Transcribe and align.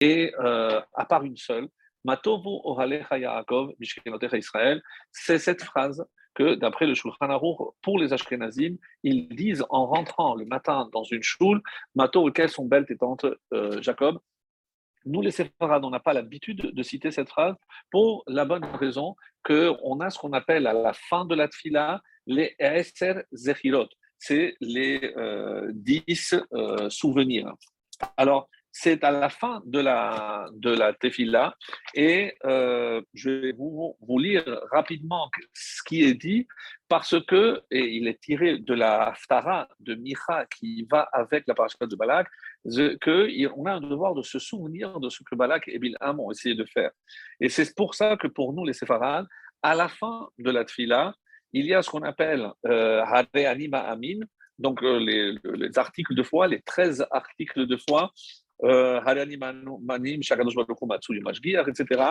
et 0.00 0.32
euh, 0.38 0.80
à 0.94 1.04
part 1.04 1.24
une 1.24 1.36
seule, 1.36 1.68
Matovu 2.04 2.60
Ohalecha 2.64 3.18
Yaakov 3.18 3.72
Israël, 3.80 4.82
c'est 5.10 5.38
cette 5.38 5.62
phrase 5.62 6.04
que, 6.34 6.54
d'après 6.54 6.86
le 6.86 6.94
Shulchan 6.94 7.30
Aruch, 7.30 7.58
pour 7.82 7.98
les 7.98 8.12
Ashkenazim, 8.12 8.76
ils 9.02 9.28
disent 9.28 9.64
en 9.70 9.86
rentrant 9.86 10.34
le 10.34 10.44
matin 10.44 10.88
dans 10.92 11.02
une 11.02 11.22
choule, 11.22 11.60
Mato, 11.94 12.30
quelles 12.30 12.50
sont 12.50 12.66
belles 12.66 12.86
tes 12.86 12.96
tantes, 12.96 13.26
euh, 13.52 13.80
Jacob? 13.82 14.20
Nous, 15.06 15.22
les 15.22 15.30
Séfarades, 15.30 15.84
on 15.84 15.90
n'a 15.90 16.00
pas 16.00 16.12
l'habitude 16.12 16.74
de 16.74 16.82
citer 16.82 17.10
cette 17.10 17.28
phrase 17.28 17.54
pour 17.90 18.22
la 18.26 18.44
bonne 18.44 18.64
raison 18.64 19.16
qu'on 19.44 20.00
a 20.00 20.10
ce 20.10 20.18
qu'on 20.18 20.32
appelle 20.32 20.66
à 20.66 20.72
la 20.72 20.92
fin 20.92 21.24
de 21.24 21.34
la 21.34 21.48
tfila 21.48 22.02
les 22.26 22.54
Eser 22.58 23.22
Zechirot. 23.32 23.88
C'est 24.18 24.56
les 24.60 25.14
euh, 25.16 25.70
dix 25.72 26.34
euh, 26.52 26.90
souvenirs. 26.90 27.52
Alors, 28.16 28.48
c'est 28.78 29.04
à 29.04 29.10
la 29.10 29.30
fin 29.30 29.62
de 29.64 29.80
la, 29.80 30.50
de 30.52 30.70
la 30.70 30.92
tefila 30.92 31.56
et 31.94 32.34
euh, 32.44 33.00
je 33.14 33.30
vais 33.30 33.52
vous, 33.52 33.96
lire 34.18 34.44
rapidement 34.70 35.30
ce 35.54 35.82
qui 35.86 36.02
est 36.02 36.12
dit 36.12 36.46
parce 36.86 37.16
que, 37.26 37.62
et 37.70 37.86
il 37.96 38.06
est 38.06 38.20
tiré 38.20 38.58
de 38.58 38.74
la 38.74 39.08
Haftara 39.08 39.66
de 39.80 39.94
Micha 39.94 40.44
qui 40.54 40.86
va 40.90 41.08
avec 41.14 41.44
la 41.46 41.54
parashat 41.54 41.86
de 41.86 41.96
Balak, 41.96 42.28
qu'on 43.02 43.66
a 43.66 43.72
un 43.72 43.80
devoir 43.80 44.14
de 44.14 44.22
se 44.22 44.38
souvenir 44.38 45.00
de 45.00 45.08
ce 45.08 45.22
que 45.24 45.34
Balak 45.34 45.68
et 45.68 45.78
Bilham 45.78 46.20
ont 46.20 46.30
essayé 46.30 46.54
de 46.54 46.66
faire. 46.66 46.90
Et 47.40 47.48
c'est 47.48 47.74
pour 47.74 47.94
ça 47.94 48.18
que 48.18 48.26
pour 48.26 48.52
nous, 48.52 48.66
les 48.66 48.74
séfarades, 48.74 49.26
à 49.62 49.74
la 49.74 49.88
fin 49.88 50.28
de 50.38 50.50
la 50.50 50.66
tefila, 50.66 51.14
il 51.54 51.64
y 51.64 51.72
a 51.72 51.80
ce 51.80 51.88
qu'on 51.88 52.02
appelle 52.02 52.46
euh, 52.66 53.02
Anima 53.02 53.78
Amin, 53.78 54.20
donc 54.58 54.82
euh, 54.82 54.98
les, 54.98 55.34
les, 55.54 55.78
articles 55.78 56.14
de 56.14 56.22
foi, 56.22 56.46
les 56.46 56.60
13 56.60 57.06
articles 57.10 57.66
de 57.66 57.78
foi 57.88 58.12
euh, 58.62 59.00
etc. 61.68 62.02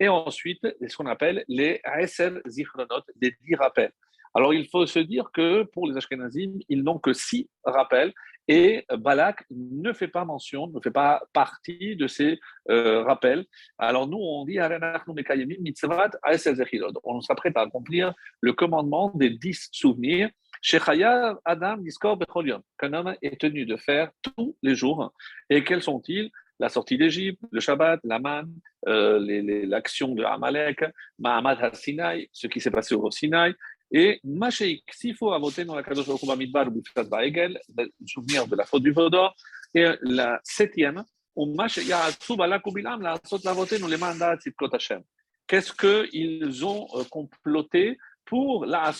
Et 0.00 0.08
ensuite, 0.08 0.66
ce 0.86 0.96
qu'on 0.96 1.06
appelle 1.06 1.44
les 1.48 1.80
Aesel 1.84 2.40
Zichronot, 2.46 3.02
les 3.20 3.34
10 3.42 3.54
rappels. 3.56 3.92
Alors, 4.36 4.52
il 4.52 4.68
faut 4.68 4.84
se 4.86 4.98
dire 4.98 5.30
que 5.32 5.62
pour 5.62 5.88
les 5.88 5.96
Ashkenazim, 5.96 6.58
ils 6.68 6.82
n'ont 6.82 6.98
que 6.98 7.12
6 7.12 7.48
rappels 7.64 8.12
et 8.48 8.84
Balak 8.98 9.44
ne 9.50 9.92
fait 9.92 10.08
pas 10.08 10.24
mention, 10.24 10.66
ne 10.66 10.80
fait 10.80 10.90
pas 10.90 11.22
partie 11.32 11.96
de 11.96 12.06
ces 12.06 12.38
euh, 12.68 13.02
rappels. 13.04 13.46
Alors, 13.78 14.08
nous, 14.08 14.18
on 14.18 14.44
dit 14.44 14.58
on 17.04 17.20
s'apprête 17.20 17.56
à 17.56 17.60
accomplir 17.60 18.12
le 18.40 18.52
commandement 18.52 19.12
des 19.14 19.30
10 19.30 19.68
souvenirs 19.72 20.28
Adam 21.44 21.76
qu'un 22.78 22.92
homme 22.92 23.14
est 23.20 23.40
tenu 23.40 23.66
de 23.66 23.76
faire 23.76 24.10
tous 24.22 24.56
les 24.62 24.74
jours. 24.74 25.12
Et 25.50 25.62
quels 25.62 25.82
sont-ils? 25.82 26.30
La 26.60 26.68
sortie 26.68 26.96
d'Égypte, 26.96 27.40
le 27.50 27.60
Shabbat, 27.60 28.00
la 28.04 28.18
manne, 28.20 28.54
euh, 28.86 29.18
l'action 29.66 30.14
de 30.14 30.22
Amalek, 30.22 30.84
Mahamad 31.18 31.58
al-Sinai, 31.60 32.28
ce 32.32 32.46
qui 32.46 32.60
s'est 32.60 32.70
passé 32.70 32.94
au 32.94 33.10
Sinaï, 33.10 33.54
et 33.90 34.20
Masheik, 34.24 34.84
s'il 34.92 35.16
faut 35.16 35.36
voter 35.38 35.64
dans 35.64 35.74
la 35.74 35.82
Kadosh 35.82 36.06
Midbar 36.36 36.68
ou 36.68 36.82
Baegel, 37.08 37.58
le 37.76 37.90
souvenir 38.06 38.46
de 38.46 38.56
la 38.56 38.64
faute 38.64 38.82
du 38.82 38.92
Vaudor, 38.92 39.34
et 39.74 39.86
la 40.02 40.40
septième, 40.44 41.04
Qu'est-ce 45.46 45.72
qu'ils 45.72 46.64
ont 46.64 46.86
euh, 46.94 47.04
comploté 47.10 47.98
pour 48.26 48.66
la 48.66 48.92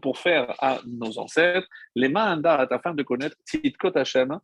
pour 0.00 0.18
faire 0.18 0.54
à 0.62 0.80
nos 0.86 1.18
ancêtres 1.18 1.68
les 1.94 2.08
mandat 2.08 2.66
afin 2.70 2.94
de 2.94 3.02
connaître 3.02 3.36
Tzidkot 3.46 3.96
Hashem, 3.96 4.38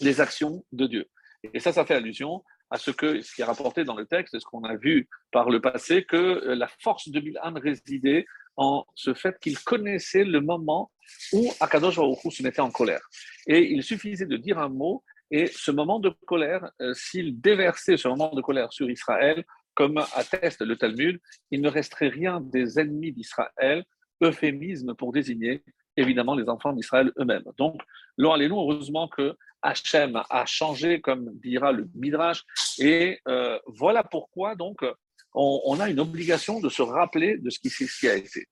les 0.00 0.20
actions 0.20 0.64
de 0.72 0.86
Dieu. 0.86 1.06
Et 1.54 1.60
ça, 1.60 1.72
ça 1.72 1.84
fait 1.84 1.94
allusion 1.94 2.42
à 2.70 2.78
ce, 2.78 2.90
que, 2.90 3.20
ce 3.20 3.34
qui 3.34 3.42
est 3.42 3.44
rapporté 3.44 3.84
dans 3.84 3.96
le 3.96 4.06
texte, 4.06 4.38
ce 4.38 4.44
qu'on 4.44 4.64
a 4.64 4.76
vu 4.76 5.08
par 5.32 5.50
le 5.50 5.60
passé, 5.60 6.04
que 6.04 6.16
euh, 6.16 6.54
la 6.54 6.68
force 6.68 7.08
de 7.08 7.18
Bilhan 7.18 7.54
résidait 7.54 8.26
en 8.56 8.84
ce 8.94 9.14
fait 9.14 9.38
qu'il 9.40 9.58
connaissait 9.58 10.24
le 10.24 10.40
moment 10.40 10.90
où 11.32 11.50
Akadosh 11.60 11.96
Baruch 11.96 12.18
se 12.30 12.42
mettait 12.42 12.60
en 12.60 12.70
colère. 12.70 13.00
Et 13.46 13.72
il 13.72 13.82
suffisait 13.82 14.26
de 14.26 14.36
dire 14.36 14.58
un 14.58 14.68
mot, 14.68 15.02
et 15.32 15.46
ce 15.46 15.70
moment 15.70 15.98
de 15.98 16.10
colère, 16.26 16.70
euh, 16.80 16.92
s'il 16.94 17.40
déversait 17.40 17.96
ce 17.96 18.08
moment 18.08 18.32
de 18.34 18.42
colère 18.42 18.72
sur 18.72 18.90
Israël, 18.90 19.44
comme 19.80 20.04
atteste 20.14 20.60
le 20.60 20.76
Talmud, 20.76 21.18
il 21.50 21.62
ne 21.62 21.70
resterait 21.70 22.08
rien 22.08 22.38
des 22.38 22.78
ennemis 22.78 23.12
d'Israël, 23.12 23.82
euphémisme 24.22 24.94
pour 24.94 25.10
désigner 25.10 25.62
évidemment 25.96 26.34
les 26.34 26.50
enfants 26.50 26.74
d'Israël 26.74 27.10
eux-mêmes. 27.18 27.44
Donc, 27.56 27.80
allez-nous, 28.18 28.60
heureusement 28.60 29.08
que 29.08 29.38
Hachem 29.62 30.20
a 30.28 30.44
changé, 30.44 31.00
comme 31.00 31.30
dira 31.38 31.72
le 31.72 31.88
Midrash, 31.94 32.44
et 32.78 33.20
euh, 33.26 33.58
voilà 33.66 34.04
pourquoi 34.04 34.54
donc 34.54 34.84
on, 35.32 35.80
a 35.80 35.88
une 35.88 36.00
obligation 36.00 36.60
de 36.60 36.68
se 36.68 36.82
rappeler 36.82 37.38
de 37.38 37.48
ce 37.48 37.58
qui, 37.58 37.70
ce 37.70 38.00
qui 38.00 38.08
a 38.08 38.16
été. 38.16 38.48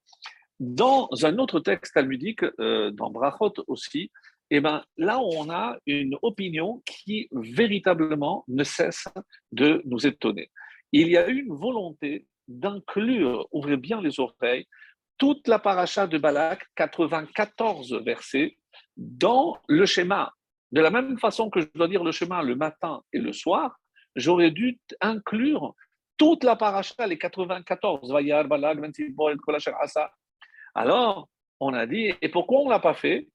Dans 0.58 1.10
un 1.24 1.36
autre 1.36 1.60
texte 1.60 1.92
talmudique, 1.92 2.42
euh, 2.58 2.90
dans 2.92 3.10
Brachot 3.10 3.52
aussi, 3.66 4.10
eh 4.50 4.60
ben, 4.60 4.82
là, 4.96 5.20
on 5.20 5.50
a 5.50 5.76
une 5.84 6.16
opinion 6.22 6.82
qui 6.86 7.28
véritablement 7.32 8.44
ne 8.48 8.64
cesse 8.64 9.08
de 9.52 9.82
nous 9.84 10.06
étonner 10.06 10.50
il 10.92 11.08
y 11.08 11.16
a 11.16 11.28
eu 11.28 11.44
une 11.44 11.54
volonté 11.54 12.26
d'inclure, 12.46 13.46
ouvrez 13.52 13.76
bien 13.76 14.00
les 14.00 14.20
oreilles, 14.20 14.66
toute 15.18 15.48
la 15.48 15.58
paracha 15.58 16.06
de 16.06 16.16
Balak, 16.16 16.64
94 16.76 18.02
versets, 18.04 18.56
dans 18.96 19.58
le 19.68 19.84
schéma. 19.84 20.32
De 20.70 20.80
la 20.80 20.90
même 20.90 21.18
façon 21.18 21.50
que 21.50 21.60
je 21.60 21.66
dois 21.74 21.88
dire 21.88 22.04
le 22.04 22.12
schéma 22.12 22.42
le 22.42 22.54
matin 22.54 23.02
et 23.12 23.18
le 23.18 23.32
soir, 23.32 23.78
j'aurais 24.14 24.50
dû 24.50 24.78
inclure 25.00 25.74
toute 26.16 26.44
la 26.44 26.56
paracha, 26.56 27.06
les 27.06 27.18
94. 27.18 28.12
Alors, 30.74 31.28
on 31.60 31.74
a 31.74 31.86
dit, 31.86 32.12
et 32.20 32.28
pourquoi 32.28 32.60
on 32.60 32.64
ne 32.66 32.70
l'a 32.70 32.80
pas 32.80 32.94
fait? 32.94 33.28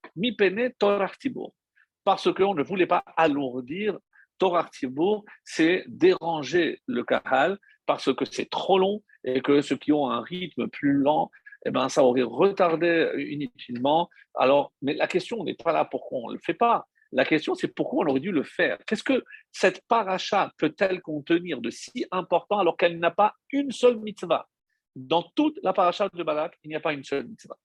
Parce 2.03 2.33
qu'on 2.33 2.53
ne 2.53 2.63
voulait 2.63 2.87
pas 2.87 3.03
alourdir 3.17 3.97
Torah 4.37 4.69
Tibour, 4.71 5.25
c'est 5.43 5.83
déranger 5.87 6.81
le 6.87 7.03
Kahal 7.03 7.57
parce 7.85 8.13
que 8.13 8.25
c'est 8.25 8.49
trop 8.49 8.77
long 8.77 9.03
et 9.23 9.41
que 9.41 9.61
ceux 9.61 9.77
qui 9.77 9.91
ont 9.91 10.09
un 10.09 10.21
rythme 10.21 10.67
plus 10.67 10.93
lent, 10.93 11.31
eh 11.65 11.71
ben, 11.71 11.89
ça 11.89 12.03
aurait 12.03 12.23
retardé 12.23 13.11
inutilement. 13.29 14.09
Alors, 14.35 14.73
mais 14.81 14.93
la 14.93 15.07
question 15.07 15.43
n'est 15.43 15.55
pas 15.55 15.71
là 15.71 15.85
pourquoi 15.85 16.19
on 16.19 16.27
ne 16.29 16.33
le 16.33 16.39
fait 16.39 16.53
pas. 16.53 16.87
La 17.11 17.25
question, 17.25 17.53
c'est 17.53 17.67
pourquoi 17.67 18.03
on 18.03 18.09
aurait 18.09 18.19
dû 18.19 18.31
le 18.31 18.43
faire. 18.43 18.77
Qu'est-ce 18.87 19.03
que 19.03 19.23
cette 19.51 19.81
paracha 19.87 20.51
peut-elle 20.57 21.01
contenir 21.01 21.61
de 21.61 21.69
si 21.69 22.05
important 22.11 22.57
alors 22.57 22.75
qu'elle 22.75 22.99
n'a 22.99 23.11
pas 23.11 23.35
une 23.51 23.71
seule 23.71 23.97
mitzvah? 23.97 24.47
Dans 24.95 25.23
toute 25.35 25.59
la 25.63 25.73
paracha 25.73 26.09
de 26.11 26.23
Balak, 26.23 26.57
il 26.63 26.69
n'y 26.69 26.75
a 26.75 26.79
pas 26.79 26.93
une 26.93 27.03
seule 27.03 27.27
mitzvah. 27.27 27.57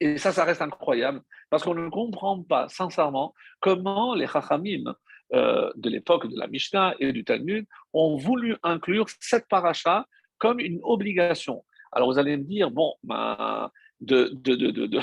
Et 0.00 0.18
ça, 0.18 0.32
ça 0.32 0.44
reste 0.44 0.62
incroyable 0.62 1.22
parce 1.48 1.62
qu'on 1.62 1.74
ne 1.74 1.88
comprend 1.88 2.42
pas 2.42 2.68
sincèrement 2.68 3.34
comment 3.60 4.14
les 4.14 4.26
chachamim 4.26 4.94
euh, 5.34 5.70
de 5.76 5.90
l'époque 5.90 6.28
de 6.28 6.38
la 6.38 6.46
Mishnah 6.46 6.94
et 7.00 7.12
du 7.12 7.24
Talmud 7.24 7.66
ont 7.92 8.16
voulu 8.16 8.56
inclure 8.62 9.06
cette 9.20 9.48
paracha 9.48 10.06
comme 10.38 10.60
une 10.60 10.80
obligation. 10.82 11.64
Alors 11.92 12.12
vous 12.12 12.18
allez 12.18 12.36
me 12.36 12.44
dire, 12.44 12.70
bon, 12.70 12.94
ben, 13.02 13.70
de, 14.00 14.30
de, 14.34 14.54
de, 14.54 15.00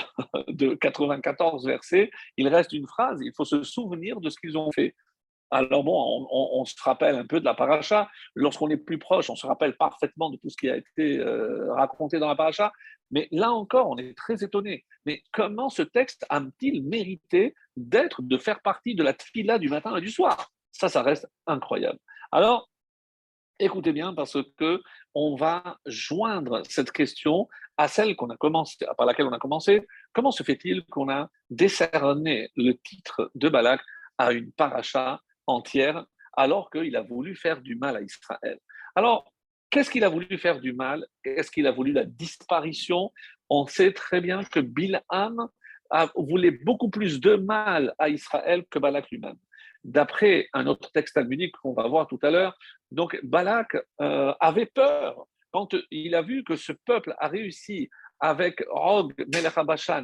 de, 0.48 0.74
94 0.74 1.66
versets, 1.66 2.10
il 2.36 2.48
reste 2.48 2.72
une 2.72 2.86
phrase, 2.86 3.20
il 3.22 3.32
faut 3.36 3.44
se 3.44 3.62
souvenir 3.62 4.20
de 4.20 4.30
ce 4.30 4.38
qu'ils 4.38 4.56
ont 4.56 4.70
fait. 4.72 4.94
Alors 5.54 5.84
bon, 5.84 6.26
on, 6.32 6.64
se 6.64 6.74
rappelle 6.82 7.14
un 7.14 7.24
peu 7.24 7.38
de 7.38 7.44
la 7.44 7.54
paracha. 7.54 8.10
Lorsqu'on 8.34 8.70
est 8.70 8.76
plus 8.76 8.98
proche, 8.98 9.30
on 9.30 9.36
se 9.36 9.46
rappelle 9.46 9.76
parfaitement 9.76 10.28
de 10.28 10.36
tout 10.36 10.50
ce 10.50 10.56
qui 10.56 10.68
a 10.68 10.76
été 10.76 11.18
euh, 11.20 11.72
raconté 11.74 12.18
dans 12.18 12.26
la 12.26 12.34
paracha. 12.34 12.72
Mais 13.12 13.28
là 13.30 13.52
encore, 13.52 13.88
on 13.88 13.96
est 13.96 14.18
très 14.18 14.42
étonné. 14.42 14.84
Mais 15.06 15.22
comment 15.32 15.68
ce 15.68 15.82
texte 15.82 16.26
a-t-il 16.28 16.82
mérité 16.82 17.54
d'être, 17.76 18.20
de 18.20 18.36
faire 18.36 18.62
partie 18.62 18.96
de 18.96 19.04
la 19.04 19.12
tfila 19.12 19.60
du 19.60 19.68
matin 19.68 19.96
et 19.96 20.00
du 20.00 20.10
soir? 20.10 20.50
Ça, 20.72 20.88
ça 20.88 21.02
reste 21.02 21.28
incroyable. 21.46 22.00
Alors, 22.32 22.68
écoutez 23.60 23.92
bien 23.92 24.12
parce 24.12 24.36
que 24.56 24.82
on 25.14 25.36
va 25.36 25.78
joindre 25.86 26.62
cette 26.68 26.90
question 26.90 27.48
à 27.76 27.86
celle 27.86 28.16
qu'on 28.16 28.30
a 28.30 28.36
commencé, 28.36 28.84
par 28.98 29.06
laquelle 29.06 29.26
on 29.26 29.32
a 29.32 29.38
commencé. 29.38 29.86
Comment 30.12 30.32
se 30.32 30.42
fait-il 30.42 30.84
qu'on 30.86 31.08
a 31.08 31.30
décerné 31.48 32.50
le 32.56 32.72
titre 32.72 33.30
de 33.36 33.48
Balak 33.48 33.80
à 34.18 34.32
une 34.32 34.50
paracha 34.50 35.20
entière 35.46 36.04
alors 36.36 36.70
qu'il 36.70 36.96
a 36.96 37.02
voulu 37.02 37.36
faire 37.36 37.60
du 37.60 37.76
mal 37.76 37.96
à 37.96 38.02
Israël 38.02 38.58
Alors, 38.96 39.32
Qu'est-ce 39.74 39.90
qu'il 39.90 40.04
a 40.04 40.08
voulu 40.08 40.38
faire 40.38 40.60
du 40.60 40.72
mal? 40.72 41.04
Est-ce 41.24 41.50
qu'il 41.50 41.66
a 41.66 41.72
voulu 41.72 41.90
la 41.90 42.04
disparition? 42.04 43.10
On 43.50 43.66
sait 43.66 43.92
très 43.92 44.20
bien 44.20 44.44
que 44.44 44.60
Bilham 44.60 45.48
voulait 46.14 46.52
beaucoup 46.52 46.90
plus 46.90 47.18
de 47.20 47.34
mal 47.34 47.92
à 47.98 48.08
Israël 48.08 48.64
que 48.70 48.78
Balak 48.78 49.10
lui-même. 49.10 49.34
D'après 49.82 50.48
un 50.52 50.68
autre 50.68 50.92
texte 50.92 51.16
talmudique 51.16 51.56
qu'on 51.56 51.72
va 51.72 51.88
voir 51.88 52.06
tout 52.06 52.20
à 52.22 52.30
l'heure, 52.30 52.56
donc 52.92 53.18
Balak 53.24 53.76
euh, 54.00 54.32
avait 54.38 54.66
peur 54.66 55.26
quand 55.50 55.74
il 55.90 56.14
a 56.14 56.22
vu 56.22 56.44
que 56.44 56.54
ce 56.54 56.70
peuple 56.70 57.12
a 57.18 57.26
réussi 57.26 57.90
avec 58.20 58.64
Og, 58.70 59.12
Melech 59.34 59.54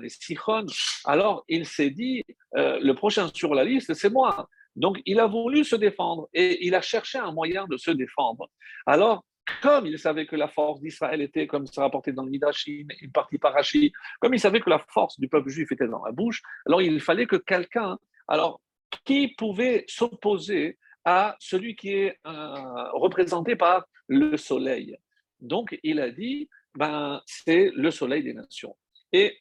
et 0.03 0.09
Sichon, 0.09 0.67
alors 1.05 1.45
il 1.47 1.65
s'est 1.65 1.91
dit, 1.91 2.25
euh, 2.57 2.81
le 2.83 2.95
prochain 2.95 3.31
sur 3.33 3.55
la 3.55 3.63
liste, 3.63 3.95
c'est 3.95 4.11
moi. 4.11 4.49
Donc, 4.81 5.01
il 5.05 5.21
a 5.21 5.27
voulu 5.27 5.63
se 5.63 5.77
défendre 5.77 6.29
et 6.33 6.67
il 6.67 6.75
a 6.75 6.81
cherché 6.81 7.19
un 7.19 7.33
moyen 7.33 7.67
de 7.69 7.77
se 7.77 7.91
défendre. 7.91 8.49
Alors, 8.87 9.25
comme 9.63 9.87
il 9.87 9.99
savait 9.99 10.27
que 10.27 10.37
la 10.37 10.49
force 10.49 10.81
d'Israël 10.81 11.21
était, 11.21 11.47
comme 11.47 11.67
c'est 11.67 11.81
rapporté 11.81 12.13
dans 12.13 12.25
le 12.25 12.31
Midrashim, 12.31 12.87
une 13.01 13.13
partie 13.13 13.37
par 13.37 13.53
Rashi, 13.53 13.93
comme 14.21 14.33
il 14.33 14.41
savait 14.41 14.61
que 14.61 14.71
la 14.71 14.79
force 14.79 15.21
du 15.21 15.29
peuple 15.29 15.51
juif 15.51 15.71
était 15.71 15.87
dans 15.87 16.05
la 16.05 16.13
bouche, 16.13 16.41
alors 16.67 16.81
il 16.81 16.99
fallait 17.01 17.27
que 17.27 17.37
quelqu'un, 17.37 17.99
alors 18.27 18.61
qui 19.05 19.29
pouvait 19.37 19.85
s'opposer 19.87 20.79
à 21.05 21.37
celui 21.41 21.77
qui 21.77 21.93
est 21.93 22.19
euh, 22.27 22.91
représenté 22.93 23.57
par 23.57 23.85
le 24.09 24.37
soleil. 24.37 24.97
Donc 25.41 25.79
il 25.83 26.01
a 26.01 26.11
dit, 26.11 26.49
ben, 26.75 27.21
c'est 27.27 27.71
le 27.75 27.91
soleil 27.91 28.23
des 28.23 28.35
nations. 28.35 28.77
Et 29.13 29.39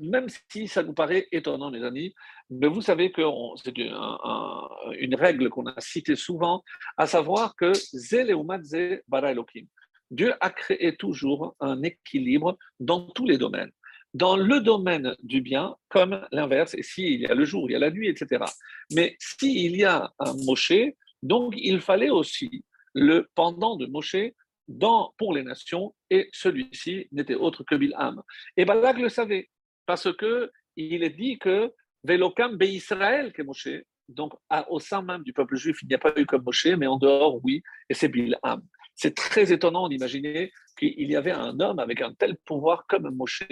même 0.00 0.26
si 0.50 0.66
ça 0.66 0.82
nous 0.82 0.94
paraît 0.94 1.28
étonnant, 1.30 1.70
les 1.70 1.84
amis, 1.84 2.14
mais 2.48 2.66
vous 2.66 2.80
savez 2.80 3.12
que 3.12 3.22
c'est 3.62 3.76
une 3.78 5.14
règle 5.14 5.50
qu'on 5.50 5.66
a 5.66 5.80
citée 5.80 6.16
souvent, 6.16 6.64
à 6.96 7.06
savoir 7.06 7.54
que. 7.56 7.72
Dieu 10.10 10.34
a 10.40 10.50
créé 10.50 10.96
toujours 10.96 11.54
un 11.60 11.82
équilibre 11.82 12.58
dans 12.80 13.02
tous 13.10 13.26
les 13.26 13.38
domaines. 13.38 13.70
Dans 14.12 14.36
le 14.36 14.60
domaine 14.60 15.14
du 15.22 15.40
bien, 15.40 15.76
comme 15.88 16.26
l'inverse, 16.32 16.74
et 16.74 16.82
s'il 16.82 17.20
y 17.20 17.26
a 17.26 17.34
le 17.34 17.44
jour, 17.44 17.70
il 17.70 17.74
y 17.74 17.76
a 17.76 17.78
la 17.78 17.92
nuit, 17.92 18.08
etc. 18.08 18.44
Mais 18.92 19.16
s'il 19.20 19.76
y 19.76 19.84
a 19.84 20.12
un 20.18 20.34
Moshe, 20.44 20.72
donc 21.22 21.54
il 21.56 21.80
fallait 21.80 22.10
aussi 22.10 22.64
le 22.92 23.28
pendant 23.36 23.76
de 23.76 23.86
Moshe 23.86 24.16
dans, 24.66 25.14
pour 25.16 25.34
les 25.34 25.44
nations, 25.44 25.94
et 26.10 26.28
celui-ci 26.32 27.06
n'était 27.12 27.34
autre 27.34 27.62
que 27.62 27.76
Bilham. 27.76 28.22
Et 28.56 28.64
Balak 28.64 28.98
le 28.98 29.08
savait 29.08 29.48
parce 29.86 30.12
que 30.16 30.50
il 30.76 31.02
est 31.02 31.10
dit 31.10 31.38
que 31.38 31.72
Velokam 32.04 32.56
Be 32.56 32.64
Israël 32.64 33.32
que 33.32 33.42
Moshe, 33.42 33.68
donc 34.08 34.32
au 34.68 34.78
sein 34.80 35.02
même 35.02 35.22
du 35.22 35.32
peuple 35.32 35.56
juif, 35.56 35.78
il 35.82 35.88
n'y 35.88 35.94
a 35.94 35.98
pas 35.98 36.12
eu 36.16 36.26
comme 36.26 36.42
Moshe, 36.42 36.66
mais 36.66 36.86
en 36.86 36.98
dehors, 36.98 37.40
oui, 37.44 37.62
et 37.88 37.94
c'est 37.94 38.08
Bilham. 38.08 38.62
C'est 38.94 39.14
très 39.14 39.52
étonnant 39.52 39.88
d'imaginer 39.88 40.52
qu'il 40.78 41.10
y 41.10 41.16
avait 41.16 41.30
un 41.30 41.58
homme 41.60 41.78
avec 41.78 42.00
un 42.00 42.12
tel 42.14 42.36
pouvoir 42.44 42.86
comme 42.88 43.14
Moshe, 43.14 43.48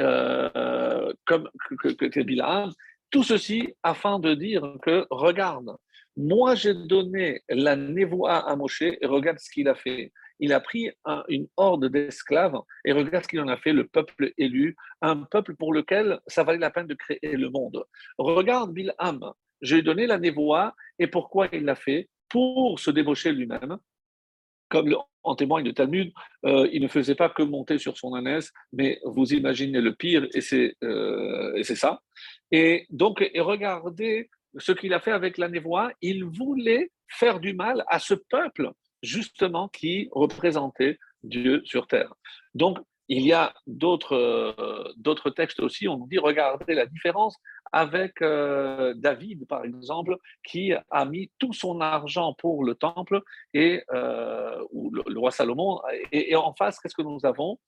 euh, 0.00 1.12
comme 1.26 1.48
que, 1.78 1.92
que, 1.92 2.20
Bilham. 2.20 2.70
Tout 3.10 3.22
ceci 3.22 3.74
afin 3.82 4.18
de 4.18 4.34
dire 4.34 4.76
que, 4.82 5.06
regarde, 5.10 5.76
moi 6.16 6.54
j'ai 6.54 6.74
donné 6.74 7.42
la 7.48 7.76
névoie 7.76 8.48
à 8.48 8.56
Moshe 8.56 8.82
et 8.82 9.06
regarde 9.06 9.38
ce 9.38 9.50
qu'il 9.50 9.68
a 9.68 9.74
fait 9.74 10.12
il 10.40 10.52
a 10.52 10.60
pris 10.60 10.90
une 11.28 11.46
horde 11.56 11.86
d'esclaves 11.86 12.58
et 12.84 12.92
regarde 12.92 13.24
ce 13.24 13.28
qu'il 13.28 13.40
en 13.40 13.48
a 13.48 13.56
fait, 13.56 13.72
le 13.72 13.86
peuple 13.86 14.32
élu, 14.36 14.76
un 15.02 15.18
peuple 15.18 15.54
pour 15.54 15.72
lequel 15.72 16.18
ça 16.26 16.42
valait 16.42 16.58
la 16.58 16.70
peine 16.70 16.86
de 16.86 16.94
créer 16.94 17.36
le 17.36 17.50
monde. 17.50 17.84
Regarde 18.18 18.72
Bilham, 18.72 19.32
j'ai 19.60 19.82
donné 19.82 20.06
la 20.06 20.18
névoie 20.18 20.74
et 20.98 21.06
pourquoi 21.06 21.48
il 21.52 21.64
l'a 21.64 21.76
fait? 21.76 22.08
Pour 22.28 22.78
se 22.78 22.90
débaucher 22.90 23.32
lui-même. 23.32 23.76
Comme 24.68 24.94
en 25.24 25.34
témoigne 25.34 25.64
le 25.64 25.72
Talmud, 25.72 26.12
euh, 26.46 26.68
il 26.72 26.80
ne 26.80 26.88
faisait 26.88 27.16
pas 27.16 27.28
que 27.28 27.42
monter 27.42 27.78
sur 27.78 27.98
son 27.98 28.14
ânesse, 28.14 28.52
mais 28.72 29.00
vous 29.04 29.34
imaginez 29.34 29.80
le 29.80 29.94
pire, 29.94 30.26
et 30.32 30.40
c'est 30.40 30.76
euh, 30.84 31.62
ça. 31.64 32.00
Et 32.52 32.86
donc, 32.88 33.18
regardez 33.36 34.30
ce 34.58 34.72
qu'il 34.72 34.94
a 34.94 35.00
fait 35.00 35.10
avec 35.10 35.38
la 35.38 35.48
névoie, 35.48 35.90
il 36.00 36.24
voulait 36.24 36.90
faire 37.08 37.40
du 37.40 37.52
mal 37.52 37.84
à 37.88 37.98
ce 37.98 38.14
peuple 38.14 38.70
justement 39.02 39.68
qui 39.68 40.08
représentait 40.12 40.98
Dieu 41.22 41.62
sur 41.64 41.86
terre. 41.86 42.14
Donc, 42.54 42.78
il 43.08 43.26
y 43.26 43.32
a 43.32 43.52
d'autres 43.66 44.14
euh, 44.14 45.30
textes 45.34 45.58
aussi, 45.58 45.88
on 45.88 45.98
nous 45.98 46.06
dit, 46.06 46.18
regardez 46.18 46.74
la 46.74 46.86
différence 46.86 47.36
avec 47.72 48.22
euh, 48.22 48.94
David, 48.96 49.48
par 49.48 49.64
exemple, 49.64 50.16
qui 50.44 50.72
a 50.90 51.04
mis 51.04 51.30
tout 51.38 51.52
son 51.52 51.80
argent 51.80 52.34
pour 52.34 52.64
le 52.64 52.76
temple, 52.76 53.20
et 53.52 53.82
euh, 53.92 54.64
ou 54.70 54.90
le, 54.92 55.18
roi 55.18 55.32
Salomon, 55.32 55.80
et, 56.12 56.30
et 56.30 56.36
en 56.36 56.54
face, 56.54 56.78
qu'est-ce 56.78 56.94
que 56.94 57.02
nous 57.02 57.18
avons? 57.24 57.58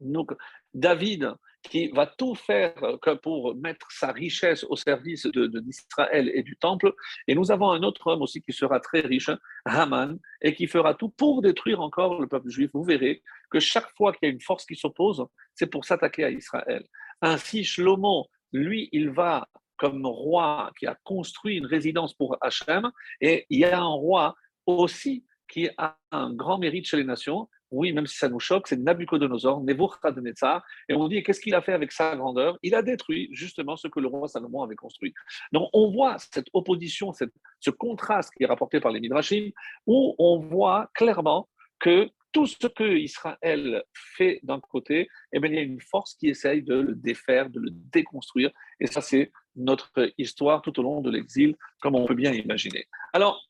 Donc, 0.00 0.32
David, 0.74 1.32
qui 1.62 1.88
va 1.88 2.06
tout 2.06 2.34
faire 2.34 2.74
que 3.02 3.14
pour 3.14 3.54
mettre 3.56 3.90
sa 3.90 4.12
richesse 4.12 4.64
au 4.64 4.76
service 4.76 5.26
d'Israël 5.26 6.30
et 6.34 6.42
du 6.42 6.56
temple. 6.56 6.94
Et 7.26 7.34
nous 7.34 7.50
avons 7.50 7.70
un 7.70 7.82
autre 7.82 8.06
homme 8.06 8.22
aussi 8.22 8.40
qui 8.40 8.52
sera 8.52 8.80
très 8.80 9.00
riche, 9.00 9.30
Haman, 9.64 10.18
et 10.40 10.54
qui 10.54 10.66
fera 10.66 10.94
tout 10.94 11.10
pour 11.10 11.42
détruire 11.42 11.80
encore 11.80 12.20
le 12.20 12.26
peuple 12.26 12.48
juif. 12.48 12.70
Vous 12.72 12.84
verrez 12.84 13.22
que 13.50 13.60
chaque 13.60 13.90
fois 13.96 14.12
qu'il 14.12 14.28
y 14.28 14.30
a 14.30 14.34
une 14.34 14.40
force 14.40 14.64
qui 14.64 14.76
s'oppose, 14.76 15.24
c'est 15.54 15.66
pour 15.66 15.84
s'attaquer 15.84 16.24
à 16.24 16.30
Israël. 16.30 16.84
Ainsi, 17.20 17.64
Shlomo, 17.64 18.28
lui, 18.52 18.88
il 18.92 19.10
va 19.10 19.46
comme 19.76 20.04
roi 20.04 20.70
qui 20.78 20.86
a 20.86 20.96
construit 21.04 21.56
une 21.56 21.66
résidence 21.66 22.14
pour 22.14 22.36
Hachem, 22.40 22.90
et 23.20 23.46
il 23.48 23.60
y 23.60 23.64
a 23.64 23.80
un 23.80 23.94
roi 23.94 24.34
aussi 24.66 25.24
qui 25.48 25.68
a 25.78 25.96
un 26.12 26.32
grand 26.32 26.58
mérite 26.58 26.86
chez 26.86 26.96
les 26.96 27.04
nations, 27.04 27.48
oui, 27.70 27.92
même 27.92 28.06
si 28.06 28.16
ça 28.16 28.28
nous 28.28 28.40
choque, 28.40 28.68
c'est 28.68 28.78
Nabucodonosor, 28.78 29.62
Nebuchadnezzar, 29.62 30.64
et 30.88 30.94
on 30.94 31.08
dit 31.08 31.22
qu'est-ce 31.22 31.40
qu'il 31.40 31.54
a 31.54 31.62
fait 31.62 31.72
avec 31.72 31.92
sa 31.92 32.16
grandeur? 32.16 32.58
Il 32.62 32.74
a 32.74 32.82
détruit 32.82 33.28
justement 33.32 33.76
ce 33.76 33.88
que 33.88 34.00
le 34.00 34.08
roi 34.08 34.28
Salomon 34.28 34.62
avait 34.62 34.76
construit. 34.76 35.14
Donc 35.52 35.68
on 35.72 35.90
voit 35.90 36.16
cette 36.18 36.48
opposition, 36.52 37.12
ce 37.12 37.70
contraste 37.70 38.32
qui 38.34 38.44
est 38.44 38.46
rapporté 38.46 38.80
par 38.80 38.92
les 38.92 39.00
Midrashim, 39.00 39.50
où 39.86 40.14
on 40.18 40.38
voit 40.38 40.90
clairement 40.94 41.48
que 41.78 42.10
tout 42.32 42.46
ce 42.46 42.66
que 42.68 42.96
Israël 42.96 43.82
fait 43.92 44.40
d'un 44.44 44.60
côté, 44.60 45.08
eh 45.32 45.40
bien, 45.40 45.50
il 45.50 45.56
y 45.56 45.58
a 45.58 45.62
une 45.62 45.80
force 45.80 46.14
qui 46.14 46.28
essaye 46.28 46.62
de 46.62 46.74
le 46.74 46.94
défaire, 46.94 47.50
de 47.50 47.58
le 47.58 47.70
déconstruire. 47.70 48.50
Et 48.78 48.86
ça, 48.86 49.00
c'est 49.00 49.32
notre 49.56 50.12
histoire 50.16 50.62
tout 50.62 50.78
au 50.78 50.82
long 50.82 51.00
de 51.00 51.10
l'exil, 51.10 51.56
comme 51.80 51.96
on 51.96 52.06
peut 52.06 52.14
bien 52.14 52.32
imaginer. 52.32 52.86
Alors, 53.12 53.49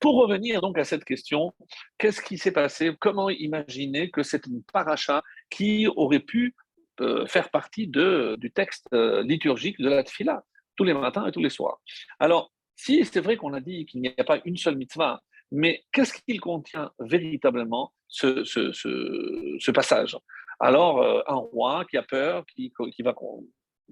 pour 0.00 0.16
revenir 0.16 0.60
donc 0.60 0.78
à 0.78 0.84
cette 0.84 1.04
question, 1.04 1.54
qu'est-ce 1.98 2.20
qui 2.20 2.38
s'est 2.38 2.52
passé? 2.52 2.94
Comment 3.00 3.30
imaginer 3.30 4.10
que 4.10 4.22
c'est 4.22 4.46
une 4.46 4.62
paracha 4.72 5.22
qui 5.50 5.86
aurait 5.96 6.20
pu 6.20 6.54
euh, 7.00 7.26
faire 7.26 7.50
partie 7.50 7.86
du 7.86 8.52
texte 8.54 8.86
euh, 8.92 9.22
liturgique 9.22 9.78
de 9.78 9.88
la 9.88 10.02
tfila, 10.02 10.44
tous 10.76 10.84
les 10.84 10.94
matins 10.94 11.26
et 11.26 11.32
tous 11.32 11.42
les 11.42 11.50
soirs? 11.50 11.80
Alors, 12.18 12.52
si 12.74 13.04
c'est 13.04 13.20
vrai 13.20 13.36
qu'on 13.36 13.54
a 13.54 13.60
dit 13.60 13.86
qu'il 13.86 14.00
n'y 14.02 14.12
a 14.16 14.24
pas 14.24 14.40
une 14.44 14.56
seule 14.56 14.76
mitzvah, 14.76 15.22
mais 15.52 15.84
qu'est-ce 15.92 16.12
qu'il 16.12 16.40
contient 16.40 16.90
véritablement 16.98 17.92
ce, 18.08 19.70
passage? 19.70 20.16
Alors, 20.58 21.02
euh, 21.02 21.20
un 21.26 21.36
roi 21.36 21.84
qui 21.88 21.96
a 21.96 22.02
peur, 22.02 22.44
qui, 22.46 22.72
qui 22.94 23.02
va 23.02 23.14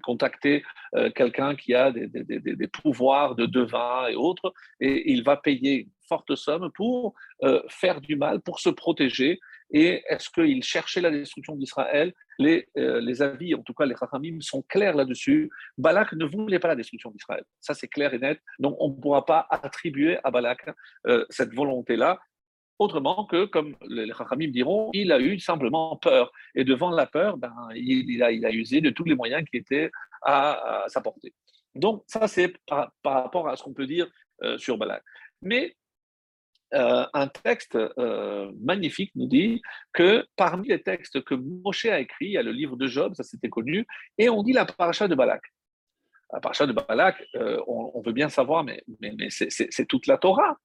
contacter 0.03 0.63
quelqu'un 1.15 1.55
qui 1.55 1.73
a 1.73 1.91
des, 1.91 2.67
pouvoirs 2.67 3.35
de 3.35 3.45
devin 3.45 4.07
et 4.07 4.15
autres, 4.15 4.53
et 4.79 5.11
il 5.11 5.23
va 5.23 5.37
payer 5.37 5.89
forte 6.07 6.35
somme 6.35 6.71
pour 6.73 7.13
euh, 7.43 7.61
faire 7.67 8.01
du 8.01 8.15
mal, 8.15 8.41
pour 8.41 8.59
se 8.59 8.69
protéger. 8.69 9.39
Et 9.71 10.03
est-ce 10.07 10.29
qu'il 10.29 10.63
cherchait 10.63 11.01
la 11.01 11.11
destruction 11.11 11.55
d'Israël? 11.55 12.13
Les, 12.37 12.67
euh, 12.77 13.21
avis, 13.21 13.55
en 13.55 13.63
tout 13.63 13.73
cas 13.73 13.85
les 13.85 13.95
Rachamim, 13.95 14.39
sont 14.41 14.61
clairs 14.63 14.95
là-dessus. 14.95 15.49
Balak 15.77 16.13
ne 16.13 16.25
voulait 16.25 16.59
pas 16.59 16.67
la 16.67 16.75
destruction 16.75 17.11
d'Israël. 17.11 17.43
Ça, 17.61 17.73
c'est 17.73 17.87
clair 17.87 18.13
et 18.13 18.19
net. 18.19 18.39
Donc, 18.59 18.75
on 18.79 18.89
ne 18.89 18.95
pourra 18.95 19.25
pas 19.25 19.47
attribuer 19.49 20.17
à 20.23 20.31
Balak 20.31 20.69
euh, 21.07 21.25
cette 21.29 21.53
volonté-là. 21.53 22.19
Autrement 22.77 23.25
que, 23.25 23.45
comme 23.45 23.75
les 23.87 24.11
Rachamim 24.11 24.49
diront, 24.49 24.89
il 24.93 25.11
a 25.11 25.19
eu 25.19 25.39
simplement 25.39 25.95
peur. 25.95 26.31
Et 26.55 26.63
devant 26.63 26.89
la 26.89 27.05
peur, 27.05 27.37
ben, 27.37 27.53
il, 27.73 28.21
a, 28.21 28.31
il, 28.31 28.45
a, 28.45 28.51
usé 28.51 28.81
de 28.81 28.89
tous 28.89 29.05
les 29.05 29.15
moyens 29.15 29.43
qui 29.49 29.57
étaient 29.57 29.91
à, 30.21 30.83
sa 30.87 31.01
portée. 31.01 31.33
Donc, 31.73 32.03
ça, 32.07 32.27
c'est 32.27 32.53
par, 32.67 32.91
rapport 33.03 33.47
à 33.47 33.55
ce 33.55 33.63
qu'on 33.63 33.73
peut 33.73 33.87
dire 33.87 34.07
sur 34.57 34.77
Balak. 34.77 35.03
Mais 35.41 35.75
euh, 36.73 37.05
un 37.13 37.27
texte 37.27 37.75
euh, 37.75 38.51
magnifique 38.59 39.11
nous 39.15 39.27
dit 39.27 39.61
que 39.93 40.25
parmi 40.35 40.67
les 40.67 40.81
textes 40.81 41.23
que 41.23 41.35
Moshe 41.35 41.85
a 41.85 41.99
écrits, 41.99 42.25
il 42.25 42.31
y 42.31 42.37
a 42.37 42.43
le 42.43 42.51
livre 42.51 42.75
de 42.75 42.87
Job, 42.87 43.13
ça 43.13 43.23
c'était 43.23 43.49
connu, 43.49 43.85
et 44.17 44.29
on 44.29 44.43
dit 44.43 44.51
la 44.51 44.65
paracha 44.65 45.07
de 45.07 45.15
Balak. 45.15 45.41
La 46.33 46.39
paracha 46.39 46.65
de 46.65 46.73
Balak, 46.73 47.23
euh, 47.35 47.61
on, 47.67 48.01
veut 48.01 48.11
bien 48.11 48.29
savoir, 48.29 48.63
mais, 48.63 48.83
mais, 48.99 49.29
c'est 49.29 49.85
toute 49.85 50.07
la 50.07 50.17
Torah 50.17 50.57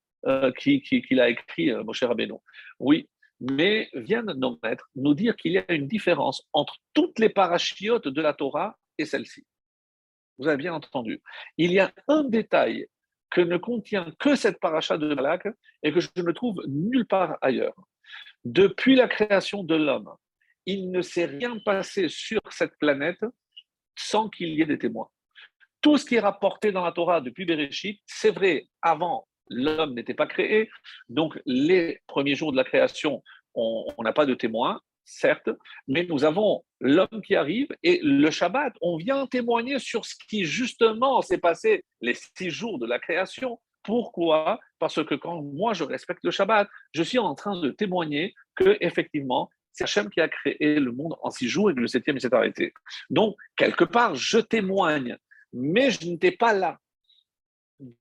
qu'il 0.58 0.82
qui, 0.82 1.20
a 1.20 1.28
écrit, 1.28 1.72
Moshe 1.84 2.02
Rabbeinu. 2.02 2.34
Oui, 2.78 3.08
mais 3.40 3.88
vient 3.94 4.22
nos 4.22 4.58
maîtres 4.62 4.88
nous 4.94 5.14
dire 5.14 5.34
qu'il 5.36 5.52
y 5.52 5.58
a 5.58 5.72
une 5.72 5.86
différence 5.86 6.46
entre 6.52 6.76
toutes 6.94 7.18
les 7.18 7.30
parachiotes 7.30 8.08
de 8.08 8.22
la 8.22 8.34
Torah 8.34 8.76
et 8.98 9.04
celle-ci. 9.04 9.46
Vous 10.38 10.48
avez 10.48 10.56
bien 10.56 10.74
entendu. 10.74 11.20
Il 11.56 11.72
y 11.72 11.80
a 11.80 11.92
un 12.08 12.24
détail 12.24 12.86
que 13.30 13.40
ne 13.40 13.56
contient 13.56 14.12
que 14.18 14.34
cette 14.34 14.58
paracha 14.60 14.98
de 14.98 15.14
Balak 15.14 15.48
et 15.82 15.92
que 15.92 16.00
je 16.00 16.08
ne 16.16 16.32
trouve 16.32 16.62
nulle 16.66 17.06
part 17.06 17.38
ailleurs. 17.40 17.74
Depuis 18.44 18.96
la 18.96 19.08
création 19.08 19.62
de 19.62 19.74
l'homme, 19.74 20.10
il 20.66 20.90
ne 20.90 21.02
s'est 21.02 21.26
rien 21.26 21.58
passé 21.64 22.08
sur 22.08 22.40
cette 22.50 22.76
planète 22.78 23.24
sans 23.96 24.28
qu'il 24.28 24.48
y 24.48 24.62
ait 24.62 24.66
des 24.66 24.78
témoins. 24.78 25.08
Tout 25.80 25.96
ce 25.96 26.04
qui 26.04 26.16
est 26.16 26.20
rapporté 26.20 26.72
dans 26.72 26.84
la 26.84 26.92
Torah 26.92 27.20
depuis 27.20 27.44
Bereshit, 27.44 28.00
c'est 28.06 28.30
vrai, 28.30 28.68
avant, 28.82 29.26
l'homme 29.50 29.94
n'était 29.94 30.14
pas 30.14 30.26
créé, 30.26 30.70
donc 31.08 31.38
les 31.44 32.00
premiers 32.06 32.34
jours 32.34 32.52
de 32.52 32.56
la 32.56 32.64
création, 32.64 33.22
on 33.54 34.02
n'a 34.02 34.12
pas 34.12 34.26
de 34.26 34.34
témoins, 34.34 34.80
certes, 35.04 35.50
mais 35.88 36.04
nous 36.04 36.24
avons 36.24 36.64
l'homme 36.80 37.20
qui 37.24 37.34
arrive 37.34 37.68
et 37.82 38.00
le 38.02 38.30
Shabbat, 38.30 38.72
on 38.80 38.96
vient 38.96 39.26
témoigner 39.26 39.78
sur 39.78 40.04
ce 40.04 40.14
qui 40.28 40.44
justement 40.44 41.20
s'est 41.20 41.38
passé 41.38 41.84
les 42.00 42.14
six 42.14 42.50
jours 42.50 42.78
de 42.78 42.86
la 42.86 42.98
création. 42.98 43.60
Pourquoi? 43.82 44.60
Parce 44.78 45.02
que 45.04 45.14
quand 45.14 45.42
moi 45.42 45.72
je 45.72 45.84
respecte 45.84 46.20
le 46.22 46.30
Shabbat, 46.30 46.68
je 46.92 47.02
suis 47.02 47.18
en 47.18 47.34
train 47.34 47.60
de 47.60 47.70
témoigner 47.70 48.34
que 48.54 48.76
effectivement 48.80 49.50
c'est 49.72 49.84
Hachem 49.84 50.10
qui 50.10 50.20
a 50.20 50.28
créé 50.28 50.80
le 50.80 50.92
monde 50.92 51.16
en 51.22 51.30
six 51.30 51.48
jours 51.48 51.70
et 51.70 51.74
que 51.74 51.80
le 51.80 51.86
septième 51.86 52.18
s'est 52.18 52.34
arrêté. 52.34 52.72
Donc, 53.08 53.36
quelque 53.56 53.84
part, 53.84 54.14
je 54.16 54.38
témoigne, 54.38 55.16
mais 55.52 55.90
je 55.90 56.06
n'étais 56.06 56.32
pas 56.32 56.52
là. 56.52 56.78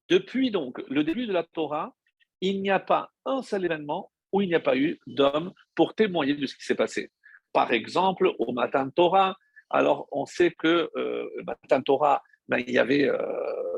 Depuis 0.09 0.51
donc 0.51 0.81
le 0.89 1.03
début 1.03 1.27
de 1.27 1.33
la 1.33 1.43
Torah, 1.43 1.93
il 2.41 2.61
n'y 2.61 2.69
a 2.69 2.79
pas 2.79 3.11
un 3.25 3.41
seul 3.41 3.65
événement 3.65 4.11
où 4.31 4.41
il 4.41 4.47
n'y 4.47 4.55
a 4.55 4.59
pas 4.59 4.77
eu 4.77 4.99
d'homme 5.07 5.53
pour 5.75 5.95
témoigner 5.95 6.35
de 6.35 6.45
ce 6.45 6.55
qui 6.55 6.63
s'est 6.63 6.75
passé. 6.75 7.11
Par 7.53 7.71
exemple, 7.71 8.31
au 8.37 8.53
Matan 8.53 8.89
Torah, 8.89 9.35
alors 9.69 10.07
on 10.11 10.25
sait 10.25 10.51
que 10.51 10.89
euh, 10.95 11.27
Matan 11.45 11.81
Torah, 11.81 12.21
ben, 12.49 12.63
il 12.67 12.73
y 12.73 12.79
avait 12.79 13.09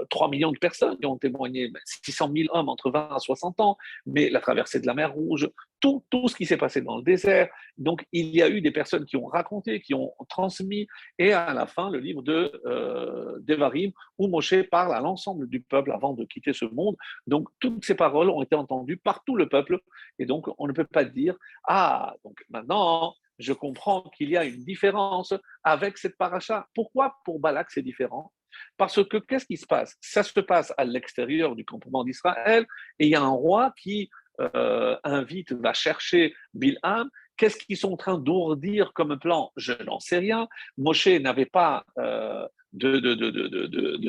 3 0.10 0.28
euh, 0.28 0.32
millions 0.32 0.52
de 0.52 0.58
personnes 0.58 0.98
qui 0.98 1.06
ont 1.06 1.18
témoigné, 1.18 1.72
600 1.86 2.30
ben, 2.30 2.44
000 2.44 2.58
hommes 2.58 2.70
entre 2.70 2.90
20 2.90 3.18
et 3.18 3.20
60 3.20 3.60
ans, 3.60 3.78
mais 4.06 4.30
la 4.30 4.40
traversée 4.40 4.80
de 4.80 4.88
la 4.88 4.94
mer 4.94 5.14
Rouge, 5.14 5.50
tout, 5.82 6.04
tout 6.10 6.30
ce 6.30 6.36
qui 6.36 6.46
s'est 6.46 6.58
passé 6.58 6.82
dans 6.82 6.98
le 6.98 7.04
désert. 7.04 7.50
Donc, 7.78 8.06
il 8.14 8.28
y 8.28 8.42
a 8.42 8.50
eu 8.50 8.62
des 8.62 8.72
personnes 8.72 9.06
qui 9.06 9.18
ont 9.18 9.26
raconté, 9.26 9.82
qui 9.82 9.94
ont 9.94 10.14
transmis, 10.30 10.88
et 11.20 11.34
à 11.34 11.54
la 11.54 11.66
fin, 11.66 11.90
le 11.90 12.00
livre 12.00 12.22
de 12.22 12.52
euh, 12.66 13.38
Devarim, 13.42 13.92
où 14.18 14.28
Moshe 14.28 14.62
parle 14.70 14.94
à 14.94 15.02
l'ensemble 15.02 15.50
du 15.50 15.62
peuple 15.62 15.92
avant 15.92 16.14
de 16.14 16.24
quitter 16.24 16.54
ce 16.54 16.66
monde. 16.66 16.96
Donc, 17.28 17.50
toutes 17.60 17.84
ces 17.84 17.96
paroles 17.96 18.30
ont 18.30 18.42
été 18.42 18.56
entendues 18.56 18.98
par 18.98 19.24
tout 19.26 19.36
le 19.36 19.50
peuple, 19.50 19.80
et 20.18 20.26
donc, 20.26 20.48
on 20.58 20.68
ne 20.68 20.74
peut 20.74 20.86
pas 20.86 21.04
dire, 21.04 21.36
ah, 21.68 22.16
donc 22.24 22.38
maintenant, 22.50 23.16
je 23.42 23.54
comprends 23.54 24.04
qu'il 24.16 24.30
y 24.30 24.38
a 24.38 24.46
une 24.46 24.64
différence 24.64 25.34
avec 25.64 25.98
cette 25.98 26.18
paracha. 26.18 26.68
Pourquoi 26.76 27.16
pour 27.26 27.40
Balak 27.40 27.72
c'est 27.72 27.82
différent? 27.82 28.32
Parce 28.78 29.04
que 29.04 29.18
qu'est-ce 29.18 29.46
qui 29.46 29.58
se 29.58 29.66
passe? 29.66 29.98
Ça 30.02 30.24
se 30.24 30.40
passe 30.40 30.74
à 30.78 30.86
l'extérieur 30.86 31.56
du 31.56 31.66
campement 31.66 32.04
d'Israël 32.04 32.66
et 33.00 33.06
il 33.06 33.12
y 33.12 33.16
a 33.16 33.22
un 33.22 33.30
roi 33.30 33.74
qui 33.78 34.10
euh, 34.40 34.98
invite, 35.04 35.52
va 35.54 35.74
chercher 35.74 36.34
Bilham. 36.54 37.10
Qu'est-ce 37.38 37.58
qu'ils 37.58 37.78
sont 37.78 37.94
en 37.94 37.98
train 37.98 38.18
d'ourdir 38.18 38.94
comme 38.94 39.18
plan? 39.20 39.52
Je 39.56 39.74
n'en 39.84 40.00
sais 40.00 40.20
rien. 40.20 40.48
Moshe 40.78 41.08
n'avait 41.08 41.46
pas 41.46 41.86
euh, 41.98 42.48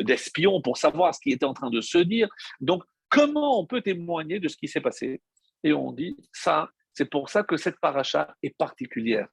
d'espion 0.05 0.61
pour 0.63 0.77
savoir 0.77 1.15
ce 1.15 1.21
qui 1.21 1.31
était 1.31 1.45
en 1.45 1.55
train 1.55 1.71
de 1.71 1.81
se 1.81 1.99
dire. 1.99 2.29
Donc, 2.61 2.85
comment 3.09 3.59
on 3.59 3.67
peut 3.67 3.83
témoigner 3.83 4.39
de 4.41 4.49
ce 4.49 4.57
qui 4.57 4.69
s'est 4.69 4.81
passé? 4.81 5.21
Et 5.65 5.73
on 5.73 5.93
dit, 5.93 6.17
ça, 6.33 6.71
c'est 6.95 7.11
pour 7.11 7.31
ça 7.31 7.43
que 7.43 7.57
cette 7.57 7.81
paracha 7.81 8.35
est 8.43 8.57
particulière. 8.57 9.29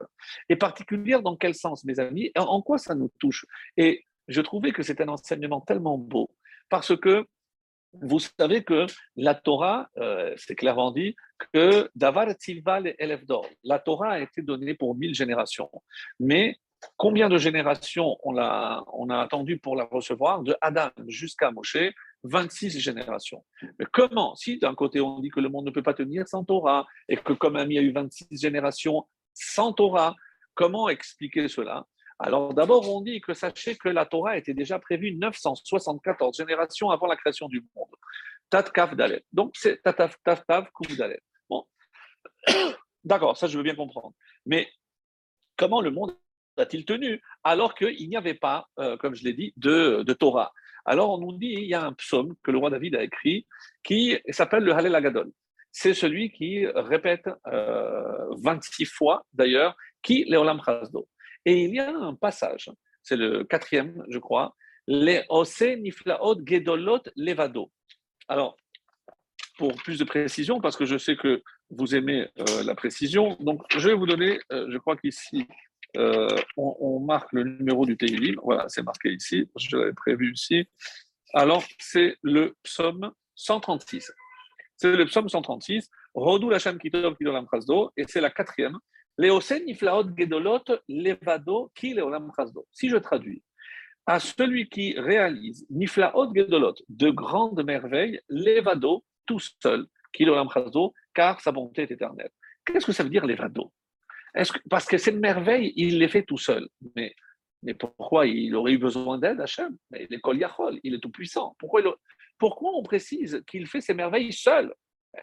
Et 0.48 0.56
particulière 0.56 1.22
dans 1.22 1.36
quel 1.36 1.56
sens, 1.56 1.84
mes 1.84 2.00
amis? 2.00 2.32
En 2.38 2.62
quoi 2.62 2.78
ça 2.78 2.96
nous 2.96 3.12
touche? 3.20 3.46
Et 3.78 4.06
je 4.30 4.42
trouvais 4.42 4.72
que 4.72 4.84
c'est 4.84 5.02
un 5.02 5.10
enseignement 5.10 5.60
tellement 5.60 5.98
beau, 5.98 6.30
parce 6.70 6.96
que 6.96 7.26
vous 7.94 8.20
savez 8.20 8.64
que 8.64 8.86
la 9.16 9.34
Torah, 9.34 9.90
euh, 9.98 10.34
c'est 10.38 10.56
clairement 10.56 10.92
dit, 10.92 11.16
que 11.54 11.90
Davar 11.96 12.32
Tzival 12.32 12.88
et 12.88 12.96
Elefdor, 13.00 13.48
la 13.64 13.80
Torah 13.80 14.12
a 14.12 14.20
été 14.20 14.42
donnée 14.42 14.76
pour 14.76 14.96
mille 14.96 15.16
générations. 15.16 15.72
Mais 16.20 16.58
combien 16.98 17.30
de 17.30 17.38
générations 17.38 18.18
on 18.24 18.38
a, 18.38 18.86
on 18.94 19.10
a 19.10 19.18
attendu 19.18 19.58
pour 19.58 19.76
la 19.76 19.86
recevoir? 19.86 20.44
De 20.44 20.56
Adam 20.62 20.92
jusqu'à 21.08 21.50
Moshe, 21.50 21.78
26 22.24 22.80
générations. 22.80 23.44
Mais 23.80 23.86
comment? 23.92 24.36
Si 24.36 24.60
d'un 24.60 24.76
côté 24.76 25.02
on 25.02 25.20
dit 25.20 25.30
que 25.30 25.40
le 25.40 25.50
monde 25.50 25.66
ne 25.66 25.72
peut 25.72 25.84
pas 25.84 25.96
tenir 25.96 26.28
sans 26.28 26.44
Torah, 26.44 26.86
et 27.08 27.18
que 27.18 27.34
comme 27.34 27.58
il 27.58 27.74
y 27.74 27.80
a 27.80 27.82
eu 27.82 27.92
26 27.92 28.28
générations 28.40 29.08
sans 29.34 29.74
Torah, 29.74 30.16
comment 30.54 30.90
expliquer 30.90 31.48
cela? 31.48 31.88
Alors 32.20 32.54
d'abord, 32.54 32.94
on 32.94 33.02
dit 33.02 33.22
que 33.22 33.34
sachez 33.34 33.78
que 33.78 33.88
la 33.88 34.06
Torah 34.06 34.38
était 34.38 34.54
déjà 34.54 34.78
prévue 34.78 35.14
974 35.14 36.36
générations 36.36 36.90
avant 36.90 37.08
la 37.08 37.16
création 37.16 37.48
du 37.48 37.64
monde. 37.76 37.96
Tatkaf 38.50 38.96
Dalet. 38.96 39.24
Donc 39.32 39.54
c'est 39.56 39.82
Tataf 39.82 40.18
Tav 40.24 40.44
Dalet. 40.98 41.22
Bon. 41.50 41.66
D'accord, 43.06 43.38
ça 43.38 43.48
je 43.48 43.58
veux 43.58 43.64
bien 43.64 43.76
comprendre. 43.76 44.14
Mais 44.46 44.68
comment 45.56 45.82
le 45.82 45.92
monde 45.92 46.14
a-t-il 46.58 46.84
tenu 46.84 47.22
alors 47.46 47.74
qu'il 47.74 48.10
n'y 48.10 48.18
avait 48.18 48.34
pas, 48.34 48.68
euh, 48.80 48.98
comme 48.98 49.16
je 49.16 49.24
l'ai 49.24 49.34
dit, 49.34 49.54
de, 49.56 50.04
Torah? 50.12 50.52
Alors 50.84 51.12
on 51.12 51.20
nous 51.20 51.38
dit, 51.38 51.54
il 51.54 51.68
y 51.68 51.74
a 51.74 51.86
un 51.86 51.94
psaume 51.94 52.36
que 52.44 52.52
le 52.52 52.58
roi 52.58 52.70
David 52.70 52.96
a 52.96 53.04
écrit 53.04 53.48
qui 53.82 54.20
s'appelle 54.30 54.64
le 54.64 54.74
Halel 54.74 54.96
Agadol. 54.96 55.32
C'est 55.72 55.94
celui 55.94 56.32
qui 56.32 56.66
répète 56.66 57.30
26 57.46 58.84
euh, 58.84 58.86
fois 58.92 59.26
d'ailleurs, 59.32 59.78
qui 60.02 60.26
Leolam 60.26 60.62
Chazdo. 60.66 61.08
Et 61.50 61.63
il 61.63 61.74
y 61.74 61.79
a 61.79 61.89
un 61.89 62.13
passage, 62.13 62.70
c'est 63.01 63.15
le 63.15 63.44
quatrième, 63.44 64.06
je 64.08 64.20
crois, 64.20 64.56
les 64.86 65.24
Ose 65.29 65.62
Niflaot 65.62 66.46
Gedolot 66.46 67.01
Levado. 67.15 67.72
Alors, 68.27 68.56
pour 69.58 69.74
plus 69.77 69.98
de 69.98 70.03
précision, 70.03 70.62
parce 70.62 70.77
que 70.77 70.86
je 70.86 71.00
sais 71.00 71.15
que 71.15 71.41
vous 71.72 71.96
aimez 71.96 72.27
euh, 72.38 72.63
la 72.63 72.75
précision, 72.75 73.36
donc 73.39 73.63
je 73.75 73.89
vais 73.89 73.96
vous 73.96 74.06
donner, 74.06 74.39
euh, 74.51 74.68
je 74.70 74.77
crois 74.77 74.96
qu'ici, 74.96 75.48
euh, 75.98 76.27
on, 76.56 77.00
marque 77.00 77.34
le 77.34 77.44
numéro 77.46 77.84
du 77.84 77.98
Teilim. 77.98 78.36
Voilà, 78.44 78.70
c'est 78.70 78.84
marqué 78.84 79.12
ici, 79.12 79.50
je 79.58 79.75
l'avais 79.75 79.94
prévu 79.94 80.32
ici. 80.34 80.68
Alors, 81.34 81.63
c'est 81.79 82.15
le 82.22 82.56
psaume 82.62 83.12
136. 83.34 84.13
C'est 84.77 84.96
le 84.96 85.06
psaume 85.06 85.27
136, 85.27 85.89
Rodou 86.13 86.51
Lachem 86.51 86.77
Kitov 86.77 87.18
Kidolam 87.18 87.48
et 87.98 88.06
c'est 88.08 88.22
la 88.22 88.29
quatrième. 88.29 88.77
Levado 90.88 91.72
Ki 91.76 91.96
Si 92.72 92.90
je 92.90 92.98
traduis, 92.98 93.44
à 94.06 94.20
celui 94.20 94.70
qui 94.70 94.98
réalise 94.98 95.68
Niflaot 95.70 96.34
Gedolot, 96.34 96.76
de 96.88 97.10
grandes 97.10 97.64
merveilles, 97.66 98.22
Levado, 98.30 99.04
tout 99.26 99.40
seul, 99.40 99.88
Ki 100.14 100.26
Chazdo, 100.26 100.94
car 101.14 101.42
sa 101.42 101.52
bonté 101.52 101.82
est 101.82 101.92
éternelle. 101.92 102.32
Qu'est-ce 102.66 102.86
que 102.86 102.94
ça 102.94 103.04
veut 103.04 103.10
dire 103.10 103.26
Levado? 103.26 103.74
Parce 104.70 104.86
que 104.86 104.98
cette 104.98 105.16
merveille, 105.16 105.74
il 105.76 106.00
les 106.00 106.08
fait 106.08 106.24
tout 106.24 106.38
seul. 106.38 106.70
Mais, 106.96 107.14
pourquoi 107.78 108.26
il 108.26 108.56
aurait 108.56 108.72
eu 108.72 108.78
besoin 108.78 109.18
d'aide, 109.18 109.42
Hachem? 109.42 109.76
Mais 109.92 110.08
il 110.10 110.16
est 110.16 110.38
Yachol, 110.38 110.80
il 110.84 110.94
est 110.96 111.00
tout 111.00 111.12
puissant. 111.12 111.58
Pourquoi, 111.60 111.82
on 112.74 112.84
précise 112.84 113.44
qu'il 113.48 113.68
fait 113.68 113.82
ces 113.82 113.94
merveilles 113.94 114.32
seul? 114.32 114.74
Euh, 115.18 115.20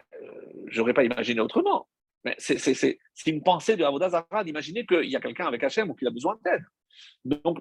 J'aurais 0.67 0.93
pas 0.93 1.03
imaginé 1.03 1.39
autrement. 1.39 1.87
C'est 2.37 2.97
une 3.25 3.43
pensée 3.43 3.75
de 3.75 3.83
Avodazara 3.83 4.43
d'imaginer 4.43 4.85
qu'il 4.85 5.09
y 5.09 5.15
a 5.15 5.19
quelqu'un 5.19 5.47
avec 5.47 5.63
Hachem 5.63 5.89
ou 5.89 5.95
qu'il 5.95 6.07
a 6.07 6.11
besoin 6.11 6.37
d'aide. 6.43 6.63
Donc, 7.25 7.59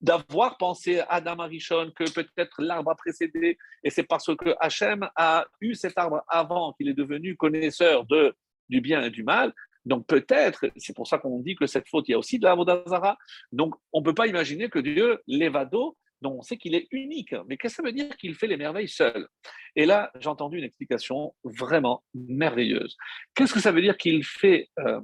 d'avoir 0.00 0.56
pensé 0.56 1.00
à 1.00 1.14
Adam 1.14 1.38
Arishon 1.38 1.92
que 1.94 2.10
peut-être 2.10 2.60
l'arbre 2.60 2.90
a 2.90 2.96
précédé, 2.96 3.58
et 3.82 3.90
c'est 3.90 4.02
parce 4.02 4.34
que 4.34 4.54
Hachem 4.60 5.08
a 5.16 5.46
eu 5.60 5.74
cet 5.74 5.96
arbre 5.98 6.22
avant 6.28 6.72
qu'il 6.72 6.88
est 6.88 6.94
devenu 6.94 7.36
connaisseur 7.36 8.04
de, 8.06 8.34
du 8.68 8.80
bien 8.80 9.04
et 9.04 9.10
du 9.10 9.22
mal. 9.22 9.52
Donc, 9.84 10.06
peut-être, 10.06 10.66
c'est 10.76 10.96
pour 10.96 11.06
ça 11.06 11.18
qu'on 11.18 11.40
dit 11.40 11.56
que 11.56 11.66
cette 11.66 11.88
faute, 11.88 12.08
il 12.08 12.12
y 12.12 12.14
a 12.14 12.18
aussi 12.18 12.38
de 12.38 12.44
l'Avodazara. 12.44 13.18
Donc, 13.52 13.74
on 13.92 14.00
ne 14.00 14.04
peut 14.04 14.14
pas 14.14 14.26
imaginer 14.26 14.70
que 14.70 14.78
Dieu, 14.78 15.20
l'évado, 15.26 15.96
dont 16.24 16.38
on 16.38 16.42
sait 16.42 16.56
qu'il 16.56 16.74
est 16.74 16.88
unique. 16.90 17.34
Mais 17.46 17.56
qu'est-ce 17.56 17.76
que 17.76 17.82
ça 17.82 17.86
veut 17.86 17.92
dire 17.92 18.16
qu'il 18.16 18.34
fait 18.34 18.46
les 18.48 18.56
merveilles 18.56 18.88
seul? 18.88 19.28
Et 19.76 19.86
là, 19.86 20.10
j'ai 20.18 20.28
entendu 20.28 20.58
une 20.58 20.64
explication 20.64 21.34
vraiment 21.44 22.02
merveilleuse. 22.14 22.96
Qu'est-ce 23.34 23.54
que 23.54 23.60
ça 23.60 23.70
veut 23.70 23.82
dire 23.82 23.96
qu'il 23.96 24.24
fait 24.24 24.68
euh, 24.80 25.00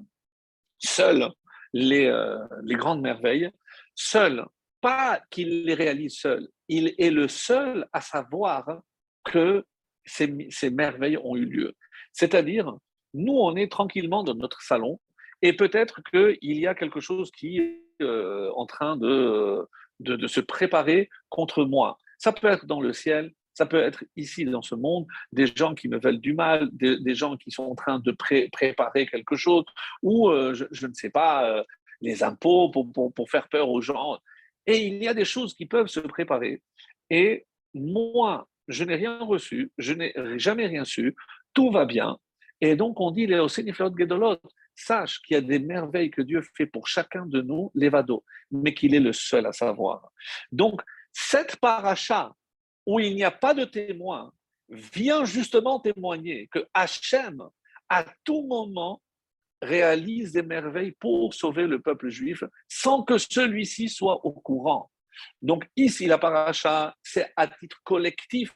seul 0.78 1.28
les, 1.72 2.06
euh, 2.06 2.38
les 2.64 2.74
grandes 2.74 3.02
merveilles? 3.02 3.50
Seul, 3.94 4.44
pas 4.80 5.20
qu'il 5.30 5.64
les 5.64 5.74
réalise 5.74 6.16
seul, 6.16 6.48
il 6.68 6.94
est 6.98 7.10
le 7.10 7.28
seul 7.28 7.86
à 7.92 8.00
savoir 8.00 8.80
que 9.24 9.64
ces, 10.04 10.70
merveilles 10.70 11.18
ont 11.18 11.36
eu 11.36 11.44
lieu. 11.44 11.74
C'est-à-dire, 12.12 12.72
nous, 13.14 13.34
on 13.34 13.54
est 13.56 13.70
tranquillement 13.70 14.24
dans 14.24 14.34
notre 14.34 14.62
salon 14.62 14.98
et 15.42 15.52
peut-être 15.52 16.00
qu'il 16.10 16.58
y 16.58 16.66
a 16.66 16.74
quelque 16.74 17.00
chose 17.00 17.30
qui 17.30 17.58
est 17.58 17.82
euh, 18.02 18.50
en 18.54 18.66
train 18.66 18.96
de, 18.96 19.66
de, 20.00 20.26
se 20.26 20.40
préparer 20.40 21.08
contre 21.28 21.64
moi. 21.64 21.98
Ça 22.18 22.32
peut 22.32 22.48
être 22.48 22.66
dans 22.66 22.80
le 22.80 22.92
ciel, 22.92 23.32
ça 23.54 23.66
peut 23.66 23.80
être 23.80 24.04
ici 24.16 24.44
dans 24.44 24.62
ce 24.62 24.74
monde, 24.74 25.06
des 25.32 25.46
gens 25.46 25.74
qui 25.74 25.88
me 25.88 25.98
veulent 25.98 26.20
du 26.20 26.34
mal, 26.34 26.68
des, 26.72 27.14
gens 27.14 27.36
qui 27.36 27.50
sont 27.50 27.64
en 27.64 27.74
train 27.74 27.98
de 27.98 28.12
préparer 28.12 29.06
quelque 29.06 29.36
chose, 29.36 29.64
ou 30.02 30.28
euh, 30.28 30.54
je, 30.54 30.86
ne 30.86 30.94
sais 30.94 31.10
pas, 31.10 31.48
euh, 31.48 31.64
les 32.00 32.22
impôts 32.22 32.70
pour, 32.70 33.12
pour, 33.12 33.30
faire 33.30 33.48
peur 33.48 33.68
aux 33.68 33.80
gens. 33.80 34.18
Et 34.66 34.86
il 34.86 35.02
y 35.02 35.08
a 35.08 35.14
des 35.14 35.24
choses 35.24 35.54
qui 35.54 35.66
peuvent 35.66 35.88
se 35.88 36.00
préparer. 36.00 36.62
Et 37.10 37.46
moi, 37.74 38.48
je 38.68 38.84
n'ai 38.84 38.94
rien 38.94 39.18
reçu, 39.18 39.72
je 39.78 39.92
n'ai 39.92 40.14
jamais 40.36 40.66
rien 40.66 40.84
su, 40.84 41.16
tout 41.54 41.70
va 41.70 41.84
bien. 41.84 42.18
Et 42.60 42.76
donc 42.76 43.00
on 43.00 43.10
dit, 43.10 43.26
les 43.26 43.44
Gedolot, 43.48 44.38
sache 44.80 45.20
qu'il 45.22 45.34
y 45.34 45.38
a 45.38 45.40
des 45.40 45.58
merveilles 45.58 46.10
que 46.10 46.22
Dieu 46.22 46.42
fait 46.56 46.66
pour 46.66 46.88
chacun 46.88 47.26
de 47.26 47.40
nous, 47.40 47.70
l'évado, 47.74 48.24
mais 48.50 48.74
qu'il 48.74 48.94
est 48.94 49.00
le 49.00 49.12
seul 49.12 49.46
à 49.46 49.52
savoir. 49.52 50.10
Donc, 50.52 50.82
cette 51.12 51.56
paracha 51.56 52.34
où 52.86 53.00
il 53.00 53.14
n'y 53.14 53.24
a 53.24 53.30
pas 53.30 53.54
de 53.54 53.64
témoin 53.64 54.32
vient 54.68 55.24
justement 55.24 55.80
témoigner 55.80 56.48
que 56.48 56.66
Hachem, 56.74 57.42
à 57.88 58.04
tout 58.24 58.46
moment, 58.46 59.02
réalise 59.62 60.32
des 60.32 60.42
merveilles 60.42 60.92
pour 60.92 61.34
sauver 61.34 61.66
le 61.66 61.80
peuple 61.80 62.08
juif 62.08 62.42
sans 62.68 63.02
que 63.02 63.18
celui-ci 63.18 63.88
soit 63.88 64.24
au 64.24 64.32
courant. 64.32 64.90
Donc 65.42 65.68
ici, 65.76 66.06
la 66.06 66.18
paracha, 66.18 66.94
c'est 67.02 67.30
à 67.36 67.46
titre 67.46 67.80
collectif. 67.84 68.54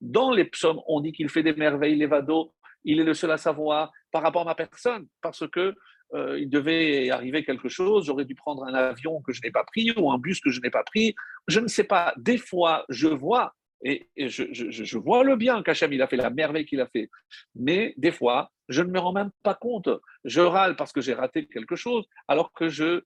Dans 0.00 0.30
les 0.30 0.44
psaumes, 0.44 0.80
on 0.86 1.00
dit 1.00 1.12
qu'il 1.12 1.30
fait 1.30 1.42
des 1.42 1.54
merveilles, 1.54 1.96
l'évado, 1.96 2.54
il 2.84 3.00
est 3.00 3.04
le 3.04 3.14
seul 3.14 3.30
à 3.30 3.38
savoir 3.38 3.92
par 4.10 4.22
rapport 4.22 4.42
à 4.42 4.46
ma 4.46 4.54
personne, 4.54 5.06
parce 5.20 5.48
que 5.48 5.74
euh, 6.14 6.38
il 6.38 6.50
devait 6.50 7.10
arriver 7.10 7.44
quelque 7.44 7.68
chose, 7.68 8.06
j'aurais 8.06 8.26
dû 8.26 8.34
prendre 8.34 8.64
un 8.64 8.74
avion 8.74 9.22
que 9.22 9.32
je 9.32 9.40
n'ai 9.42 9.50
pas 9.50 9.64
pris 9.64 9.92
ou 9.96 10.10
un 10.10 10.18
bus 10.18 10.40
que 10.40 10.50
je 10.50 10.60
n'ai 10.60 10.70
pas 10.70 10.82
pris. 10.82 11.14
Je 11.48 11.60
ne 11.60 11.68
sais 11.68 11.84
pas. 11.84 12.12
Des 12.18 12.36
fois, 12.36 12.84
je 12.90 13.08
vois 13.08 13.54
et, 13.84 14.08
je, 14.16 14.98
vois 14.98 15.24
le 15.24 15.36
bien 15.36 15.62
qu'Hachem, 15.62 15.92
il 15.92 16.02
a 16.02 16.06
fait 16.06 16.16
la 16.16 16.30
merveille 16.30 16.66
qu'il 16.66 16.80
a 16.80 16.86
fait. 16.86 17.10
Mais 17.54 17.94
des 17.96 18.12
fois, 18.12 18.52
je 18.68 18.82
ne 18.82 18.90
me 18.90 18.98
rends 18.98 19.12
même 19.12 19.30
pas 19.42 19.54
compte. 19.54 19.88
Je 20.24 20.40
râle 20.40 20.76
parce 20.76 20.92
que 20.92 21.00
j'ai 21.00 21.14
raté 21.14 21.46
quelque 21.46 21.74
chose, 21.74 22.06
alors 22.28 22.52
que 22.52 22.68
je, 22.68 23.02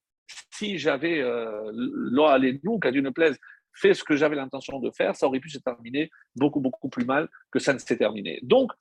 si 0.52 0.78
j'avais, 0.78 1.20
euh, 1.20 1.72
nous, 1.72 2.78
qu'à 2.78 2.92
Dieu 2.92 3.00
ne 3.00 3.10
plaise, 3.10 3.38
fait 3.72 3.94
ce 3.94 4.04
que 4.04 4.16
j'avais 4.16 4.36
l'intention 4.36 4.78
de 4.80 4.90
faire, 4.90 5.16
ça 5.16 5.26
aurait 5.26 5.40
pu 5.40 5.50
se 5.50 5.58
terminer 5.58 6.10
beaucoup, 6.34 6.60
beaucoup 6.60 6.88
plus 6.88 7.04
mal 7.04 7.28
que 7.50 7.58
ça 7.58 7.72
ne 7.72 7.78
s'est 7.78 7.96
terminé. 7.96 8.38
Donc, 8.42 8.72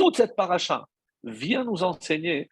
toute 0.00 0.16
cette 0.16 0.34
paracha 0.34 0.86
vient 1.24 1.62
nous 1.62 1.82
enseigner 1.82 2.48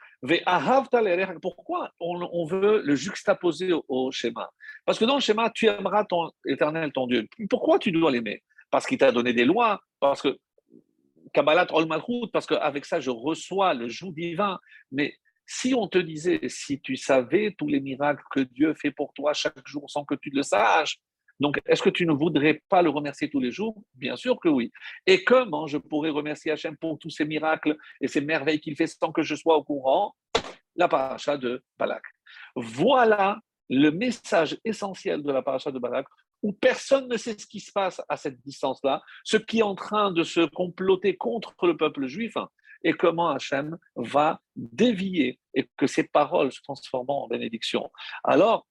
pourquoi 1.40 1.90
on, 1.98 2.44
veut 2.44 2.82
le 2.82 2.94
juxtaposer 2.94 3.72
au, 3.88 4.12
schéma? 4.12 4.50
Parce 4.84 4.98
que 4.98 5.06
dans 5.06 5.14
le 5.14 5.22
schéma, 5.22 5.48
tu 5.54 5.66
aimeras 5.66 6.04
ton 6.04 6.30
éternel, 6.44 6.92
ton 6.92 7.06
Dieu. 7.06 7.26
Pourquoi 7.48 7.78
tu 7.78 7.90
dois 7.90 8.10
l'aimer? 8.10 8.42
Parce 8.70 8.86
qu'il 8.86 8.98
t'a 8.98 9.12
donné 9.12 9.32
des 9.32 9.46
lois, 9.46 9.80
parce 9.98 10.20
que 10.20 10.36
Kabbalat 11.32 11.68
Ol 11.72 11.86
Malchut, 11.86 12.30
parce 12.34 12.44
qu'avec 12.44 12.84
ça, 12.84 13.00
je 13.00 13.08
reçois 13.08 13.72
le 13.72 13.88
joug 13.88 14.12
divin. 14.12 14.58
Mais 14.92 15.14
si 15.46 15.72
on 15.74 15.88
te 15.88 15.96
disait, 15.96 16.40
si 16.48 16.82
tu 16.82 16.96
savais 16.96 17.54
tous 17.56 17.68
les 17.68 17.80
miracles 17.80 18.24
que 18.30 18.40
Dieu 18.40 18.74
fait 18.74 18.90
pour 18.90 19.14
toi 19.14 19.32
chaque 19.32 19.66
jour 19.66 19.88
sans 19.88 20.04
que 20.04 20.16
tu 20.16 20.28
le 20.28 20.42
saches, 20.42 20.98
donc, 21.40 21.60
est-ce 21.66 21.82
que 21.82 21.90
tu 21.90 22.06
ne 22.06 22.12
voudrais 22.12 22.62
pas 22.68 22.82
le 22.82 22.90
remercier 22.90 23.30
tous 23.30 23.40
les 23.40 23.52
jours? 23.52 23.80
Bien 23.94 24.16
sûr 24.16 24.38
que 24.40 24.48
oui. 24.48 24.72
Et 25.06 25.22
comment 25.22 25.66
je 25.66 25.78
pourrais 25.78 26.10
remercier 26.10 26.50
Hachem 26.50 26.76
pour 26.76 26.98
tous 26.98 27.10
ces 27.10 27.24
miracles 27.24 27.76
et 28.00 28.08
ces 28.08 28.20
merveilles 28.20 28.60
qu'il 28.60 28.76
fait 28.76 28.88
sans 28.88 29.12
que 29.12 29.22
je 29.22 29.34
sois 29.34 29.56
au 29.56 29.62
courant 29.62 30.14
La 30.74 30.88
paracha 30.88 31.36
de 31.36 31.62
Balak. 31.78 32.02
Voilà 32.56 33.38
le 33.70 33.90
message 33.90 34.58
essentiel 34.64 35.22
de 35.22 35.30
la 35.30 35.42
paracha 35.42 35.70
de 35.70 35.78
Balak, 35.78 36.06
où 36.42 36.52
personne 36.52 37.08
ne 37.08 37.16
sait 37.16 37.36
ce 37.38 37.46
qui 37.46 37.60
se 37.60 37.70
passe 37.70 38.00
à 38.08 38.16
cette 38.16 38.40
distance-là, 38.40 39.02
ce 39.24 39.36
qui 39.36 39.58
est 39.58 39.62
en 39.62 39.74
train 39.74 40.10
de 40.10 40.22
se 40.22 40.40
comploter 40.40 41.16
contre 41.16 41.54
le 41.66 41.76
peuple 41.76 42.06
juif, 42.06 42.36
et 42.84 42.92
comment 42.92 43.30
Hachem 43.30 43.76
va 43.96 44.40
dévier 44.56 45.40
et 45.54 45.68
que 45.76 45.86
ses 45.86 46.04
paroles 46.04 46.52
se 46.52 46.62
transforment 46.62 47.10
en 47.10 47.28
bénédiction. 47.28 47.90
Alors, 48.22 48.66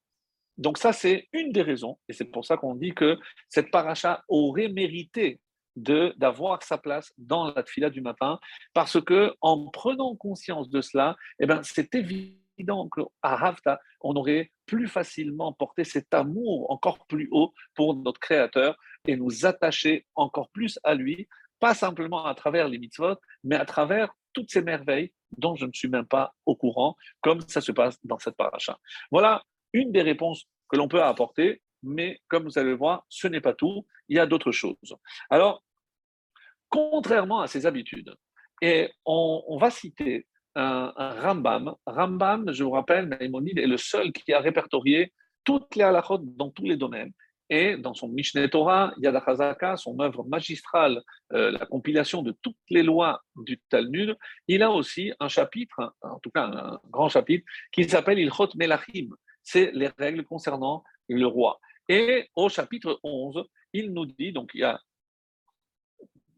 donc 0.58 0.76
ça, 0.76 0.92
c'est 0.92 1.28
une 1.32 1.52
des 1.52 1.62
raisons, 1.62 1.98
et 2.08 2.12
c'est 2.12 2.24
pour 2.24 2.44
ça 2.44 2.56
qu'on 2.56 2.74
dit 2.74 2.92
que 2.92 3.16
cette 3.48 3.70
paracha 3.70 4.24
aurait 4.28 4.68
mérité 4.68 5.40
d'avoir 5.76 6.60
sa 6.64 6.76
place 6.76 7.12
dans 7.16 7.54
la 7.54 7.62
fila 7.64 7.88
du 7.88 8.00
matin, 8.00 8.40
parce 8.74 9.00
que 9.00 9.32
en 9.40 9.68
prenant 9.70 10.16
conscience 10.16 10.68
de 10.68 10.80
cela, 10.80 11.16
eh 11.38 11.46
ben, 11.46 11.62
c'est 11.62 11.94
évident 11.94 12.88
qu'à 12.88 13.04
Havta, 13.22 13.80
on 14.00 14.16
aurait 14.16 14.50
plus 14.66 14.88
facilement 14.88 15.52
porté 15.52 15.84
cet 15.84 16.12
amour 16.12 16.68
encore 16.72 17.06
plus 17.06 17.28
haut 17.30 17.54
pour 17.74 17.94
notre 17.94 18.18
Créateur 18.18 18.76
et 19.06 19.16
nous 19.16 19.46
attacher 19.46 20.06
encore 20.16 20.50
plus 20.50 20.80
à 20.82 20.96
lui, 20.96 21.28
pas 21.60 21.74
simplement 21.74 22.26
à 22.26 22.34
travers 22.34 22.66
les 22.66 22.78
mitzvot, 22.78 23.14
mais 23.44 23.54
à 23.54 23.64
travers 23.64 24.12
toutes 24.32 24.50
ces 24.50 24.62
merveilles 24.62 25.12
dont 25.36 25.54
je 25.54 25.66
ne 25.66 25.72
suis 25.72 25.88
même 25.88 26.06
pas 26.06 26.34
au 26.46 26.56
courant, 26.56 26.96
comme 27.20 27.40
ça 27.46 27.60
se 27.60 27.70
passe 27.70 27.96
dans 28.02 28.18
cette 28.18 28.36
paracha. 28.36 28.78
Voilà 29.12 29.44
une 29.72 29.92
des 29.92 30.02
réponses 30.02 30.48
que 30.68 30.76
l'on 30.76 30.88
peut 30.88 31.02
apporter, 31.02 31.62
mais 31.82 32.20
comme 32.28 32.44
vous 32.44 32.58
allez 32.58 32.70
le 32.70 32.76
voir, 32.76 33.04
ce 33.08 33.28
n'est 33.28 33.40
pas 33.40 33.54
tout, 33.54 33.86
il 34.08 34.16
y 34.16 34.20
a 34.20 34.26
d'autres 34.26 34.52
choses. 34.52 34.96
Alors, 35.30 35.62
contrairement 36.68 37.40
à 37.40 37.46
ses 37.46 37.66
habitudes, 37.66 38.14
et 38.60 38.90
on, 39.04 39.56
va 39.60 39.70
citer 39.70 40.26
un, 40.54 40.92
Rambam. 40.96 41.74
Rambam, 41.86 42.52
je 42.52 42.64
vous 42.64 42.70
rappelle, 42.70 43.06
Maïmonide 43.06 43.58
est 43.58 43.66
le 43.66 43.76
seul 43.76 44.12
qui 44.12 44.32
a 44.32 44.40
répertorié 44.40 45.12
toutes 45.44 45.76
les 45.76 45.84
halachot 45.84 46.18
dans 46.18 46.50
tous 46.50 46.64
les 46.64 46.76
domaines. 46.76 47.12
Et 47.50 47.78
dans 47.78 47.94
son 47.94 48.08
Mishneh 48.08 48.50
Torah, 48.50 48.92
Yad 48.98 49.22
HaZaka, 49.26 49.78
son 49.78 49.98
œuvre 50.00 50.24
magistrale, 50.24 51.00
euh, 51.32 51.50
la 51.50 51.64
compilation 51.64 52.22
de 52.22 52.36
toutes 52.42 52.58
les 52.68 52.82
lois 52.82 53.22
du 53.36 53.58
Talmud, 53.70 54.16
il 54.48 54.62
a 54.62 54.70
aussi 54.70 55.12
un 55.18 55.28
chapitre, 55.28 55.94
en 56.02 56.18
tout 56.18 56.30
cas 56.30 56.42
un 56.42 56.80
grand 56.90 57.08
chapitre, 57.08 57.46
qui 57.72 57.88
s'appelle 57.88 58.18
Ilchot 58.18 58.50
Melachim, 58.56 59.08
c'est 59.50 59.70
les 59.72 59.90
règles 59.98 60.24
concernant 60.24 60.84
le 61.08 61.26
roi. 61.26 61.58
Et 61.88 62.28
au 62.36 62.50
chapitre 62.50 63.00
11, 63.02 63.44
il 63.72 63.92
nous 63.94 64.04
dit, 64.04 64.30
donc 64.30 64.50
il 64.52 64.60
y 64.60 64.64
a, 64.64 64.78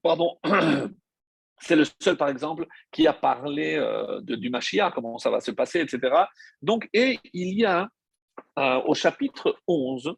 pardon, 0.01 0.38
c'est 1.59 1.75
le 1.75 1.85
seul, 2.01 2.16
par 2.16 2.29
exemple, 2.29 2.66
qui 2.92 3.09
a 3.09 3.12
parlé 3.12 3.75
euh, 3.75 4.20
de, 4.20 4.37
du 4.37 4.49
Mashiach, 4.49 4.92
comment 4.94 5.18
ça 5.18 5.31
va 5.31 5.40
se 5.40 5.51
passer, 5.51 5.81
etc. 5.81 5.99
Donc, 6.62 6.88
et 6.92 7.18
il 7.33 7.59
y 7.59 7.64
a 7.64 7.88
euh, 8.59 8.81
au 8.87 8.94
chapitre 8.94 9.59
11, 9.66 10.14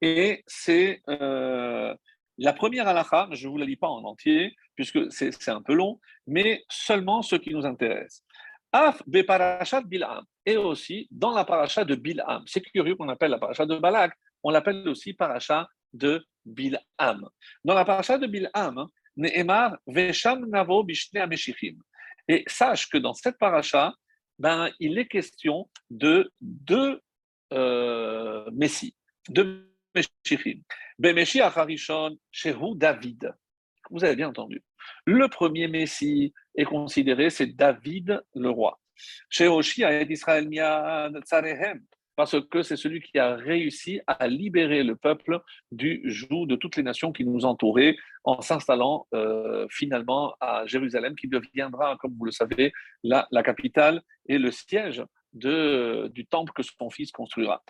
et 0.00 0.44
c'est 0.46 1.02
euh, 1.08 1.92
la 2.38 2.52
première 2.52 2.86
halakha, 2.86 3.28
je 3.32 3.48
ne 3.48 3.50
vous 3.50 3.58
la 3.58 3.66
lis 3.66 3.76
pas 3.76 3.88
en 3.88 4.04
entier, 4.04 4.54
puisque 4.76 5.10
c'est 5.10 5.48
un 5.48 5.62
peu 5.62 5.74
long, 5.74 5.98
mais 6.28 6.64
seulement 6.68 7.20
ce 7.22 7.34
qui 7.34 7.50
nous 7.50 7.66
intéresse. 7.66 8.22
Af 8.72 9.02
parachat 9.26 9.82
Bil'am. 9.82 10.24
Et 10.48 10.56
aussi 10.56 11.06
dans 11.10 11.34
la 11.34 11.44
paracha 11.44 11.84
de 11.84 11.94
Bil'am. 11.94 12.42
C'est 12.46 12.62
curieux 12.62 12.96
qu'on 12.96 13.10
appelle 13.10 13.32
la 13.32 13.38
paracha 13.38 13.66
de 13.66 13.76
Balak, 13.76 14.14
on 14.42 14.50
l'appelle 14.50 14.88
aussi 14.88 15.12
paracha 15.12 15.68
de 15.92 16.24
Bil'am. 16.46 17.28
Dans 17.64 17.74
la 17.74 17.84
paracha 17.84 18.16
de 18.16 18.26
Bil'am, 18.26 18.86
Ne'emar 19.18 19.76
Vesham 19.86 20.48
Navo 20.48 20.84
Bishne 20.84 21.18
Ameshichim. 21.18 21.76
Et 22.28 22.44
sache 22.46 22.88
que 22.88 22.96
dans 22.96 23.12
cette 23.12 23.36
paracha, 23.36 23.92
ben, 24.38 24.70
il 24.80 24.96
est 24.96 25.06
question 25.06 25.68
de 25.90 26.32
deux 26.40 26.98
euh, 27.52 28.50
Messies, 28.50 28.94
deux 29.28 29.70
Meshichim. 29.94 30.62
Bemeshi 30.98 31.42
Harishon 31.42 32.16
Shehu 32.30 32.74
David. 32.74 33.34
Vous 33.90 34.02
avez 34.02 34.16
bien 34.16 34.30
entendu. 34.30 34.64
Le 35.04 35.28
premier 35.28 35.68
Messie 35.68 36.32
est 36.54 36.64
considéré, 36.64 37.28
c'est 37.28 37.48
David 37.48 38.22
le 38.34 38.48
roi. 38.48 38.80
Parce 42.18 42.34
que 42.50 42.62
c'est 42.62 42.76
celui 42.76 43.00
qui 43.00 43.16
a 43.20 43.36
réussi 43.36 44.00
à 44.08 44.26
libérer 44.26 44.82
le 44.82 44.96
peuple 44.96 45.40
du 45.70 46.02
joug 46.04 46.46
de 46.46 46.56
toutes 46.56 46.74
les 46.74 46.82
nations 46.82 47.12
qui 47.12 47.24
nous 47.24 47.44
entouraient 47.44 47.94
en 48.24 48.40
s'installant 48.40 49.06
euh, 49.14 49.68
finalement 49.70 50.34
à 50.40 50.66
Jérusalem, 50.66 51.14
qui 51.14 51.28
deviendra, 51.28 51.96
comme 52.00 52.16
vous 52.18 52.24
le 52.24 52.32
savez, 52.32 52.72
la, 53.04 53.28
capitale 53.44 54.02
et 54.26 54.36
le 54.36 54.50
siège 54.50 55.04
de, 55.32 56.10
du 56.12 56.26
temple 56.26 56.52
que 56.52 56.64
son 56.64 56.90
fils 56.90 57.12
construira. 57.12 57.62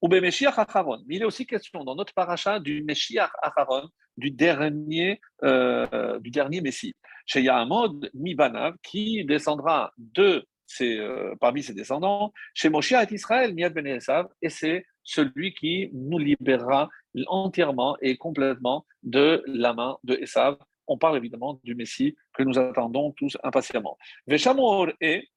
Mais 0.00 0.30
il 0.30 1.22
est 1.22 1.24
aussi 1.24 1.44
question 1.44 1.82
dans 1.82 1.96
notre 1.96 2.14
paracha 2.14 2.60
du 2.60 2.84
Meshiach 2.84 3.32
Acharon, 3.42 3.88
du 4.16 4.30
dernier, 4.30 5.20
euh, 5.42 6.20
du 6.20 6.30
dernier 6.30 6.60
Messie. 6.60 6.94
Chez 7.26 7.42
Yahamod 7.42 8.08
Mibanav, 8.14 8.76
qui 8.82 9.24
descendra 9.24 9.92
de 9.98 10.46
ses, 10.68 10.98
euh, 10.98 11.34
parmi 11.40 11.62
ses 11.62 11.74
descendants, 11.74 12.32
chez 12.54 12.68
Moshe 12.68 12.92
et 12.92 13.14
Israël, 13.14 13.54
Miad 13.54 13.72
Ben 13.72 13.86
et 13.86 14.50
c'est 14.50 14.86
celui 15.02 15.54
qui 15.54 15.90
nous 15.92 16.18
libérera 16.18 16.88
entièrement 17.26 17.96
et 18.00 18.16
complètement 18.16 18.84
de 19.02 19.42
la 19.46 19.72
main 19.72 19.96
de 20.04 20.14
Esav. 20.14 20.58
On 20.86 20.98
parle 20.98 21.16
évidemment 21.16 21.58
du 21.64 21.74
Messie 21.74 22.14
que 22.34 22.42
nous 22.42 22.58
attendons 22.58 23.12
tous 23.12 23.36
impatiemment. 23.42 23.96
Veshamor 24.26 24.90
et, 25.00 25.28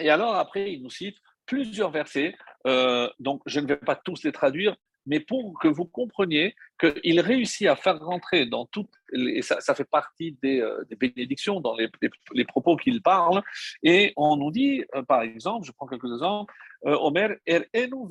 et 0.00 0.10
alors 0.10 0.36
après, 0.36 0.72
il 0.72 0.82
nous 0.82 0.90
cite 0.90 1.16
plusieurs 1.46 1.90
versets, 1.90 2.34
euh, 2.66 3.08
donc 3.18 3.42
je 3.46 3.60
ne 3.60 3.66
vais 3.66 3.76
pas 3.76 3.96
tous 3.96 4.22
les 4.24 4.32
traduire, 4.32 4.76
mais 5.06 5.20
pour 5.20 5.58
que 5.58 5.68
vous 5.68 5.86
compreniez 5.86 6.54
qu'il 6.78 7.20
réussit 7.20 7.66
à 7.68 7.76
faire 7.76 7.98
rentrer 8.00 8.46
dans 8.46 8.66
toutes, 8.66 8.90
et 9.12 9.42
ça, 9.42 9.74
fait 9.74 9.88
partie 9.88 10.36
euh, 10.44 10.84
des, 10.84 10.96
bénédictions 10.96 11.60
dans 11.60 11.76
les, 11.76 12.44
propos 12.44 12.76
qu'il 12.76 13.02
parle, 13.02 13.42
et 13.82 14.12
on 14.16 14.36
nous 14.36 14.50
dit, 14.50 14.84
euh, 14.94 15.02
par 15.02 15.22
exemple, 15.22 15.66
je 15.66 15.72
prends 15.72 15.86
quelques 15.86 16.12
exemples, 16.12 16.52
euh, 16.86 16.96
Omer, 16.98 17.36
er 17.46 17.66
enu 17.74 18.06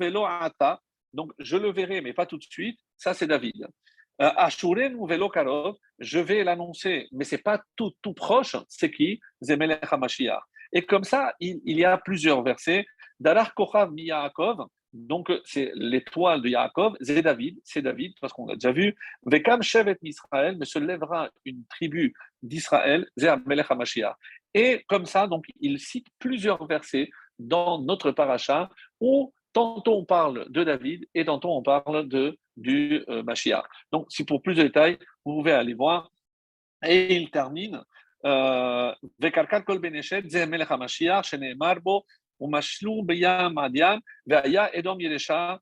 donc 1.12 1.32
je 1.38 1.56
le 1.56 1.72
verrai, 1.72 2.00
mais 2.00 2.12
pas 2.12 2.26
tout 2.26 2.36
de 2.36 2.42
suite, 2.42 2.78
ça 2.96 3.14
c'est 3.14 3.26
David. 3.26 3.66
Ashurenu 4.18 5.06
velo 5.06 5.28
karov, 5.28 5.76
je 5.98 6.18
vais 6.18 6.42
l'annoncer, 6.42 7.06
mais 7.12 7.24
c'est 7.24 7.42
pas 7.42 7.62
tout, 7.76 7.92
tout 8.02 8.14
proche, 8.14 8.56
c'est 8.68 8.90
qui? 8.90 9.20
Zemelech 9.42 9.92
HaMashiach. 9.92 10.42
Et 10.72 10.82
comme 10.82 11.04
ça, 11.04 11.34
il, 11.38 11.60
il, 11.64 11.78
y 11.78 11.84
a 11.84 11.96
plusieurs 11.98 12.42
versets. 12.42 12.86
Dalar 13.20 13.54
Kochav 13.54 13.92
mi 13.92 14.04
Yaakov, 14.04 14.66
donc, 14.96 15.30
c'est 15.44 15.70
l'étoile 15.74 16.40
de 16.40 16.48
Yaakov, 16.48 16.96
c'est 17.00 17.20
David, 17.22 17.60
c'est 17.64 17.82
David, 17.82 18.14
parce 18.20 18.32
qu'on 18.32 18.46
l'a 18.46 18.54
déjà 18.54 18.72
vu. 18.72 18.96
Vekam 19.24 19.62
Shevet 19.62 19.98
Israël, 20.02 20.56
mais 20.58 20.64
se 20.64 20.78
lèvera 20.78 21.28
une 21.44 21.64
tribu 21.66 22.14
d'Israël, 22.42 23.06
Zermelech 23.16 23.70
HaMashiach. 23.70 24.16
Et 24.54 24.84
comme 24.88 25.04
ça, 25.04 25.26
donc, 25.26 25.44
il 25.60 25.78
cite 25.78 26.06
plusieurs 26.18 26.66
versets 26.66 27.10
dans 27.38 27.80
notre 27.82 28.10
paracha 28.10 28.70
où 29.00 29.34
tantôt 29.52 29.98
on 29.98 30.04
parle 30.04 30.50
de 30.50 30.64
David 30.64 31.06
et 31.14 31.26
tantôt 31.26 31.54
on 31.54 31.62
parle 31.62 32.08
de, 32.08 32.38
du 32.56 33.04
euh, 33.08 33.22
Mashiach. 33.22 33.64
Donc, 33.92 34.06
si 34.08 34.24
pour 34.24 34.40
plus 34.40 34.54
de 34.54 34.62
détails, 34.62 34.98
vous 35.24 35.34
pouvez 35.36 35.52
aller 35.52 35.74
voir. 35.74 36.10
Et 36.82 37.16
il 37.16 37.30
termine. 37.30 37.82
Euh, 38.24 38.94
כל 42.39 42.47
בן 42.47 42.57
אשת 42.57 42.83
זה 42.83 42.89
מלך 42.89 42.97
המשיח 42.97 42.97
שנאמר 42.97 42.97
בו 42.97 42.97
ומשלו 42.97 43.03
בים 43.05 43.55
מדיין 43.55 43.99
והיה 44.27 44.65
אדום 44.79 45.01
ירשה 45.01 45.55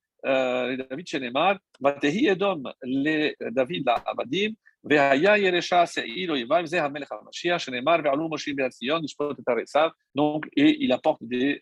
לדוד 0.77 1.07
שנאמר 1.07 1.51
ותהי 1.85 2.31
אדום 2.31 2.63
לדוד 3.39 3.83
לעבדים 3.85 4.53
והיה 4.83 5.37
ירשה 5.37 5.85
שעיר 5.85 6.31
אויביו 6.31 6.67
זה 6.67 6.83
המלך 6.83 7.11
המשיח 7.11 7.57
שנאמר 7.57 7.95
ועלו 8.03 8.29
משה 8.29 8.51
ביד 8.55 8.69
ציון 8.69 9.03
לשפוט 9.03 9.39
את 9.39 9.47
הרצח 9.47 9.87
donc 10.17 10.45
et 10.57 10.77
il 10.79 10.91
apporte 10.91 11.21
des, 11.21 11.61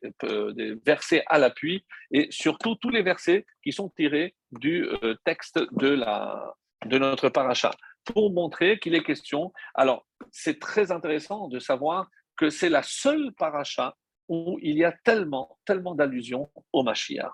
des 0.56 0.76
versets 0.86 1.24
à 1.28 1.38
l'appui 1.40 1.84
et 2.14 2.28
surtout 2.30 2.76
tous 2.76 2.90
les 2.90 3.04
versets 3.04 3.46
qui 3.64 3.72
sont 3.72 3.90
tirés 3.90 4.34
du 4.52 4.88
texte 5.26 5.60
de 5.82 5.88
la 5.88 6.54
de 6.86 6.98
notre 6.98 7.30
paracha 7.30 7.72
pour 8.06 8.32
montrer 8.32 8.80
qu'il 8.80 8.96
est 8.96 9.04
question. 9.04 9.52
Alors, 9.76 10.06
c'est 10.32 10.60
très 10.60 10.92
intéressant 10.92 11.48
de 11.48 11.60
savoir 11.60 12.08
que 12.38 12.50
c'est 12.50 12.70
la 12.70 12.84
seule 12.84 13.34
paracha 13.38 13.96
où 14.29 14.59
il 14.63 14.77
y 14.77 14.85
a 14.85 14.93
tellement, 15.05 15.59
tellement 15.65 15.95
d'allusions 15.95 16.51
au 16.73 16.83
Mashiach. 16.83 17.33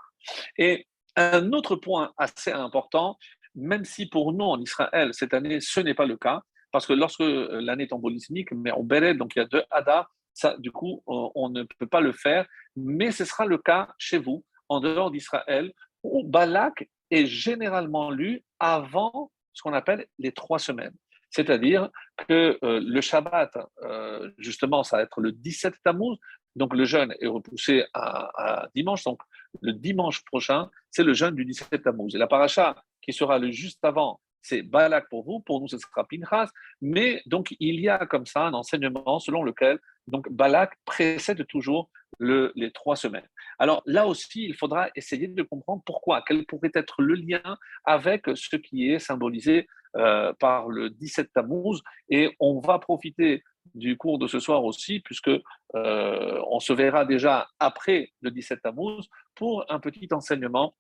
Et 0.57 0.87
un 1.17 1.53
autre 1.53 1.77
point 1.77 2.13
assez 2.17 2.53
important, 2.53 3.19
même 3.55 3.85
si 3.85 4.07
pour 4.07 4.33
nous 4.33 4.45
en 4.45 4.61
Israël, 4.61 5.13
cette 5.13 5.35
année, 5.35 5.61
ce 5.61 5.81
n'est 5.81 5.95
pas 5.95 6.07
le 6.07 6.17
cas, 6.17 6.43
parce 6.71 6.87
que 6.87 6.93
lorsque 6.93 7.21
l'année 7.21 7.85
est 7.85 7.93
embolismique, 7.93 8.53
mais 8.53 8.73
on 8.73 8.85
Béret, 8.85 9.15
donc 9.15 9.35
il 9.35 9.41
y 9.41 9.43
a 9.43 9.47
deux 9.47 9.65
Hadar, 9.71 10.11
ça, 10.35 10.57
du 10.59 10.71
coup, 10.71 11.03
on 11.07 11.49
ne 11.49 11.65
peut 11.79 11.87
pas 11.87 12.01
le 12.01 12.13
faire, 12.13 12.47
mais 12.77 13.11
ce 13.11 13.25
sera 13.25 13.47
le 13.47 13.59
cas 13.59 13.89
chez 13.99 14.19
vous, 14.19 14.45
en 14.69 14.81
dehors 14.81 15.11
d'Israël, 15.11 15.73
où 16.05 16.23
Balak 16.23 16.89
est 17.11 17.27
généralement 17.27 18.11
lu 18.11 18.45
avant 18.61 19.33
ce 19.53 19.63
qu'on 19.63 19.73
appelle 19.73 20.07
les 20.19 20.33
trois 20.33 20.59
semaines. 20.59 20.95
C'est-à-dire 21.31 21.91
que 22.29 22.59
euh, 22.63 22.81
le 22.83 23.01
Shabbat, 23.01 23.59
euh, 23.83 24.31
justement, 24.39 24.83
ça 24.83 24.99
va 24.99 25.03
être 25.03 25.21
le 25.21 25.33
17 25.33 25.75
Tammuz, 25.85 26.17
donc 26.57 26.75
le 26.75 26.85
jeûne 26.85 27.15
est 27.21 27.27
repoussé 27.27 27.85
à, 27.95 28.67
dimanche, 28.75 29.05
donc 29.05 29.21
le 29.61 29.73
dimanche 29.73 30.25
prochain, 30.25 30.69
c'est 30.91 31.05
le 31.05 31.15
jeûne 31.15 31.35
du 31.35 31.45
17 31.45 31.83
Tammuz. 31.83 32.15
Et 32.15 32.19
la 32.19 32.27
paracha 32.27 32.83
qui 33.03 33.13
sera 33.13 33.39
le 33.39 33.51
juste 33.51 33.85
avant, 33.85 34.21
c'est 34.43 34.63
Balak 34.63 35.09
pour 35.09 35.25
vous, 35.25 35.41
pour 35.41 35.61
nous 35.61 35.69
ce 35.69 35.79
sera 35.79 36.07
Pinchas, 36.07 36.51
mais 36.81 37.23
donc 37.27 37.55
il 37.61 37.81
y 37.81 37.89
a 37.89 37.99
comme 38.07 38.27
ça 38.27 38.47
un 38.47 38.55
enseignement 38.55 39.19
selon 39.19 39.43
lequel 39.43 39.79
donc 40.07 40.31
Balak 40.31 40.73
précède 40.85 41.47
toujours 41.47 41.91
le, 42.19 42.53
les 42.57 42.73
trois 42.73 42.97
semaines. 42.97 43.29
Alors 43.59 43.83
là 43.87 44.07
aussi, 44.07 44.45
il 44.45 44.55
faudra 44.55 44.89
essayer 44.95 45.29
de 45.29 45.43
comprendre 45.43 45.83
pourquoi, 45.85 46.23
quel 46.27 46.47
pourrait 46.47 46.71
être 46.75 47.03
le 47.03 47.15
lien 47.15 47.59
avec 47.85 48.25
ce 48.35 48.57
qui 48.57 48.91
est 48.91 48.99
symbolisé 48.99 49.67
euh, 49.97 50.33
par 50.39 50.69
le 50.69 50.91
17 50.91 51.33
Tammuz, 51.33 51.83
et 52.11 52.31
on 52.41 52.61
va 52.61 52.79
profiter 52.79 53.43
du 53.75 53.97
cours 53.97 54.19
de 54.19 54.27
ce 54.27 54.41
soir 54.41 54.65
aussi, 54.65 55.01
puisque 55.01 55.29
euh, 55.29 56.43
on 56.51 56.61
se 56.61 56.73
verra 56.73 57.05
déjà 57.05 57.49
après 57.59 58.13
le 58.21 58.31
17 58.31 58.63
Tammuz 58.63 59.09
pour 59.35 59.65
un 59.71 59.81
petit 59.81 60.09
enseignement 60.13 60.75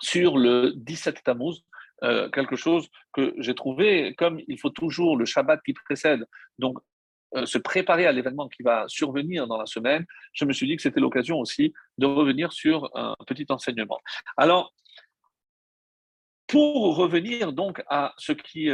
sur 0.00 0.38
le 0.38 0.72
17 0.76 1.22
Tammuz, 1.24 1.64
euh, 2.04 2.28
quelque 2.30 2.56
chose 2.56 2.88
que 3.12 3.34
j'ai 3.38 3.54
trouvé, 3.54 4.14
comme 4.16 4.40
il 4.46 4.58
faut 4.58 4.70
toujours 4.70 5.16
le 5.16 5.24
Shabbat 5.24 5.60
qui 5.64 5.72
précède, 5.72 6.24
donc 6.58 6.78
euh, 7.34 7.44
se 7.44 7.58
préparer 7.58 8.06
à 8.06 8.12
l'événement 8.12 8.48
qui 8.48 8.62
va 8.62 8.84
survenir 8.88 9.46
dans 9.46 9.58
la 9.58 9.66
semaine, 9.66 10.06
je 10.32 10.44
me 10.44 10.52
suis 10.52 10.66
dit 10.66 10.76
que 10.76 10.82
c'était 10.82 11.00
l'occasion 11.00 11.38
aussi 11.38 11.74
de 11.98 12.06
revenir 12.06 12.52
sur 12.52 12.88
un 12.94 13.16
petit 13.26 13.46
enseignement. 13.50 13.98
Alors, 14.36 14.72
pour 16.46 16.96
revenir 16.96 17.52
donc 17.52 17.82
à 17.88 18.14
ce 18.16 18.32
qui, 18.32 18.70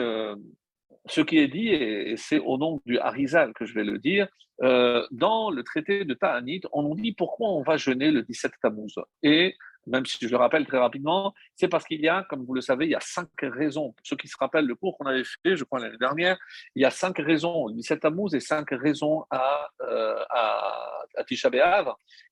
ce 1.06 1.20
qui 1.20 1.38
est 1.38 1.48
dit, 1.48 1.68
et 1.68 2.16
c'est 2.16 2.38
au 2.38 2.58
nom 2.58 2.80
du 2.86 2.98
Harizal 2.98 3.52
que 3.54 3.64
je 3.64 3.74
vais 3.74 3.84
le 3.84 3.98
dire, 3.98 4.28
euh, 4.62 5.06
dans 5.10 5.50
le 5.50 5.62
traité 5.62 6.04
de 6.04 6.14
Ta'anit, 6.14 6.62
on 6.72 6.82
nous 6.82 6.94
dit 6.94 7.12
pourquoi 7.12 7.48
on 7.50 7.62
va 7.62 7.76
jeûner 7.76 8.10
le 8.10 8.22
17 8.22 8.52
Tammuz. 8.62 8.94
Et 9.22 9.56
même 9.86 10.06
si 10.06 10.18
je 10.20 10.28
le 10.28 10.36
rappelle 10.36 10.66
très 10.66 10.78
rapidement, 10.78 11.34
c'est 11.56 11.68
parce 11.68 11.84
qu'il 11.84 12.00
y 12.00 12.08
a, 12.08 12.24
comme 12.30 12.44
vous 12.44 12.54
le 12.54 12.60
savez, 12.60 12.86
il 12.86 12.92
y 12.92 12.94
a 12.94 13.00
cinq 13.00 13.28
raisons. 13.42 13.92
Pour 13.92 14.06
ceux 14.06 14.16
qui 14.16 14.28
se 14.28 14.36
rappellent 14.38 14.66
le 14.66 14.74
cours 14.74 14.96
qu'on 14.96 15.06
avait 15.06 15.24
fait, 15.24 15.56
je 15.56 15.64
crois, 15.64 15.80
l'année 15.80 15.98
dernière, 15.98 16.38
il 16.74 16.82
y 16.82 16.84
a 16.84 16.90
cinq 16.90 17.18
raisons, 17.18 17.68
17 17.70 18.00
Tammuz 18.00 18.34
et 18.34 18.40
cinq 18.40 18.70
raisons 18.70 19.24
à, 19.30 19.68
euh, 19.82 20.16
à, 20.30 21.24
Tisha. 21.26 21.50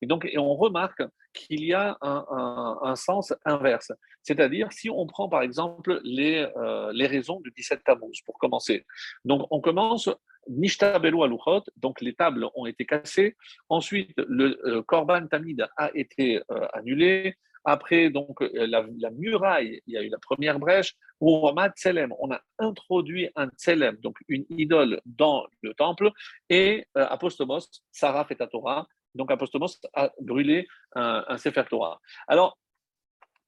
Et 0.00 0.06
donc, 0.06 0.24
et 0.24 0.38
on 0.38 0.54
remarque 0.54 1.02
qu'il 1.32 1.64
y 1.64 1.72
a 1.72 1.96
un, 2.00 2.94
sens 2.96 3.34
inverse. 3.44 3.92
C'est-à-dire, 4.22 4.72
si 4.72 4.90
on 4.90 5.06
prend 5.06 5.28
par 5.28 5.42
exemple 5.42 6.00
les, 6.04 6.46
euh, 6.56 6.92
les 6.92 7.06
raisons 7.06 7.40
du 7.40 7.50
17 7.50 7.82
Tammuz, 7.84 8.20
pour 8.24 8.38
commencer. 8.38 8.84
Donc, 9.24 9.46
on 9.50 9.60
commence 9.60 10.08
Nishta 10.48 10.98
Belo 10.98 11.22
Aluchot, 11.22 11.64
donc 11.76 12.00
les 12.00 12.14
tables 12.14 12.46
ont 12.54 12.66
été 12.66 12.84
cassées. 12.84 13.36
Ensuite, 13.68 14.12
le 14.16 14.58
euh, 14.66 14.82
Korban 14.82 15.26
Tamid 15.26 15.66
a 15.76 15.90
été 15.94 16.42
euh, 16.50 16.66
annulé. 16.72 17.36
Après, 17.64 18.10
donc, 18.10 18.40
la, 18.40 18.82
muraille, 19.12 19.80
il 19.86 19.94
y 19.94 19.96
a 19.96 20.02
eu 20.02 20.08
la 20.08 20.18
première 20.18 20.58
brèche. 20.58 20.96
Roma 21.20 21.70
Tselem, 21.70 22.12
on 22.18 22.32
a 22.32 22.40
introduit 22.58 23.30
un 23.36 23.46
Tselem, 23.50 23.96
donc 23.98 24.16
une 24.26 24.44
idole, 24.50 25.00
dans 25.06 25.46
le 25.60 25.72
temple. 25.72 26.10
Et 26.50 26.84
Apostomos, 26.96 27.68
Sarah 27.92 28.24
fait 28.24 28.34
Torah, 28.50 28.88
donc 29.14 29.30
Apostomos 29.30 29.78
a 29.94 30.10
brûlé 30.20 30.66
un, 30.94 31.24
un 31.28 31.38
Sefer 31.38 31.64
Torah. 31.68 32.00
Alors, 32.28 32.58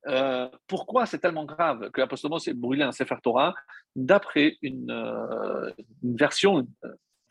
euh, 0.07 0.49
pourquoi 0.67 1.07
c'est 1.07 1.19
tellement 1.19 1.45
grave 1.45 1.91
que 1.91 2.01
l'apostolos 2.01 2.47
ait 2.47 2.53
brûlé 2.53 2.83
un 2.83 2.93
Sefer 2.93 3.17
Torah 3.23 3.55
D'après 3.97 4.59
une, 4.61 4.91
euh, 4.91 5.71
version, 6.03 6.67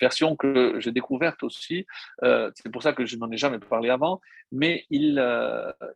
version 0.01 0.35
que 0.35 0.79
j'ai 0.79 0.91
découverte 0.91 1.43
aussi, 1.43 1.85
euh, 2.23 2.49
c'est 2.55 2.71
pour 2.71 2.81
ça 2.81 2.93
que 2.93 3.05
je 3.05 3.17
n'en 3.17 3.29
ai 3.31 3.37
jamais 3.37 3.59
parlé 3.59 3.89
avant, 3.89 4.21
mais 4.51 4.85
il, 4.89 5.23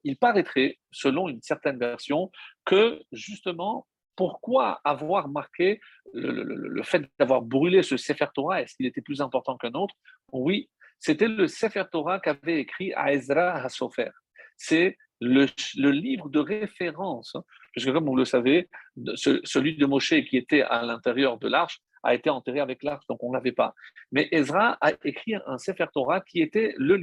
il 0.03 0.17
paraîtrait, 0.17 0.77
selon 0.91 1.29
une 1.29 1.41
certaine 1.41 1.79
version, 1.79 2.31
que 2.65 3.01
justement, 3.11 3.87
pourquoi 4.15 4.81
avoir 4.83 5.29
marqué 5.29 5.79
le, 6.13 6.43
le 6.43 6.83
fait 6.83 7.03
d'avoir 7.19 7.41
brûlé 7.41 7.83
ce 7.83 7.97
Sefer 7.97 8.25
Torah 8.33 8.61
Est-ce 8.61 8.75
qu'il 8.75 8.87
était 8.87 9.01
plus 9.01 9.21
important 9.21 9.57
qu'un 9.57 9.73
autre? 9.73 9.95
Oui, 10.31 10.69
c'était 10.99 11.27
le 11.27 11.47
Sefer 11.47 11.83
Torah 11.91 12.19
qu'avait 12.19 12.59
écrit 12.59 12.93
Ezra 13.07 13.53
Hasofer. 13.63 14.09
C'est 14.57 14.97
le, 15.19 15.47
livre 15.89 16.29
de 16.29 16.39
référence, 16.39 17.35
hein, 17.35 17.43
puisque 17.71 17.91
comme 17.91 18.05
vous 18.05 18.15
le 18.15 18.25
savez, 18.25 18.69
celui 19.15 19.77
de 19.77 19.85
Moshe 19.85 20.13
qui 20.29 20.37
était 20.37 20.61
à 20.61 20.83
l'intérieur 20.83 21.37
de 21.37 21.47
l'arche 21.47 21.79
a 22.03 22.13
été 22.13 22.29
enterré 22.29 22.59
avec 22.59 22.83
l'arche, 22.83 23.05
donc 23.07 23.23
on 23.23 23.29
ne 23.29 23.35
l'avait 23.35 23.51
pas. 23.51 23.73
Mais 24.11 24.27
Ezra 24.31 24.77
a 24.81 24.91
écrit 25.03 25.35
un 25.45 25.57
Sefer 25.57 25.87
Torah 25.93 26.21
qui 26.21 26.41
était 26.41 26.73
le 26.77 26.97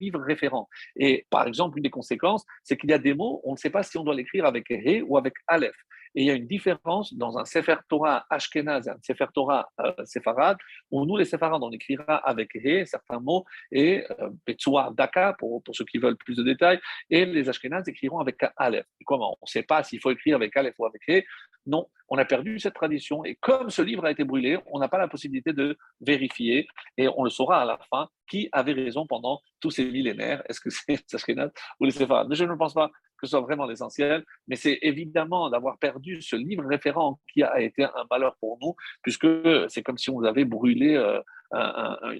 livre 0.00 0.20
référent. 0.20 0.68
Et 0.96 1.26
par 1.30 1.46
exemple, 1.46 1.78
une 1.78 1.82
des 1.82 1.90
conséquences, 1.90 2.44
c'est 2.62 2.76
qu'il 2.76 2.90
y 2.90 2.94
a 2.94 2.98
des 2.98 3.14
mots, 3.14 3.40
on 3.44 3.52
ne 3.52 3.56
sait 3.56 3.70
pas 3.70 3.82
si 3.82 3.96
on 3.96 4.04
doit 4.04 4.14
l'écrire 4.14 4.44
avec 4.44 4.70
He 4.70 5.02
ou 5.02 5.16
avec 5.16 5.34
Aleph. 5.46 5.76
Et 6.16 6.22
il 6.22 6.26
y 6.26 6.30
a 6.30 6.34
une 6.34 6.46
différence 6.46 7.12
dans 7.12 7.36
un 7.36 7.44
Sefer 7.44 7.76
Torah 7.90 8.24
Ashkenaz 8.30 8.88
et 8.88 8.90
un 8.90 8.98
Sefer 9.02 9.26
Torah 9.34 9.68
euh, 9.80 10.54
où 10.90 11.04
nous, 11.04 11.18
les 11.18 11.26
Séfarades, 11.26 11.62
on 11.62 11.70
écrira 11.70 12.16
avec 12.16 12.54
He, 12.54 12.86
certains 12.86 13.20
mots, 13.20 13.44
et 13.70 14.02
euh, 14.20 14.90
Daka, 14.92 15.34
pour, 15.38 15.62
pour, 15.62 15.76
ceux 15.76 15.84
qui 15.84 15.98
veulent 15.98 16.16
plus 16.16 16.34
de 16.34 16.42
détails, 16.42 16.80
et 17.10 17.26
les 17.26 17.48
Ashkenaz 17.50 17.86
écriront 17.86 18.18
avec 18.18 18.38
Aleph. 18.56 18.86
comment? 19.04 19.36
On 19.42 19.44
ne 19.44 19.48
sait 19.48 19.62
pas 19.62 19.82
s'il 19.82 20.00
faut 20.00 20.10
écrire 20.10 20.36
avec 20.36 20.56
Aleph 20.56 20.74
ou 20.78 20.86
avec 20.86 21.02
He. 21.06 21.22
Non, 21.66 21.86
on 22.08 22.16
a 22.16 22.24
perdu 22.24 22.58
cette 22.60 22.74
tradition. 22.74 23.24
Et 23.24 23.34
comme 23.34 23.68
ce 23.68 23.82
livre 23.82 24.06
a 24.06 24.10
été 24.10 24.24
brûlé, 24.24 24.58
on 24.66 24.78
n'a 24.78 24.88
pas 24.88 24.98
la 24.98 25.08
possibilité 25.08 25.52
de 25.52 25.76
vérifier, 26.00 26.66
et 26.96 27.08
on 27.08 27.24
le 27.24 27.30
saura 27.30 27.60
à 27.60 27.64
la 27.66 27.78
fin, 27.90 28.08
qui 28.26 28.48
avait 28.52 28.72
raison 28.72 29.06
pendant 29.06 29.40
tous 29.60 29.70
ces 29.70 29.84
millénaires. 29.84 30.42
Est-ce 30.48 30.60
que 30.60 30.70
c'est 30.70 30.88
les 30.88 31.00
Ashkenaz 31.12 31.50
ou 31.78 31.84
les 31.84 31.90
Séfarades? 31.90 32.28
Mais 32.28 32.36
je 32.36 32.44
ne 32.44 32.54
pense 32.54 32.72
pas 32.72 32.90
que 33.18 33.26
ce 33.26 33.30
soit 33.30 33.40
vraiment 33.40 33.66
l'essentiel, 33.66 34.24
mais 34.48 34.56
c'est 34.56 34.78
évidemment 34.82 35.50
d'avoir 35.50 35.78
perdu 35.78 36.22
ce 36.22 36.36
livre 36.36 36.64
référent 36.64 37.20
qui 37.32 37.42
a 37.42 37.60
été 37.60 37.84
un 37.84 38.06
malheur 38.10 38.36
pour 38.40 38.58
nous, 38.60 38.74
puisque 39.02 39.26
c'est 39.68 39.82
comme 39.82 39.98
si 39.98 40.10
on 40.10 40.22
avait 40.22 40.44
brûlé 40.44 40.94
euh, 40.96 41.20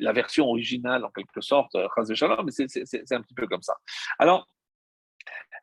la 0.00 0.12
version 0.12 0.46
originale 0.46 1.04
en 1.04 1.10
quelque 1.10 1.40
sorte, 1.40 1.74
euh, 1.74 1.88
mais 2.44 2.52
c'est 2.52 3.12
un 3.12 3.22
petit 3.22 3.34
peu 3.34 3.46
comme 3.46 3.62
ça. 3.62 3.74
Alors, 4.18 4.48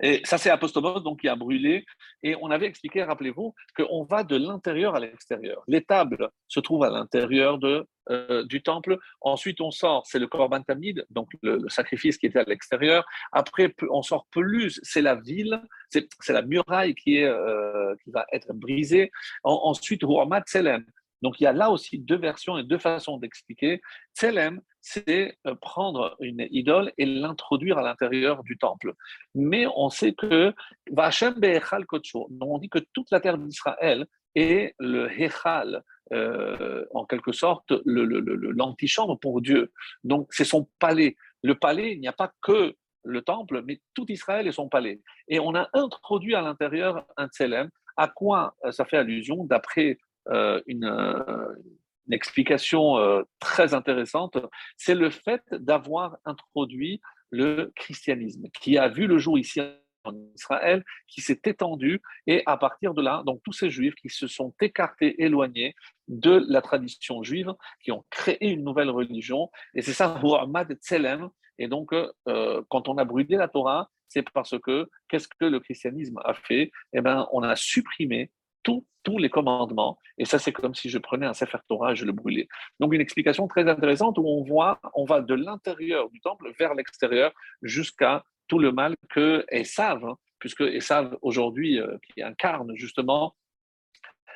et 0.02 0.21
ça, 0.26 0.38
c'est 0.38 0.49
Apostomos, 0.49 0.99
donc 0.99 1.21
qui 1.21 1.28
a 1.28 1.36
brûlé. 1.36 1.86
Et 2.23 2.36
on 2.41 2.52
avait 2.52 2.65
expliqué, 2.65 3.04
rappelez-vous, 3.04 3.54
qu'on 3.76 4.04
va 4.04 4.23
de 4.23 4.36
l'intérieur 4.36 4.95
à 4.95 4.99
l'extérieur. 4.99 5.63
Les 5.67 5.84
tables 5.84 6.30
se 6.47 6.60
trouvent 6.60 6.84
à 6.84 6.89
l'intérieur 6.89 7.60
euh, 8.10 8.43
du 8.45 8.62
temple. 8.63 8.97
Ensuite, 9.21 9.62
on 9.62 9.71
sort, 9.71 10.06
c'est 10.06 10.19
le 10.19 10.28
Korban 10.28 10.62
Tamid, 10.62 11.06
donc 11.10 11.30
le, 11.41 11.67
sacrifice 11.69 12.17
qui 12.17 12.26
était 12.26 12.39
à 12.39 12.43
l'extérieur. 12.43 13.06
Après, 13.32 13.73
on 13.89 14.02
sort 14.02 14.28
plus, 14.32 14.80
c'est 14.84 15.02
la 15.02 15.15
ville, 15.15 15.62
c'est 15.89 16.08
la 16.30 16.41
muraille 16.41 16.95
qui, 16.95 17.17
est, 17.17 17.26
euh, 17.26 17.95
qui 18.04 18.12
va 18.12 18.26
être 18.32 18.54
brisée. 18.54 19.12
ensuite, 19.43 20.04
Ruamat 20.04 20.43
Selem, 20.47 20.86
Donc 21.23 21.39
il 21.39 21.45
y 21.45 21.47
a 21.47 21.53
là 21.53 21.71
aussi 21.71 21.97
deux 21.97 22.17
versions 22.17 22.57
et 22.57 22.63
deux 22.63 22.77
façons 22.77 23.17
d'expliquer. 23.17 23.81
Tselem, 24.13 24.62
c'est 24.81 25.38
euh, 25.47 25.55
prendre 25.55 26.17
une 26.19 26.45
idole 26.51 26.91
et 26.97 27.05
l'introduire 27.05 27.77
à 27.77 27.81
l'intérieur 27.81 28.43
du 28.43 28.57
temple. 28.57 28.93
Mais 29.33 29.65
on 29.77 29.89
sait 29.89 30.13
que 30.13 30.53
Vachem 30.91 31.33
Be'echal 31.36 31.86
on 32.41 32.59
dit 32.59 32.69
que 32.69 32.79
toute 32.93 33.09
la 33.09 33.21
terre 33.21 33.38
d'Israël 33.38 34.05
est 34.36 34.75
le 34.79 35.09
Hechal, 35.09 35.83
euh, 36.12 36.86
en 36.93 37.05
quelque 37.05 37.31
sorte 37.31 37.71
l'antichambre 37.86 39.17
pour 39.17 39.41
Dieu. 39.41 39.71
Donc 40.03 40.27
c'est 40.31 40.43
son 40.43 40.69
palais. 40.77 41.15
Le 41.41 41.55
palais, 41.55 41.93
il 41.93 42.01
n'y 42.01 42.09
a 42.09 42.13
pas 42.13 42.33
que 42.41 42.75
le 43.05 43.21
temple, 43.21 43.63
mais 43.65 43.81
tout 43.93 44.05
Israël 44.09 44.47
est 44.47 44.53
son 44.53 44.67
palais. 44.67 45.01
Et 45.29 45.39
on 45.39 45.55
a 45.55 45.69
introduit 45.73 46.36
à 46.36 46.41
l'intérieur 46.41 47.05
un 47.15 47.27
tselem. 47.27 47.69
À 47.95 48.09
quoi 48.09 48.55
euh, 48.65 48.71
ça 48.71 48.83
fait 48.86 48.97
allusion 48.97 49.45
D'après 49.45 49.97
une, 50.27 50.86
une, 50.86 52.13
explication 52.13 52.95
très 53.39 53.73
intéressante, 53.73 54.38
c'est 54.77 54.95
le 54.95 55.09
fait 55.09 55.41
d'avoir 55.51 56.17
introduit 56.25 57.01
le 57.31 57.71
christianisme, 57.75 58.47
qui 58.62 58.77
a 58.77 58.89
vu 58.89 59.07
le 59.07 59.17
jour 59.17 59.39
ici 59.39 59.62
en 60.03 60.13
Israël 60.36 60.83
qui 61.07 61.21
s'est 61.21 61.41
étendu 61.45 62.01
et 62.27 62.43
à 62.45 62.57
partir 62.57 62.93
de 62.93 63.01
là, 63.01 63.23
donc 63.25 63.41
tous 63.43 63.53
ces 63.53 63.69
juifs 63.69 63.95
qui 63.95 64.09
se 64.09 64.27
sont 64.27 64.53
écartés, 64.62 65.21
éloignés 65.23 65.75
de 66.07 66.43
la 66.47 66.62
tradition 66.62 67.23
juive, 67.23 67.53
qui 67.83 67.91
ont 67.91 68.05
créé 68.09 68.51
une 68.51 68.63
nouvelle 68.63 68.89
religion. 68.89 69.49
Et 69.73 69.81
c'est 69.81 69.93
ça 69.93 70.19
Muhammad 70.21 70.77
Tselem. 70.81 71.29
Et 71.59 71.67
donc, 71.67 71.93
euh, 71.93 72.63
quand 72.69 72.89
on 72.89 72.97
a 72.97 73.05
brûlé 73.05 73.38
la 73.38 73.47
Torah, 73.47 73.89
c'est 74.07 74.27
parce 74.31 74.59
que 74.59 74.89
qu'est-ce 75.07 75.27
que 75.27 75.45
le 75.45 75.59
christianisme 75.59 76.19
a 76.23 76.33
fait? 76.33 76.71
Eh 76.93 77.01
bien, 77.01 77.27
on 77.31 77.41
a 77.41 77.55
supprimé 77.55 78.31
tous 78.63 79.17
les 79.17 79.30
commandements. 79.30 79.97
Et 80.17 80.26
ça, 80.26 80.39
c'est 80.39 80.54
comme 80.54 80.73
si 80.73 80.89
je 80.89 80.97
prenais 80.97 81.26
un 81.26 81.34
Sefer 81.34 81.58
Torah 81.67 81.91
et 81.91 81.95
je 81.95 82.06
le 82.06 82.13
brûlais. 82.13 82.47
Donc, 82.80 82.93
une 82.93 83.02
explication 83.02 83.47
très 83.47 83.67
intéressante 83.69 84.17
où 84.17 84.26
on 84.26 84.43
voit, 84.43 84.80
on 84.95 85.06
va 85.06 85.21
de 85.21 85.34
l'intérieur 85.34 86.10
du 86.10 86.21
temple 86.21 86.52
vers 86.58 86.73
l'extérieur 86.73 87.34
jusqu'à 87.62 88.23
tout 88.47 88.60
le 88.60 88.71
mal 88.71 88.95
que 89.10 89.45
Esav, 89.49 90.06
hein, 90.06 90.15
puisque 90.39 90.62
Esav 90.62 91.17
aujourd'hui, 91.21 91.80
euh, 91.80 91.97
qui 92.13 92.21
incarne 92.21 92.71
justement 92.76 93.36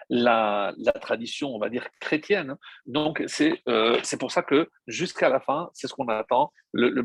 la, 0.09 0.73
tradition, 1.01 1.53
on 1.53 1.59
va 1.59 1.69
dire, 1.69 1.87
chrétienne. 1.99 2.51
Hein. 2.51 2.57
Donc, 2.85 3.21
euh, 3.67 3.99
c'est 4.03 4.19
pour 4.19 4.31
ça 4.31 4.41
que 4.41 4.69
jusqu'à 4.87 5.29
la 5.29 5.39
fin, 5.39 5.69
c'est 5.73 5.87
ce 5.87 5.93
qu'on 5.93 6.07
attend, 6.07 6.51
le, 6.71 6.89
le 6.89 7.03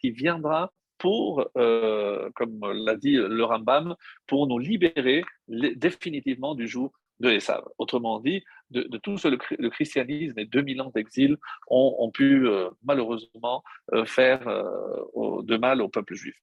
qui 0.00 0.10
viendra 0.10 0.72
pour, 1.04 1.46
euh, 1.58 2.30
comme 2.34 2.60
l'a 2.72 2.96
dit 2.96 3.16
le 3.16 3.44
Rambam, 3.44 3.94
pour 4.26 4.46
nous 4.46 4.58
libérer 4.58 5.22
définitivement 5.48 6.54
du 6.54 6.66
joug 6.66 6.90
de 7.20 7.28
Esav. 7.28 7.62
Autrement 7.76 8.20
dit, 8.20 8.42
de, 8.70 8.96
tout 8.96 9.18
ce, 9.18 9.28
le, 9.28 9.68
christianisme 9.68 10.38
et 10.38 10.46
2000 10.46 10.80
ans 10.80 10.90
d'exil 10.94 11.36
ont, 11.68 12.10
pu 12.10 12.48
euh, 12.48 12.70
malheureusement 12.84 13.62
euh, 13.92 14.06
faire 14.06 14.46
de 14.46 15.56
mal 15.58 15.82
au 15.82 15.90
peuple 15.90 16.14
juif. 16.14 16.36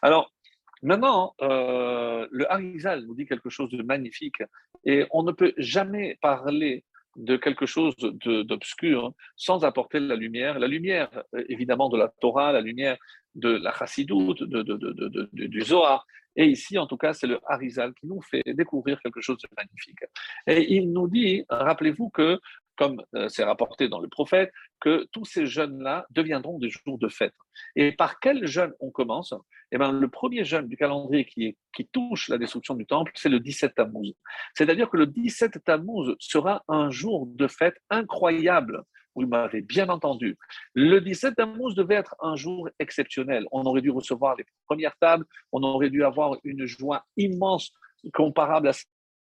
Alors, 0.00 0.32
maintenant, 0.80 1.34
le 1.40 2.44
Harizal 2.52 3.04
nous 3.06 3.16
dit 3.16 3.26
quelque 3.26 3.50
chose 3.50 3.70
de 3.70 3.82
magnifique 3.82 4.44
et 4.84 5.06
on 5.10 5.24
ne 5.24 5.32
peut 5.32 5.54
jamais 5.58 6.18
parler 6.22 6.84
de 7.16 7.36
quelque 7.36 7.66
chose 7.66 7.94
d'obscur 7.96 9.12
sans 9.36 9.64
apporter 9.64 10.00
la 10.00 10.16
lumière. 10.16 10.58
La 10.58 10.68
lumière, 10.68 11.10
évidemment, 11.48 11.88
de 11.88 11.96
la 11.96 12.08
Torah, 12.20 12.52
la 12.52 12.60
lumière 12.60 12.96
de 13.34 13.50
la 13.50 13.72
Chassidoute, 13.72 14.42
de, 14.42 15.28
du 15.32 15.62
Zohar, 15.62 16.06
et 16.36 16.46
ici, 16.46 16.78
en 16.78 16.86
tout 16.86 16.96
cas, 16.96 17.12
c'est 17.12 17.26
le 17.26 17.38
Harizal 17.46 17.94
qui 17.94 18.06
nous 18.06 18.20
fait 18.20 18.42
découvrir 18.46 19.00
quelque 19.00 19.20
chose 19.20 19.38
de 19.38 19.48
magnifique. 19.56 20.00
Et 20.46 20.74
il 20.74 20.92
nous 20.92 21.08
dit, 21.08 21.44
rappelez-vous 21.48 22.10
que, 22.10 22.40
comme 22.76 23.02
euh, 23.14 23.28
c'est 23.28 23.44
rapporté 23.44 23.88
dans 23.88 24.00
le 24.00 24.08
prophète, 24.08 24.52
que 24.80 25.06
tous 25.12 25.24
ces 25.24 25.46
jeunes-là 25.46 26.06
deviendront 26.10 26.58
des 26.58 26.68
jours 26.68 26.98
de 26.98 27.08
fête. 27.08 27.34
Et 27.76 27.92
par 27.92 28.20
quel 28.20 28.46
jeûne 28.46 28.72
on 28.80 28.90
commence? 28.90 29.34
Eh 29.72 29.78
bien, 29.78 29.92
le 29.92 30.08
premier 30.08 30.44
jeûne 30.44 30.68
du 30.68 30.76
calendrier 30.76 31.24
qui, 31.24 31.56
qui 31.74 31.86
touche 31.86 32.28
la 32.28 32.38
destruction 32.38 32.74
du 32.74 32.86
temple, 32.86 33.12
c'est 33.14 33.28
le 33.28 33.40
17 33.40 33.74
Tammuz. 33.74 34.12
C'est-à-dire 34.54 34.90
que 34.90 34.96
le 34.96 35.06
17 35.06 35.64
Tammuz 35.64 36.14
sera 36.18 36.62
un 36.68 36.90
jour 36.90 37.26
de 37.26 37.46
fête 37.48 37.76
incroyable 37.90 38.84
vous 39.14 39.26
m'avez 39.26 39.62
bien 39.62 39.88
entendu. 39.88 40.36
Le 40.74 41.00
17 41.00 41.36
Tammuz 41.36 41.74
devait 41.74 41.94
être 41.94 42.16
un 42.20 42.36
jour 42.36 42.68
exceptionnel. 42.78 43.46
On 43.52 43.62
aurait 43.62 43.80
dû 43.80 43.90
recevoir 43.90 44.36
les 44.36 44.44
premières 44.66 44.96
tables, 44.98 45.24
on 45.52 45.62
aurait 45.62 45.90
dû 45.90 46.04
avoir 46.04 46.36
une 46.44 46.66
joie 46.66 47.04
immense 47.16 47.72
comparable 48.12 48.68
à 48.68 48.72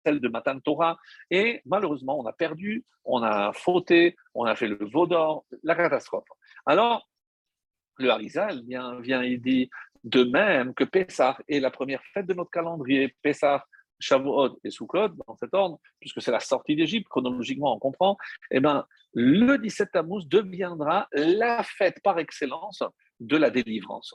celle 0.04 0.20
de 0.20 0.28
Matan 0.28 0.60
Torah. 0.60 0.98
Et 1.30 1.62
malheureusement, 1.64 2.18
on 2.18 2.26
a 2.26 2.32
perdu, 2.32 2.84
on 3.04 3.22
a 3.22 3.52
fauté, 3.52 4.16
on 4.34 4.44
a 4.44 4.54
fait 4.54 4.68
le 4.68 4.78
veau 4.92 5.06
d'or, 5.06 5.44
la 5.62 5.74
catastrophe. 5.74 6.28
Alors, 6.66 7.08
le 7.98 8.10
Harizal 8.10 8.62
vient, 8.64 9.00
vient 9.00 9.22
et 9.22 9.36
dit 9.36 9.70
de 10.04 10.24
même 10.24 10.74
que 10.74 10.84
Pessah 10.84 11.38
est 11.48 11.60
la 11.60 11.70
première 11.70 12.02
fête 12.12 12.26
de 12.26 12.34
notre 12.34 12.50
calendrier. 12.50 13.14
Pessah 13.22 13.64
Shavuot 14.00 14.58
et 14.64 14.70
Sukkot, 14.70 15.08
dans 15.26 15.36
cet 15.36 15.54
ordre, 15.54 15.78
puisque 16.00 16.20
c'est 16.20 16.32
la 16.32 16.40
sortie 16.40 16.74
d'Égypte, 16.74 17.08
chronologiquement 17.08 17.76
on 17.76 17.78
comprend, 17.78 18.16
eh 18.50 18.60
ben, 18.60 18.84
le 19.14 19.56
17 19.58 19.92
Tammuz 19.92 20.26
deviendra 20.26 21.06
la 21.12 21.62
fête 21.62 22.00
par 22.02 22.18
excellence 22.18 22.82
de 23.20 23.36
la 23.36 23.50
délivrance. 23.50 24.14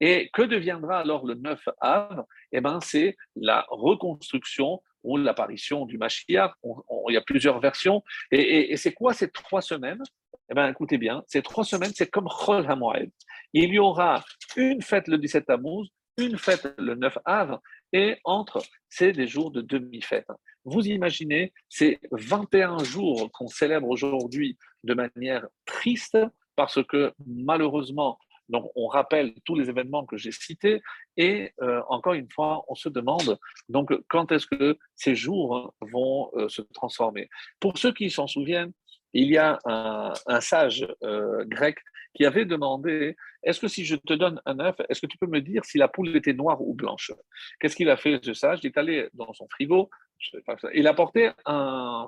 Et 0.00 0.30
que 0.32 0.42
deviendra 0.42 0.98
alors 0.98 1.26
le 1.26 1.34
9 1.34 1.68
Av? 1.80 2.24
Eh 2.52 2.60
ben, 2.60 2.80
C'est 2.80 3.16
la 3.36 3.66
reconstruction 3.68 4.82
ou 5.02 5.16
l'apparition 5.16 5.86
du 5.86 5.98
Mashiach. 5.98 6.52
il 7.08 7.14
y 7.14 7.16
a 7.16 7.22
plusieurs 7.22 7.60
versions. 7.60 8.02
Et, 8.30 8.76
c'est 8.76 8.92
quoi 8.92 9.12
ces 9.12 9.30
trois 9.30 9.62
semaines? 9.62 10.02
Eh 10.50 10.54
ben, 10.54 10.68
écoutez 10.68 10.98
bien, 10.98 11.22
ces 11.26 11.42
trois 11.42 11.64
semaines, 11.64 11.92
c'est 11.94 12.10
comme 12.10 12.28
Chol 12.28 12.68
HaMoed. 12.68 13.10
Il 13.52 13.72
y 13.72 13.78
aura 13.78 14.24
une 14.56 14.82
fête 14.82 15.06
le 15.08 15.18
17 15.18 15.46
Tammuz, 15.46 15.88
une 16.18 16.36
fête 16.36 16.74
le 16.76 16.94
9 16.96 17.18
Av, 17.24 17.58
et 17.92 18.16
entre, 18.24 18.62
c'est 18.88 19.12
des 19.12 19.26
jours 19.26 19.50
de 19.50 19.60
demi-fête. 19.60 20.26
Vous 20.64 20.86
imaginez, 20.86 21.52
c'est 21.68 22.00
21 22.12 22.84
jours 22.84 23.30
qu'on 23.32 23.48
célèbre 23.48 23.88
aujourd'hui 23.88 24.58
de 24.84 24.94
manière 24.94 25.46
triste 25.64 26.18
parce 26.56 26.82
que 26.84 27.12
malheureusement, 27.26 28.18
donc 28.50 28.70
on 28.74 28.86
rappelle 28.86 29.32
tous 29.44 29.54
les 29.54 29.68
événements 29.68 30.04
que 30.04 30.16
j'ai 30.16 30.32
cités 30.32 30.82
et 31.16 31.52
euh, 31.62 31.80
encore 31.88 32.14
une 32.14 32.30
fois, 32.30 32.64
on 32.68 32.74
se 32.74 32.88
demande 32.88 33.38
donc 33.68 33.92
quand 34.08 34.32
est-ce 34.32 34.46
que 34.46 34.78
ces 34.94 35.14
jours 35.14 35.74
vont 35.80 36.30
euh, 36.34 36.48
se 36.48 36.62
transformer? 36.74 37.28
Pour 37.60 37.78
ceux 37.78 37.92
qui 37.92 38.10
s'en 38.10 38.26
souviennent, 38.26 38.72
il 39.12 39.28
y 39.28 39.38
a 39.38 39.58
un, 39.64 40.40
sage 40.40 40.86
euh, 41.02 41.44
grec 41.46 41.78
qui 42.14 42.24
avait 42.24 42.44
demandé 42.44 43.16
Est-ce 43.42 43.60
que 43.60 43.68
si 43.68 43.84
je 43.84 43.96
te 43.96 44.14
donne 44.14 44.40
un 44.46 44.58
œuf, 44.60 44.76
est-ce 44.88 45.00
que 45.00 45.06
tu 45.06 45.18
peux 45.18 45.26
me 45.26 45.40
dire 45.40 45.64
si 45.64 45.78
la 45.78 45.88
poule 45.88 46.14
était 46.16 46.32
noire 46.32 46.60
ou 46.60 46.74
blanche? 46.74 47.12
Qu'est-ce 47.58 47.76
qu'il 47.76 47.90
a 47.90 47.96
fait, 47.96 48.24
ce 48.24 48.34
sage? 48.34 48.60
Il 48.62 48.66
est 48.66 48.78
allé 48.78 49.08
dans 49.14 49.32
son 49.32 49.48
frigo, 49.48 49.90
il 50.74 50.86
a 50.86 50.94
porté 50.94 51.30
un, 51.46 52.06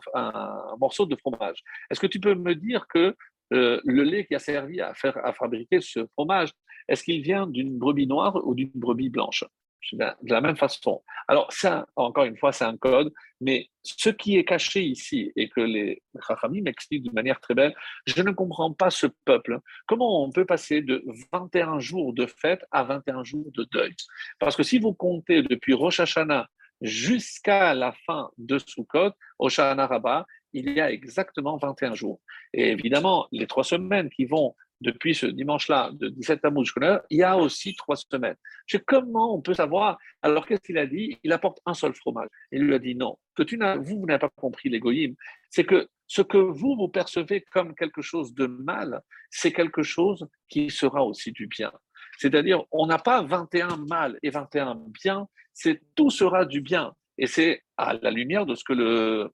morceau 0.78 1.06
de 1.06 1.16
fromage. 1.16 1.62
Est-ce 1.90 2.00
que 2.00 2.06
tu 2.06 2.20
peux 2.20 2.34
me 2.34 2.54
dire 2.54 2.86
que 2.88 3.16
euh, 3.52 3.80
le 3.84 4.02
lait 4.02 4.24
qui 4.26 4.34
a 4.34 4.38
servi 4.38 4.80
à, 4.80 4.94
faire, 4.94 5.18
à 5.24 5.32
fabriquer 5.32 5.80
ce 5.80 6.06
fromage, 6.14 6.50
est-ce 6.88 7.04
qu'il 7.04 7.22
vient 7.22 7.46
d'une 7.46 7.78
brebis 7.78 8.06
noire 8.06 8.36
ou 8.46 8.54
d'une 8.54 8.70
brebis 8.74 9.10
blanche? 9.10 9.44
De 9.92 10.06
la 10.32 10.40
même 10.40 10.56
façon. 10.56 11.02
Alors, 11.26 11.52
ça, 11.52 11.86
encore 11.96 12.24
une 12.24 12.36
fois, 12.36 12.52
c'est 12.52 12.64
un 12.64 12.76
code, 12.76 13.12
mais 13.40 13.68
ce 13.82 14.10
qui 14.10 14.36
est 14.36 14.44
caché 14.44 14.84
ici 14.84 15.32
et 15.34 15.48
que 15.48 15.60
les 15.60 16.00
Chachamim 16.24 16.62
m'expliquent 16.62 17.02
d'une 17.02 17.12
manière 17.12 17.40
très 17.40 17.54
belle, 17.54 17.74
je 18.06 18.22
ne 18.22 18.30
comprends 18.30 18.72
pas 18.72 18.90
ce 18.90 19.08
peuple. 19.24 19.58
Comment 19.86 20.22
on 20.22 20.30
peut 20.30 20.44
passer 20.44 20.82
de 20.82 21.04
21 21.32 21.80
jours 21.80 22.12
de 22.12 22.26
fête 22.26 22.64
à 22.70 22.84
21 22.84 23.24
jours 23.24 23.50
de 23.52 23.66
deuil? 23.72 23.92
Parce 24.38 24.54
que 24.54 24.62
si 24.62 24.78
vous 24.78 24.94
comptez 24.94 25.42
depuis 25.42 25.74
Rosh 25.74 25.98
Hashanah 25.98 26.46
jusqu'à 26.80 27.74
la 27.74 27.92
fin 28.06 28.30
de 28.38 28.58
Sukkot, 28.58 29.12
au 29.38 29.48
Shana 29.48 29.86
Rabbah, 29.86 30.26
il 30.52 30.72
y 30.72 30.80
a 30.80 30.90
exactement 30.90 31.56
21 31.56 31.94
jours. 31.94 32.20
Et 32.52 32.70
évidemment, 32.70 33.26
les 33.32 33.46
trois 33.46 33.64
semaines 33.64 34.10
qui 34.10 34.24
vont 34.24 34.54
depuis 34.82 35.14
ce 35.14 35.26
dimanche-là, 35.26 35.90
de 35.92 36.08
17 36.08 36.42
Tammuz 36.42 36.66
il 37.10 37.18
y 37.18 37.22
a 37.22 37.38
aussi 37.38 37.74
trois 37.76 37.96
semaines. 37.96 38.36
Je 38.66 38.78
comment 38.78 39.34
on 39.34 39.40
peut 39.40 39.54
savoir? 39.54 39.98
Alors, 40.20 40.46
qu'est-ce 40.46 40.60
qu'il 40.60 40.78
a 40.78 40.86
dit? 40.86 41.18
Il 41.22 41.32
apporte 41.32 41.60
un 41.64 41.74
seul 41.74 41.94
fromage. 41.94 42.28
Il 42.50 42.62
lui 42.62 42.74
a 42.74 42.78
dit 42.78 42.94
non. 42.94 43.16
Que 43.34 43.42
tu 43.42 43.56
vous, 43.56 44.00
vous 44.00 44.06
n'avez 44.06 44.18
pas 44.18 44.28
compris 44.28 44.68
l'égoïme. 44.68 45.14
C'est 45.50 45.64
que 45.64 45.88
ce 46.06 46.20
que 46.20 46.36
vous, 46.36 46.76
vous 46.76 46.88
percevez 46.88 47.42
comme 47.52 47.74
quelque 47.74 48.02
chose 48.02 48.34
de 48.34 48.46
mal, 48.46 49.00
c'est 49.30 49.52
quelque 49.52 49.82
chose 49.82 50.26
qui 50.48 50.68
sera 50.68 51.04
aussi 51.04 51.32
du 51.32 51.46
bien. 51.46 51.72
C'est-à-dire, 52.18 52.64
on 52.70 52.86
n'a 52.86 52.98
pas 52.98 53.22
21 53.22 53.78
mal 53.88 54.18
et 54.22 54.30
21 54.30 54.82
bien, 54.88 55.26
c'est 55.54 55.80
tout 55.94 56.10
sera 56.10 56.44
du 56.44 56.60
bien. 56.60 56.92
Et 57.18 57.26
c'est 57.26 57.62
à 57.76 57.94
la 57.94 58.10
lumière 58.10 58.46
de 58.46 58.54
ce 58.54 58.64
que 58.64 58.72
le 58.72 59.30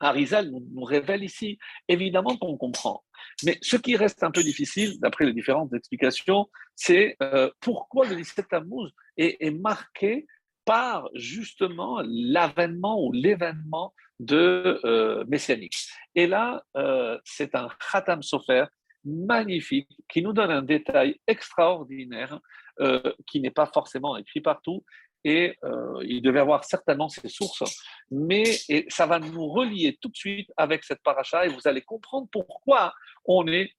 Harizal 0.00 0.50
nous, 0.50 0.84
révèle 0.84 1.24
ici. 1.24 1.58
Évidemment 1.88 2.36
qu'on 2.36 2.56
comprend. 2.56 3.02
Mais 3.44 3.58
ce 3.62 3.76
qui 3.76 3.96
reste 3.96 4.22
un 4.22 4.30
peu 4.30 4.42
difficile, 4.42 4.98
d'après 5.00 5.26
les 5.26 5.32
différentes 5.32 5.72
explications, 5.74 6.48
c'est 6.76 7.16
euh, 7.22 7.50
pourquoi 7.60 8.06
le 8.06 8.16
17 8.16 8.48
Tammuz 8.48 8.90
est, 9.16 9.36
est, 9.40 9.50
marqué 9.50 10.26
par 10.64 11.08
justement 11.14 12.02
l'avènement 12.04 13.02
ou 13.02 13.12
l'événement 13.12 13.94
de 14.20 14.80
euh, 14.84 15.24
messianique. 15.28 15.76
Et 16.14 16.26
là, 16.26 16.62
euh, 16.76 17.18
c'est 17.24 17.54
un 17.54 17.68
Khatam 17.90 18.22
Sofer 18.22 18.66
magnifique 19.04 19.88
qui 20.08 20.22
nous 20.22 20.32
donne 20.32 20.50
un 20.50 20.62
détail 20.62 21.20
extraordinaire 21.26 22.40
euh, 22.80 23.00
qui 23.26 23.40
n'est 23.40 23.50
pas 23.50 23.66
forcément 23.66 24.16
écrit 24.16 24.40
partout. 24.40 24.84
Et 25.28 25.58
il 26.04 26.22
devait 26.22 26.40
avoir 26.40 26.64
certainement 26.64 27.10
ses 27.10 27.28
sources, 27.28 27.62
mais 28.10 28.44
et 28.70 28.86
ça 28.88 29.04
va 29.04 29.18
nous 29.18 29.46
relier 29.46 29.98
tout 30.00 30.08
de 30.08 30.16
suite 30.16 30.50
avec 30.56 30.84
cette 30.84 31.02
paracha 31.02 31.44
et 31.44 31.48
vous 31.48 31.66
allez 31.66 31.82
comprendre 31.82 32.28
pourquoi 32.32 32.94
on 33.26 33.46
est, 33.46 33.70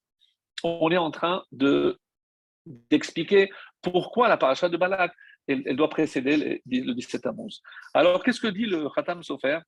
on 0.62 0.92
est 0.92 0.96
en 0.96 1.10
train 1.10 1.42
de 1.50 1.98
d'expliquer 2.66 3.50
pourquoi 3.82 4.28
la 4.28 4.36
paracha 4.36 4.68
de 4.68 4.76
Balak, 4.76 5.12
elle, 5.48 5.74
doit 5.74 5.88
précéder 5.88 6.62
le 6.66 6.94
17 6.94 7.26
Amos. 7.26 7.60
Alors, 7.94 8.22
qu'est-ce 8.22 8.40
que 8.40 8.46
dit 8.46 8.66
le 8.66 8.88
Khatam 8.90 9.24
Sofer? 9.24 9.58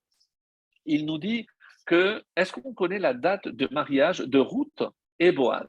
Il 0.84 1.04
nous 1.06 1.18
dit 1.18 1.46
que, 1.86 2.22
est-ce 2.36 2.52
qu'on 2.52 2.74
connaît 2.74 3.00
la 3.00 3.14
date 3.14 3.48
de 3.48 3.66
mariage 3.72 4.20
de 4.20 4.38
Ruth 4.38 4.84
et 5.18 5.32
Boaz? 5.32 5.66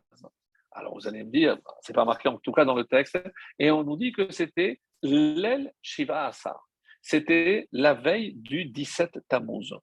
Alors, 0.72 0.94
vous 0.94 1.08
allez 1.08 1.24
me 1.24 1.32
dire, 1.32 1.58
c'est 1.82 1.94
pas 1.94 2.06
marqué 2.06 2.28
en 2.28 2.38
tout 2.38 2.52
cas 2.52 2.66
dans 2.66 2.76
le 2.76 2.84
texte, 2.84 3.18
et 3.58 3.72
on 3.72 3.84
nous 3.84 3.98
dit 3.98 4.12
que 4.12 4.32
c'était 4.32 4.80
l'El 5.04 5.72
Shiva 5.82 6.28
Asar. 6.28 6.68
C'était 7.02 7.68
la 7.72 7.94
veille 7.94 8.34
du 8.34 8.66
17 8.66 9.20
Tammuz. 9.28 9.74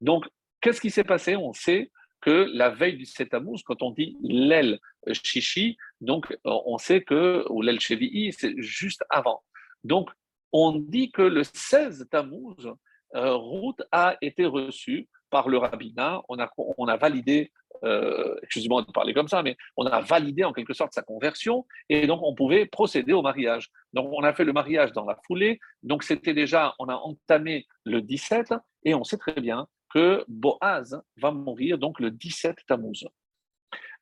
Donc, 0.00 0.26
qu'est-ce 0.60 0.80
qui 0.80 0.90
s'est 0.90 1.04
passé? 1.04 1.36
On 1.36 1.52
sait 1.52 1.90
que 2.20 2.48
la 2.52 2.70
veille 2.70 2.96
du 2.96 3.06
7 3.06 3.30
Tammuz, 3.30 3.62
quand 3.64 3.82
on 3.82 3.90
dit 3.90 4.16
l'aile 4.22 4.78
chichi, 5.24 5.76
donc 6.00 6.36
on 6.44 6.78
sait 6.78 7.02
que, 7.02 7.44
ou 7.50 7.62
l'aile 7.62 7.80
chevi'i, 7.80 8.32
c'est 8.32 8.54
juste 8.58 9.04
avant. 9.10 9.42
Donc, 9.82 10.10
on 10.52 10.72
dit 10.72 11.10
que 11.10 11.22
le 11.22 11.42
16 11.42 12.06
Tammuz, 12.10 12.68
euh, 13.14 13.36
Ruth 13.36 13.82
a 13.92 14.16
été 14.22 14.46
reçue 14.46 15.08
par 15.34 15.48
le 15.48 15.58
rabbinat, 15.58 16.22
on 16.28 16.38
a, 16.38 16.48
on 16.78 16.86
a 16.86 16.96
validé, 16.96 17.50
euh, 17.82 18.36
excusez-moi 18.44 18.82
de 18.82 18.92
parler 18.92 19.12
comme 19.12 19.26
ça, 19.26 19.42
mais 19.42 19.56
on 19.76 19.84
a 19.84 20.00
validé 20.00 20.44
en 20.44 20.52
quelque 20.52 20.74
sorte 20.74 20.92
sa 20.92 21.02
conversion, 21.02 21.66
et 21.88 22.06
donc 22.06 22.20
on 22.22 22.36
pouvait 22.36 22.66
procéder 22.66 23.12
au 23.12 23.20
mariage. 23.20 23.68
Donc 23.94 24.12
on 24.12 24.22
a 24.22 24.32
fait 24.32 24.44
le 24.44 24.52
mariage 24.52 24.92
dans 24.92 25.04
la 25.04 25.16
foulée, 25.26 25.58
donc 25.82 26.04
c'était 26.04 26.34
déjà, 26.34 26.72
on 26.78 26.88
a 26.88 26.94
entamé 26.94 27.66
le 27.82 28.00
17, 28.00 28.54
et 28.84 28.94
on 28.94 29.02
sait 29.02 29.18
très 29.18 29.40
bien 29.40 29.66
que 29.92 30.24
Boaz 30.28 31.02
va 31.16 31.32
mourir 31.32 31.78
donc 31.78 31.98
le 31.98 32.12
17 32.12 32.56
Tammuz. 32.68 33.08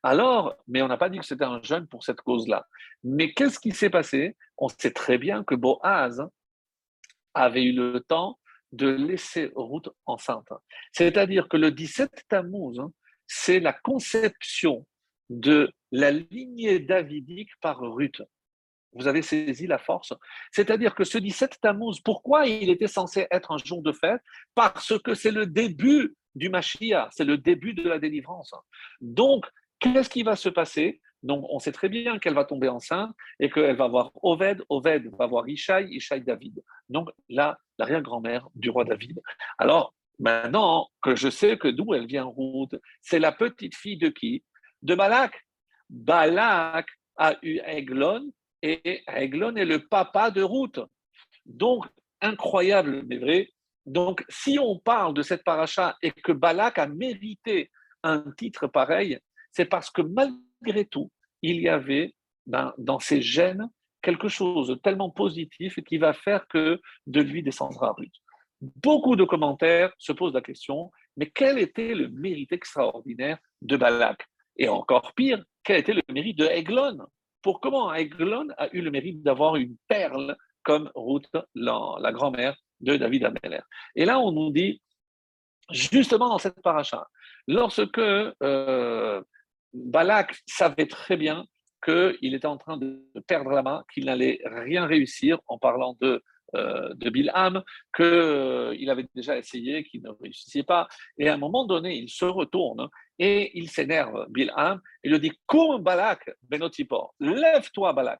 Alors, 0.03 0.55
mais 0.67 0.83
on 0.83 0.87
n'a 0.87 0.97
pas 0.97 1.09
dit 1.09 1.17
que 1.17 1.25
c'était 1.25 1.45
un 1.45 1.63
jeûne 1.63 1.87
pour 1.87 2.03
cette 2.03 2.21
cause-là. 2.21 2.67
Mais 3.03 3.33
qu'est-ce 3.33 3.59
qui 3.59 3.71
s'est 3.71 3.89
passé? 3.89 4.37
On 4.59 4.67
sait 4.67 4.91
très 4.91 5.17
bien 5.17 5.43
que 5.43 5.55
Boaz 5.55 6.23
avait 7.33 7.63
eu 7.63 7.73
le 7.73 8.01
temps 8.01 8.37
de 8.73 8.89
laisser 8.89 9.51
Ruth 9.55 9.89
enceinte. 10.05 10.49
C'est-à-dire 10.91 11.47
que 11.47 11.57
le 11.57 11.71
17 11.71 12.25
Tammuz, 12.27 12.81
c'est 13.27 13.59
la 13.59 13.73
conception 13.73 14.85
de 15.29 15.71
la 15.91 16.11
lignée 16.11 16.79
davidique 16.79 17.51
par 17.61 17.79
Ruth 17.79 18.21
vous 18.95 19.07
avez 19.07 19.21
saisi 19.21 19.67
la 19.67 19.77
force. 19.77 20.13
C'est-à-dire 20.51 20.95
que 20.95 21.03
ce 21.03 21.17
17 21.17 21.59
Tammuz, 21.61 21.99
pourquoi 22.03 22.45
il 22.47 22.69
était 22.69 22.87
censé 22.87 23.27
être 23.31 23.51
un 23.51 23.57
jour 23.57 23.81
de 23.81 23.91
fête? 23.91 24.21
Parce 24.55 24.97
que 24.99 25.13
c'est 25.13 25.31
le 25.31 25.45
début 25.45 26.15
du 26.35 26.49
Mashiach, 26.49 27.09
c'est 27.11 27.25
le 27.25 27.37
début 27.37 27.73
de 27.73 27.87
la 27.87 27.99
délivrance. 27.99 28.53
Donc, 29.01 29.45
qu'est-ce 29.79 30.09
qui 30.09 30.23
va 30.23 30.35
se 30.35 30.49
passer? 30.49 31.01
Donc, 31.23 31.45
on 31.49 31.59
sait 31.59 31.71
très 31.71 31.89
bien 31.89 32.19
qu'elle 32.19 32.33
va 32.33 32.43
tomber 32.43 32.67
enceinte 32.67 33.15
et 33.39 33.49
qu'elle 33.49 33.77
va 33.77 33.87
voir 33.87 34.11
Oved, 34.21 34.61
Oved 34.69 35.09
va 35.17 35.25
voir 35.25 35.47
Ishaï, 35.47 35.87
Ishaï 35.89 36.21
David. 36.21 36.61
Donc, 36.89 37.09
là, 37.29 37.57
l'arrière-grand-mère 37.77 38.47
du 38.55 38.69
roi 38.69 38.83
David. 38.83 39.21
Alors, 39.57 39.95
maintenant 40.19 40.89
que 41.01 41.15
je 41.15 41.29
sais 41.29 41.57
que 41.57 41.69
d'où 41.69 41.93
elle 41.93 42.07
vient, 42.07 42.25
Ruth, 42.25 42.75
c'est 43.01 43.19
la 43.19 43.31
petite 43.31 43.75
fille 43.75 43.97
de 43.97 44.09
qui? 44.09 44.43
De 44.81 44.95
Balak. 44.95 45.33
Balak 45.89 46.87
a 47.17 47.35
eu 47.41 47.59
Eglon 47.65 48.31
et 48.61 49.03
Eglon 49.07 49.55
est 49.55 49.65
le 49.65 49.87
papa 49.87 50.29
de 50.29 50.43
Ruth. 50.43 50.79
Donc, 51.45 51.85
incroyable, 52.21 53.03
mais 53.07 53.17
vrai. 53.17 53.49
Donc, 53.85 54.25
si 54.29 54.59
on 54.59 54.77
parle 54.77 55.13
de 55.13 55.21
cette 55.21 55.43
paracha 55.43 55.97
et 56.01 56.11
que 56.11 56.31
Balak 56.31 56.79
a 56.79 56.87
mérité 56.87 57.69
un 58.01 58.23
titre 58.37 58.67
pareil, 58.67 59.19
c'est 59.51 59.65
parce 59.65 59.89
que 59.89 60.01
malgré 60.01 60.37
tout, 60.89 61.11
il 61.41 61.61
y 61.61 61.69
avait 61.69 62.13
dans, 62.45 62.73
dans 62.77 62.99
ses 62.99 63.21
gènes 63.21 63.67
quelque 64.03 64.27
chose 64.27 64.77
tellement 64.83 65.09
positif 65.09 65.79
qui 65.87 65.97
va 65.97 66.13
faire 66.13 66.47
que 66.47 66.79
de 67.07 67.21
lui 67.21 67.41
descendra 67.41 67.93
Ruth. 67.93 68.13
Beaucoup 68.61 69.15
de 69.15 69.23
commentaires 69.23 69.91
se 69.97 70.11
posent 70.11 70.33
la 70.33 70.41
question, 70.41 70.91
mais 71.17 71.29
quel 71.29 71.57
était 71.57 71.95
le 71.95 72.09
mérite 72.09 72.51
extraordinaire 72.51 73.37
de 73.61 73.77
Balak? 73.77 74.25
Et 74.57 74.69
encore 74.69 75.13
pire, 75.15 75.43
quel 75.63 75.79
était 75.79 75.93
le 75.93 76.01
mérite 76.09 76.37
de 76.37 76.45
Eglon 76.45 76.99
pour 77.41 77.59
comment 77.59 77.93
Eglon 77.93 78.47
a 78.57 78.69
eu 78.73 78.81
le 78.81 78.91
mérite 78.91 79.23
d'avoir 79.23 79.55
une 79.55 79.75
perle 79.87 80.37
comme 80.63 80.89
Ruth, 80.95 81.29
la, 81.55 82.11
grand-mère 82.11 82.55
de 82.81 82.95
David 82.95 83.25
Ameller? 83.25 83.61
Et 83.95 84.05
là, 84.05 84.19
on 84.19 84.31
nous 84.31 84.51
dit, 84.51 84.81
justement 85.71 86.29
dans 86.29 86.37
cette 86.37 86.61
paracha, 86.61 87.07
lorsque 87.47 87.97
euh, 87.97 89.21
Balak 89.73 90.41
savait 90.47 90.87
très 90.87 91.17
bien 91.17 91.45
qu'il 91.83 92.33
était 92.33 92.47
en 92.47 92.57
train 92.57 92.77
de 92.77 93.03
perdre 93.27 93.51
la 93.51 93.61
main, 93.61 93.83
qu'il 93.93 94.05
n'allait 94.05 94.39
rien 94.45 94.85
réussir 94.85 95.39
en 95.47 95.57
parlant 95.57 95.97
de 96.01 96.23
euh, 96.55 96.93
de 96.93 97.09
Bilham, 97.09 97.63
qu'il 97.95 98.05
euh, 98.05 98.87
avait 98.91 99.07
déjà 99.15 99.35
essayé, 99.39 99.83
qu'il 99.83 100.03
ne 100.03 100.11
réussissait 100.21 100.61
pas. 100.61 100.87
Et 101.17 101.27
à 101.27 101.33
un 101.33 101.37
moment 101.37 101.65
donné, 101.65 101.95
il 101.97 102.09
se 102.09 102.25
retourne 102.25 102.89
et 103.17 103.57
il 103.57 103.71
s'énerve, 103.71 104.27
Bilham, 104.29 104.79
et 105.03 105.09
lui 105.09 105.19
dit 105.19 105.31
Koum 105.47 105.81
Balak, 105.81 106.29
Benotipor, 106.43 107.15
lève-toi, 107.19 107.93
Balak. 107.93 108.19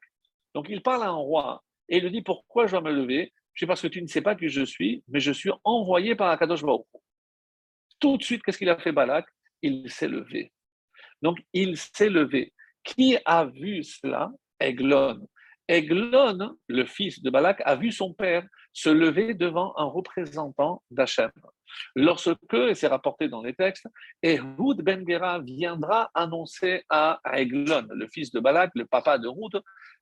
Donc 0.52 0.66
il 0.68 0.82
parle 0.82 1.04
à 1.04 1.10
un 1.10 1.12
roi 1.12 1.62
et 1.88 1.98
il 1.98 2.02
lui 2.02 2.10
dit 2.10 2.22
Pourquoi 2.22 2.66
je 2.66 2.72
dois 2.72 2.80
me 2.80 2.92
lever? 2.92 3.32
Dis 3.56 3.66
Parce 3.66 3.82
que 3.82 3.86
tu 3.86 4.02
ne 4.02 4.08
sais 4.08 4.22
pas 4.22 4.34
qui 4.34 4.48
je 4.48 4.64
suis, 4.64 5.04
mais 5.06 5.20
je 5.20 5.30
suis 5.30 5.52
envoyé 5.62 6.16
par 6.16 6.28
Akadosh. 6.30 6.62
Tout 8.00 8.16
de 8.16 8.22
suite, 8.24 8.42
qu'est-ce 8.42 8.58
qu'il 8.58 8.68
a 8.68 8.78
fait, 8.78 8.90
Balak? 8.90 9.26
Il 9.62 9.88
s'est 9.92 10.08
levé. 10.08 10.52
Donc 11.24 11.38
il 11.54 11.78
s'est 11.78 12.10
levé. 12.10 12.52
Qui 12.84 13.16
a 13.24 13.46
vu 13.46 13.82
cela? 13.82 14.30
Eglon. 14.60 15.26
Eglon, 15.66 16.58
le 16.68 16.84
fils 16.84 17.22
de 17.22 17.30
Balak, 17.30 17.62
a 17.64 17.76
vu 17.76 17.90
son 17.90 18.12
père 18.12 18.46
se 18.74 18.90
lever 18.90 19.32
devant 19.32 19.72
un 19.78 19.86
représentant 19.86 20.82
d'Hachem. 20.90 21.30
Lorsque, 21.96 22.52
et 22.52 22.74
c'est 22.74 22.88
rapporté 22.88 23.28
dans 23.28 23.42
les 23.42 23.54
textes, 23.54 23.86
Ehud 24.22 24.82
ben 24.82 25.02
Gera 25.08 25.40
viendra 25.40 26.10
annoncer 26.12 26.82
à 26.90 27.20
Eglon, 27.32 27.86
le 27.90 28.06
fils 28.08 28.30
de 28.30 28.40
Balak, 28.40 28.72
le 28.74 28.84
papa 28.84 29.16
de 29.16 29.28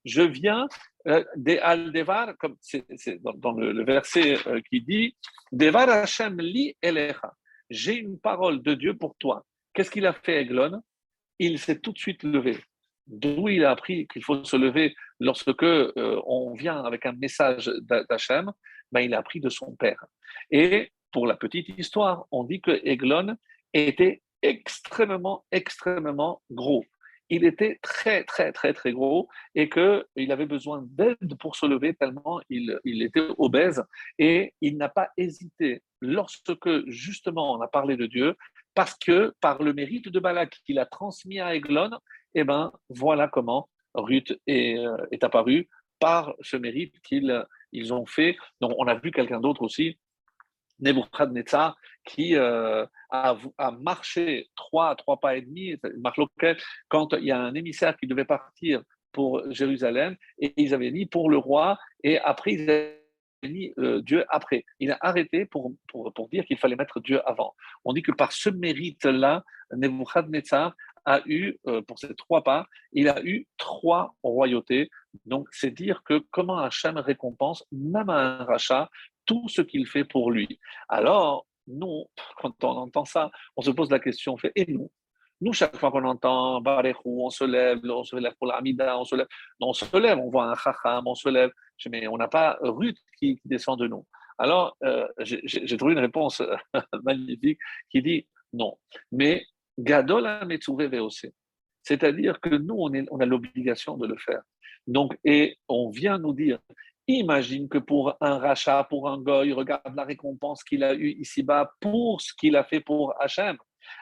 je 0.03 0.21
viens 0.21 0.67
euh, 1.07 1.23
des 1.37 1.59
Aldevar, 1.59 2.37
comme 2.37 2.57
c'est 2.59 2.85
dans, 3.21 3.53
le, 3.53 3.85
verset 3.85 4.37
euh, 4.47 4.59
qui 4.69 4.81
dit, 4.81 5.15
Devar 5.53 5.87
Hashem 5.89 6.37
li 6.41 6.75
elecha, 6.81 7.33
j'ai 7.69 7.95
une 7.95 8.19
parole 8.19 8.61
de 8.61 8.73
Dieu 8.73 8.97
pour 8.97 9.15
toi. 9.17 9.45
Qu'est-ce 9.73 9.89
qu'il 9.89 10.05
a 10.05 10.13
fait 10.13 10.41
Eglon? 10.41 10.81
Il 11.39 11.59
s'est 11.59 11.79
tout 11.79 11.91
de 11.91 11.97
suite 11.97 12.23
levé 12.23 12.57
d'où 13.07 13.49
il 13.49 13.65
a 13.65 13.71
appris 13.71 14.07
qu'il 14.07 14.23
faut 14.23 14.43
se 14.43 14.55
lever 14.55 14.95
lorsque 15.19 15.63
euh, 15.63 16.21
on 16.25 16.53
vient 16.53 16.83
avec 16.83 17.05
un 17.05 17.13
message 17.13 17.71
d'Hachem, 18.09 18.51
ben, 18.91 19.01
il 19.01 19.13
a 19.13 19.19
appris 19.19 19.39
de 19.39 19.49
son 19.49 19.75
père. 19.75 20.05
Et 20.51 20.91
pour 21.11 21.27
la 21.27 21.35
petite 21.35 21.69
histoire, 21.77 22.25
on 22.31 22.43
dit 22.43 22.61
que 22.61 22.79
Eglon 22.83 23.35
était 23.73 24.21
extrêmement, 24.41 25.45
extrêmement 25.51 26.41
gros. 26.51 26.83
Il 27.29 27.45
était 27.45 27.79
très, 27.81 28.23
très, 28.25 28.51
très, 28.51 28.73
très 28.73 28.91
gros 28.91 29.29
et 29.55 29.69
qu'il 29.69 30.31
avait 30.31 30.45
besoin 30.45 30.83
d'aide 30.85 31.35
pour 31.39 31.55
se 31.55 31.65
lever 31.65 31.93
tellement 31.93 32.41
il, 32.49 32.79
il 32.83 33.01
était 33.01 33.27
obèse. 33.37 33.83
Et 34.19 34.53
il 34.61 34.77
n'a 34.77 34.89
pas 34.89 35.09
hésité, 35.17 35.81
lorsque 36.01 36.87
justement 36.87 37.53
on 37.53 37.61
a 37.61 37.67
parlé 37.67 37.95
de 37.95 38.05
Dieu, 38.05 38.35
parce 38.75 38.95
que 38.95 39.33
par 39.41 39.61
le 39.61 39.73
mérite 39.73 40.09
de 40.09 40.19
Balak 40.19 40.59
qu'il 40.65 40.79
a 40.79 40.85
transmis 40.85 41.39
à 41.39 41.55
Eglon, 41.55 41.91
eh 42.35 42.43
ben, 42.43 42.71
voilà 42.89 43.27
comment 43.27 43.69
Ruth 43.93 44.37
est, 44.47 44.77
euh, 44.77 44.97
est 45.11 45.23
apparue 45.23 45.69
par 45.99 46.33
ce 46.41 46.57
mérite 46.57 46.99
qu'ils 47.01 47.45
ils 47.71 47.93
ont 47.93 48.05
fait. 48.05 48.37
Donc, 48.61 48.73
on 48.77 48.87
a 48.87 48.95
vu 48.95 49.11
quelqu'un 49.11 49.39
d'autre 49.39 49.61
aussi, 49.61 49.97
Nebuchadnezzar, 50.79 51.75
qui 52.05 52.35
euh, 52.35 52.85
a, 53.09 53.37
marché 53.79 54.49
trois, 54.55 54.95
trois 54.95 55.19
pas 55.19 55.37
et 55.37 55.41
demi, 55.41 55.75
quand 56.89 57.13
il 57.13 57.25
y 57.25 57.31
a 57.31 57.39
un 57.39 57.53
émissaire 57.55 57.95
qui 57.97 58.07
devait 58.07 58.25
partir 58.25 58.81
pour 59.11 59.43
Jérusalem, 59.51 60.15
et 60.39 60.53
ils 60.57 60.73
avaient 60.73 60.91
mis 60.91 61.05
pour 61.05 61.29
le 61.29 61.37
roi, 61.37 61.77
et 62.03 62.17
après, 62.19 62.53
ils 62.53 62.69
avaient 62.69 63.02
euh, 63.79 64.01
Dieu 64.01 64.25
après. 64.29 64.65
Il 64.79 64.91
a 64.91 64.97
arrêté 65.01 65.45
pour, 65.45 65.73
dire 66.31 66.45
qu'il 66.45 66.57
fallait 66.57 66.75
mettre 66.75 66.99
Dieu 66.99 67.21
avant. 67.27 67.55
On 67.85 67.93
dit 67.93 68.01
que 68.01 68.11
par 68.11 68.31
ce 68.31 68.49
mérite-là, 68.49 69.43
Nebuchadnezzar 69.71 70.75
a 71.05 71.21
eu, 71.25 71.57
euh, 71.67 71.81
pour 71.81 71.99
ces 71.99 72.13
trois 72.15 72.43
pas, 72.43 72.67
il 72.93 73.09
a 73.09 73.21
eu 73.23 73.47
trois 73.57 74.15
royautés 74.23 74.89
Donc, 75.25 75.47
c'est 75.51 75.71
dire 75.71 76.01
que 76.03 76.23
comment 76.31 76.59
Hachem 76.59 76.97
récompense, 76.97 77.65
même 77.71 78.09
à 78.09 78.39
un 78.41 78.45
rachat, 78.45 78.89
tout 79.25 79.47
ce 79.49 79.61
qu'il 79.61 79.87
fait 79.87 80.05
pour 80.05 80.31
lui. 80.31 80.59
Alors, 80.89 81.45
nous, 81.67 82.05
quand 82.37 82.63
on 82.63 82.69
entend 82.69 83.05
ça, 83.05 83.31
on 83.55 83.61
se 83.61 83.71
pose 83.71 83.89
la 83.89 83.99
question, 83.99 84.37
fait, 84.37 84.51
et 84.55 84.71
nous? 84.71 84.91
Nous, 85.41 85.53
chaque 85.53 85.75
fois 85.77 85.91
qu'on 85.91 86.05
entend 86.05 86.61
Barechou, 86.61 87.25
on 87.25 87.29
se 87.29 87.43
lève, 87.43 87.79
on 87.83 88.03
se 88.03 88.15
lève 88.15 88.33
pour 88.37 88.47
l'Amida, 88.47 88.97
on 88.97 89.03
se 89.03 89.15
lève. 89.15 89.27
On 89.59 89.73
se 89.73 89.97
lève, 89.97 90.17
on 90.17 90.29
voit 90.29 90.45
un 90.45 90.55
Chacham, 90.55 91.03
on 91.05 91.15
se 91.15 91.29
lève. 91.29 91.51
Mais 91.89 92.07
on 92.07 92.17
n'a 92.17 92.27
pas 92.27 92.57
Ruth 92.61 92.97
qui, 93.19 93.39
descend 93.43 93.79
de 93.79 93.87
nous. 93.87 94.05
Alors, 94.37 94.77
euh, 94.83 95.07
j'ai 95.19 95.77
trouvé 95.77 95.93
une 95.93 95.99
réponse 95.99 96.41
magnifique 97.03 97.59
qui 97.89 98.01
dit 98.01 98.27
non. 98.53 98.77
Mais 99.11 99.45
Gadol 99.77 100.27
VOC. 100.47 101.31
C'est-à-dire 101.81 102.39
que 102.39 102.55
nous, 102.55 102.75
on 103.11 103.19
a 103.19 103.25
l'obligation 103.25 103.97
de 103.97 104.07
le 104.07 104.17
faire. 104.17 104.41
Donc, 104.87 105.17
et 105.25 105.57
on 105.67 105.89
vient 105.89 106.17
nous 106.17 106.33
dire, 106.33 106.59
imagine 107.07 107.67
que 107.67 107.77
pour 107.77 108.15
un 108.21 108.37
rachat, 108.37 108.85
pour 108.85 109.09
un 109.09 109.17
goy, 109.17 109.51
regarde 109.51 109.93
la 109.95 110.03
récompense 110.03 110.63
qu'il 110.63 110.83
a 110.83 110.93
eue 110.93 111.11
ici-bas 111.19 111.73
pour 111.79 112.21
ce 112.21 112.33
qu'il 112.33 112.55
a 112.55 112.63
fait 112.63 112.79
pour 112.79 113.13
Hachem. 113.21 113.57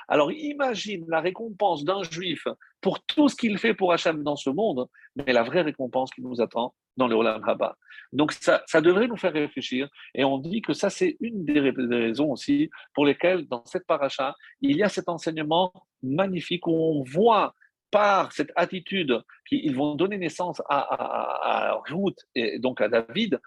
Alors 0.07 0.31
imagine 0.31 1.05
la 1.07 1.21
récompense 1.21 1.83
d'un 1.83 2.03
juif 2.03 2.47
pour 2.81 3.03
tout 3.05 3.29
ce 3.29 3.35
qu'il 3.35 3.57
fait 3.57 3.73
pour 3.73 3.93
Hachem 3.93 4.23
dans 4.23 4.35
ce 4.35 4.49
monde, 4.49 4.87
mais 5.15 5.31
la 5.33 5.43
vraie 5.43 5.61
récompense 5.61 6.11
qui 6.11 6.21
nous 6.21 6.41
attend 6.41 6.73
dans 6.97 7.07
le 7.07 7.15
Olam 7.15 7.41
Haba. 7.47 7.77
Donc 8.11 8.33
ça, 8.33 8.63
ça 8.67 8.81
devrait 8.81 9.07
nous 9.07 9.17
faire 9.17 9.33
réfléchir, 9.33 9.87
et 10.13 10.23
on 10.25 10.37
dit 10.37 10.61
que 10.61 10.73
ça 10.73 10.89
c'est 10.89 11.17
une 11.21 11.45
des 11.45 11.59
raisons 11.59 12.31
aussi 12.31 12.69
pour 12.93 13.05
lesquelles 13.05 13.47
dans 13.47 13.63
cette 13.65 13.87
paracha, 13.87 14.35
il 14.59 14.75
y 14.75 14.83
a 14.83 14.89
cet 14.89 15.07
enseignement 15.07 15.71
magnifique 16.03 16.67
où 16.67 16.73
on 16.73 17.03
voit 17.03 17.53
par 17.91 18.31
cette 18.31 18.51
attitude 18.55 19.21
qu'ils 19.47 19.75
vont 19.75 19.95
donner 19.95 20.17
naissance 20.17 20.61
à, 20.69 21.77
Ruth 21.89 22.17
et 22.35 22.57
donc 22.57 22.81
à 22.81 22.87
David, 22.87 23.39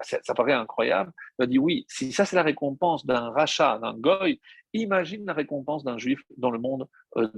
ça, 0.00 0.34
paraît 0.34 0.52
incroyable. 0.52 1.12
Il 1.40 1.46
dit 1.46 1.58
oui, 1.58 1.86
si 1.88 2.12
ça 2.12 2.24
c'est 2.24 2.36
la 2.36 2.42
récompense 2.42 3.06
d'un 3.06 3.30
rachat, 3.30 3.78
d'un 3.78 3.94
goy, 3.94 4.40
imagine 4.72 5.24
la 5.24 5.32
récompense 5.32 5.84
d'un 5.84 5.96
juif 5.96 6.20
dans 6.36 6.50
le 6.50 6.58
monde 6.58 6.88
euh, 7.16 7.28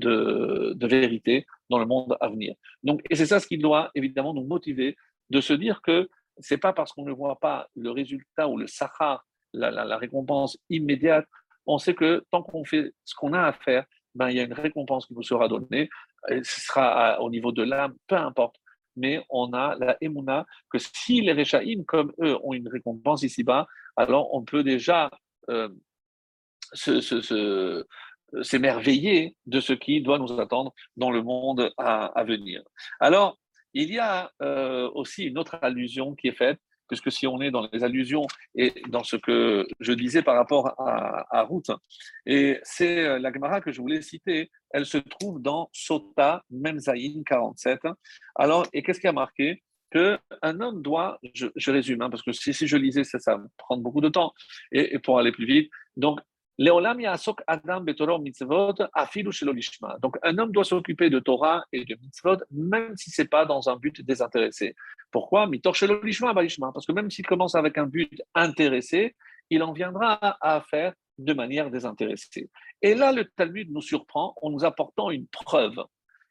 de, 0.74 0.86
vérité, 0.86 1.46
dans 1.68 1.78
le 1.78 1.86
monde 1.86 2.16
à 2.20 2.28
venir. 2.28 2.54
Donc, 2.82 3.02
et 3.10 3.14
c'est 3.14 3.26
ça 3.26 3.38
ce 3.38 3.46
qui 3.46 3.58
doit 3.58 3.90
évidemment 3.94 4.34
nous 4.34 4.44
motiver 4.44 4.96
de 5.28 5.40
se 5.40 5.52
dire 5.52 5.82
que 5.82 6.08
c'est 6.38 6.58
pas 6.58 6.72
parce 6.72 6.92
qu'on 6.92 7.04
ne 7.04 7.12
voit 7.12 7.38
pas 7.38 7.68
le 7.76 7.90
résultat 7.90 8.48
ou 8.48 8.56
le 8.56 8.66
sahar, 8.66 9.26
la 9.52 9.96
récompense 9.98 10.58
immédiate, 10.70 11.26
on 11.66 11.78
sait 11.78 11.94
que 11.94 12.24
tant 12.30 12.42
qu'on 12.42 12.64
fait 12.64 12.92
ce 13.04 13.14
qu'on 13.14 13.32
a 13.32 13.42
à 13.42 13.52
faire, 13.52 13.84
ben, 14.14 14.30
il 14.30 14.36
y 14.36 14.40
a 14.40 14.44
une 14.44 14.52
récompense 14.52 15.06
qui 15.06 15.14
vous 15.14 15.22
sera 15.22 15.48
donnée. 15.48 15.88
ce 16.28 16.60
sera 16.60 17.20
au 17.20 17.30
niveau 17.30 17.52
de 17.52 17.62
l'âme, 17.62 17.94
peu 18.06 18.16
importe. 18.16 18.56
Mais 18.96 19.24
on 19.30 19.52
a 19.52 19.76
la 19.78 19.96
émouna 20.00 20.46
que 20.70 20.78
si 20.78 21.20
les 21.20 21.32
Réchaïm, 21.32 21.84
comme 21.84 22.12
eux, 22.20 22.36
ont 22.42 22.52
une 22.52 22.68
récompense 22.68 23.22
ici-bas, 23.22 23.66
alors 23.96 24.34
on 24.34 24.42
peut 24.42 24.64
déjà 24.64 25.10
euh, 25.48 25.68
s'émerveiller 28.42 29.36
de 29.46 29.60
ce 29.60 29.72
qui 29.72 30.00
doit 30.02 30.18
nous 30.18 30.40
attendre 30.40 30.72
dans 30.96 31.10
le 31.10 31.22
monde 31.22 31.72
à, 31.78 32.24
venir. 32.24 32.62
Alors, 33.00 33.38
il 33.74 33.92
y 33.92 33.98
a 33.98 34.30
euh, 34.42 34.90
aussi 34.94 35.24
une 35.24 35.38
autre 35.38 35.58
allusion 35.62 36.14
qui 36.14 36.28
est 36.28 36.36
faite 36.36 36.60
puisque 36.90 37.12
si 37.12 37.26
on 37.26 37.40
est 37.40 37.52
dans 37.52 37.68
les 37.72 37.84
allusions 37.84 38.26
et 38.56 38.74
dans 38.88 39.04
ce 39.04 39.16
que 39.16 39.64
je 39.78 39.92
disais 39.92 40.22
par 40.22 40.34
rapport 40.34 40.74
à, 40.78 41.24
à 41.30 41.44
Ruth, 41.44 41.70
et 42.26 42.58
c'est 42.64 42.98
euh, 42.98 43.18
la 43.20 43.32
Gemara 43.32 43.60
que 43.60 43.70
je 43.70 43.80
voulais 43.80 44.02
citer, 44.02 44.50
elle 44.70 44.84
se 44.84 44.98
trouve 44.98 45.40
dans 45.40 45.70
Sota 45.72 46.42
Memzaïn 46.50 47.22
47. 47.24 47.80
Alors, 48.34 48.66
et 48.72 48.82
qu'est-ce 48.82 49.00
qui 49.00 49.06
a 49.06 49.12
marqué? 49.12 49.62
Que 49.92 50.18
un 50.42 50.60
homme 50.60 50.82
doit, 50.82 51.18
je, 51.34 51.70
résume, 51.70 52.02
hein, 52.02 52.10
parce 52.10 52.22
que 52.22 52.30
si, 52.32 52.52
je 52.52 52.76
lisais, 52.76 53.02
ça, 53.02 53.18
ça 53.18 53.36
va 53.36 53.44
prendre 53.56 53.82
beaucoup 53.82 54.00
de 54.00 54.08
temps, 54.08 54.32
et, 54.70 55.00
pour 55.00 55.18
aller 55.18 55.32
plus 55.32 55.46
vite, 55.46 55.70
donc 55.96 56.20
Donc 60.02 60.18
un 60.22 60.38
homme 60.38 60.52
doit 60.52 60.64
s'occuper 60.64 61.08
de 61.08 61.18
Torah 61.18 61.64
et 61.72 61.86
de 61.86 61.94
mitzvot 61.94 62.36
même 62.50 62.94
si 62.98 63.08
c'est 63.10 63.28
pas 63.28 63.46
dans 63.46 63.70
un 63.70 63.76
but 63.76 64.02
désintéressé. 64.02 64.74
Pourquoi? 65.10 65.48
Parce 65.62 65.80
que 65.80 66.92
même 66.92 67.10
s'il 67.10 67.26
commence 67.26 67.54
avec 67.54 67.78
un 67.78 67.86
but 67.86 68.22
intéressé, 68.34 69.16
il 69.48 69.62
en 69.62 69.72
viendra 69.72 70.36
à 70.42 70.60
faire 70.60 70.92
de 71.16 71.32
manière 71.32 71.70
désintéressée. 71.70 72.50
Et 72.82 72.94
là, 72.94 73.12
le 73.12 73.24
Talmud 73.24 73.70
nous 73.70 73.80
surprend 73.80 74.34
en 74.42 74.50
nous 74.50 74.62
apportant 74.62 75.10
une 75.10 75.28
preuve. 75.28 75.82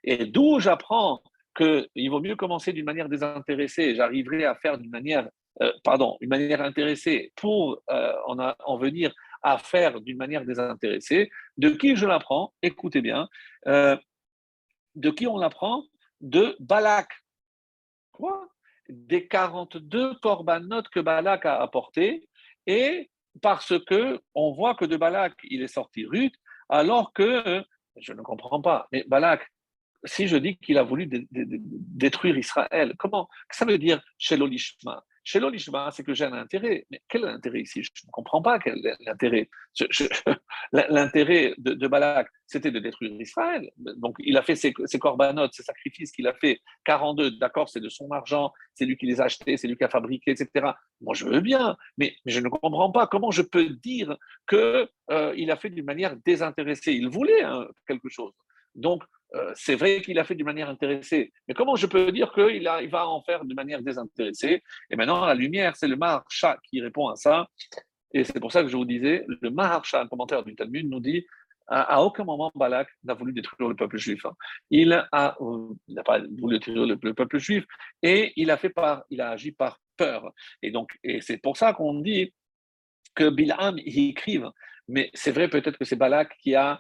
Et 0.04 0.28
d'où 0.28 0.60
j'apprends 0.60 1.24
qu'il 1.58 2.10
vaut 2.12 2.22
mieux 2.22 2.36
commencer 2.36 2.72
d'une 2.72 2.86
manière 2.86 3.10
désintéressée, 3.10 3.96
j'arriverai 3.96 4.46
à 4.46 4.54
faire 4.54 4.78
d'une 4.78 4.92
manière, 4.92 5.28
euh, 5.62 5.74
pardon, 5.84 6.18
une 6.22 6.30
manière 6.30 6.62
intéressée 6.62 7.32
pour 7.36 7.82
euh, 7.90 8.14
en, 8.28 8.38
en 8.60 8.78
venir 8.78 9.12
à 9.42 9.58
faire 9.58 10.02
d'une 10.02 10.18
manière 10.18 10.46
désintéressée. 10.46 11.30
De 11.58 11.70
qui 11.70 11.96
je 11.96 12.06
l'apprends? 12.06 12.54
Écoutez 12.62 13.02
bien. 13.02 13.28
Euh, 13.68 13.98
de 14.96 15.10
qui 15.10 15.28
on 15.28 15.38
l'apprend 15.38 15.84
De 16.22 16.56
Balak. 16.60 17.10
Quoi? 18.12 18.50
Des 18.90 19.28
42 19.28 20.16
corbanotes 20.16 20.90
que 20.90 21.00
Balak 21.00 21.46
a 21.46 21.62
apportés. 21.62 22.28
Et 22.68 23.10
parce 23.42 23.74
que 23.86 24.20
on 24.34 24.52
voit 24.52 24.76
que 24.76 24.86
de 24.86 24.98
Balak, 24.98 25.34
il 25.44 25.62
est 25.62 25.68
sorti 25.68 26.06
Ruth, 26.06 26.36
alors 26.68 27.14
que, 27.14 27.64
je 27.98 28.14
ne 28.14 28.22
comprends 28.22 28.62
pas, 28.62 28.88
mais 28.92 29.04
Balak, 29.08 29.48
si 30.06 30.28
je 30.28 30.38
dis 30.38 30.58
qu'il 30.58 30.78
a 30.78 30.84
voulu 30.84 31.10
détruire 31.32 32.38
Israël, 32.38 32.94
comment? 32.98 33.28
Ça 33.52 33.66
veut 33.66 33.78
dire 33.78 34.02
chez 34.18 34.38
l'Olishma. 34.38 35.04
Chez 35.30 35.40
l'Olishma, 35.40 35.92
c'est 35.92 36.04
que 36.04 36.16
j'ai 36.16 36.26
un 36.26 36.34
intérêt. 36.34 36.88
Mais 36.90 37.04
quel 37.08 37.22
est 37.24 37.28
l'intérêt 37.28 37.62
ici? 37.62 37.84
Je 37.84 37.92
ne 38.04 38.10
comprends 38.12 38.42
pas 38.42 38.58
quel 38.58 38.84
est 38.84 38.96
l'intérêt. 39.02 39.48
L'intérêt 40.72 41.54
de, 41.60 41.88
Balak, 41.88 42.28
c'était 42.48 42.72
de 42.72 42.80
détruire 42.80 43.12
Israël. 43.22 43.70
Donc, 43.78 44.16
il 44.18 44.36
a 44.38 44.42
fait 44.42 44.56
ses, 44.56 44.74
ses 44.86 44.98
corbanotes, 44.98 45.54
ses 45.54 45.62
sacrifices 45.62 46.12
qu'il 46.12 46.26
a 46.26 46.34
fait, 46.34 46.62
42, 46.86 47.38
d'accord, 47.38 47.70
c'est 47.70 47.80
de 47.80 47.90
son 47.90 48.10
argent, 48.10 48.52
c'est 48.74 48.86
lui 48.86 48.98
qui 48.98 49.06
les 49.06 49.22
a 49.22 49.26
achetés, 49.26 49.56
c'est 49.56 49.68
lui 49.68 49.78
qui 49.78 49.84
a 49.84 49.90
fabriqué, 49.90 50.32
etc. 50.32 50.72
Moi, 51.00 51.14
je 51.14 51.26
veux 51.26 51.42
bien, 51.42 51.78
mais, 52.00 52.16
je 52.26 52.40
ne 52.40 52.50
comprends 52.50 52.92
pas 52.92 53.06
comment 53.06 53.30
je 53.30 53.44
peux 53.44 53.70
dire 53.70 54.18
qu'il 54.50 54.88
euh, 55.12 55.48
a 55.48 55.56
fait 55.58 55.70
d'une 55.70 55.86
manière 55.86 56.16
désintéressée. 56.26 56.94
Il 56.94 57.08
voulait 57.08 57.44
hein, 57.44 57.68
quelque 57.88 58.10
chose. 58.10 58.34
Donc, 58.74 59.04
euh, 59.36 59.52
c'est 59.56 59.76
vrai 59.76 60.02
qu'il 60.02 60.18
a 60.18 60.24
fait 60.24 60.36
d'une 60.36 60.46
manière 60.46 60.70
intéressée, 60.70 61.32
mais 61.48 61.54
comment 61.54 61.76
je 61.76 61.86
peux 61.86 62.12
dire 62.12 62.32
qu'il 62.34 62.70
il 62.82 62.90
va 62.90 63.08
en 63.08 63.22
faire 63.22 63.46
d'une 63.46 63.56
manière 63.56 63.82
désintéressée? 63.82 64.64
Et 64.90 64.96
maintenant, 64.96 65.26
la 65.26 65.36
lumière, 65.36 65.76
c'est 65.76 65.88
le 65.88 65.96
Maharsha 65.96 66.58
qui 66.64 66.82
répond 66.82 67.10
à 67.10 67.16
ça. 67.16 67.48
Et 68.14 68.24
c'est 68.24 68.40
pour 68.40 68.52
ça 68.52 68.64
que 68.64 68.70
je 68.70 68.76
vous 68.76 68.86
disais, 68.86 69.26
le 69.28 69.52
Maharsha, 69.52 70.02
un 70.02 70.08
commentaire 70.08 70.44
du 70.44 70.56
Talmud, 70.56 70.90
nous 70.90 71.00
dit 71.00 71.26
à, 71.70 72.02
aucun 72.02 72.24
moment 72.24 72.52
Balak 72.56 72.90
n'a 73.04 73.14
voulu 73.14 73.32
détruire 73.32 73.70
le 73.70 73.76
peuple 73.76 73.98
juif. 73.98 74.26
Hein. 74.26 74.34
Il 74.72 74.92
euh, 74.94 75.74
n'a 75.88 76.04
pas 76.04 76.20
voulu 76.40 76.58
détruire 76.58 76.86
le, 76.86 77.14
peuple 77.14 77.38
juif 77.38 77.66
et 78.02 78.34
il 78.36 78.50
a 78.50 78.58
fait 78.58 78.70
par, 78.70 79.04
il 79.12 79.22
a 79.22 79.30
agi 79.30 79.52
par 79.52 79.80
peur. 79.96 80.32
Et 80.64 80.72
donc, 80.72 80.98
et 81.04 81.22
c'est 81.22 81.38
pour 81.38 81.58
ça 81.58 81.74
qu'on 81.74 82.00
dit 82.00 82.34
que 83.16 83.30
Bilham 83.30 83.78
y 83.78 84.10
écrive 84.10 84.50
mais 84.90 85.12
c'est 85.14 85.32
vrai 85.32 85.48
peut-être 85.48 85.78
que 85.78 85.86
c'est 85.86 85.96
Balak 85.96 86.36
qui 86.42 86.56
a, 86.56 86.80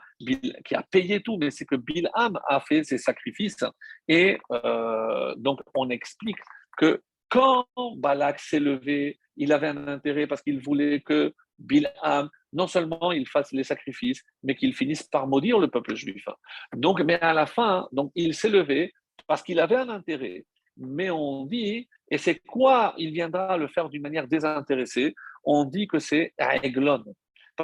qui 0.65 0.75
a 0.75 0.83
payé 0.91 1.21
tout, 1.21 1.37
mais 1.37 1.51
c'est 1.51 1.65
que 1.65 1.75
Bilham 1.75 2.39
a 2.47 2.59
fait 2.59 2.83
ses 2.83 2.97
sacrifices. 2.97 3.63
Et 4.07 4.39
euh, 4.51 5.35
donc 5.37 5.59
on 5.75 5.89
explique 5.89 6.39
que 6.77 7.01
quand 7.29 7.67
Balak 7.97 8.39
s'est 8.39 8.59
levé, 8.59 9.19
il 9.37 9.53
avait 9.53 9.67
un 9.67 9.87
intérêt 9.87 10.25
parce 10.25 10.41
qu'il 10.41 10.59
voulait 10.59 11.01
que 11.01 11.33
Bilham, 11.59 12.29
non 12.51 12.65
seulement 12.65 13.11
il 13.11 13.27
fasse 13.27 13.51
les 13.51 13.63
sacrifices, 13.63 14.23
mais 14.41 14.55
qu'il 14.55 14.73
finisse 14.73 15.03
par 15.03 15.27
maudire 15.27 15.59
le 15.59 15.67
peuple 15.67 15.93
juif. 15.95 16.25
Donc, 16.75 17.01
mais 17.01 17.19
à 17.19 17.33
la 17.33 17.45
fin, 17.45 17.87
donc 17.91 18.11
il 18.15 18.33
s'est 18.33 18.49
levé 18.49 18.91
parce 19.27 19.43
qu'il 19.43 19.59
avait 19.59 19.75
un 19.75 19.89
intérêt. 19.89 20.45
Mais 20.77 21.11
on 21.11 21.45
dit, 21.45 21.87
et 22.09 22.17
c'est 22.17 22.39
quoi 22.39 22.95
il 22.97 23.11
viendra 23.11 23.57
le 23.57 23.67
faire 23.67 23.89
d'une 23.89 24.01
manière 24.01 24.27
désintéressée? 24.27 25.13
On 25.43 25.65
dit 25.65 25.87
que 25.87 25.99
c'est 25.99 26.33
Aiglon. 26.63 27.03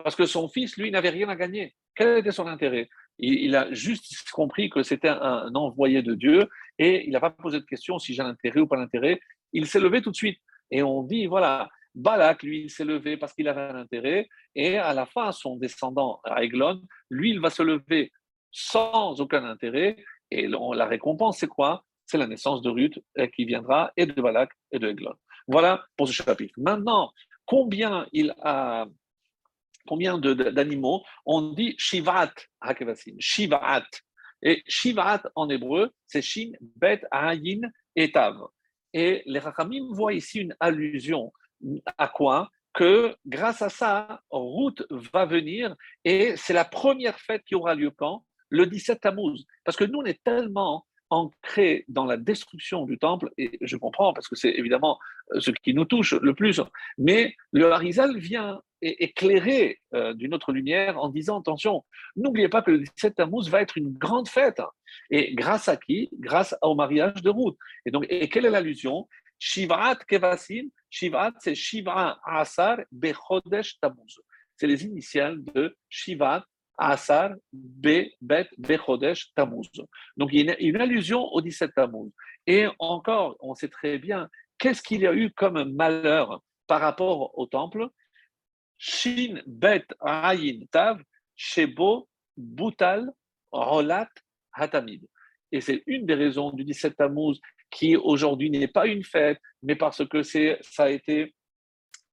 Parce 0.03 0.15
que 0.15 0.25
son 0.25 0.49
fils, 0.49 0.75
lui, 0.75 0.91
n'avait 0.91 1.09
rien 1.09 1.29
à 1.29 1.37
gagner. 1.37 1.73
Quel 1.95 2.17
était 2.17 2.31
son 2.31 2.47
intérêt? 2.47 2.89
Il, 3.17 3.55
a 3.55 3.71
juste 3.73 4.29
compris 4.31 4.69
que 4.69 4.83
c'était 4.83 5.07
un, 5.07 5.49
envoyé 5.55 6.01
de 6.01 6.15
Dieu 6.15 6.49
et 6.77 7.05
il 7.05 7.13
n'a 7.13 7.21
pas 7.21 7.29
posé 7.29 7.61
de 7.61 7.65
question 7.65 7.97
si 7.97 8.13
j'ai 8.13 8.21
l'intérêt 8.21 8.59
ou 8.59 8.67
pas 8.67 8.75
l'intérêt. 8.75 9.21
Il 9.53 9.67
s'est 9.67 9.79
levé 9.79 10.01
tout 10.01 10.11
de 10.11 10.15
suite. 10.15 10.37
Et 10.69 10.83
on 10.83 11.03
dit, 11.03 11.27
voilà, 11.27 11.69
Balak, 11.93 12.43
lui, 12.43 12.63
il 12.63 12.69
s'est 12.69 12.83
levé 12.83 13.15
parce 13.15 13.31
qu'il 13.33 13.47
avait 13.47 13.61
un 13.61 13.77
intérêt. 13.77 14.27
Et 14.53 14.77
à 14.77 14.93
la 14.93 15.05
fin, 15.05 15.31
son 15.31 15.55
descendant, 15.55 16.19
Aiglon, 16.25 16.81
lui, 17.09 17.29
il 17.29 17.39
va 17.39 17.49
se 17.49 17.63
lever 17.63 18.11
sans 18.51 19.21
aucun 19.21 19.45
intérêt. 19.45 19.95
Et 20.29 20.47
la 20.47 20.85
récompense, 20.85 21.37
c'est 21.37 21.47
quoi? 21.47 21.85
C'est 22.05 22.17
la 22.17 22.27
naissance 22.27 22.61
de 22.61 22.69
Ruth 22.69 22.99
qui 23.33 23.45
viendra, 23.45 23.93
et 23.95 24.05
de 24.05 24.21
Balak 24.21 24.49
et 24.73 24.79
de 24.79 24.89
Aiglon. 24.89 25.15
Voilà 25.47 25.85
pour 25.95 26.09
ce 26.09 26.13
chapitre. 26.13 26.53
Maintenant, 26.57 27.13
combien 27.45 28.07
il 28.11 28.35
a 28.41 28.87
combien 29.87 30.17
d'animaux 30.17 31.03
On 31.25 31.53
dit 31.53 31.75
Shivat 31.77 32.33
Hakevasim, 32.61 33.15
Shivat. 33.19 33.85
Et 34.41 34.63
Shivat 34.67 35.23
en 35.35 35.49
hébreu, 35.49 35.91
c'est 36.07 36.21
Shin, 36.21 36.51
Bet, 36.61 37.01
Ayin 37.11 37.61
et 37.95 38.11
Tav. 38.11 38.37
Et 38.93 39.23
les 39.25 39.39
Rachamim 39.39 39.87
voient 39.91 40.13
ici 40.13 40.39
une 40.39 40.55
allusion 40.59 41.31
à 41.97 42.07
quoi? 42.07 42.49
Que 42.73 43.15
grâce 43.25 43.61
à 43.61 43.69
ça, 43.69 44.21
route 44.29 44.83
va 44.91 45.25
venir 45.25 45.75
et 46.03 46.35
c'est 46.35 46.53
la 46.53 46.65
première 46.65 47.19
fête 47.19 47.43
qui 47.45 47.55
aura 47.55 47.73
lieu 47.73 47.91
quand? 47.91 48.25
Le 48.49 48.65
17 48.67 49.01
Tammuz. 49.01 49.45
Parce 49.63 49.77
que 49.77 49.85
nous, 49.85 49.99
on 49.99 50.05
est 50.05 50.21
tellement 50.23 50.85
ancré 51.09 51.85
dans 51.87 52.05
la 52.05 52.17
destruction 52.17 52.85
du 52.85 52.97
temple, 52.97 53.31
et 53.37 53.57
je 53.61 53.77
comprends 53.77 54.13
parce 54.13 54.27
que 54.27 54.35
c'est 54.35 54.51
évidemment 54.51 54.99
euh, 55.33 55.39
ce 55.39 55.51
qui 55.51 55.73
nous 55.73 55.85
touche 55.85 56.13
le 56.13 56.33
plus, 56.33 56.61
mais 56.97 57.35
le 57.51 57.71
Harizal 57.71 58.17
vient 58.17 58.61
éclairer 58.81 59.79
euh, 59.93 60.13
d'une 60.13 60.33
autre 60.33 60.51
lumière 60.51 60.97
en 60.99 61.09
disant 61.09 61.39
attention, 61.39 61.83
n'oubliez 62.15 62.49
pas 62.49 62.61
que 62.61 62.71
le 62.71 62.79
17 62.79 63.15
Tammuz 63.15 63.49
va 63.49 63.61
être 63.61 63.77
une 63.77 63.93
grande 63.93 64.27
fête. 64.27 64.61
Et 65.09 65.33
grâce 65.33 65.67
à 65.67 65.77
qui? 65.77 66.09
Grâce 66.19 66.55
au 66.61 66.75
mariage 66.75 67.21
de 67.21 67.29
Ruth. 67.29 67.57
Et 67.85 67.91
donc, 67.91 68.05
et 68.09 68.29
quelle 68.29 68.45
est 68.45 68.51
l'allusion? 68.51 69.07
Shivat 69.39 69.97
Kevasim, 70.07 70.69
Shivat 70.89 71.33
c'est 71.39 71.55
Shiva 71.55 72.19
Asar 72.23 72.77
Bechodesh 72.91 73.79
Tammuz. 73.79 74.19
C'est 74.55 74.67
les 74.67 74.85
initiales 74.85 75.43
de 75.43 75.75
Shivat 75.89 76.45
Asar 76.77 77.35
Be 77.51 78.11
Bet 78.21 78.49
Bechodesh 78.57 79.33
Tammuz. 79.35 79.69
Donc 80.17 80.29
il 80.33 80.45
y 80.45 80.49
a 80.49 80.59
une, 80.59 80.77
allusion 80.77 81.23
au 81.33 81.41
17 81.41 81.73
Tammuz. 81.75 82.11
Et 82.47 82.67
encore, 82.79 83.35
on 83.39 83.55
sait 83.55 83.69
très 83.69 83.97
bien 83.97 84.29
qu'est-ce 84.57 84.81
qu'il 84.81 85.01
y 85.01 85.07
a 85.07 85.13
eu 85.13 85.31
comme 85.31 85.73
malheur 85.73 86.41
par 86.67 86.81
rapport 86.81 87.37
au 87.37 87.45
temple? 87.45 87.87
Shin 88.77 89.41
Bet 89.45 89.85
Tav 90.71 91.01
Shebo 91.35 92.07
Butal 92.37 93.11
Rolat 93.51 94.09
Hatamid. 94.53 95.05
Et 95.51 95.61
c'est 95.61 95.83
une 95.85 96.05
des 96.05 96.15
raisons 96.15 96.51
du 96.51 96.65
17 96.65 96.97
Tammuz 96.97 97.39
qui 97.71 97.95
aujourd'hui 97.95 98.49
n'est 98.49 98.67
pas 98.67 98.87
une 98.87 99.03
fête, 99.03 99.39
mais 99.63 99.75
parce 99.75 100.05
que 100.07 100.23
ça 100.23 100.83
a 100.83 100.89
été 100.89 101.33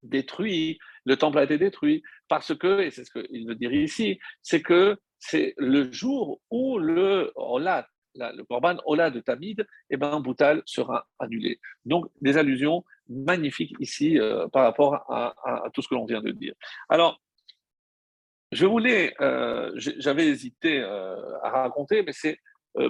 détruit, 0.03 0.79
le 1.05 1.17
temple 1.17 1.39
a 1.39 1.45
été 1.45 1.59
détruit, 1.59 2.03
parce 2.29 2.57
que, 2.57 2.81
et 2.81 2.91
c'est 2.91 3.05
ce 3.05 3.13
qu'il 3.13 3.47
veut 3.47 3.55
dire 3.55 3.73
ici, 3.73 4.19
c'est 4.43 4.63
que 4.63 4.97
c'est 5.19 5.55
le 5.57 5.91
jour 5.93 6.41
où 6.51 6.79
le 6.79 7.33
Olat, 7.37 7.87
le 8.15 8.43
Korban 8.43 8.77
Ola 8.85 9.11
de 9.11 9.21
Tamid, 9.21 9.67
eh 9.91 9.97
ben, 9.97 10.21
Boutal 10.21 10.63
sera 10.67 11.07
annulé. 11.19 11.61
Donc, 11.85 12.07
des 12.21 12.37
allusions 12.37 12.85
magnifiques 13.09 13.75
ici 13.79 14.19
euh, 14.19 14.49
par 14.49 14.65
rapport 14.65 14.95
à, 15.11 15.65
tout 15.73 15.83
ce 15.83 15.89
que 15.89 15.95
l'on 15.95 16.07
vient 16.07 16.21
de 16.21 16.31
dire. 16.31 16.55
Alors, 16.89 17.21
je 18.51 18.67
voulais, 18.67 19.15
euh, 19.21 19.73
j'avais 19.77 20.27
hésité 20.27 20.81
euh, 20.81 21.17
à 21.43 21.63
raconter, 21.63 22.03
mais 22.03 22.13
c'est 22.13 22.39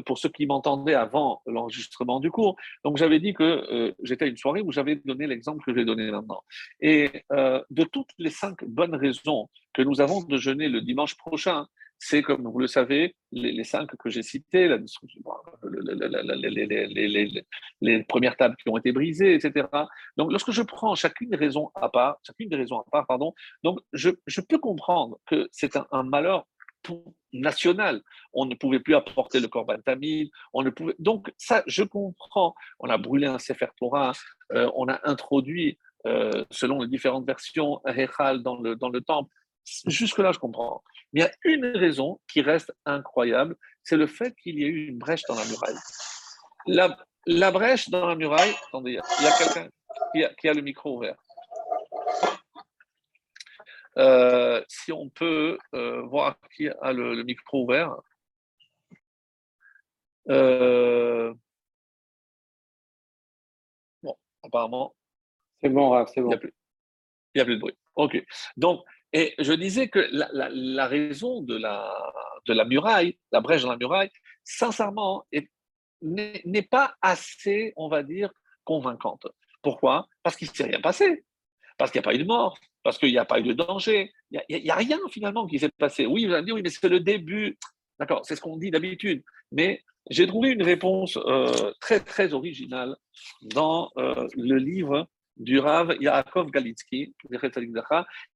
pour 0.07 0.19
ceux 0.19 0.29
qui 0.29 0.47
m'entendaient 0.47 0.95
avant 0.95 1.43
l'enregistrement 1.47 2.21
du 2.21 2.31
cours. 2.31 2.57
Donc, 2.85 2.97
j'avais 2.97 3.21
dit 3.21 3.35
que 3.35 3.43
euh, 3.43 3.93
j'étais 4.03 4.25
à 4.25 4.29
une 4.29 4.37
soirée 4.37 4.61
où 4.61 4.73
j'avais 4.73 4.97
donné 4.97 5.27
l'exemple 5.27 5.65
que 5.65 5.73
je 5.73 5.77
vais 5.77 5.85
donner 5.85 6.11
maintenant. 6.11 6.43
Et 6.81 7.11
euh, 7.33 7.63
de 7.71 7.85
toutes 7.85 8.11
les 8.19 8.31
cinq 8.31 8.65
bonnes 8.65 8.95
raisons 8.95 9.49
que 9.75 9.83
nous 9.83 10.01
avons 10.01 10.23
de 10.23 10.37
jeûner 10.37 10.69
le 10.69 10.81
dimanche 10.81 11.17
prochain, 11.17 11.67
c'est, 11.99 12.23
comme 12.23 12.43
vous 12.49 12.59
le 12.59 12.67
savez, 12.67 13.15
les, 13.31 13.63
cinq 13.63 13.95
que 13.97 14.11
j'ai 14.11 14.25
citées, 14.25 14.69
les, 17.81 18.03
premières 18.05 18.37
tables 18.37 18.57
qui 18.57 18.69
ont 18.69 18.77
été 18.77 18.91
brisées, 18.91 19.35
etc. 19.35 19.69
Donc, 20.17 20.33
lorsque 20.33 20.51
je 20.51 20.63
prends 20.63 20.97
chacune 20.97 21.33
raison 21.37 21.71
à 21.77 21.89
part, 21.89 22.19
chacune 22.27 22.49
des 22.49 22.57
raisons 22.57 22.81
à 22.81 22.85
part, 22.91 23.07
pardon, 23.07 23.35
donc 23.63 23.79
je, 23.93 24.11
peux 24.49 24.59
comprendre 24.59 25.21
que 25.27 25.49
c'est 25.53 25.77
un 25.93 26.03
malheur 26.03 26.45
national. 27.33 28.03
On 28.33 28.47
ne 28.47 28.55
pouvait 28.55 28.81
plus 28.81 28.95
apporter 28.95 29.41
le 29.41 29.49
corban 29.49 29.79
tamil. 29.85 30.31
On 30.53 30.63
ne 30.63 30.71
pouvait... 30.71 30.95
Donc, 30.99 31.33
ça, 31.39 31.63
je 31.67 31.83
comprends. 31.83 32.55
On 32.79 32.89
a 32.89 32.99
brûlé 32.99 33.27
un 33.27 33.39
Sefer 33.39 33.69
Torah, 33.79 34.13
euh, 34.53 34.71
on 34.75 34.89
a 34.89 35.01
introduit, 35.05 35.79
euh, 36.07 36.45
selon 36.51 36.83
les 36.83 36.89
différentes 36.89 37.27
versions, 37.27 37.81
un 37.85 38.37
dans 38.39 38.57
le, 38.57 38.77
dans 38.77 38.89
le 38.89 39.01
temple. 39.01 39.31
Jusque-là, 39.87 40.33
je 40.33 40.39
comprends. 40.39 40.83
Mais 41.13 41.21
il 41.21 41.25
y 41.25 41.27
a 41.27 41.33
une 41.45 41.67
raison 41.77 42.21
qui 42.31 42.41
reste 42.43 42.73
incroyable, 42.85 43.57
c'est 43.83 43.97
le 43.97 44.07
fait 44.07 44.35
qu'il 44.35 44.59
y 44.59 44.65
ait 44.65 44.69
eu 44.69 44.89
une 44.89 44.99
brèche 44.99 45.23
dans 45.29 45.37
la 45.37 45.45
muraille. 45.45 45.77
La, 46.67 46.97
la 47.27 47.51
brèche 47.51 47.89
dans 47.89 48.07
la 48.07 48.17
muraille, 48.17 48.55
attendez, 48.69 48.99
il 49.21 49.25
y 49.25 49.29
a 49.29 49.33
quelqu'un 49.39 49.69
qui 50.13 50.25
a, 50.25 50.35
qui 50.35 50.49
a 50.49 50.55
le 50.55 50.63
micro 50.63 50.97
ouvert. 50.97 51.17
Euh, 53.99 54.63
si 54.69 54.93
on 54.93 55.09
peut 55.11 55.59
euh, 55.75 56.03
voir 56.03 56.37
qui 56.57 56.69
a 56.69 56.93
le, 56.93 57.23
micro 57.25 57.65
ouvert. 57.65 57.97
Euh, 60.29 61.35
bon, 64.03 64.17
apparemment. 64.43 64.95
C'est 65.63 65.69
bon, 65.69 66.07
c'est 66.07 66.21
bon. 66.21 66.31
Il 66.31 66.35
n'y 67.37 67.41
a, 67.41 67.45
plus 67.45 67.55
de 67.57 67.61
bruit. 67.61 67.77
OK. 67.97 68.25
Donc, 68.57 68.85
et 69.13 69.35
je 69.39 69.53
disais 69.53 69.89
que 69.89 69.99
la, 70.11 70.87
raison 70.87 71.43
de 71.43 71.57
la, 71.57 71.93
de 72.47 72.55
la 72.55 72.65
muraille, 72.65 73.19
la 73.31 73.41
brèche 73.41 73.63
dans 73.63 73.71
la 73.71 73.77
muraille, 73.77 74.11
sincèrement, 74.43 75.27
n'est 76.01 76.69
pas 76.71 76.97
assez, 77.03 77.75
on 77.77 77.89
va 77.89 78.03
dire, 78.03 78.33
convaincante. 78.65 79.27
Pourquoi? 79.61 80.09
Parce 80.23 80.37
qu'il 80.37 80.49
ne 80.49 80.55
s'est 80.55 80.65
rien 80.65 80.81
passé 80.81 81.25
parce 81.83 81.91
qu'il 81.91 82.01
n'y 82.01 82.05
a 82.05 82.11
pas 82.11 82.15
eu 82.15 82.19
de 82.19 82.25
mort, 82.25 82.57
parce 82.83 82.99
qu'il 82.99 83.11
n'y 83.11 83.19
a 83.19 83.25
pas 83.25 83.41
eu 83.41 83.45
de 83.45 83.53
danger. 83.53 84.13
Il 84.31 84.63
n'y 84.63 84.71
a, 84.71 84.77
rien 84.77 84.99
finalement 85.11 85.47
qui 85.47 85.59
s'est 85.59 85.71
passé. 85.71 86.07
Oui, 86.07 86.27
vous 86.27 86.33
allez 86.33 86.43
me 86.43 86.47
dire, 86.47 86.55
oui, 86.55 86.63
mais 86.63 86.71
c'est 86.71 86.89
le 86.89 87.01
début. 87.01 87.59
D'accord, 87.99 88.23
c'est 88.25 88.37
ce 88.37 88.41
qu'on 88.41 88.57
dit 88.57 88.71
d'habitude. 88.71 89.23
Mais 89.53 89.83
j'ai 90.11 90.27
trouvé 90.27 90.51
une 90.51 90.63
réponse 90.63 91.17
euh, 91.17 91.73
très, 91.81 92.01
très 92.01 92.33
originale 92.33 92.97
dans 93.43 93.91
euh, 93.99 94.27
le 94.37 94.57
livre 94.57 95.09
du 95.37 95.59
Rav 95.59 95.97
Yaakov 96.01 96.51
Galitsky, 96.51 97.15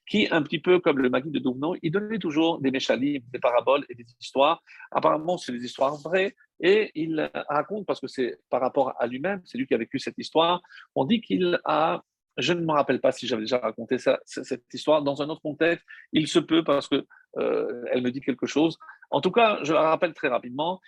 qui, 0.08 0.28
un 0.30 0.42
petit 0.42 0.58
peu 0.58 0.80
comme 0.80 0.98
le 0.98 1.10
Magui 1.10 1.30
de 1.30 1.38
Douvno, 1.38 1.76
il 1.82 1.90
donnait 1.90 2.18
toujours 2.18 2.60
des 2.60 2.70
méchalim, 2.70 3.22
des 3.32 3.38
paraboles 3.38 3.84
et 3.88 3.94
des 3.94 4.06
histoires. 4.20 4.62
Apparemment, 4.90 5.36
c'est 5.36 5.52
des 5.52 5.64
histoires 5.64 5.96
vraies. 5.96 6.34
Et 6.60 6.90
il 6.94 7.30
raconte, 7.48 7.86
parce 7.86 8.00
que 8.00 8.06
c'est 8.06 8.38
par 8.48 8.60
rapport 8.60 8.94
à 8.98 9.06
lui-même, 9.06 9.42
c'est 9.44 9.58
lui 9.58 9.66
qui 9.66 9.74
a 9.74 9.78
vécu 9.78 9.98
cette 9.98 10.16
histoire, 10.16 10.62
on 10.94 11.04
dit 11.04 11.20
qu'il 11.20 11.60
a 11.64 12.02
je 12.38 12.52
ne 12.52 12.60
me 12.60 12.72
rappelle 12.72 13.00
pas 13.00 13.12
si 13.12 13.26
j'avais 13.26 13.42
déjà 13.42 13.58
raconté 13.58 13.96
cette 13.98 14.64
histoire 14.72 15.02
dans 15.02 15.22
un 15.22 15.28
autre 15.28 15.40
contexte. 15.40 15.86
Il 16.12 16.28
se 16.28 16.38
peut 16.38 16.62
parce 16.64 16.88
que 16.88 17.06
euh, 17.38 17.84
elle 17.90 18.02
me 18.02 18.10
dit 18.10 18.20
quelque 18.20 18.46
chose. 18.46 18.78
En 19.10 19.20
tout 19.20 19.30
cas, 19.30 19.58
je 19.62 19.72
la 19.72 19.82
rappelle 19.82 20.14
très 20.14 20.28
rapidement. 20.28 20.80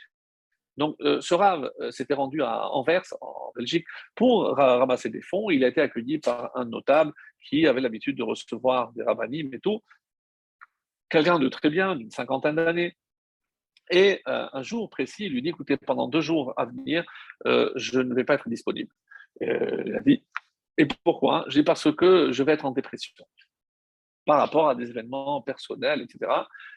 Donc, 0.76 0.96
euh, 1.00 1.20
ce 1.20 1.34
Rav 1.34 1.70
euh, 1.80 1.90
s'était 1.90 2.14
rendu 2.14 2.42
à 2.42 2.68
Anvers, 2.70 3.02
en 3.20 3.52
Belgique, 3.56 3.86
pour 4.14 4.56
ramasser 4.56 5.10
des 5.10 5.22
fonds. 5.22 5.50
Il 5.50 5.64
a 5.64 5.68
été 5.68 5.80
accueilli 5.80 6.18
par 6.18 6.56
un 6.56 6.66
notable 6.66 7.12
qui 7.48 7.66
avait 7.66 7.80
l'habitude 7.80 8.16
de 8.16 8.22
recevoir 8.22 8.92
des 8.92 9.02
rabbinim 9.02 9.52
et 9.54 9.60
tout. 9.60 9.82
Quelqu'un 11.08 11.38
de 11.38 11.48
très 11.48 11.70
bien, 11.70 11.96
d'une 11.96 12.10
cinquantaine 12.10 12.56
d'années. 12.56 12.96
Et 13.90 14.20
un 14.26 14.62
jour 14.62 14.90
précis, 14.90 15.24
il 15.24 15.32
lui 15.32 15.40
dit 15.40 15.48
écoutez, 15.48 15.78
pendant 15.78 16.08
deux 16.08 16.20
jours 16.20 16.52
à 16.58 16.66
venir, 16.66 17.06
je 17.46 18.00
ne 18.00 18.14
vais 18.14 18.24
pas 18.24 18.34
être 18.34 18.50
disponible. 18.50 18.92
il 19.40 19.96
a 19.96 20.00
dit 20.00 20.22
et 20.78 20.86
pourquoi? 21.04 21.44
Parce 21.66 21.92
que 21.92 22.32
je 22.32 22.42
vais 22.42 22.52
être 22.52 22.64
en 22.64 22.70
dépression 22.70 23.12
par 24.24 24.38
rapport 24.38 24.68
à 24.68 24.74
des 24.74 24.90
événements 24.90 25.40
personnels, 25.42 26.02
etc. 26.02 26.30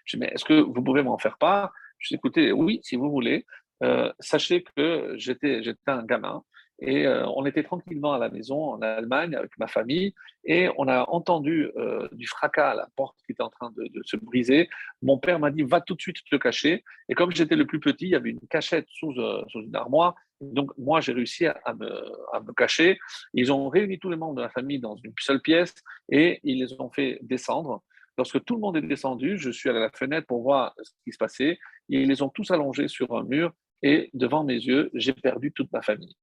Je 0.06 0.16
dis, 0.16 0.22
mais 0.22 0.32
est-ce 0.34 0.46
que 0.46 0.54
vous 0.54 0.82
pouvez 0.82 1.04
m'en 1.04 1.18
faire 1.18 1.38
part? 1.38 1.72
Je 2.00 2.08
dis, 2.08 2.16
écoutez, 2.16 2.52
oui, 2.52 2.80
si 2.84 2.96
vous 2.96 3.12
voulez. 3.12 3.46
Euh, 3.84 4.12
sachez 4.20 4.64
que 4.76 5.16
j'étais 5.18 5.62
un 5.88 6.04
gamin 6.04 6.44
et 6.80 7.08
euh, 7.08 7.26
on 7.36 7.46
était 7.48 7.64
tranquillement 7.64 8.14
à 8.14 8.20
la 8.20 8.30
maison 8.30 8.74
en 8.74 8.82
Allemagne 8.82 9.36
avec 9.36 9.52
ma 9.58 9.68
famille 9.68 10.14
et 10.46 10.70
on 10.78 10.88
a 10.88 11.10
entendu 11.10 11.72
euh, 11.78 12.08
du 12.12 12.28
fracas 12.28 12.72
à 12.72 12.76
la 12.76 12.88
porte 12.96 13.18
qui 13.26 13.32
était 13.32 13.42
en 13.42 13.50
train 13.50 13.72
de, 13.76 13.90
se 14.06 14.18
briser. 14.18 14.70
Mon 15.02 15.18
père 15.18 15.40
m'a 15.40 15.50
dit 15.50 15.64
va 15.64 15.82
tout 15.82 15.96
de 15.96 16.02
suite 16.02 16.18
te 16.30 16.36
cacher. 16.36 16.84
Et 17.10 17.16
comme 17.16 17.32
j'étais 17.32 17.56
le 17.56 17.66
plus 17.66 17.80
petit, 17.80 18.06
il 18.06 18.12
y 18.12 18.16
avait 18.16 18.30
une 18.30 18.48
cachette 18.50 18.88
sous 18.90 19.14
une 19.14 19.76
armoire. 19.76 20.16
Donc 20.42 20.72
moi 20.78 21.02
j'ai 21.02 21.14
réussi 21.14 21.46
à 21.46 21.74
me, 21.74 22.54
cacher. 22.54 23.00
Ils 23.34 23.52
ont 23.52 23.70
réuni 23.70 24.00
tous 24.00 24.10
les 24.10 24.18
membres 24.18 24.36
de 24.36 24.42
la 24.42 24.50
famille 24.50 24.80
dans 24.80 24.96
une 24.96 25.14
seule 25.20 25.42
pièce 25.42 25.74
et 26.10 26.40
ils 26.44 26.60
les 26.60 26.80
ont 26.80 26.90
fait 26.90 27.20
descendre. 27.22 27.84
Lorsque 28.18 28.44
tout 28.44 28.56
le 28.56 28.62
monde 28.62 28.78
est 28.78 28.82
descendu, 28.82 29.38
je 29.38 29.50
suis 29.50 29.70
allé 29.70 29.80
à 29.80 29.84
la 29.84 29.92
fenêtre 29.92 30.28
pour 30.28 30.44
voir 30.44 30.76
ce 30.82 30.92
qui 31.04 31.12
se 31.12 31.18
passait. 31.18 31.58
Ils 31.90 32.08
les 32.08 32.22
ont 32.22 32.30
tous 32.30 32.52
allongés 32.52 32.88
sur 32.88 33.16
un 33.16 33.24
mur 33.24 33.54
et 33.84 34.10
devant 34.14 34.44
mes 34.44 34.56
yeux, 34.56 34.92
j'ai 34.94 35.14
perdu 35.14 35.52
toute 35.52 35.72
ma 35.72 35.82
famille. 35.82 36.16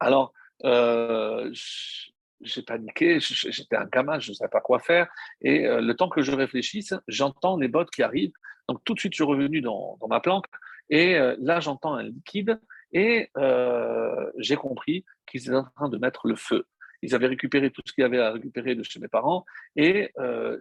Alors, 0.00 0.32
euh, 0.64 1.52
j'ai 2.40 2.62
paniqué, 2.62 3.18
j'étais 3.20 3.76
un 3.76 3.86
gamin, 3.86 4.18
je 4.18 4.30
ne 4.30 4.34
savais 4.34 4.50
pas 4.50 4.60
quoi 4.60 4.78
faire. 4.78 5.08
Et 5.40 5.66
euh, 5.66 5.80
le 5.80 5.94
temps 5.94 6.08
que 6.08 6.22
je 6.22 6.32
réfléchisse, 6.32 6.94
j'entends 7.08 7.56
les 7.56 7.68
bottes 7.68 7.90
qui 7.90 8.02
arrivent. 8.02 8.32
Donc 8.68 8.80
tout 8.84 8.94
de 8.94 9.00
suite, 9.00 9.12
je 9.12 9.16
suis 9.16 9.24
revenu 9.24 9.60
dans, 9.60 9.98
ma 10.08 10.20
planque. 10.20 10.46
Et 10.90 11.16
euh, 11.16 11.36
là, 11.40 11.60
j'entends 11.60 11.94
un 11.94 12.04
liquide. 12.04 12.60
Et 12.92 13.30
j'ai 14.38 14.56
compris 14.56 15.04
qu'ils 15.26 15.42
étaient 15.42 15.54
en 15.54 15.64
train 15.64 15.88
de 15.88 15.98
mettre 15.98 16.28
le 16.28 16.36
feu. 16.36 16.66
Ils 17.02 17.14
avaient 17.14 17.26
récupéré 17.26 17.70
tout 17.70 17.82
ce 17.84 17.92
qu'il 17.92 18.02
y 18.02 18.04
avait 18.04 18.20
à 18.20 18.32
récupérer 18.32 18.74
de 18.74 18.82
chez 18.82 19.00
mes 19.00 19.08
parents. 19.08 19.44
Et 19.76 20.12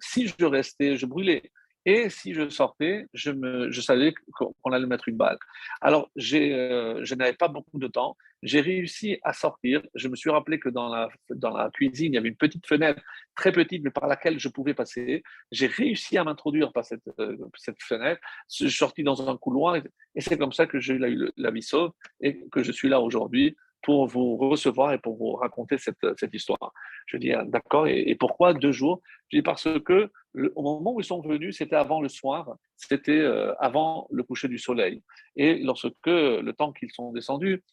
si 0.02 0.28
je 0.28 0.46
restais, 0.46 0.98
je 0.98 1.06
brûlais. 1.06 1.52
Et 1.86 2.10
si 2.10 2.34
je 2.34 2.50
sortais, 2.50 3.08
je, 3.14 3.82
savais 3.82 4.14
qu'on 4.34 4.72
allait 4.72 4.88
mettre 4.88 5.08
une 5.08 5.18
balle. 5.18 5.38
Alors, 5.82 6.10
euh, 6.18 7.00
je 7.04 7.16
n'avais 7.16 7.34
pas 7.34 7.48
beaucoup 7.48 7.78
de 7.78 7.88
temps. 7.88 8.18
J'ai 8.42 8.60
réussi 8.60 9.20
à 9.24 9.34
sortir. 9.34 9.84
Je 9.94 10.08
me 10.08 10.16
suis 10.16 10.32
rappelé 10.32 10.60
que 10.60 10.70
dans 10.70 10.90
la, 10.90 11.10
la 11.30 11.70
cuisine, 11.72 12.14
il 12.14 12.16
y 12.16 12.18
avait 12.18 12.30
une 12.30 12.36
petite 12.36 12.66
fenêtre, 12.66 13.02
très 13.36 13.52
petite, 13.52 13.84
mais 13.84 13.92
par 13.92 14.08
laquelle 14.08 14.40
je 14.40 14.50
pouvais 14.50 14.74
passer. 14.74 15.24
J'ai 15.52 15.68
réussi 15.68 16.18
à 16.18 16.24
m'introduire 16.24 16.74
par 16.74 16.86
cette, 16.86 17.08
euh, 17.20 17.38
fenêtre. 17.80 18.22
Je 18.52 18.68
suis 18.68 18.78
sorti 18.78 19.04
dans 19.04 19.30
un 19.30 19.38
couloir 19.38 19.76
et 19.76 20.22
c'est 20.22 20.38
comme 20.38 20.54
ça 20.54 20.66
que 20.66 20.80
j'ai 20.80 20.96
eu 20.96 21.32
la, 21.38 21.52
vie 21.52 21.62
sauve 21.62 21.92
et 22.20 22.48
que 22.52 22.64
je 22.64 22.72
suis 22.72 22.90
là 22.90 23.00
aujourd'hui 23.00 23.56
pour 23.86 24.08
vous 24.08 24.36
recevoir 24.36 24.94
et 24.94 24.98
pour 24.98 25.16
vous 25.16 25.34
raconter 25.34 25.78
cette, 25.78 26.04
cette 26.18 26.34
histoire. 26.34 26.74
Je 27.06 27.18
dis, 27.18 27.32
ah, 27.34 27.44
d'accord, 27.46 27.88
et, 27.88 28.16
pourquoi 28.16 28.56
deux 28.56 28.72
jours? 28.72 29.04
Je 29.30 29.38
dis, 29.38 29.44
parce 29.44 29.68
que 29.86 30.10
au 30.56 30.62
moment 30.64 30.96
où 30.96 31.00
ils 31.00 31.06
sont 31.06 31.22
venus, 31.22 31.58
c'était 31.60 31.76
avant 31.76 32.02
le 32.02 32.10
soir, 32.10 32.56
c'était 32.78 33.12
euh, 33.20 33.54
avant 33.60 34.08
le 34.10 34.24
coucher 34.24 34.48
du 34.48 34.58
soleil. 34.58 35.04
Et 35.36 35.60
lorsque 35.60 36.08
le 36.08 36.52
temps 36.54 36.74
qu'ils 36.74 36.92
sont 36.92 37.12
descendus, 37.12 37.64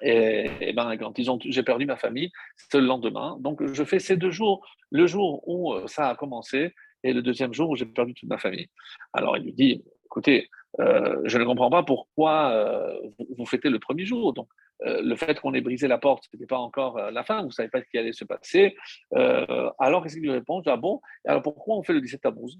et, 0.00 0.72
ben, 0.76 0.96
quand 0.96 1.18
ils 1.18 1.28
ont, 1.28 1.40
j'ai 1.44 1.64
perdu 1.64 1.86
ma 1.86 1.96
famille, 1.96 2.30
c'était 2.56 2.80
le 2.80 2.86
lendemain. 2.86 3.36
Donc, 3.40 3.66
je 3.66 3.82
fais 3.82 3.98
ces 3.98 4.16
deux 4.16 4.30
jours, 4.30 4.64
le 4.92 5.08
jour 5.08 5.42
où 5.48 5.72
euh, 5.72 5.88
ça 5.88 6.08
a 6.08 6.14
commencé 6.14 6.72
et 7.02 7.12
le 7.12 7.20
deuxième 7.20 7.52
jour 7.52 7.70
où 7.70 7.74
j'ai 7.74 7.86
perdu 7.86 8.14
toute 8.14 8.28
ma 8.28 8.38
famille. 8.38 8.68
Alors, 9.12 9.36
il 9.38 9.42
lui 9.42 9.52
dit, 9.52 9.82
écoutez, 10.04 10.50
euh, 10.78 11.20
je 11.24 11.36
ne 11.36 11.44
comprends 11.44 11.70
pas 11.70 11.82
pourquoi 11.82 12.94
vous, 13.18 13.26
vous, 13.36 13.46
fêtez 13.46 13.70
le 13.70 13.80
premier 13.80 14.04
jour. 14.04 14.32
Donc, 14.32 14.48
euh, 14.84 15.00
le 15.02 15.16
fait 15.16 15.40
qu'on 15.40 15.54
ait 15.54 15.60
brisé 15.60 15.88
la 15.88 15.98
porte, 15.98 16.24
ce 16.24 16.36
n'était 16.36 16.46
pas 16.46 16.58
encore 16.58 16.98
euh, 16.98 17.10
la 17.10 17.24
fin, 17.24 17.40
vous 17.40 17.46
ne 17.46 17.52
savez 17.52 17.68
pas 17.68 17.80
ce 17.80 17.88
qui 17.90 17.98
allait 17.98 18.12
se 18.12 18.24
passer. 18.24 18.76
Euh, 19.14 19.70
alors, 19.78 20.02
qu'est-ce 20.02 20.14
qu'il 20.14 20.24
lui 20.24 20.30
répond 20.30 20.62
Ah 20.66 20.76
bon, 20.76 21.00
alors 21.26 21.42
pourquoi 21.42 21.76
on 21.76 21.82
fait 21.82 21.94
le 21.94 22.00
17 22.00 22.20
Tammuz 22.20 22.58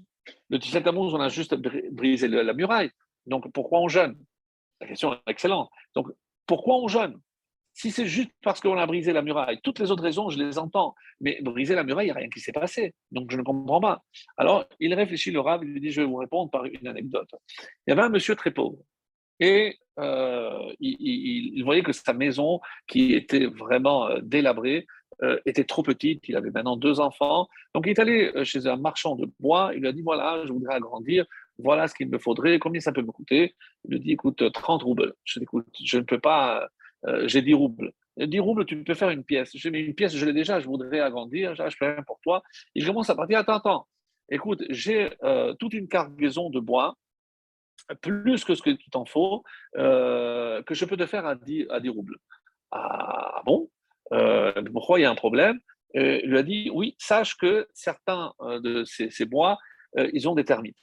Le 0.49 0.57
17 0.57 0.83
Tammuz, 0.83 1.13
on 1.13 1.21
a 1.21 1.29
juste 1.29 1.55
brisé 1.55 2.27
la 2.27 2.53
muraille. 2.53 2.91
Donc, 3.25 3.51
pourquoi 3.51 3.79
on 3.81 3.87
jeûne? 3.87 4.17
La 4.81 4.87
question 4.87 5.13
est 5.13 5.19
excellente. 5.27 5.69
Donc, 5.95 6.07
pourquoi 6.45 6.77
on 6.77 6.87
jeûne? 6.87 7.19
Si 7.73 7.91
c'est 7.91 8.07
juste 8.07 8.31
parce 8.41 8.59
qu'on 8.59 8.77
a 8.77 8.87
brisé 8.87 9.13
la 9.13 9.21
muraille, 9.21 9.59
toutes 9.61 9.77
les 9.77 9.91
autres 9.91 10.01
raisons, 10.01 10.29
je 10.29 10.39
les 10.39 10.57
entends. 10.57 10.95
Mais 11.21 11.39
briser 11.43 11.75
la 11.75 11.83
muraille, 11.83 12.07
il 12.07 12.09
n'y 12.09 12.17
a 12.17 12.19
rien 12.19 12.29
qui 12.29 12.39
s'est 12.39 12.51
passé. 12.51 12.95
Donc, 13.11 13.29
je 13.29 13.37
ne 13.37 13.43
comprends 13.43 13.79
pas. 13.79 14.03
Alors, 14.35 14.65
il 14.79 14.91
réfléchit, 14.95 15.29
le 15.29 15.41
rave, 15.41 15.61
il 15.63 15.73
lui 15.73 15.81
dit 15.81 15.91
Je 15.91 16.01
vais 16.01 16.07
vous 16.07 16.15
répondre 16.15 16.49
par 16.49 16.65
une 16.65 16.87
anecdote. 16.87 17.29
Il 17.85 17.91
y 17.91 17.93
avait 17.93 18.01
un 18.01 18.09
monsieur 18.09 18.35
très 18.35 18.49
pauvre. 18.49 18.79
Et 19.39 19.77
euh, 19.99 20.73
il, 20.79 21.61
voyait 21.63 21.83
que 21.83 21.91
sa 21.91 22.13
maison, 22.13 22.59
qui 22.87 23.13
était 23.13 23.45
vraiment 23.45 24.09
euh, 24.09 24.19
délabrée, 24.21 24.85
euh, 25.23 25.39
était 25.45 25.63
trop 25.63 25.83
petite. 25.83 26.27
Il 26.27 26.35
avait 26.35 26.51
maintenant 26.51 26.77
deux 26.77 26.99
enfants. 26.99 27.47
Donc, 27.73 27.85
il 27.87 27.91
est 27.91 27.99
allé 27.99 28.31
chez 28.43 28.67
un 28.67 28.77
marchand 28.77 29.15
de 29.15 29.27
bois. 29.39 29.71
Il 29.73 29.81
lui 29.81 29.87
a 29.87 29.91
dit 29.91 30.01
Voilà, 30.01 30.43
je 30.45 30.51
voudrais 30.51 30.75
agrandir. 30.75 31.25
Voilà 31.57 31.87
ce 31.87 31.95
qu'il 31.95 32.09
me 32.09 32.19
faudrait. 32.19 32.59
Combien 32.59 32.81
ça 32.81 32.91
peut 32.91 33.01
me 33.01 33.11
coûter? 33.11 33.55
Il 33.85 33.91
lui 33.91 33.99
dit 33.99 34.11
Écoute, 34.11 34.51
30 34.51 34.83
roubles. 34.83 35.13
Je 35.23 35.39
Écoute, 35.39 35.67
je 35.83 35.97
ne 35.97 36.03
peux 36.03 36.19
pas. 36.19 36.67
j'ai 37.25 37.41
10 37.41 37.53
roubles. 37.53 37.91
10 38.17 38.39
roubles, 38.39 38.65
tu 38.65 38.83
peux 38.83 38.95
faire 38.95 39.11
une 39.11 39.23
pièce. 39.23 39.51
Je 39.55 39.69
dis, 39.69 39.77
une 39.77 39.93
pièce, 39.93 40.15
je 40.15 40.25
l'ai 40.25 40.33
déjà, 40.33 40.59
je 40.59 40.65
voudrais 40.65 40.99
agrandir, 41.01 41.53
je 41.53 41.75
fais 41.77 41.93
rien 41.93 42.03
pour 42.03 42.19
toi. 42.21 42.41
Il 42.73 42.83
commence 42.83 43.11
à 43.11 43.15
partir, 43.15 43.37
attends, 43.37 43.53
attends, 43.53 43.87
écoute, 44.29 44.63
j'ai 44.71 45.11
toute 45.59 45.75
une 45.75 45.87
cargaison 45.87 46.49
de 46.49 46.59
bois, 46.59 46.97
plus 47.95 48.43
que 48.43 48.55
ce 48.55 48.61
tu 48.61 48.89
t'en 48.89 49.05
faut, 49.05 49.43
euh, 49.77 50.61
que 50.63 50.73
je 50.73 50.85
peux 50.85 50.97
te 50.97 51.05
faire 51.05 51.25
à 51.25 51.35
10, 51.35 51.67
à 51.69 51.79
10 51.79 51.89
roubles. 51.89 52.17
Ah 52.71 53.41
bon? 53.45 53.69
Euh, 54.13 54.51
Pourquoi 54.73 54.99
il 54.99 55.03
y 55.03 55.05
a 55.05 55.11
un 55.11 55.15
problème? 55.15 55.59
Euh, 55.95 56.19
Il 56.23 56.29
lui 56.29 56.37
a 56.37 56.43
dit 56.43 56.69
Oui, 56.73 56.95
sache 56.99 57.35
que 57.37 57.67
certains 57.73 58.33
de 58.39 58.83
ces, 58.85 59.25
bois, 59.25 59.57
ils 60.13 60.27
ont 60.27 60.35
des 60.35 60.45
termites. 60.45 60.77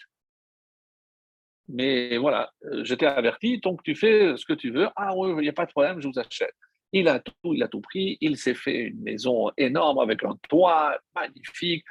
Mais 1.69 2.19
voilà, 2.19 2.53
je 2.83 2.95
t'ai 2.95 3.07
averti, 3.07 3.59
donc 3.59 3.83
tu 3.83 3.95
fais 3.95 4.37
ce 4.37 4.45
que 4.45 4.53
tu 4.53 4.71
veux. 4.71 4.89
Ah 4.97 5.17
oui, 5.17 5.31
il 5.39 5.43
n'y 5.43 5.49
a 5.49 5.53
pas 5.55 5.65
de 5.65 5.71
problème, 5.71 6.01
je 6.01 6.09
vous 6.09 6.19
achète. 6.19 6.55
Il 6.93 7.09
a 7.09 7.21
tout, 7.21 7.55
il 7.55 7.63
a 7.63 7.69
tout 7.69 7.81
pris. 7.81 8.19
Il 8.21 8.37
s'est 8.37 8.55
fait 8.55 8.77
une 8.77 9.01
maison 9.03 9.51
énorme 9.57 9.99
avec 9.99 10.23
un 10.25 10.37
toit 10.49 10.99
magnifique, 11.15 11.85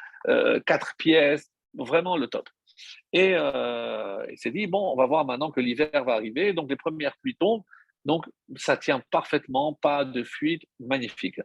quatre 0.66 0.95
pièces, 0.97 1.51
vraiment 1.74 2.18
le 2.18 2.28
top. 2.28 2.49
Et 3.14 3.34
euh, 3.36 4.26
il 4.32 4.38
s'est 4.38 4.51
dit, 4.51 4.66
bon, 4.66 4.91
on 4.91 4.95
va 4.95 5.05
voir 5.05 5.24
maintenant 5.24 5.51
que 5.51 5.61
l'hiver 5.61 6.03
va 6.03 6.14
arriver, 6.14 6.51
donc 6.53 6.70
les 6.70 6.76
premières 6.76 7.16
pluies 7.18 7.36
tombent, 7.36 7.64
donc 8.06 8.26
ça 8.56 8.78
tient 8.78 9.01
parfaitement, 9.12 9.74
pas 9.74 10.04
de 10.06 10.24
fuite, 10.24 10.64
magnifique. 10.80 11.39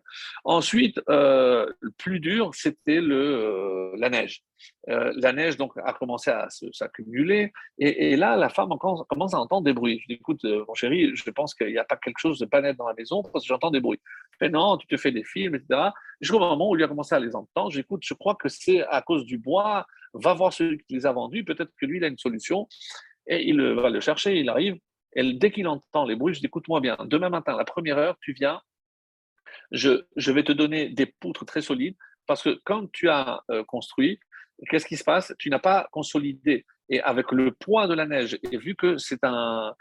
Ensuite, 0.44 1.00
euh, 1.09 1.70
le 1.80 1.90
plus 1.92 2.20
dur, 2.20 2.54
c'était 2.54 3.00
le, 3.00 3.16
euh, 3.16 3.96
la 3.96 4.11
neige. 4.11 4.42
la 4.86 5.32
neige 5.32 5.56
donc 5.56 5.72
a 5.84 5.92
commencé 5.92 6.30
à 6.30 6.48
s'accumuler, 6.72 7.52
et, 7.78 8.16
là, 8.16 8.36
la 8.36 8.48
femme 8.48 8.70
commence 8.78 9.34
à 9.34 9.38
entendre 9.38 9.64
des 9.64 9.72
bruits. 9.72 10.00
Je 10.02 10.06
dis, 10.09 10.14
écoute, 10.14 10.44
mon 10.44 10.74
chéri, 10.74 11.14
je 11.14 11.30
pense 11.30 11.54
qu'il 11.54 11.68
n'y 11.68 11.78
a 11.78 11.84
pas 11.84 11.96
quelque 11.96 12.18
chose 12.18 12.38
de 12.38 12.46
pas 12.46 12.61
net 12.61 12.76
dans 12.76 12.88
la 12.88 12.94
maison 12.94 13.22
parce 13.22 13.44
que 13.44 13.48
j'entends 13.48 13.70
des 13.70 13.80
bruits. 13.80 14.00
Mais 14.40 14.48
non, 14.48 14.76
tu 14.76 14.86
te 14.86 14.96
fais 14.96 15.12
des 15.12 15.24
films, 15.24 15.54
etc. 15.54 15.90
Jusqu'au 16.20 16.40
moment 16.40 16.70
où 16.70 16.76
il 16.76 16.82
a 16.82 16.88
commencé 16.88 17.14
à 17.14 17.20
les 17.20 17.34
entendre, 17.36 17.70
j'écoute, 17.70 18.02
je 18.04 18.14
crois 18.14 18.34
que 18.34 18.48
c'est 18.48 18.82
à 18.86 19.02
cause 19.02 19.24
du 19.24 19.38
bois, 19.38 19.86
va 20.14 20.34
voir 20.34 20.52
celui 20.52 20.78
qui 20.78 20.94
les 20.94 21.06
a 21.06 21.12
vendus, 21.12 21.44
peut-être 21.44 21.70
que 21.80 21.86
lui, 21.86 21.98
il 21.98 22.04
a 22.04 22.09
une 22.09 22.18
solution, 22.18 22.66
et 23.26 23.48
il 23.48 23.61
va 23.61 23.90
le 23.90 24.00
chercher, 24.00 24.38
il 24.38 24.48
arrive, 24.48 24.78
dès 25.22 25.50
qu'il 25.50 25.68
entend 25.68 26.04
les 26.04 26.16
bruits, 26.16 26.34
je 26.34 26.40
dis, 26.40 26.46
écoute-moi 26.46 26.80
bien, 26.80 26.96
demain 27.06 27.28
matin, 27.28 27.56
la 27.56 27.64
première 27.64 27.98
heure, 27.98 28.16
tu 28.20 28.32
viens, 28.32 28.60
je, 29.70 30.30
vais 30.30 30.44
te 30.44 30.52
donner 30.52 30.88
des 30.88 31.06
poutres 31.06 31.44
très 31.44 31.62
solides, 31.62 31.96
parce 32.26 32.42
que 32.42 32.60
quand 32.64 32.90
tu 32.92 33.08
as 33.08 33.42
euh, 33.50 33.64
construit, 33.64 34.20
qu'est-ce 34.70 34.86
qui 34.86 34.96
se 34.96 35.04
passe? 35.04 35.32
Tu 35.38 35.50
n'as 35.50 35.58
pas 35.58 35.88
consolidé. 35.92 36.66
Et 36.88 37.00
avec 37.00 37.32
le 37.32 37.52
poids 37.52 37.86
de 37.86 37.94
la 37.94 38.06
neige, 38.06 38.38
et 38.50 38.56
vu 38.56 38.74
que 38.74 38.96
c'est 38.96 39.22
un, 39.22 39.74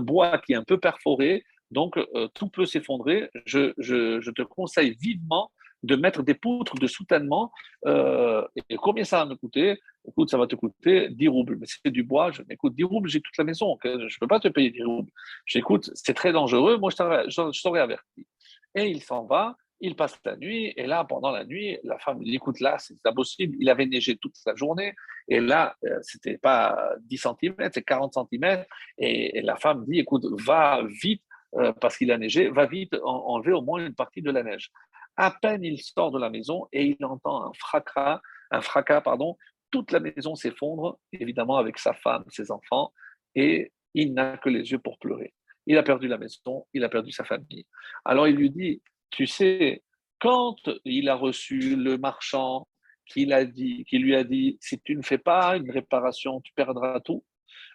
bois 0.00 0.38
qui 0.38 0.52
est 0.52 0.56
un 0.56 0.64
peu 0.64 0.78
perforé, 0.78 1.44
donc 1.70 1.96
euh, 1.96 2.28
tout 2.34 2.48
peut 2.48 2.66
s'effondrer, 2.66 3.30
je, 3.44 4.30
te 4.30 4.42
conseille 4.42 4.96
vivement 5.00 5.50
de 5.82 5.96
mettre 5.96 6.22
des 6.22 6.34
poutres 6.34 6.74
de 6.76 6.86
soutènement. 6.86 7.52
Euh, 7.86 8.46
et 8.68 8.76
combien 8.76 9.04
ça 9.04 9.18
va 9.18 9.26
me 9.26 9.36
coûter? 9.36 9.78
Écoute, 10.06 10.30
ça 10.30 10.38
va 10.38 10.46
te 10.46 10.56
coûter 10.56 11.08
10 11.10 11.28
roubles. 11.28 11.56
Mais 11.60 11.66
c'est 11.66 11.90
du 11.90 12.02
bois. 12.02 12.30
Je 12.30 12.42
m'écoute 12.42 12.74
10 12.74 12.84
roubles, 12.84 13.08
j'ai 13.08 13.20
toute 13.20 13.36
la 13.36 13.44
maison. 13.44 13.78
Je 13.84 13.88
ne 13.90 14.18
peux 14.20 14.26
pas 14.26 14.40
te 14.40 14.48
payer 14.48 14.70
10 14.70 14.82
roubles. 14.84 15.10
J'écoute, 15.46 15.90
c'est 15.94 16.14
très 16.14 16.32
dangereux. 16.32 16.78
Moi, 16.78 16.90
je 16.90 17.62
t'aurais 17.62 17.80
averti. 17.80 18.26
Et 18.74 18.88
il 18.88 19.02
s'en 19.02 19.24
va. 19.24 19.56
Il 19.80 19.94
passe 19.94 20.18
la 20.24 20.36
nuit, 20.36 20.72
et 20.76 20.86
là, 20.86 21.04
pendant 21.04 21.30
la 21.30 21.44
nuit, 21.44 21.78
la 21.84 21.98
femme 21.98 22.20
dit 22.24 22.34
Écoute, 22.34 22.58
là, 22.58 22.78
c'est 22.80 22.96
impossible. 23.04 23.56
Il 23.60 23.70
avait 23.70 23.86
neigé 23.86 24.16
toute 24.16 24.34
la 24.44 24.56
journée, 24.56 24.92
et 25.28 25.38
là, 25.38 25.76
euh, 25.84 25.98
c'était 26.02 26.36
pas 26.36 26.94
10 27.02 27.16
cm, 27.40 27.54
c'est 27.72 27.82
40 27.82 28.14
cm. 28.14 28.64
Et, 28.98 29.40
la 29.42 29.54
femme 29.54 29.84
dit 29.86 30.00
Écoute, 30.00 30.26
va 30.44 30.82
vite, 30.84 31.22
euh, 31.54 31.72
parce 31.72 31.96
qu'il 31.96 32.10
a 32.10 32.18
neigé, 32.18 32.48
va 32.48 32.66
vite 32.66 32.96
enlever 33.04 33.52
au 33.52 33.62
moins 33.62 33.86
une 33.86 33.94
partie 33.94 34.20
de 34.20 34.32
la 34.32 34.42
neige. 34.42 34.72
À 35.18 35.32
peine 35.32 35.64
il 35.64 35.78
sort 35.82 36.12
de 36.12 36.18
la 36.18 36.30
maison 36.30 36.68
et 36.72 36.96
il 36.98 37.04
entend 37.04 37.44
un 37.44 37.52
fracas, 37.58 38.22
un 38.52 38.60
fracas, 38.60 39.00
pardon. 39.00 39.36
Toute 39.72 39.90
la 39.90 40.00
maison 40.00 40.36
s'effondre, 40.36 40.98
évidemment 41.12 41.56
avec 41.58 41.76
sa 41.76 41.92
femme, 41.92 42.24
ses 42.28 42.50
enfants, 42.50 42.94
et 43.34 43.72
il 43.94 44.14
n'a 44.14 44.38
que 44.38 44.48
les 44.48 44.70
yeux 44.70 44.78
pour 44.78 44.96
pleurer. 44.98 45.34
Il 45.66 45.76
a 45.76 45.82
perdu 45.82 46.06
la 46.08 46.16
maison, 46.18 46.66
il 46.72 46.84
a 46.84 46.88
perdu 46.88 47.10
sa 47.10 47.24
famille. 47.24 47.66
Alors 48.04 48.28
il 48.28 48.36
lui 48.36 48.48
dit, 48.48 48.80
tu 49.10 49.26
sais, 49.26 49.82
quand 50.20 50.56
il 50.84 51.08
a 51.08 51.16
reçu 51.16 51.76
le 51.76 51.98
marchand 51.98 52.68
qui, 53.06 53.30
a 53.32 53.44
dit, 53.44 53.84
qui 53.88 53.98
lui 53.98 54.14
a 54.14 54.22
dit, 54.22 54.56
si 54.60 54.80
tu 54.80 54.96
ne 54.96 55.02
fais 55.02 55.18
pas 55.18 55.56
une 55.56 55.70
réparation, 55.70 56.40
tu 56.40 56.52
perdras 56.54 57.00
tout. 57.00 57.24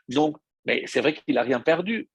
Donc, 0.08 0.38
mais 0.66 0.84
c'est 0.86 1.02
vrai 1.02 1.14
qu'il 1.14 1.36
n'a 1.36 1.42
rien 1.42 1.60
perdu. 1.60 2.10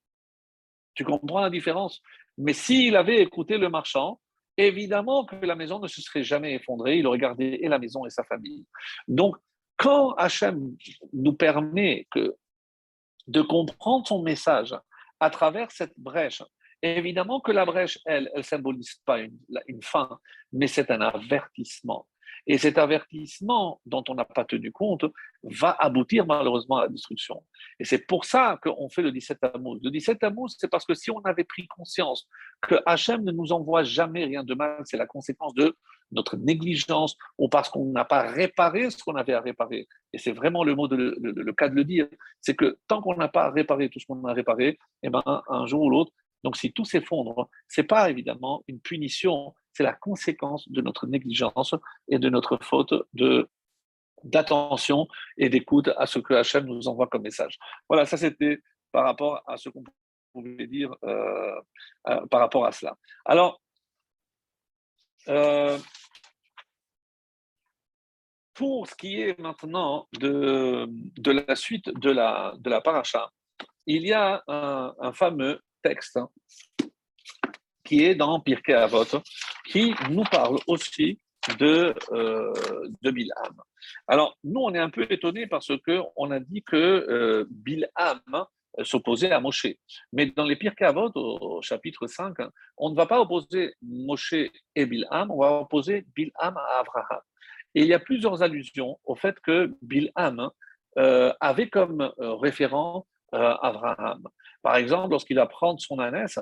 Tu 0.95 1.05
comprends 1.05 1.41
la 1.41 1.51
différence? 1.51 2.01
Mais 2.39 2.55
s'il 2.55 2.97
avait 2.97 3.21
écouté 3.21 3.59
le 3.59 3.69
marchand, 3.69 4.21
évidemment 4.59 5.25
que 5.25 5.37
la 5.37 5.55
maison 5.55 5.79
ne 5.79 5.89
se 5.89 6.03
serait 6.03 6.25
jamais 6.25 6.55
effondrée, 6.55 6.99
il 6.99 7.07
aurait 7.07 7.19
gardé 7.19 7.61
et 7.63 7.69
la 7.69 7.79
maison 7.79 8.05
et 8.05 8.11
sa 8.11 8.25
famille. 8.25 8.67
Donc, 9.07 9.37
quand 9.77 10.13
Hachem 10.15 10.77
nous 11.13 11.33
permet 11.33 12.07
de 13.29 13.43
comprendre 13.43 14.07
son 14.07 14.23
message 14.23 14.75
à 15.21 15.31
travers 15.31 15.71
cette 15.71 15.95
brèche, 15.97 16.43
évidemment 16.83 17.41
que 17.41 17.53
la 17.53 17.65
brèche, 17.65 17.99
elle, 18.05 18.31
elle 18.35 18.45
symbolise 18.45 19.01
pas 19.05 19.21
une 19.21 19.83
fin, 19.83 20.19
mais 20.53 20.67
c'est 20.67 20.91
un 20.91 21.01
avertissement. 21.01 22.07
Et 22.49 22.57
cet 22.57 22.79
avertissement 22.79 23.81
dont 23.85 24.03
on 24.09 24.15
n'a 24.15 24.25
pas 24.25 24.45
tenu 24.45 24.73
compte 24.73 25.05
va 25.43 25.77
aboutir 25.79 26.27
malheureusement 26.27 26.79
à 26.79 26.83
la 26.83 26.89
destruction. 26.89 27.45
Et 27.79 27.85
c'est 27.85 28.07
pour 28.07 28.25
ça 28.25 28.59
qu'on 28.63 28.89
fait 28.89 29.03
le 29.03 29.13
17 29.13 29.39
Tammuz. 29.39 29.79
Le 29.83 29.91
17 29.91 30.19
Tammuz, 30.19 30.57
c'est 30.59 30.69
parce 30.69 30.87
que 30.87 30.95
si 30.95 31.11
on 31.11 31.21
avait 31.21 31.45
pris 31.45 31.69
conscience 31.69 32.27
que 32.63 32.77
Hachem 32.87 33.23
ne 33.23 33.33
nous 33.33 33.53
envoie 33.53 33.85
jamais 33.85 34.25
rien 34.25 34.43
de 34.43 34.55
mal, 34.55 34.83
c'est 34.87 34.97
la 34.97 35.07
conséquence 35.07 35.55
de 35.55 35.77
notre 36.11 36.39
négligence 36.39 37.17
ou 37.37 37.51
parce 37.51 37.69
qu'on 37.69 37.85
n'a 37.93 38.07
pas 38.07 38.23
réparé 38.23 38.89
ce 38.91 39.05
qu'on 39.05 39.17
avait 39.17 39.35
à 39.35 39.41
réparer. 39.41 39.87
Et 40.15 40.19
c'est 40.19 40.33
vraiment 40.33 40.65
le 40.65 41.53
cas 41.53 41.69
de 41.69 41.75
le 41.75 41.85
dire, 41.85 42.09
c'est 42.41 42.57
que 42.57 42.79
tant 42.89 43.03
qu'on 43.03 43.15
n'a 43.15 43.29
pas 43.29 43.51
réparé 43.51 43.91
tout 43.91 44.01
ce 44.01 44.07
qu'on 44.07 44.25
a 44.25 44.33
réparé, 44.33 44.79
eh 45.03 45.11
ben, 45.11 45.23
un 45.27 45.67
jour 45.67 45.83
ou 45.83 45.91
l'autre, 45.91 46.13
donc 46.45 46.57
si 46.57 46.73
tout 46.73 46.85
s'effondre, 46.85 47.49
c'est 47.67 47.85
pas 47.85 48.11
évidemment 48.11 48.63
une 48.69 48.81
punition, 48.81 49.55
c'est 49.79 49.85
la 49.85 49.93
conséquence 49.93 50.69
de 50.69 50.81
notre 50.81 51.07
négligence 51.07 51.77
et 52.09 52.19
de 52.19 52.29
notre 52.29 52.59
faute 52.61 52.95
de 53.13 53.49
d'attention 54.25 55.07
et 55.37 55.49
d'écoute 55.49 55.91
à 55.97 56.07
ce 56.07 56.19
que 56.19 56.35
Hachem 56.35 56.67
nous 56.67 56.89
envoie 56.89 57.07
comme 57.07 57.23
message. 57.23 57.57
Voilà, 57.89 58.05
ça 58.05 58.17
c'était 58.17 58.59
par 58.91 59.05
rapport 59.05 59.41
à 59.47 59.57
ce 59.57 59.69
qu'on 59.69 59.85
pouvait 60.33 60.67
dire 60.67 60.93
euh, 61.05 61.61
euh, 62.09 62.27
par 62.27 62.41
rapport 62.41 62.67
à 62.67 62.73
cela. 62.73 62.97
Alors, 63.25 63.63
euh, 65.29 65.79
pour 68.55 68.89
ce 68.89 68.97
qui 68.97 69.21
est 69.21 69.39
maintenant 69.39 70.09
de, 70.19 70.89
de 70.89 71.31
la 71.31 71.55
suite 71.55 71.89
de 71.89 72.11
la, 72.11 72.55
de 72.59 72.69
la 72.69 72.81
paracha, 72.81 73.31
il 73.87 74.05
y 74.05 74.13
a 74.13 74.43
un, 74.49 75.13
fameux 75.13 75.61
texte 75.85 76.17
hein, 76.17 76.29
qui 77.89 78.05
est 78.05 78.15
dans 78.15 78.39
Pirkei 78.41 78.75
Avot, 78.75 79.05
qui 79.67 79.95
nous 80.11 80.25
parle 80.25 80.59
aussi 80.67 81.19
de, 81.59 81.95
euh, 82.13 82.53
Bilham. 83.03 83.55
Alors, 84.07 84.37
nous, 84.45 84.61
on 84.61 84.75
est 84.75 84.79
un 84.79 84.91
peu 84.91 85.07
étonnés 85.09 85.47
parce 85.47 85.73
qu'on 85.79 86.31
a 86.31 86.41
dit 86.41 86.63
que 86.63 86.77
euh, 86.77 87.47
Bilham 87.51 88.21
s'opposait 88.83 89.31
à 89.31 89.41
Moshe. 89.41 89.67
Mais 90.13 90.27
dans 90.27 90.45
les 90.45 90.57
Pirkei 90.57 90.85
Avot, 90.85 91.11
au 91.15 91.63
chapitre 91.63 92.07
5, 92.07 92.37
on 92.77 92.91
ne 92.91 92.95
va 92.95 93.07
pas 93.07 93.21
opposer 93.21 93.75
Moshe 93.83 94.35
et 94.75 94.87
Bilham, 94.87 95.31
on 95.31 95.41
va 95.41 95.53
opposer 95.61 96.05
Bilham 96.15 96.57
à 96.57 96.81
Abraham. 96.81 97.21
Et 97.75 97.83
il 97.83 97.87
y 97.87 97.95
a 97.95 97.99
plusieurs 97.99 98.43
allusions 98.43 98.99
au 99.05 99.15
fait 99.15 99.39
que 99.41 99.75
Bilham 99.83 100.51
euh, 100.99 101.33
avait 101.41 101.69
comme 101.69 102.13
euh, 102.19 102.35
référent 102.35 103.07
euh, 103.35 103.55
Abraham. 103.63 104.27
Par 104.63 104.77
exemple, 104.77 105.11
lorsqu'il 105.11 105.37
va 105.37 105.47
prendre 105.47 105.81
son 105.81 105.99
ânesse, 105.99 106.39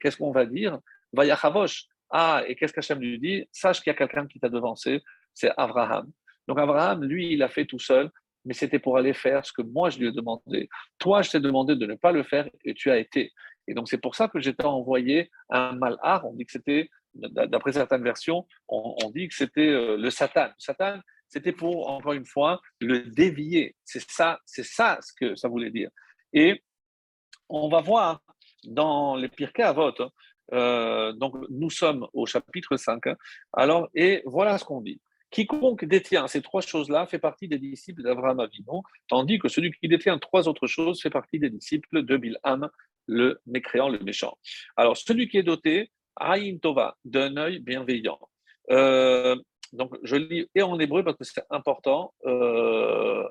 qu'est-ce 0.00 0.16
qu'on 0.16 0.32
va 0.32 0.46
dire? 0.46 0.78
Vayachavosh. 1.12 1.86
Ah, 2.10 2.42
et 2.46 2.54
qu'est-ce 2.54 2.72
qu'Hachem 2.72 3.00
lui 3.00 3.18
dit? 3.18 3.48
Sache 3.52 3.80
qu'il 3.80 3.90
y 3.90 3.94
a 3.94 3.98
quelqu'un 3.98 4.26
qui 4.26 4.38
t'a 4.38 4.48
devancé, 4.48 5.02
c'est 5.34 5.50
Abraham. 5.56 6.10
Donc 6.46 6.58
Abraham, 6.58 7.04
lui, 7.04 7.32
il 7.32 7.42
a 7.42 7.48
fait 7.48 7.64
tout 7.64 7.78
seul, 7.78 8.10
mais 8.44 8.54
c'était 8.54 8.78
pour 8.78 8.98
aller 8.98 9.14
faire 9.14 9.46
ce 9.46 9.52
que 9.52 9.62
moi 9.62 9.90
je 9.90 9.98
lui 9.98 10.08
ai 10.08 10.12
demandé. 10.12 10.68
Toi, 10.98 11.22
je 11.22 11.30
t'ai 11.30 11.40
demandé 11.40 11.76
de 11.76 11.86
ne 11.86 11.94
pas 11.94 12.12
le 12.12 12.22
faire 12.22 12.48
et 12.64 12.74
tu 12.74 12.90
as 12.90 12.98
été. 12.98 13.32
Et 13.68 13.74
donc 13.74 13.88
c'est 13.88 13.98
pour 13.98 14.14
ça 14.14 14.28
que 14.28 14.40
j'étais 14.40 14.64
envoyé 14.64 15.30
un 15.50 15.72
malhar. 15.72 16.26
On 16.26 16.34
dit 16.34 16.44
que 16.44 16.52
c'était, 16.52 16.90
d'après 17.14 17.72
certaines 17.72 18.02
versions, 18.02 18.46
on, 18.68 19.10
dit 19.14 19.28
que 19.28 19.34
c'était 19.34 19.68
euh, 19.68 19.96
le 19.96 20.10
Satan. 20.10 20.46
Le 20.46 20.52
Satan, 20.58 21.00
c'était 21.28 21.52
pour, 21.52 21.88
encore 21.88 22.12
une 22.12 22.26
fois, 22.26 22.60
le 22.80 23.00
dévier. 23.00 23.76
C'est 23.84 24.02
ça, 24.10 24.40
c'est 24.44 24.64
ça 24.64 24.98
ce 25.00 25.12
que 25.18 25.36
ça 25.36 25.48
voulait 25.48 25.70
dire. 25.70 25.90
Et 26.32 26.62
on 27.48 27.68
va 27.68 27.80
voir 27.80 28.20
dans 28.64 29.16
les 29.16 29.28
Pirkei 29.28 29.62
Avot, 29.62 29.92
euh, 30.52 31.12
donc 31.12 31.34
nous 31.50 31.70
sommes 31.70 32.06
au 32.12 32.26
chapitre 32.26 32.76
5, 32.76 33.02
alors, 33.52 33.88
et 33.94 34.22
voilà 34.26 34.58
ce 34.58 34.64
qu'on 34.64 34.80
dit. 34.80 35.00
Quiconque 35.30 35.86
détient 35.86 36.28
ces 36.28 36.42
trois 36.42 36.60
choses-là 36.60 37.06
fait 37.06 37.18
partie 37.18 37.48
des 37.48 37.58
disciples 37.58 38.02
d'Abraham 38.02 38.40
Avinu, 38.40 38.82
tandis 39.08 39.38
que 39.38 39.48
celui 39.48 39.72
qui 39.72 39.88
détient 39.88 40.18
trois 40.18 40.46
autres 40.46 40.66
choses 40.66 41.00
fait 41.00 41.10
partie 41.10 41.38
des 41.38 41.48
disciples 41.48 42.02
de 42.02 42.16
Bilham, 42.18 42.68
le 43.06 43.40
mécréant, 43.46 43.88
le 43.88 43.98
méchant. 44.00 44.36
Alors, 44.76 44.96
celui 44.96 45.28
qui 45.28 45.38
est 45.38 45.42
doté, 45.42 45.90
Aïn 46.16 46.58
Tova, 46.58 46.96
d'un 47.04 47.36
œil 47.38 47.60
bienveillant. 47.60 48.18
Euh, 48.70 49.34
donc, 49.72 49.96
je 50.02 50.16
lis 50.16 50.46
et 50.54 50.62
en 50.62 50.78
hébreu 50.78 51.02
parce 51.02 51.16
que 51.16 51.24
c'est 51.24 51.44
important. 51.48 52.12
Euh, 52.26 53.26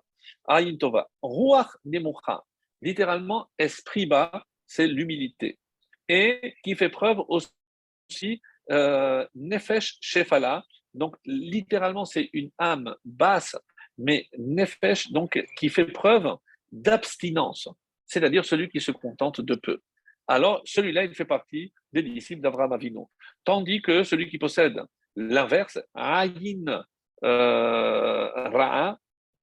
Aïn 0.46 0.78
Tova. 0.78 1.08
Ruach 1.22 1.70
Nemucha, 1.86 2.44
littéralement, 2.82 3.50
esprit 3.58 4.06
bas, 4.06 4.46
c'est 4.68 4.88
l'humilité. 4.88 5.60
Et 6.08 6.56
qui 6.64 6.76
fait 6.76 6.90
preuve 6.90 7.20
aussi, 7.28 8.42
euh, 8.72 9.26
Nefesh 9.36 9.98
Shefala, 10.02 10.64
donc 10.94 11.16
littéralement, 11.26 12.06
c'est 12.06 12.30
une 12.34 12.52
âme 12.58 12.96
basse, 13.06 13.56
mais 13.98 14.28
Nefesh, 14.38 15.12
donc 15.12 15.42
qui 15.58 15.70
fait 15.70 15.86
preuve 15.86 16.36
d'abstinence 16.72 17.68
c'est-à-dire 18.12 18.44
celui 18.44 18.68
qui 18.68 18.82
se 18.82 18.92
contente 18.92 19.40
de 19.40 19.56
peu. 19.56 19.80
Alors, 20.28 20.62
celui-là, 20.66 21.06
il 21.06 21.16
fait 21.16 21.26
partie 21.26 21.74
des 21.94 22.04
disciples 22.04 22.42
d'Abraham 22.42 22.74
Avinu. 22.74 23.06
Tandis 23.46 23.82
que 23.82 24.04
celui 24.04 24.30
qui 24.30 24.38
possède 24.38 24.82
l'inverse, 25.16 25.80
Ayin 25.96 26.84
euh, 27.24 28.50
Ra'a, 28.50 29.00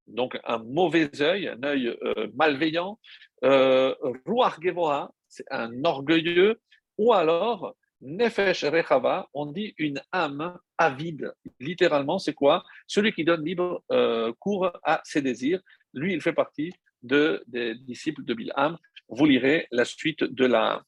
donc 0.08 0.38
un 0.44 0.58
mauvais 0.58 1.10
œil, 1.20 1.48
un 1.48 1.62
œil 1.62 1.88
euh, 2.02 2.28
malveillant, 2.34 2.98
euh, 3.44 3.94
Ruach 4.26 4.58
c'est 5.28 5.44
un 5.50 5.84
orgueilleux, 5.84 6.60
ou 6.96 7.12
alors 7.12 7.74
Nefesh 8.00 8.64
Rechava, 8.64 9.28
on 9.34 9.46
dit 9.46 9.74
une 9.76 10.00
âme 10.12 10.58
avide. 10.76 11.32
Littéralement, 11.58 12.18
c'est 12.18 12.34
quoi? 12.34 12.64
Celui 12.86 13.12
qui 13.12 13.24
donne 13.24 13.44
libre 13.44 13.82
euh, 13.90 14.32
cours 14.38 14.70
à 14.84 15.00
ses 15.04 15.20
désirs. 15.20 15.60
Lui, 15.94 16.12
il 16.14 16.20
fait 16.20 16.32
partie 16.32 16.72
de, 17.02 17.42
des 17.48 17.74
disciples 17.74 18.24
de 18.24 18.34
Bilham. 18.34 18.78
Vous 19.08 19.26
lirez 19.26 19.66
la 19.72 19.84
suite 19.84 20.22
de 20.22 20.46
la, 20.46 20.82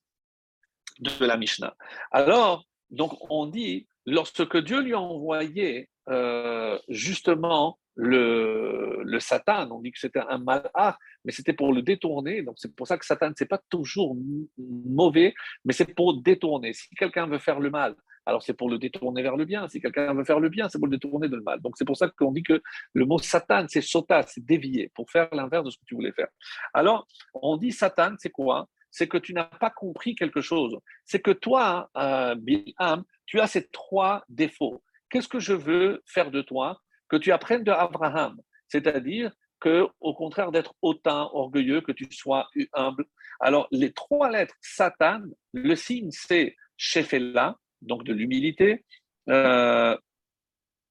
de 1.00 1.24
la 1.24 1.36
Mishnah. 1.36 1.74
Alors, 2.12 2.64
donc 2.90 3.12
on 3.30 3.46
dit, 3.46 3.88
lorsque 4.06 4.56
Dieu 4.58 4.80
lui 4.80 4.94
a 4.94 5.00
envoyé 5.00 5.88
euh, 6.08 6.78
justement 6.88 7.79
le, 7.96 9.18
Satan, 9.18 9.70
on 9.70 9.80
dit 9.80 9.92
que 9.92 9.98
c'était 9.98 10.20
un 10.20 10.38
malheur, 10.38 10.98
mais 11.24 11.32
c'était 11.32 11.52
pour 11.52 11.72
le 11.72 11.82
détourner. 11.82 12.42
Donc 12.42 12.54
c'est 12.58 12.74
pour 12.74 12.86
ça 12.86 12.96
que 12.96 13.04
Satan, 13.04 13.30
c'est 13.36 13.48
pas 13.48 13.60
toujours 13.68 14.16
mauvais, 14.58 15.34
mais 15.64 15.72
c'est 15.72 15.94
pour 15.94 16.20
détourner. 16.20 16.72
Si 16.72 16.88
quelqu'un 16.94 17.26
veut 17.26 17.38
faire 17.38 17.60
le 17.60 17.70
mal, 17.70 17.94
alors 18.26 18.42
c'est 18.42 18.54
pour 18.54 18.70
le 18.70 18.78
détourner 18.78 19.22
vers 19.22 19.36
le 19.36 19.44
bien. 19.44 19.68
Si 19.68 19.80
quelqu'un 19.80 20.14
veut 20.14 20.24
faire 20.24 20.40
le 20.40 20.48
bien, 20.48 20.68
c'est 20.68 20.78
pour 20.78 20.86
le 20.86 20.96
détourner 20.96 21.28
de 21.28 21.36
le 21.36 21.42
mal. 21.42 21.60
Donc 21.60 21.74
c'est 21.76 21.84
pour 21.84 21.96
ça 21.96 22.08
qu'on 22.08 22.32
dit 22.32 22.42
que 22.42 22.62
le 22.94 23.04
mot 23.04 23.18
Satan, 23.18 23.66
c'est 23.68 23.80
sota, 23.80 24.22
c'est 24.22 24.44
dévier, 24.44 24.90
pour 24.94 25.10
faire 25.10 25.28
l'inverse 25.32 25.64
de 25.64 25.70
ce 25.70 25.78
que 25.78 25.84
tu 25.86 25.94
voulais 25.94 26.12
faire. 26.12 26.28
Alors, 26.72 27.06
on 27.34 27.56
dit 27.56 27.72
Satan, 27.72 28.14
c'est 28.18 28.30
quoi? 28.30 28.68
C'est 28.90 29.08
que 29.08 29.18
tu 29.18 29.34
n'as 29.34 29.44
pas 29.44 29.70
compris 29.70 30.14
quelque 30.14 30.40
chose. 30.40 30.76
C'est 31.04 31.20
que 31.20 31.30
toi, 31.30 31.90
euh, 31.96 32.34
Bilham, 32.34 33.04
tu 33.26 33.40
as 33.40 33.46
ces 33.46 33.68
trois 33.68 34.24
défauts. 34.28 34.82
Qu'est-ce 35.10 35.28
que 35.28 35.38
je 35.38 35.52
veux 35.52 36.02
faire 36.06 36.30
de 36.30 36.42
toi? 36.42 36.80
Que 37.10 37.16
tu 37.16 37.32
apprennes 37.32 37.64
de 37.64 37.72
Abraham, 37.72 38.40
c'est-à-dire 38.68 39.32
que, 39.60 39.86
au 40.00 40.14
contraire 40.14 40.52
d'être 40.52 40.74
hautain, 40.80 41.28
orgueilleux, 41.32 41.82
que 41.82 41.92
tu 41.92 42.08
sois 42.10 42.48
humble. 42.72 43.04
Alors, 43.40 43.68
les 43.70 43.92
trois 43.92 44.30
lettres 44.30 44.54
Satan, 44.62 45.22
le 45.52 45.74
signe 45.76 46.10
c'est 46.10 46.56
Shefela, 46.76 47.56
donc 47.82 48.04
de 48.04 48.14
l'humilité. 48.14 48.84
Euh, 49.28 49.96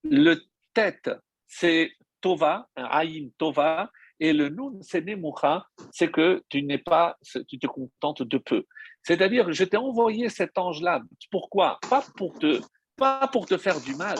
le 0.03 0.35
tête, 0.73 1.09
c'est 1.47 1.91
Tova, 2.21 2.67
un 2.75 2.85
Aïn 2.85 3.29
Tova, 3.37 3.89
et 4.19 4.33
le 4.33 4.49
Nun, 4.49 4.77
c'est 4.81 5.01
Nemucha, 5.01 5.65
c'est 5.91 6.11
que 6.11 6.43
tu 6.49 6.61
n'es 6.61 6.77
pas, 6.77 7.17
tu 7.47 7.57
te 7.57 7.67
contentes 7.67 8.23
de 8.23 8.37
peu. 8.37 8.65
C'est-à-dire, 9.03 9.51
je 9.53 9.63
t'ai 9.63 9.77
envoyé 9.77 10.29
cet 10.29 10.57
ange-là. 10.57 11.01
Pourquoi? 11.31 11.79
Pas 11.89 12.03
pour 12.17 12.37
te, 12.37 12.59
pas 12.99 13.27
pour 13.27 13.45
te 13.45 13.57
faire 13.57 13.79
du 13.81 13.95
mal, 13.95 14.17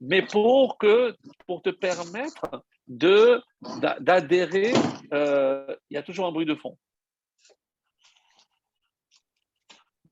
mais 0.00 0.22
pour 0.22 0.76
te 0.78 1.70
permettre 1.70 2.62
d'adhérer. 2.86 4.72
Euh, 5.12 5.76
il 5.90 5.94
y 5.94 5.96
a 5.96 6.02
toujours 6.02 6.26
un 6.26 6.32
bruit 6.32 6.46
de 6.46 6.54
fond. 6.54 6.78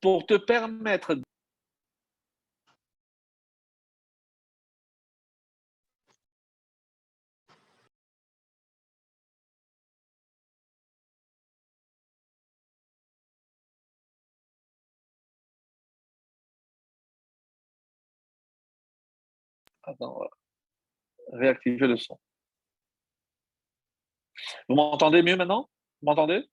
Pour 0.01 0.27
te 0.27 0.35
permettre 0.35 1.15
Attends, 19.91 20.21
réactiver 21.33 21.87
le 21.89 21.97
son. 21.97 22.19
Vous 24.69 24.77
m'entendez 24.77 25.23
mieux 25.23 25.37
maintenant? 25.37 25.69
Vous 26.01 26.07
m'entendez? 26.07 26.49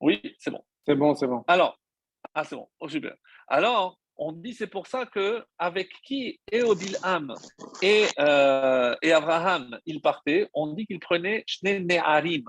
Oui, 0.00 0.20
c'est 0.38 0.50
bon. 0.50 0.64
C'est 0.86 0.94
bon, 0.94 1.14
c'est 1.14 1.26
bon. 1.26 1.44
Alors, 1.46 1.78
ah, 2.34 2.44
c'est 2.44 2.56
bon, 2.56 2.68
oh, 2.80 2.88
super. 2.88 3.14
Alors, 3.46 3.98
on 4.16 4.32
dit 4.32 4.54
c'est 4.54 4.68
pour 4.68 4.86
ça 4.86 5.06
que 5.06 5.44
avec 5.58 5.90
qui 6.02 6.40
Eobilham 6.50 7.34
et, 7.82 8.06
euh, 8.18 8.96
et 9.02 9.12
Abraham 9.12 9.78
ils 9.86 10.00
partaient, 10.00 10.48
on 10.54 10.72
dit 10.72 10.86
qu'ils 10.86 10.98
prenaient 10.98 11.44
Shne 11.46 11.86
Ne'arim. 11.86 12.44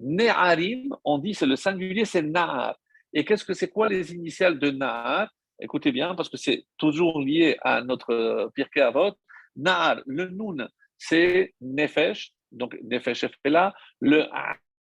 Ne'arim, 0.00 0.94
on 1.04 1.18
dit 1.18 1.32
c'est 1.32 1.46
le 1.46 1.56
singulier, 1.56 2.04
c'est 2.04 2.22
Nahar. 2.22 2.76
Et 3.12 3.24
qu'est-ce 3.24 3.44
que 3.44 3.54
c'est 3.54 3.70
quoi 3.70 3.88
les 3.88 4.12
initiales 4.12 4.58
de 4.58 4.70
Nahar 4.70 5.32
Écoutez 5.60 5.92
bien, 5.92 6.14
parce 6.14 6.28
que 6.28 6.36
c'est 6.36 6.66
toujours 6.76 7.20
lié 7.20 7.56
à 7.62 7.82
notre 7.82 8.12
euh, 8.12 8.48
Pirkei 8.54 8.80
Avot. 8.80 9.12
Nahar, 9.56 10.00
le 10.06 10.28
Nun, 10.28 10.68
c'est 10.98 11.54
Nefesh, 11.60 12.32
donc 12.52 12.76
Nefesh 12.82 13.24
là. 13.44 13.74
Le 14.00 14.26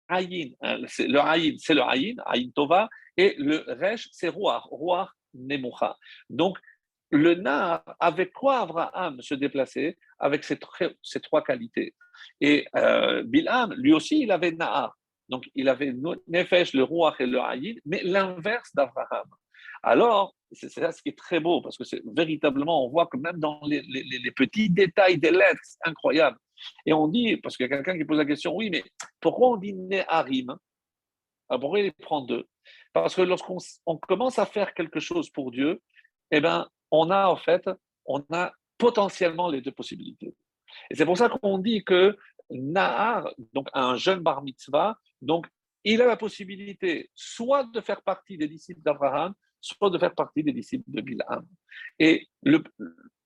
Ayin, 0.09 0.49
hein, 0.61 0.77
le 0.79 1.19
Ayin, 1.19 1.55
c'est 1.59 1.75
le 1.75 1.81
Ayin, 1.81 2.15
Ayin 2.25 2.49
Tova, 2.55 2.89
et 3.17 3.35
le 3.37 3.65
Resh, 3.67 4.09
c'est 4.11 4.29
Ruach, 4.29 4.63
Ruach 4.71 5.09
Nemucha. 5.33 5.95
Donc, 6.29 6.57
le 7.09 7.35
Nahar, 7.35 7.83
avec 7.99 8.33
quoi 8.33 8.61
Abraham 8.61 9.21
se 9.21 9.33
déplaçait? 9.33 9.97
Avec 10.19 10.43
ces, 10.43 10.57
trois 11.21 11.43
qualités. 11.43 11.93
Et 12.41 12.65
euh, 12.75 13.23
Bilham, 13.23 13.73
lui 13.73 13.93
aussi, 13.93 14.21
il 14.21 14.31
avait 14.31 14.51
Nahar. 14.51 14.97
Donc, 15.29 15.49
il 15.55 15.69
avait 15.69 15.93
Nefesh, 16.27 16.73
le 16.73 16.83
roi 16.83 17.15
et 17.19 17.25
le 17.25 17.39
Haïd, 17.39 17.79
mais 17.85 18.01
l'inverse 18.03 18.73
d'Abraham. 18.73 19.27
Alors, 19.83 20.35
c'est 20.51 20.69
ça 20.69 20.91
ce 20.91 21.01
qui 21.01 21.09
est 21.09 21.17
très 21.17 21.39
beau, 21.39 21.61
parce 21.61 21.77
que 21.77 21.83
c'est 21.83 22.01
véritablement, 22.05 22.85
on 22.85 22.89
voit 22.89 23.07
que 23.07 23.17
même 23.17 23.37
dans 23.37 23.59
les, 23.65 23.81
petits 24.35 24.69
détails 24.69 25.17
des 25.17 25.31
lettres, 25.31 25.59
c'est 25.63 25.89
incroyable. 25.89 26.37
Et 26.85 26.93
on 26.93 27.07
dit, 27.07 27.37
parce 27.37 27.55
qu'il 27.57 27.65
y 27.65 27.71
a 27.71 27.75
quelqu'un 27.75 27.97
qui 27.97 28.05
pose 28.05 28.17
la 28.17 28.25
question, 28.25 28.55
oui, 28.55 28.69
mais 28.69 28.83
pourquoi 29.19 29.49
on 29.49 29.57
dit 29.57 29.73
Neharim 29.73 30.57
Alors, 31.49 31.59
Pourquoi 31.59 31.79
il 31.79 31.93
prend 31.93 32.21
deux? 32.21 32.45
Parce 32.93 33.15
que 33.15 33.21
lorsqu'on 33.21 33.57
on 33.85 33.97
commence 33.97 34.39
à 34.39 34.45
faire 34.45 34.73
quelque 34.73 34.99
chose 34.99 35.29
pour 35.29 35.51
Dieu, 35.51 35.81
eh 36.31 36.41
bien, 36.41 36.67
on 36.91 37.09
a 37.11 37.27
en 37.27 37.35
fait, 37.35 37.69
on 38.05 38.23
a 38.31 38.53
potentiellement 38.77 39.49
les 39.49 39.61
deux 39.61 39.71
possibilités. 39.71 40.33
Et 40.89 40.95
c'est 40.95 41.05
pour 41.05 41.17
ça 41.17 41.29
qu'on 41.29 41.57
dit 41.57 41.83
que 41.83 42.17
Nahar, 42.49 43.29
donc 43.53 43.67
un 43.73 43.95
jeune 43.95 44.19
bar 44.19 44.41
mitzvah, 44.41 44.97
donc 45.21 45.47
il 45.83 46.01
a 46.01 46.05
la 46.05 46.17
possibilité 46.17 47.09
soit 47.15 47.63
de 47.65 47.81
faire 47.81 48.01
partie 48.01 48.37
des 48.37 48.47
disciples 48.47 48.81
d'Abraham, 48.81 49.33
soit 49.75 49.89
de 49.89 49.97
faire 49.97 50.13
partie 50.15 50.43
des 50.43 50.53
disciples 50.53 50.89
de 50.89 51.01
Bilham. 51.01 51.45
Et 51.99 52.27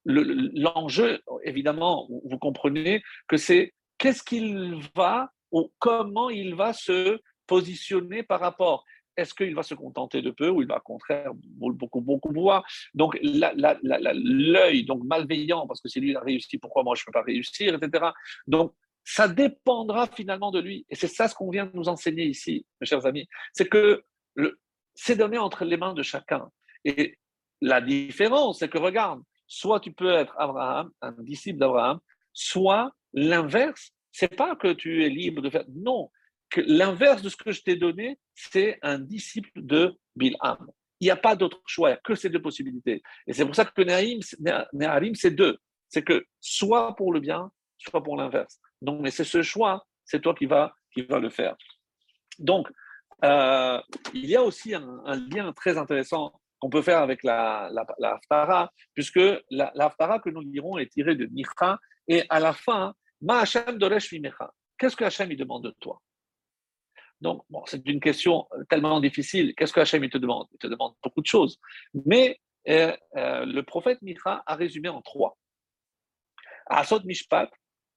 l'enjeu, 0.06 1.20
évidemment, 1.44 2.08
vous 2.26 2.38
comprenez 2.38 3.02
que 3.28 3.38
c'est 3.38 3.74
qu'est-ce 3.98 4.24
qu'il 4.24 4.80
va 4.96 5.32
ou 5.52 5.72
comment 5.80 6.30
il 6.30 6.56
va 6.56 6.74
se 6.74 7.20
positionner 7.46 8.24
par 8.24 8.39
rapport. 8.39 8.86
Est-ce 9.18 9.34
qu'il 9.34 9.54
va 9.54 9.64
se 9.64 9.76
contenter 9.76 10.22
de 10.22 10.32
peu 10.32 10.50
ou 10.50 10.62
il 10.62 10.68
va 10.68 10.78
au 10.78 10.82
contraire 10.82 11.32
beaucoup, 11.36 12.00
beaucoup 12.00 12.32
voir 12.32 12.66
Donc 12.94 13.20
l'œil 13.22 14.86
donc 14.86 15.04
malveillant, 15.04 15.68
parce 15.68 15.82
que 15.82 15.89
si 15.89 16.00
lui 16.00 16.16
a 16.16 16.22
réussi, 16.22 16.58
pourquoi 16.58 16.84
moi 16.84 16.96
je 16.96 17.02
ne 17.02 17.06
peux 17.06 17.12
pas 17.12 17.24
réussir, 17.24 17.76
etc. 17.76 18.06
Donc 18.48 18.74
ça 19.04 19.28
dépendra 19.28 20.08
finalement 20.08 20.52
de 20.52 20.60
lui. 20.60 20.86
Et 20.89 20.96
c'est 20.96 21.08
ça 21.08 21.28
ce 21.28 21.36
qu'on 21.36 21.50
vient 21.50 21.66
de 21.66 21.76
nous 21.76 21.89
enseigner 21.89 22.26
ici, 22.26 22.66
mes 22.80 22.88
chers 22.88 23.06
amis. 23.06 23.28
C'est 23.54 23.68
que 23.68 24.04
c'est 25.04 25.16
donné 25.16 25.39
entre 25.39 25.66
les 25.66 25.78
mains 25.78 25.95
de 25.95 26.04
chacun. 26.04 26.47
Et 26.86 27.18
la 27.60 27.82
différence, 27.82 28.60
c'est 28.60 28.70
que 28.70 28.78
regarde, 28.78 29.20
soit 29.47 29.80
tu 29.80 29.91
peux 29.91 30.14
être 30.14 30.36
Abraham, 30.38 30.91
un 31.02 31.14
disciple 31.24 31.58
d'Abraham, 31.58 31.99
soit 32.34 32.91
l'inverse, 33.12 33.93
c'est 34.12 34.36
pas 34.36 34.56
que 34.56 34.74
tu 34.74 35.04
es 35.04 35.10
libre 35.10 35.41
de 35.41 35.49
faire. 35.49 35.66
Non, 35.74 36.12
que 36.52 36.62
l'inverse 36.62 37.24
de 37.24 37.30
ce 37.30 37.36
que 37.36 37.52
je 37.52 37.64
t'ai 37.64 37.76
donné, 37.76 38.20
c'est 38.36 38.78
un 38.84 38.99
disciple 38.99 39.49
de 39.56 39.97
Bilham. 40.16 40.70
Il 40.99 41.06
n'y 41.06 41.12
a 41.12 41.16
pas 41.16 41.36
d'autre 41.36 41.64
choix, 41.66 41.95
que 41.97 42.14
ces 42.14 42.30
deux 42.30 42.41
possibilités. 42.41 43.02
Et 43.26 43.34
c'est 43.34 43.45
pour 43.45 43.56
ça 43.56 43.66
que 43.66 43.82
Neharim, 43.82 45.16
c'est 45.16 45.32
deux. 45.32 45.58
C'est 45.89 46.04
que 46.04 46.28
soit 46.39 46.95
pour 46.95 47.12
le 47.12 47.20
bien, 47.20 47.52
soit 47.80 48.04
pour 48.04 48.18
l'inverse. 48.18 48.60
Donc, 48.84 49.02
mais 49.02 49.10
c'est 49.10 49.24
ce 49.24 49.41
choix, 49.41 49.84
c'est 50.06 50.22
toi 50.22 50.36
qui 50.36 50.45
vas, 50.45 50.76
qui 50.93 51.02
va 51.02 51.18
le 51.18 51.32
faire. 51.32 51.56
Donc, 52.38 52.68
euh, 53.24 53.82
il 54.13 54.26
y 54.26 54.36
a 54.36 54.41
aussi 54.41 54.74
un, 54.74 55.15
lien 55.32 55.53
très 55.53 55.78
intéressant 55.78 56.34
qu'on 56.59 56.69
peut 56.69 56.82
faire 56.82 56.99
avec 56.99 57.24
la, 57.24 57.69
la, 57.72 58.19
puisque 58.93 59.19
la, 59.49 59.72
la 59.74 60.19
que 60.19 60.30
nous 60.30 60.41
lirons 60.41 60.78
est 60.78 60.91
tirée 60.91 61.15
de 61.15 61.26
Micha, 61.28 61.80
et 62.07 62.24
à 62.30 62.39
la 62.39 62.53
fin, 62.53 62.93
Ma 63.22 63.39
Hashem 63.39 63.78
Doresh 63.78 64.13
Qu'est-ce 64.78 64.95
que 64.95 65.03
Hashem 65.03 65.32
il 65.32 65.38
demande 65.38 65.63
de 65.63 65.76
toi? 65.80 66.01
Donc, 67.19 67.43
bon, 67.49 67.63
c'est 67.67 67.88
une 67.88 67.99
question 67.99 68.47
tellement 68.67 68.99
difficile. 68.99 69.53
Qu'est-ce 69.55 69.74
que 69.74 69.80
Hashem 69.80 70.03
il 70.03 70.09
te 70.09 70.17
demande? 70.17 70.47
Il 70.53 70.57
te 70.57 70.67
demande 70.67 70.95
beaucoup 71.03 71.22
de 71.22 71.28
choses. 71.28 71.59
Mais 71.93 72.39
euh, 72.67 72.95
euh, 73.15 73.45
le 73.45 73.61
prophète 73.61 74.01
Micha 74.01 74.43
a 74.45 74.55
résumé 74.55 74.89
en 74.89 75.01
trois. 75.01 75.38
Asot 76.67 77.01
Mishpat, 77.03 77.49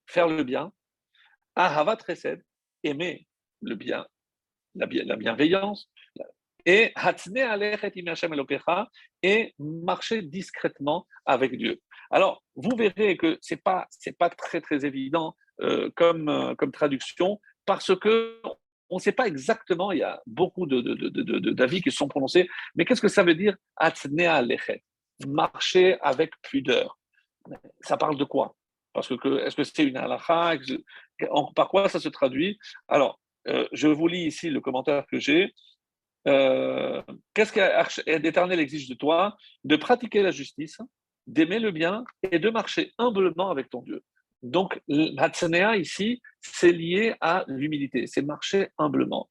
faire 0.06 0.28
le 0.28 0.44
bien, 0.44 0.72
Ahavat 1.56 1.98
Chesed, 2.06 2.42
aimer 2.82 3.26
le 3.62 3.76
bien, 3.76 4.06
la, 4.74 4.86
bienveillance, 4.86 5.90
et 6.66 6.92
et 9.22 9.54
marcher 9.58 10.22
discrètement 10.22 11.06
avec 11.26 11.56
Dieu. 11.56 11.80
Alors, 12.10 12.42
vous 12.56 12.76
verrez 12.76 13.16
que 13.16 13.38
ce 13.40 13.54
n'est 13.54 13.60
pas, 13.60 13.86
pas 14.18 14.30
très, 14.30 14.60
très 14.60 14.84
évident 14.84 15.36
euh, 15.60 15.90
comme, 15.94 16.28
euh, 16.28 16.54
comme 16.54 16.72
traduction, 16.72 17.40
parce 17.66 17.94
que 17.98 18.40
on 18.90 18.96
ne 18.96 19.00
sait 19.00 19.12
pas 19.12 19.26
exactement, 19.26 19.92
il 19.92 19.98
y 19.98 20.02
a 20.02 20.22
beaucoup 20.26 20.66
d'avis 20.66 20.82
de, 20.84 21.22
de, 21.22 21.50
de, 21.50 21.80
qui 21.80 21.90
sont 21.90 22.06
prononcés, 22.06 22.48
mais 22.74 22.84
qu'est-ce 22.84 23.00
que 23.00 23.08
ça 23.08 23.24
veut 23.24 23.34
dire 23.34 23.56
Marcher 25.26 25.96
avec 26.00 26.32
pudeur. 26.42 26.98
Ça 27.80 27.96
parle 27.96 28.16
de 28.16 28.24
quoi? 28.24 28.54
Parce 28.92 29.08
que, 29.08 29.38
est-ce 29.40 29.56
que 29.56 29.64
c'est 29.64 29.84
une 29.84 29.96
halakha? 29.96 30.56
Par 31.56 31.68
quoi 31.68 31.88
ça 31.88 31.98
se 31.98 32.08
traduit? 32.08 32.58
Alors, 32.88 33.20
euh, 33.48 33.66
je 33.72 33.88
vous 33.88 34.06
lis 34.06 34.26
ici 34.26 34.50
le 34.50 34.60
commentaire 34.60 35.04
que 35.06 35.18
j'ai. 35.18 35.52
Euh, 36.26 37.02
qu'est-ce 37.34 37.52
qu'Éternel 37.52 38.60
exige 38.60 38.88
de 38.88 38.94
toi? 38.94 39.36
De 39.64 39.76
pratiquer 39.76 40.22
la 40.22 40.30
justice, 40.30 40.78
d'aimer 41.26 41.58
le 41.58 41.70
bien 41.70 42.04
et 42.30 42.38
de 42.38 42.50
marcher 42.50 42.92
humblement 42.98 43.50
avec 43.50 43.70
ton 43.70 43.82
Dieu. 43.82 44.02
Donc, 44.42 44.80
l'Hatsanea 44.88 45.76
ici, 45.76 46.20
c'est 46.40 46.72
lié 46.72 47.14
à 47.20 47.44
l'humilité, 47.48 48.06
c'est 48.06 48.22
marcher 48.22 48.68
humblement 48.78 49.28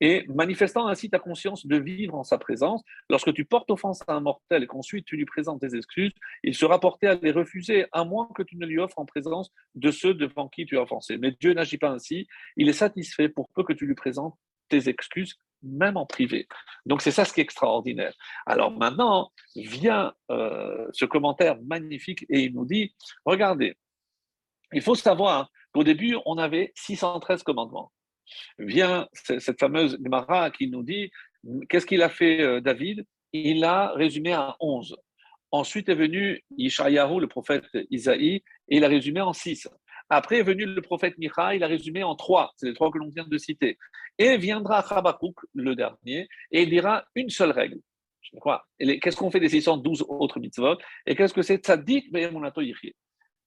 et 0.00 0.26
manifestant 0.28 0.88
ainsi 0.88 1.10
ta 1.10 1.18
conscience 1.18 1.66
de 1.66 1.76
vivre 1.76 2.14
en 2.14 2.24
sa 2.24 2.38
présence. 2.38 2.82
Lorsque 3.08 3.32
tu 3.32 3.44
portes 3.44 3.70
offense 3.70 4.02
à 4.06 4.14
un 4.14 4.20
mortel 4.20 4.62
et 4.62 4.66
qu'ensuite 4.66 5.06
tu 5.06 5.16
lui 5.16 5.24
présentes 5.24 5.60
tes 5.60 5.74
excuses, 5.74 6.12
il 6.42 6.54
sera 6.54 6.80
porté 6.80 7.06
à 7.06 7.14
les 7.14 7.32
refuser, 7.32 7.86
à 7.92 8.04
moins 8.04 8.28
que 8.34 8.42
tu 8.42 8.56
ne 8.56 8.66
lui 8.66 8.78
offres 8.78 8.98
en 8.98 9.06
présence 9.06 9.50
de 9.74 9.90
ceux 9.90 10.14
devant 10.14 10.48
qui 10.48 10.66
tu 10.66 10.78
as 10.78 10.82
offensé. 10.82 11.18
Mais 11.18 11.34
Dieu 11.40 11.54
n'agit 11.54 11.78
pas 11.78 11.90
ainsi, 11.90 12.26
il 12.56 12.68
est 12.68 12.74
satisfait 12.74 13.28
pour 13.28 13.48
peu 13.50 13.62
que 13.62 13.72
tu 13.72 13.86
lui 13.86 13.94
présentes 13.94 14.36
tes 14.68 14.88
excuses, 14.88 15.36
même 15.62 15.96
en 15.96 16.06
privé. 16.06 16.46
Donc 16.84 17.02
c'est 17.02 17.10
ça 17.10 17.24
ce 17.24 17.32
qui 17.32 17.40
est 17.40 17.44
extraordinaire. 17.44 18.14
Alors 18.44 18.70
maintenant 18.70 19.32
vient 19.54 20.12
euh, 20.30 20.86
ce 20.92 21.04
commentaire 21.04 21.56
magnifique 21.62 22.26
et 22.28 22.44
il 22.44 22.54
nous 22.54 22.66
dit, 22.66 22.94
regardez, 23.24 23.76
il 24.72 24.82
faut 24.82 24.94
savoir 24.94 25.50
qu'au 25.72 25.84
début, 25.84 26.16
on 26.26 26.38
avait 26.38 26.72
613 26.74 27.42
commandements 27.42 27.92
vient 28.58 29.08
cette 29.12 29.58
fameuse 29.58 29.98
Gemara 30.02 30.50
qui 30.50 30.68
nous 30.68 30.82
dit 30.82 31.10
qu'est-ce 31.68 31.86
qu'il 31.86 32.02
a 32.02 32.08
fait 32.08 32.40
euh, 32.40 32.60
David? 32.60 33.04
Il 33.32 33.64
a 33.64 33.92
résumé 33.92 34.32
à 34.32 34.56
11. 34.60 34.96
Ensuite 35.50 35.88
est 35.88 35.94
venu 35.94 36.42
Ishayahu, 36.56 37.20
le 37.20 37.28
prophète 37.28 37.64
Isaïe, 37.90 38.42
et 38.68 38.76
il 38.76 38.84
a 38.84 38.88
résumé 38.88 39.20
en 39.20 39.32
6. 39.32 39.68
Après 40.08 40.38
est 40.38 40.42
venu 40.42 40.66
le 40.66 40.80
prophète 40.82 41.18
Micha, 41.18 41.54
il 41.54 41.64
a 41.64 41.66
résumé 41.66 42.02
en 42.02 42.14
3. 42.14 42.52
C'est 42.56 42.66
les 42.66 42.74
trois 42.74 42.90
que 42.90 42.98
l'on 42.98 43.08
vient 43.08 43.26
de 43.26 43.38
citer. 43.38 43.78
Et 44.18 44.36
viendra 44.36 44.78
Habakkuk, 44.78 45.36
le 45.54 45.74
dernier, 45.74 46.28
et 46.52 46.62
il 46.62 46.70
dira 46.70 47.04
une 47.14 47.30
seule 47.30 47.50
règle. 47.50 47.80
Qu'est-ce 48.78 49.16
qu'on 49.16 49.30
fait 49.30 49.40
des 49.40 49.48
612 49.48 50.04
autres 50.08 50.40
mitzvot? 50.40 50.78
Et 51.06 51.14
qu'est-ce 51.14 51.34
que 51.34 51.42
c'est? 51.42 51.58
Tzadik 51.58 52.10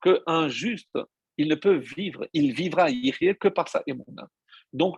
Que 0.02 0.22
un 0.26 0.48
juste, 0.48 0.98
il 1.38 1.48
ne 1.48 1.56
peut 1.56 1.76
vivre, 1.76 2.28
il 2.34 2.54
vivra 2.54 2.88
que 2.92 3.48
par 3.48 3.68
sa 3.68 3.84
émouna. 3.88 4.28
Donc, 4.74 4.98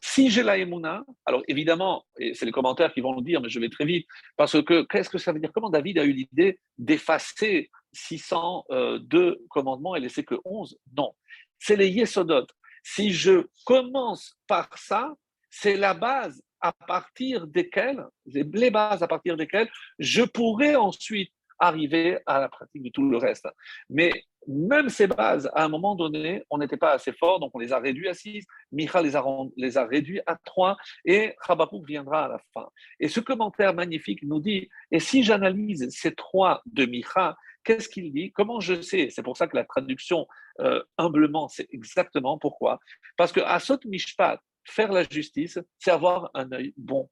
si 0.00 0.30
j'ai 0.30 0.42
la 0.42 0.58
Emouna, 0.58 1.04
alors 1.24 1.42
évidemment, 1.48 2.04
et 2.18 2.34
c'est 2.34 2.46
les 2.46 2.52
commentaires 2.52 2.92
qui 2.92 3.00
vont 3.00 3.14
nous 3.14 3.22
dire, 3.22 3.40
mais 3.40 3.48
je 3.48 3.60
vais 3.60 3.68
très 3.68 3.84
vite, 3.84 4.06
parce 4.36 4.60
que 4.62 4.82
qu'est-ce 4.82 5.08
que 5.08 5.18
ça 5.18 5.32
veut 5.32 5.40
dire? 5.40 5.52
Comment 5.52 5.70
David 5.70 5.98
a 5.98 6.04
eu 6.04 6.12
l'idée 6.12 6.58
d'effacer 6.78 7.70
602 7.92 9.44
commandements 9.48 9.94
et 9.94 10.00
laisser 10.00 10.24
que 10.24 10.34
11 10.44 10.76
Non, 10.96 11.12
c'est 11.58 11.76
les 11.76 11.88
Yesodot. 11.88 12.46
Si 12.82 13.12
je 13.12 13.46
commence 13.64 14.36
par 14.46 14.76
ça, 14.76 15.14
c'est 15.48 15.76
la 15.76 15.94
base 15.94 16.42
à 16.60 16.72
partir 16.72 17.46
desquelles, 17.46 18.04
les 18.26 18.70
bases 18.70 19.02
à 19.02 19.08
partir 19.08 19.36
desquelles 19.36 19.70
je 19.98 20.22
pourrais 20.22 20.74
ensuite 20.76 21.32
arriver 21.58 22.18
à 22.26 22.40
la 22.40 22.48
pratique 22.48 22.82
de 22.82 22.90
tout 22.90 23.08
le 23.08 23.16
reste. 23.16 23.46
Mais 23.88 24.24
même 24.46 24.88
ces 24.88 25.06
bases, 25.06 25.50
à 25.54 25.64
un 25.64 25.68
moment 25.68 25.94
donné, 25.94 26.44
on 26.50 26.58
n'était 26.58 26.76
pas 26.76 26.92
assez 26.92 27.12
fort, 27.12 27.40
donc 27.40 27.50
on 27.54 27.58
les 27.58 27.72
a 27.72 27.78
réduits 27.78 28.08
à 28.08 28.14
6, 28.14 28.44
Micha 28.72 29.02
les 29.02 29.16
a, 29.16 29.24
les 29.56 29.78
a 29.78 29.86
réduits 29.86 30.20
à 30.26 30.36
3, 30.44 30.76
et 31.04 31.34
Rabakouk 31.40 31.86
viendra 31.86 32.26
à 32.26 32.28
la 32.28 32.38
fin. 32.52 32.68
Et 33.00 33.08
ce 33.08 33.20
commentaire 33.20 33.74
magnifique 33.74 34.22
nous 34.22 34.40
dit, 34.40 34.68
et 34.90 35.00
si 35.00 35.22
j'analyse 35.22 35.88
ces 35.90 36.14
trois 36.14 36.62
de 36.66 36.86
Micha, 36.86 37.36
qu'est-ce 37.64 37.88
qu'il 37.88 38.12
dit? 38.12 38.32
Comment 38.32 38.60
je 38.60 38.80
sais? 38.82 39.08
C'est 39.10 39.22
pour 39.22 39.36
ça 39.36 39.46
que 39.46 39.56
la 39.56 39.64
traduction, 39.64 40.26
euh, 40.60 40.82
humblement, 40.98 41.48
c'est 41.48 41.66
exactement 41.70 42.38
pourquoi. 42.38 42.78
Parce 43.16 43.32
que 43.32 43.40
Asot 43.40 43.78
Mishpat, 43.86 44.40
faire 44.64 44.92
la 44.92 45.04
justice, 45.04 45.58
c'est 45.78 45.90
avoir 45.90 46.30
un 46.34 46.52
œil 46.52 46.72
bon. 46.76 47.08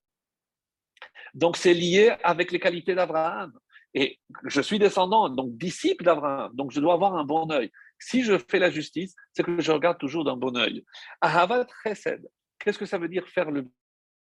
Donc 1.35 1.57
c'est 1.57 1.75
lié 1.75 2.15
avec 2.23 2.53
les 2.53 2.61
qualités 2.61 2.95
d'Abraham. 2.95 3.53
Et 3.95 4.19
je 4.45 4.61
suis 4.61 4.79
descendant, 4.79 5.29
donc 5.29 5.57
disciple 5.57 6.05
d'Abraham, 6.05 6.55
donc 6.55 6.73
je 6.73 6.81
dois 6.81 6.95
avoir 6.95 7.15
un 7.15 7.25
bon 7.25 7.51
œil. 7.51 7.71
Si 7.99 8.23
je 8.23 8.39
fais 8.39 8.59
la 8.59 8.71
justice, 8.71 9.15
c'est 9.33 9.43
que 9.43 9.61
je 9.61 9.71
regarde 9.71 9.99
toujours 9.99 10.25
d'un 10.25 10.37
bon 10.37 10.57
œil. 10.57 10.85
Ahavat 11.21 11.67
chesed, 11.83 12.27
qu'est-ce 12.59 12.79
que 12.79 12.87
ça 12.87 12.99
veut 12.99 13.09
dire 13.09 13.29
faire 13.29 13.51
le 13.51 13.69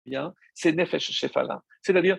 bien? 0.05 0.35
C'est 0.55 0.73
nefesh 0.73 1.11
shefala, 1.11 1.62
c'est-à-dire 1.83 2.19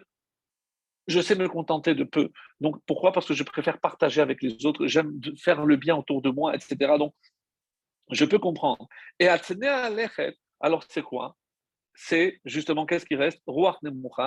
je 1.08 1.20
sais 1.22 1.36
me 1.36 1.48
contenter 1.48 1.94
de 1.94 2.04
peu. 2.04 2.32
Donc 2.60 2.78
pourquoi? 2.88 3.12
Parce 3.12 3.28
que 3.28 3.36
je 3.36 3.44
préfère 3.44 3.80
partager 3.80 4.22
avec 4.22 4.42
les 4.42 4.66
autres, 4.66 4.88
j'aime 4.88 5.20
faire 5.38 5.64
le 5.66 5.76
bien 5.76 5.96
autour 5.96 6.22
de 6.22 6.32
moi, 6.32 6.56
etc. 6.56 6.94
Donc 6.98 7.14
je 8.12 8.26
peux 8.26 8.40
comprendre. 8.40 8.88
Et 9.20 9.28
Alors 9.28 10.84
c'est 10.90 11.04
quoi? 11.04 11.38
C'est 11.94 12.40
justement 12.44 12.86
qu'est-ce 12.86 13.06
qui 13.06 13.16
reste? 13.16 13.42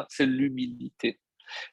C'est 0.09 0.27
l'humilité. 0.27 1.19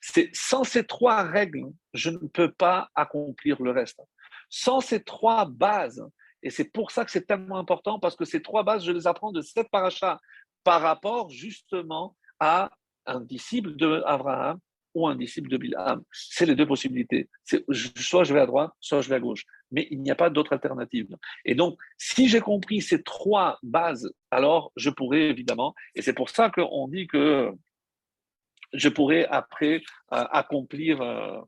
C'est 0.02 0.30
sans 0.34 0.64
ces 0.64 0.86
trois 0.86 1.24
règles, 1.24 1.72
je 1.94 2.10
ne 2.10 2.18
peux 2.18 2.52
pas 2.52 2.90
accomplir 2.96 3.62
le 3.62 3.72
reste. 3.72 4.00
Sans 4.50 4.80
ces 4.80 5.04
trois 5.04 5.46
bases, 5.46 6.04
et 6.44 6.50
c'est 6.50 6.72
pour 6.72 6.92
ça 6.92 7.06
que 7.06 7.12
c'est 7.12 7.26
tellement 7.26 7.58
important, 7.58 8.00
parce 8.00 8.16
que 8.16 8.26
ces 8.26 8.42
trois 8.42 8.64
bases, 8.64 8.86
je 8.86 8.92
les 8.92 9.08
apprends 9.08 9.32
de 9.32 9.42
cette 9.42 9.70
paracha 9.70 10.20
par 10.64 10.82
rapport 10.82 11.30
justement 11.30 12.16
à 12.40 12.70
un 13.06 13.22
disciple 13.22 13.76
d'Abraham 13.76 14.60
ou 14.96 15.08
un 15.08 15.16
disciple 15.16 15.50
de 15.50 15.58
Bilham. 15.58 16.04
C'est 16.12 16.46
les 16.46 16.56
deux 16.56 16.66
possibilités. 16.66 17.30
Soit 17.98 18.24
je 18.24 18.34
vais 18.34 18.40
à 18.40 18.46
droite, 18.46 18.72
soit 18.80 19.02
je 19.02 19.10
vais 19.10 19.16
à 19.16 19.20
gauche. 19.20 19.44
Mais 19.72 19.88
il 19.92 20.02
n'y 20.02 20.10
a 20.10 20.16
pas 20.16 20.30
d'autre 20.30 20.54
alternative. 20.54 21.08
Et 21.44 21.54
donc, 21.54 21.78
si 21.98 22.30
j'ai 22.30 22.40
compris 22.40 22.82
ces 22.82 23.04
trois 23.04 23.60
bases, 23.62 24.12
alors 24.32 24.72
je 24.78 24.90
pourrais 24.90 25.24
évidemment, 25.24 25.76
et 25.96 26.02
c'est 26.02 26.14
pour 26.14 26.30
ça 26.30 26.50
qu'on 26.50 26.88
dit 26.88 27.08
que 27.08 27.52
je 28.76 28.90
pourrais 28.90 29.26
après 29.28 29.82
euh, 30.14 30.26
accomplir, 30.32 31.02
euh, 31.02 31.42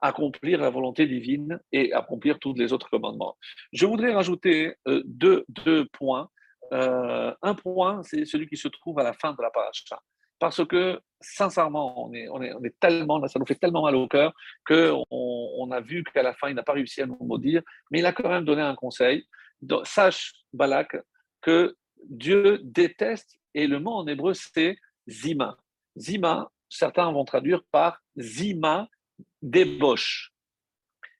accomplir 0.00 0.60
la 0.60 0.70
volonté 0.70 1.06
divine 1.06 1.60
et 1.72 1.92
accomplir 1.92 2.38
tous 2.38 2.54
les 2.54 2.72
autres 2.72 2.90
commandements. 2.90 3.36
Je 3.72 3.86
voudrais 3.86 4.12
rajouter 4.12 4.74
euh, 4.88 5.02
deux, 5.04 5.44
deux, 5.48 5.86
points. 5.86 6.28
un 6.72 7.54
point, 7.54 8.02
c'est 8.02 8.24
celui 8.24 8.46
qui 8.46 8.56
se 8.56 8.68
trouve 8.68 8.98
à 8.98 9.04
la 9.04 9.12
fin 9.12 9.32
de 9.32 9.42
la 9.42 9.50
page 9.50 9.84
parce 10.40 10.64
que 10.66 11.00
sincèrement, 11.20 12.06
on 12.06 12.12
est, 12.12 12.28
on 12.28 12.42
est, 12.42 12.78
tellement, 12.80 13.24
ça 13.28 13.38
nous 13.38 13.46
fait 13.46 13.54
tellement 13.54 13.82
mal 13.82 13.94
au 13.94 14.08
cœur 14.08 14.34
qu'on 14.66 15.04
on 15.10 15.70
a 15.70 15.80
vu 15.80 16.04
qu'à 16.04 16.22
la 16.22 16.34
fin, 16.34 16.48
il 16.48 16.54
n'a 16.54 16.62
pas 16.62 16.72
réussi 16.72 17.00
à 17.00 17.06
nous 17.06 17.16
maudire, 17.20 17.62
mais 17.90 18.00
il 18.00 18.06
a 18.06 18.12
quand 18.12 18.28
même 18.28 18.44
donné 18.44 18.60
un 18.60 18.74
conseil. 18.74 19.24
sache, 19.84 20.32
Balak, 20.52 20.96
que 21.40 21.76
Dieu 22.08 22.60
déteste, 22.62 23.38
et 23.54 23.66
le 23.66 23.78
mot 23.78 23.92
en 23.92 24.06
hébreu, 24.06 24.34
c'est 24.34 24.76
zima. 25.08 25.56
Zima, 25.96 26.50
certains 26.68 27.10
vont 27.12 27.24
traduire 27.24 27.62
par 27.70 28.00
zima, 28.18 28.88
débauche. 29.42 30.32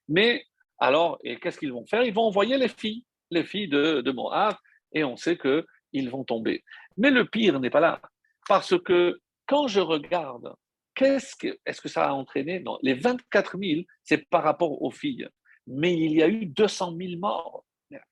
Mais 0.07 0.45
alors, 0.77 1.17
et 1.23 1.39
qu'est-ce 1.39 1.59
qu'ils 1.59 1.71
vont 1.71 1.85
faire? 1.85 2.03
Ils 2.03 2.13
vont 2.13 2.23
envoyer 2.23 2.57
les 2.57 2.67
filles, 2.67 3.05
les 3.31 3.43
filles 3.43 3.69
de, 3.69 4.01
de 4.01 4.11
Moab, 4.11 4.55
et 4.91 5.03
on 5.03 5.15
sait 5.15 5.37
qu'ils 5.37 6.09
vont 6.09 6.23
tomber. 6.23 6.63
Mais 6.97 7.11
le 7.11 7.25
pire 7.25 7.59
n'est 7.59 7.69
pas 7.69 7.79
là. 7.79 8.01
Parce 8.47 8.77
que 8.81 9.19
quand 9.45 9.67
je 9.67 9.79
regarde, 9.79 10.53
qu'est-ce 10.95 11.35
que, 11.35 11.59
est-ce 11.65 11.81
que 11.81 11.89
ça 11.89 12.09
a 12.09 12.13
entraîné? 12.13 12.59
Non, 12.59 12.77
les 12.81 12.93
24 12.93 13.57
000, 13.59 13.81
c'est 14.03 14.27
par 14.29 14.43
rapport 14.43 14.81
aux 14.81 14.91
filles. 14.91 15.27
Mais 15.67 15.93
il 15.93 16.13
y 16.13 16.23
a 16.23 16.27
eu 16.27 16.45
200 16.45 16.95
000 16.97 17.19
morts. 17.19 17.65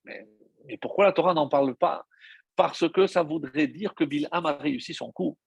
Mais, 0.03 0.28
pourquoi 0.82 1.05
la 1.05 1.14
Torah 1.14 1.34
n'en 1.34 1.49
parle 1.49 1.76
pas? 1.76 2.05
Parce 2.55 2.89
que 2.89 3.07
ça 3.07 3.24
voudrait 3.24 3.68
dire 3.68 3.93
que 3.95 4.03
Bilham 4.03 4.45
a 4.45 4.53
réussi 4.53 4.93
son 4.93 5.11
coup. 5.11 5.38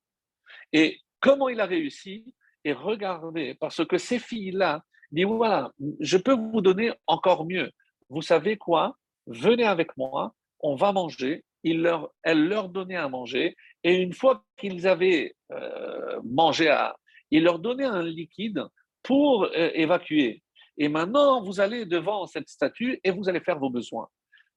Et 0.73 1.01
comment 1.21 1.49
il 1.49 1.61
a 1.61 1.67
réussi 1.67 2.35
Et 2.65 2.73
regardez, 2.73 3.55
parce 3.55 3.85
que 3.85 3.99
ces 3.99 4.19
filles-là 4.19 4.83
disent 5.13 5.27
voilà, 5.27 5.71
je 6.01 6.17
peux 6.17 6.35
vous 6.35 6.61
donner 6.61 6.93
encore 7.07 7.47
mieux. 7.47 7.71
Vous 8.09 8.23
savez 8.23 8.57
quoi? 8.57 8.97
Venez 9.27 9.65
avec 9.65 9.97
moi, 9.97 10.35
on 10.61 10.77
va 10.77 10.93
manger. 10.93 11.45
Leur, 11.69 12.13
elle 12.23 12.47
leur 12.47 12.69
donnait 12.69 12.95
à 12.95 13.09
manger 13.09 13.57
et 13.83 13.95
une 13.97 14.13
fois 14.13 14.45
qu'ils 14.57 14.87
avaient 14.87 15.35
euh, 15.51 16.21
mangé, 16.25 16.69
à, 16.69 16.95
il 17.33 17.43
leur 17.43 17.59
donnait 17.59 17.85
un 17.85 18.05
liquide 18.05 18.63
pour 19.03 19.45
euh, 19.45 19.71
évacuer. 19.75 20.45
Et 20.79 20.89
maintenant, 20.89 21.43
vous 21.43 21.61
allez 21.61 21.85
devant 21.85 22.27
cette 22.27 22.49
statue 22.49 23.01
et 23.03 23.11
vous 23.11 23.29
allez 23.29 23.41
faire 23.41 23.59
vos 23.59 23.71
besoins. 23.71 24.07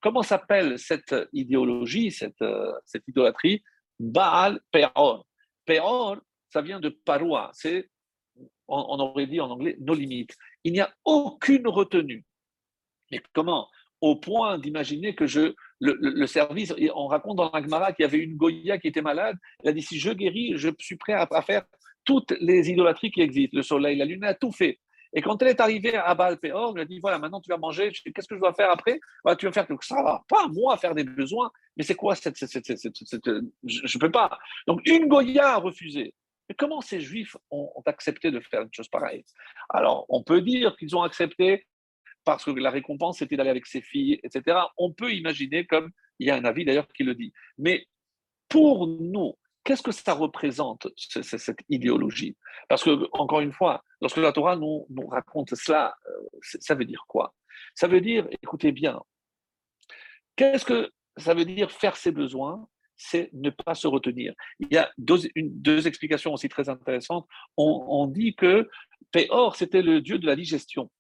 Comment 0.02 0.22
s'appelle 0.22 0.78
cette 0.78 1.16
idéologie, 1.34 2.12
cette, 2.12 2.42
euh, 2.42 2.72
cette 2.86 3.08
idolâtrie? 3.08 3.64
Baal 4.00 4.60
Peor. 4.72 5.26
Peor, 5.66 6.18
ça 6.50 6.62
vient 6.62 6.80
de 6.80 6.90
Paroa. 6.90 7.52
C'est, 7.54 7.90
on, 8.68 9.00
aurait 9.00 9.28
dit 9.28 9.42
en 9.42 9.50
anglais, 9.50 9.76
nos 9.80 9.94
limites. 9.94 10.36
Il 10.64 10.74
n'y 10.74 10.80
a 10.80 10.92
aucune 11.06 11.68
retenue. 11.68 12.26
Mais 13.12 13.22
comment? 13.34 13.68
Au 14.02 14.16
point 14.16 14.58
d'imaginer 14.58 15.14
que 15.14 15.28
je, 15.28 15.54
le, 15.82 16.26
service, 16.28 16.74
on 16.96 17.08
raconte 17.08 17.38
dans 17.38 17.52
l'Agmara 17.52 17.92
qu'il 17.92 18.04
y 18.04 18.08
avait 18.08 18.20
une 18.20 18.38
Goya 18.38 18.78
qui 18.78 18.88
était 18.88 19.02
malade. 19.02 19.36
Il 19.64 19.70
a 19.70 19.74
dit 19.74 19.82
si 19.82 20.00
je 20.00 20.12
guéris, 20.12 20.54
je 20.56 20.70
suis 20.80 20.96
prêt 20.96 21.14
à, 21.14 21.42
faire 21.42 21.64
toutes 22.06 22.32
les 22.40 22.70
idolâtries 22.70 23.12
qui 23.12 23.22
existent, 23.22 23.58
le 23.58 23.64
soleil, 23.64 23.98
la 23.98 24.06
lune, 24.06 24.24
elle 24.24 24.30
a 24.30 24.36
tout 24.36 24.52
fait. 24.52 24.80
Et 25.14 25.22
quand 25.22 25.42
elle 25.42 25.50
est 25.50 25.60
arrivée 25.60 25.96
à 25.96 26.14
Baal 26.14 26.38
Peor, 26.40 26.74
elle 26.76 26.84
a 26.84 26.86
dit 26.86 27.00
voilà, 27.00 27.18
maintenant 27.18 27.42
tu 27.42 27.50
vas 27.50 27.58
manger, 27.58 27.92
qu'est-ce 27.92 28.28
que 28.28 28.36
je 28.36 28.40
dois 28.40 28.54
faire 28.54 28.70
après? 28.70 29.00
Tu 29.38 29.46
vas 29.48 29.52
faire 29.52 29.68
que 29.68 29.74
ça 29.82 30.02
va 30.04 30.24
pas 30.30 30.48
moi 30.48 30.78
faire 30.78 30.94
des 30.94 31.04
besoins, 31.04 31.50
mais 31.76 31.84
c'est 31.84 31.96
quoi 31.96 32.16
cette, 32.16 32.38
Je 32.38 32.48
ne 32.48 34.00
peux 34.00 34.12
pas. 34.12 34.38
Donc 34.68 34.88
une 34.88 35.08
Goya 35.08 35.56
a 35.56 35.58
refusé. 35.58 36.14
Comment 36.58 36.82
ces 36.82 37.00
juifs 37.00 37.38
ont 37.52 37.72
accepté 37.86 38.32
de 38.32 38.40
faire 38.40 38.62
une 38.62 38.74
chose 38.74 38.88
pareille? 38.88 39.24
Alors, 39.70 40.06
on 40.10 40.24
peut 40.24 40.42
dire 40.42 40.76
qu'ils 40.78 40.96
ont 40.96 41.04
accepté 41.04 41.68
parce 42.26 42.44
que 42.44 42.52
la 42.52 42.70
récompense 42.70 43.20
c'était 43.20 43.38
d'aller 43.38 43.50
avec 43.50 43.66
ses 43.66 43.82
filles, 43.82 44.20
etc. 44.24 44.60
On 44.78 44.92
peut 44.92 45.14
imaginer 45.14 45.66
comme, 45.66 45.92
il 46.20 46.28
y 46.28 46.32
a 46.32 46.36
un 46.36 46.46
avis 46.46 46.66
d'ailleurs 46.66 46.88
qui 46.88 47.04
le 47.04 47.16
dit. 47.16 47.32
Mais 47.58 47.88
pour 48.50 48.88
nous, 48.88 49.36
qu'est-ce 49.64 49.84
que 49.84 49.92
ça 49.92 50.14
représente, 50.14 50.88
cette 50.98 51.60
idéologie? 51.70 52.36
Parce 52.68 52.84
que, 52.84 53.08
encore 53.14 53.42
une 53.42 53.54
fois, 53.54 53.84
lorsque 54.02 54.18
la 54.18 54.32
Torah 54.32 54.56
nous, 54.56 54.86
raconte 55.10 55.56
cela, 55.56 55.96
euh, 56.08 56.40
ça 56.42 56.76
veut 56.76 56.86
dire 56.86 57.06
quoi? 57.08 57.36
Ça 57.76 57.88
veut 57.88 58.02
dire, 58.02 58.28
écoutez 58.42 58.72
bien, 58.72 59.00
qu'est-ce 60.36 60.66
que 60.66 60.92
ça 61.18 61.34
veut 61.34 61.46
dire 61.46 61.72
faire 61.72 61.96
ses 61.96 62.12
besoins? 62.12 62.68
C'est 63.00 63.30
ne 63.34 63.50
pas 63.50 63.74
se 63.74 63.88
retenir. 63.88 64.34
Il 64.60 64.68
y 64.72 64.78
a 64.78 64.92
deux, 64.98 65.88
explications 65.88 66.34
aussi 66.34 66.50
très 66.50 66.68
intéressantes. 66.68 67.26
On, 67.58 68.06
dit 68.08 68.36
que 68.36 68.70
Péor, 69.12 69.56
c'était 69.56 69.82
le 69.82 70.02
dieu 70.02 70.20
de 70.20 70.28
la 70.28 70.36
digestion. 70.36 70.92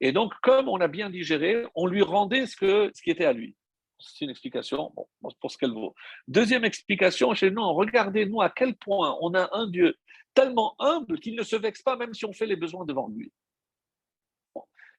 Et 0.00 0.12
donc, 0.12 0.32
comme 0.42 0.68
on 0.68 0.80
a 0.80 0.88
bien 0.88 1.10
digéré, 1.10 1.64
on 1.74 1.86
lui 1.86 2.02
rendait 2.02 2.46
ce, 2.46 2.56
que, 2.56 2.90
ce 2.94 3.02
qui 3.02 3.10
était 3.10 3.26
à 3.26 3.34
lui. 3.34 3.54
C'est 3.98 4.24
une 4.24 4.30
explication 4.30 4.92
pour 5.40 5.50
ce 5.50 5.58
qu'elle 5.58 5.72
vaut. 5.72 5.94
Deuxième 6.26 6.64
explication, 6.64 7.34
chez 7.34 7.50
nous, 7.50 7.62
regardez-nous 7.74 8.40
à 8.40 8.48
quel 8.50 8.74
point 8.74 9.16
on 9.20 9.34
a 9.34 9.48
un 9.52 9.68
Dieu 9.68 9.94
tellement 10.34 10.74
humble 10.78 11.20
qu'il 11.20 11.36
ne 11.36 11.42
se 11.42 11.54
vexe 11.54 11.82
pas 11.82 11.96
même 11.96 12.14
si 12.14 12.24
on 12.24 12.32
fait 12.32 12.46
les 12.46 12.56
besoins 12.56 12.86
devant 12.86 13.08
lui. 13.08 13.30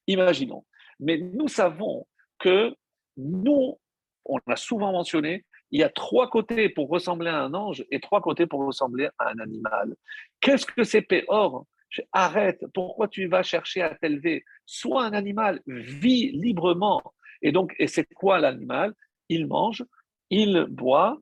imaginons. 0.05 0.63
Mais 0.99 1.17
nous 1.17 1.47
savons 1.47 2.05
que 2.37 2.75
nous, 3.17 3.79
on 4.25 4.37
a 4.47 4.55
souvent 4.55 4.91
mentionné, 4.91 5.45
il 5.73 5.79
y 5.79 5.83
a 5.83 5.89
trois 5.89 6.29
côtés 6.29 6.69
pour 6.69 6.87
ressembler 6.87 7.31
à 7.31 7.41
un 7.41 7.53
ange 7.55 7.83
et 7.89 7.99
trois 7.99 8.21
côtés 8.21 8.45
pour 8.45 8.63
ressembler 8.63 9.09
à 9.17 9.31
un 9.31 9.39
animal. 9.39 9.95
Qu'est-ce 10.39 10.67
que 10.67 10.83
c'est 10.83 11.01
Péor? 11.01 11.65
Arrête, 12.11 12.63
pourquoi 12.75 13.07
tu 13.07 13.25
vas 13.25 13.41
chercher 13.41 13.81
à 13.81 13.95
t'élever? 13.95 14.45
Sois 14.67 15.03
un 15.03 15.13
animal, 15.13 15.61
vis 15.65 16.31
librement. 16.31 17.01
Et 17.41 17.51
donc, 17.51 17.73
et 17.79 17.87
c'est 17.87 18.05
quoi 18.13 18.37
l'animal? 18.37 18.93
Il 19.29 19.47
mange, 19.47 19.83
il 20.29 20.67
boit, 20.69 21.17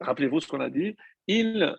rappelez-vous 0.00 0.40
ce 0.40 0.48
qu'on 0.48 0.60
a 0.60 0.70
dit, 0.70 0.96
il 1.26 1.76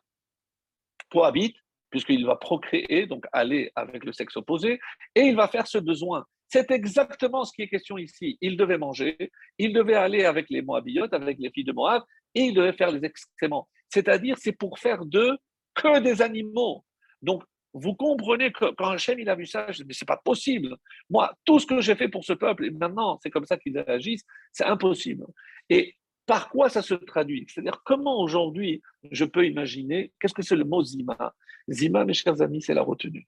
cohabite, 1.11 1.57
puisqu'il 1.89 2.25
va 2.27 2.35
procréer, 2.35 3.07
donc 3.07 3.25
aller 3.31 3.71
avec 3.75 4.05
le 4.05 4.13
sexe 4.13 4.37
opposé, 4.37 4.79
et 5.15 5.21
il 5.21 5.35
va 5.35 5.47
faire 5.47 5.65
ce 5.65 5.79
besoin. 5.79 6.25
C'est 6.53 6.69
exactement 6.69 7.45
ce 7.45 7.51
qui 7.51 7.63
est 7.63 7.67
question 7.67 7.97
ici. 7.97 8.37
Il 8.39 8.57
devait 8.57 8.77
manger, 8.77 9.17
il 9.57 9.73
devait 9.73 9.95
aller 9.95 10.23
avec 10.23 10.51
les 10.51 10.61
Moabiotes, 10.61 11.11
avec 11.11 11.39
les 11.39 11.49
filles 11.49 11.63
de 11.63 11.71
Moab, 11.71 12.03
et 12.35 12.41
il 12.41 12.53
devait 12.53 12.73
faire 12.73 12.91
les 12.91 13.03
excréments. 13.03 13.67
C'est-à-dire, 13.89 14.37
c'est 14.37 14.51
pour 14.51 14.77
faire 14.77 15.03
d'eux 15.03 15.35
que 15.73 15.99
des 15.99 16.21
animaux. 16.21 16.85
Donc, 17.23 17.41
vous 17.73 17.95
comprenez 17.95 18.51
que 18.51 18.65
quand 18.75 18.89
Hachem 18.89 19.19
il 19.19 19.29
a 19.29 19.35
vu 19.35 19.47
ça, 19.47 19.71
je 19.71 19.77
dis, 19.77 19.85
mais 19.87 19.95
c'est 19.95 20.07
pas 20.07 20.21
possible. 20.23 20.77
Moi, 21.09 21.33
tout 21.43 21.57
ce 21.57 21.65
que 21.65 21.81
j'ai 21.81 21.95
fait 21.95 22.07
pour 22.07 22.23
ce 22.23 22.33
peuple, 22.33 22.65
et 22.65 22.69
maintenant 22.69 23.17
c'est 23.23 23.31
comme 23.31 23.45
ça 23.45 23.57
qu'ils 23.57 23.79
agissent, 23.87 24.25
c'est 24.51 24.65
impossible. 24.65 25.25
Et 25.71 25.95
par 26.27 26.49
quoi 26.49 26.69
ça 26.69 26.83
se 26.83 26.93
traduit? 26.93 27.47
C'est-à-dire 27.49 27.81
comment 27.83 28.19
aujourd'hui 28.21 28.83
je 29.09 29.25
peux 29.25 29.47
imaginer, 29.47 30.13
qu'est-ce 30.19 30.35
que 30.35 30.43
c'est 30.43 30.55
le 30.55 30.65
mot 30.65 30.83
zima? 30.83 31.33
Zima, 31.67 32.05
mes 32.05 32.13
chers 32.13 32.39
amis, 32.43 32.61
c'est 32.61 32.75
la 32.75 32.83
retenue. 32.83 33.27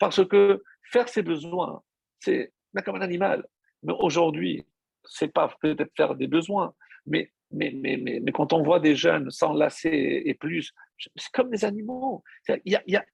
Parce 0.00 0.26
que 0.26 0.64
faire 0.90 1.08
ses 1.08 1.22
besoins, 1.22 1.80
c'est 2.20 2.52
comme 2.84 2.96
un 2.96 3.00
animal. 3.00 3.46
Mais 3.82 3.94
aujourd'hui, 3.98 4.64
c'est 5.04 5.32
pas 5.32 5.54
peut-être 5.60 5.92
faire 5.96 6.14
des 6.14 6.26
besoins, 6.26 6.74
mais 7.06 7.30
mais, 7.52 7.72
mais, 7.74 7.96
mais, 7.96 8.32
quand 8.32 8.52
on 8.52 8.62
voit 8.62 8.80
des 8.80 8.96
jeunes 8.96 9.30
s'enlacer 9.30 10.22
et 10.24 10.34
plus, 10.34 10.72
c'est 11.14 11.30
comme 11.32 11.50
des 11.50 11.64
animaux. 11.64 12.24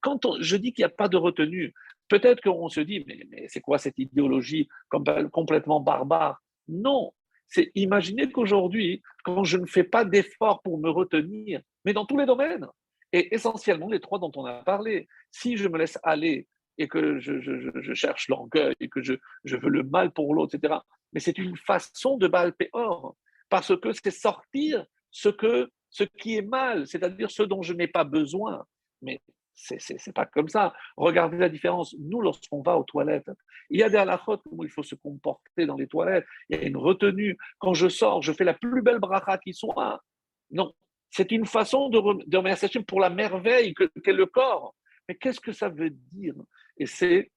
Quand 0.00 0.18
je 0.40 0.56
dis 0.56 0.72
qu'il 0.72 0.82
n'y 0.82 0.86
a 0.86 0.94
pas 0.94 1.08
de 1.08 1.18
retenue, 1.18 1.74
peut-être 2.08 2.40
qu'on 2.40 2.68
se 2.68 2.80
dit, 2.80 3.04
mais, 3.06 3.46
c'est 3.48 3.60
quoi 3.60 3.78
cette 3.78 3.98
idéologie 3.98 4.68
complètement 4.88 5.80
barbare? 5.80 6.42
Non, 6.68 7.12
c'est 7.48 7.70
imaginer 7.74 8.30
qu'aujourd'hui, 8.32 9.02
quand 9.24 9.44
je 9.44 9.58
ne 9.58 9.66
fais 9.66 9.84
pas 9.84 10.04
d'efforts 10.04 10.62
pour 10.62 10.78
me 10.78 10.88
retenir, 10.88 11.60
mais 11.84 11.92
dans 11.92 12.06
tous 12.06 12.16
les 12.16 12.26
domaines, 12.26 12.66
et 13.12 13.34
essentiellement 13.34 13.90
les 13.90 14.00
trois 14.00 14.18
dont 14.18 14.32
on 14.36 14.46
a 14.46 14.62
parlé, 14.62 15.06
si 15.30 15.58
je 15.58 15.68
me 15.68 15.76
laisse 15.76 15.98
aller 16.02 16.46
et 16.82 16.88
que 16.88 17.20
je, 17.20 17.40
je, 17.40 17.94
cherche 17.94 18.28
l'orgueil 18.28 18.74
et 18.80 18.88
que 18.88 19.02
je, 19.02 19.14
je, 19.44 19.56
veux 19.56 19.70
le 19.70 19.84
mal 19.84 20.10
pour 20.10 20.34
l'autre, 20.34 20.56
etc., 20.56 20.74
mais 21.12 21.20
c'est 21.20 21.38
une 21.38 21.56
façon 21.56 22.16
de 22.16 22.26
balper 22.26 22.68
or 22.72 23.16
parce 23.48 23.76
que 23.76 23.92
c'est 23.92 24.10
sortir 24.10 24.84
ce 25.10 25.28
que 25.28 25.70
ce 25.90 26.04
qui 26.04 26.36
est 26.36 26.42
mal, 26.42 26.86
c'est-à-dire 26.86 27.30
ce 27.30 27.42
dont 27.42 27.62
je 27.62 27.74
n'ai 27.74 27.86
pas 27.86 28.04
besoin. 28.04 28.64
Mais 29.02 29.20
c'est 29.54 29.78
n'est 30.06 30.12
pas 30.12 30.24
comme 30.26 30.48
ça. 30.48 30.72
Regardez 30.96 31.36
la 31.36 31.50
différence. 31.50 31.94
Nous, 31.98 32.20
lorsqu'on 32.20 32.62
va 32.62 32.78
aux 32.78 32.84
toilettes, 32.84 33.30
il 33.68 33.78
y 33.78 33.82
a 33.82 33.90
des 33.90 33.98
halakhot 33.98 34.38
comment 34.38 34.64
il 34.64 34.70
faut 34.70 34.82
se 34.82 34.94
comporter 34.94 35.66
dans 35.66 35.76
les 35.76 35.86
toilettes. 35.86 36.24
Il 36.48 36.56
y 36.56 36.60
a 36.60 36.66
une 36.66 36.78
retenue. 36.78 37.36
Quand 37.58 37.74
je 37.74 37.88
sors, 37.88 38.22
je 38.22 38.32
fais 38.32 38.44
la 38.44 38.54
plus 38.54 38.82
belle 38.82 38.98
bracha 38.98 39.36
qui 39.38 39.52
soit. 39.52 40.02
Non, 40.50 40.72
c'est 41.10 41.30
une 41.30 41.46
façon 41.46 41.90
de 41.90 41.98
remercier 42.36 42.82
pour 42.82 43.00
la 43.00 43.10
merveille 43.10 43.74
qu'est 43.74 44.12
le 44.12 44.26
corps. 44.26 44.74
Mais 45.08 45.14
qu'est-ce 45.16 45.40
que 45.40 45.52
ça 45.52 45.68
veut 45.68 45.90
dire? 45.90 46.34
Et 46.76 46.86
c'est 46.86 47.30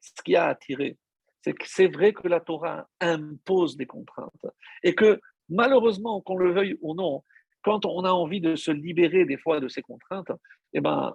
ce 0.00 0.22
qui 0.22 0.36
a 0.36 0.46
attiré. 0.46 0.98
C'est 1.42 1.54
que 1.54 1.66
c'est 1.66 1.88
vrai 1.88 2.12
que 2.12 2.28
la 2.28 2.40
Torah 2.40 2.88
impose 3.00 3.76
des 3.76 3.86
contraintes. 3.86 4.46
Et 4.82 4.94
que 4.94 5.20
malheureusement, 5.48 6.20
qu'on 6.20 6.36
le 6.36 6.52
veuille 6.52 6.78
ou 6.80 6.94
non, 6.94 7.22
quand 7.62 7.86
on 7.86 8.04
a 8.04 8.10
envie 8.10 8.40
de 8.40 8.56
se 8.56 8.70
libérer 8.70 9.24
des 9.24 9.36
fois 9.36 9.60
de 9.60 9.68
ces 9.68 9.82
contraintes, 9.82 10.30
eh 10.72 10.80
ben, 10.80 11.14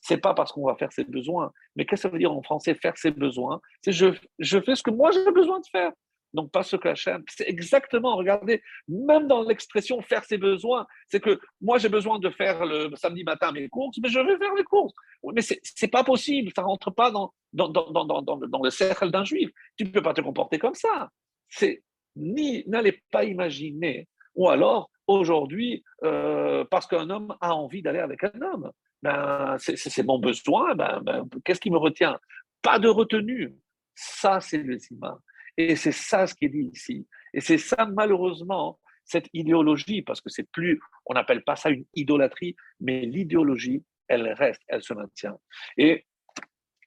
c'est 0.00 0.18
pas 0.18 0.34
parce 0.34 0.52
qu'on 0.52 0.66
va 0.66 0.76
faire 0.76 0.92
ses 0.92 1.04
besoins. 1.04 1.52
Mais 1.74 1.84
qu'est-ce 1.84 2.02
que 2.02 2.08
ça 2.08 2.12
veut 2.12 2.18
dire 2.18 2.32
en 2.32 2.42
français 2.42 2.74
faire 2.74 2.96
ses 2.96 3.10
besoins? 3.10 3.60
C'est 3.82 3.92
je, 3.92 4.08
je 4.38 4.60
fais 4.60 4.76
ce 4.76 4.82
que 4.82 4.90
moi 4.90 5.10
j'ai 5.10 5.32
besoin 5.32 5.60
de 5.60 5.66
faire. 5.70 5.92
Donc 6.36 6.52
pas 6.52 6.62
ce 6.62 6.76
que 6.76 6.88
Hachem. 6.88 7.24
C'est 7.28 7.48
exactement, 7.48 8.14
regardez, 8.16 8.62
même 8.88 9.26
dans 9.26 9.42
l'expression 9.42 10.00
faire 10.02 10.24
ses 10.24 10.38
besoins, 10.38 10.86
c'est 11.08 11.20
que 11.20 11.40
moi 11.60 11.78
j'ai 11.78 11.88
besoin 11.88 12.18
de 12.18 12.30
faire 12.30 12.64
le 12.64 12.94
samedi 12.94 13.24
matin 13.24 13.50
mes 13.52 13.68
courses, 13.68 13.98
mais 14.02 14.08
je 14.08 14.20
vais 14.20 14.36
faire 14.36 14.54
les 14.54 14.64
courses. 14.64 14.94
Mais 15.34 15.42
c'est 15.42 15.60
n'est 15.82 15.88
pas 15.88 16.04
possible, 16.04 16.52
ça 16.54 16.62
rentre 16.62 16.90
pas 16.90 17.10
dans, 17.10 17.32
dans, 17.52 17.68
dans, 17.68 18.04
dans, 18.04 18.22
dans 18.22 18.62
le 18.62 18.70
cercle 18.70 19.10
d'un 19.10 19.24
juif. 19.24 19.50
Tu 19.76 19.84
ne 19.84 19.90
peux 19.90 20.02
pas 20.02 20.14
te 20.14 20.20
comporter 20.20 20.58
comme 20.58 20.74
ça. 20.74 21.10
C'est 21.48 21.82
ni 22.14 22.64
n'allez 22.66 23.02
pas 23.10 23.24
imaginer, 23.24 24.06
ou 24.34 24.48
alors 24.48 24.90
aujourd'hui, 25.06 25.82
euh, 26.04 26.64
parce 26.70 26.86
qu'un 26.86 27.10
homme 27.10 27.34
a 27.40 27.54
envie 27.54 27.82
d'aller 27.82 28.00
avec 28.00 28.24
un 28.24 28.40
homme 28.42 28.70
ben, 29.02 29.56
c'est 29.58 30.02
mon 30.02 30.18
besoin, 30.18 30.74
ben, 30.74 31.00
ben, 31.02 31.28
qu'est-ce 31.44 31.60
qui 31.60 31.70
me 31.70 31.78
retient? 31.78 32.18
Pas 32.62 32.78
de 32.78 32.88
retenue. 32.88 33.54
Ça, 33.94 34.40
c'est 34.40 34.58
le 34.58 34.78
zima. 34.78 35.18
Et 35.56 35.76
c'est 35.76 35.92
ça 35.92 36.26
ce 36.26 36.34
qui 36.34 36.46
est 36.46 36.50
dit 36.50 36.70
ici. 36.72 37.06
Et 37.32 37.40
c'est 37.40 37.58
ça, 37.58 37.86
malheureusement, 37.86 38.78
cette 39.04 39.28
idéologie, 39.32 40.02
parce 40.02 40.20
que 40.20 40.28
c'est 40.28 40.50
plus, 40.50 40.80
on 41.06 41.14
n'appelle 41.14 41.42
pas 41.44 41.56
ça 41.56 41.70
une 41.70 41.84
idolâtrie, 41.94 42.56
mais 42.80 43.06
l'idéologie, 43.06 43.84
elle 44.08 44.32
reste, 44.32 44.62
elle 44.68 44.82
se 44.82 44.94
maintient. 44.94 45.38
Et 45.76 46.06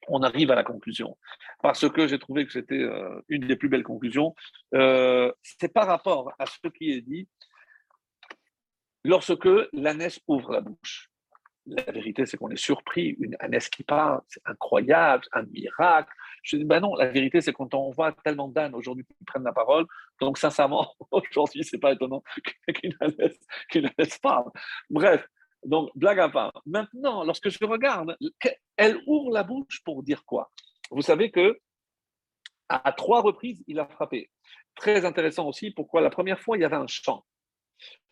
on 0.07 0.21
arrive 0.23 0.51
à 0.51 0.55
la 0.55 0.63
conclusion. 0.63 1.17
Parce 1.61 1.87
que 1.89 2.07
j'ai 2.07 2.19
trouvé 2.19 2.45
que 2.45 2.51
c'était 2.51 2.81
euh, 2.81 3.21
une 3.27 3.47
des 3.47 3.55
plus 3.55 3.69
belles 3.69 3.83
conclusions. 3.83 4.35
Euh, 4.73 5.31
c'est 5.41 5.73
par 5.73 5.87
rapport 5.87 6.33
à 6.39 6.45
ce 6.45 6.67
qui 6.69 6.91
est 6.91 7.01
dit 7.01 7.27
lorsque 9.03 9.49
l'ânesse 9.73 10.19
ouvre 10.27 10.51
la 10.51 10.61
bouche 10.61 11.08
la 11.75 11.91
vérité, 11.91 12.25
c'est 12.25 12.37
qu'on 12.37 12.49
est 12.49 12.55
surpris. 12.55 13.15
Une, 13.19 13.35
un 13.39 13.49
qui 13.57 13.83
parle, 13.83 14.21
c'est 14.27 14.41
incroyable, 14.45 15.23
un 15.33 15.43
miracle. 15.43 16.11
Je 16.43 16.57
dis, 16.57 16.65
ben 16.65 16.79
non, 16.79 16.95
la 16.95 17.07
vérité, 17.07 17.41
c'est 17.41 17.53
quand 17.53 17.73
on 17.73 17.91
voit 17.91 18.11
tellement 18.23 18.47
d'ânes 18.47 18.75
aujourd'hui 18.75 19.05
qui 19.05 19.25
prennent 19.25 19.43
la 19.43 19.53
parole. 19.53 19.85
Donc, 20.19 20.37
sincèrement, 20.37 20.93
aujourd'hui, 21.11 21.63
c'est 21.63 21.77
pas 21.77 21.93
étonnant 21.93 22.23
qu'une 22.73 22.95
ânesse 22.99 24.17
parle. 24.19 24.49
Bref, 24.89 25.27
donc, 25.65 25.89
blague 25.95 26.19
à 26.19 26.29
part. 26.29 26.61
Maintenant, 26.65 27.23
lorsque 27.23 27.49
je 27.49 27.65
regarde, 27.65 28.17
elle 28.77 28.99
ouvre 29.07 29.31
la 29.31 29.43
bouche 29.43 29.81
pour 29.83 30.03
dire 30.03 30.23
quoi? 30.25 30.51
Vous 30.91 31.01
savez 31.01 31.31
que 31.31 31.59
à 32.69 32.91
trois 32.91 33.21
reprises, 33.21 33.63
il 33.67 33.79
a 33.79 33.87
frappé. 33.87 34.29
Très 34.75 35.03
intéressant 35.03 35.47
aussi, 35.47 35.71
pourquoi? 35.71 36.01
La 36.01 36.11
première 36.11 36.39
fois, 36.39 36.55
il 36.55 36.61
y 36.61 36.65
avait 36.65 36.75
un 36.75 36.87
chant. 36.87 37.25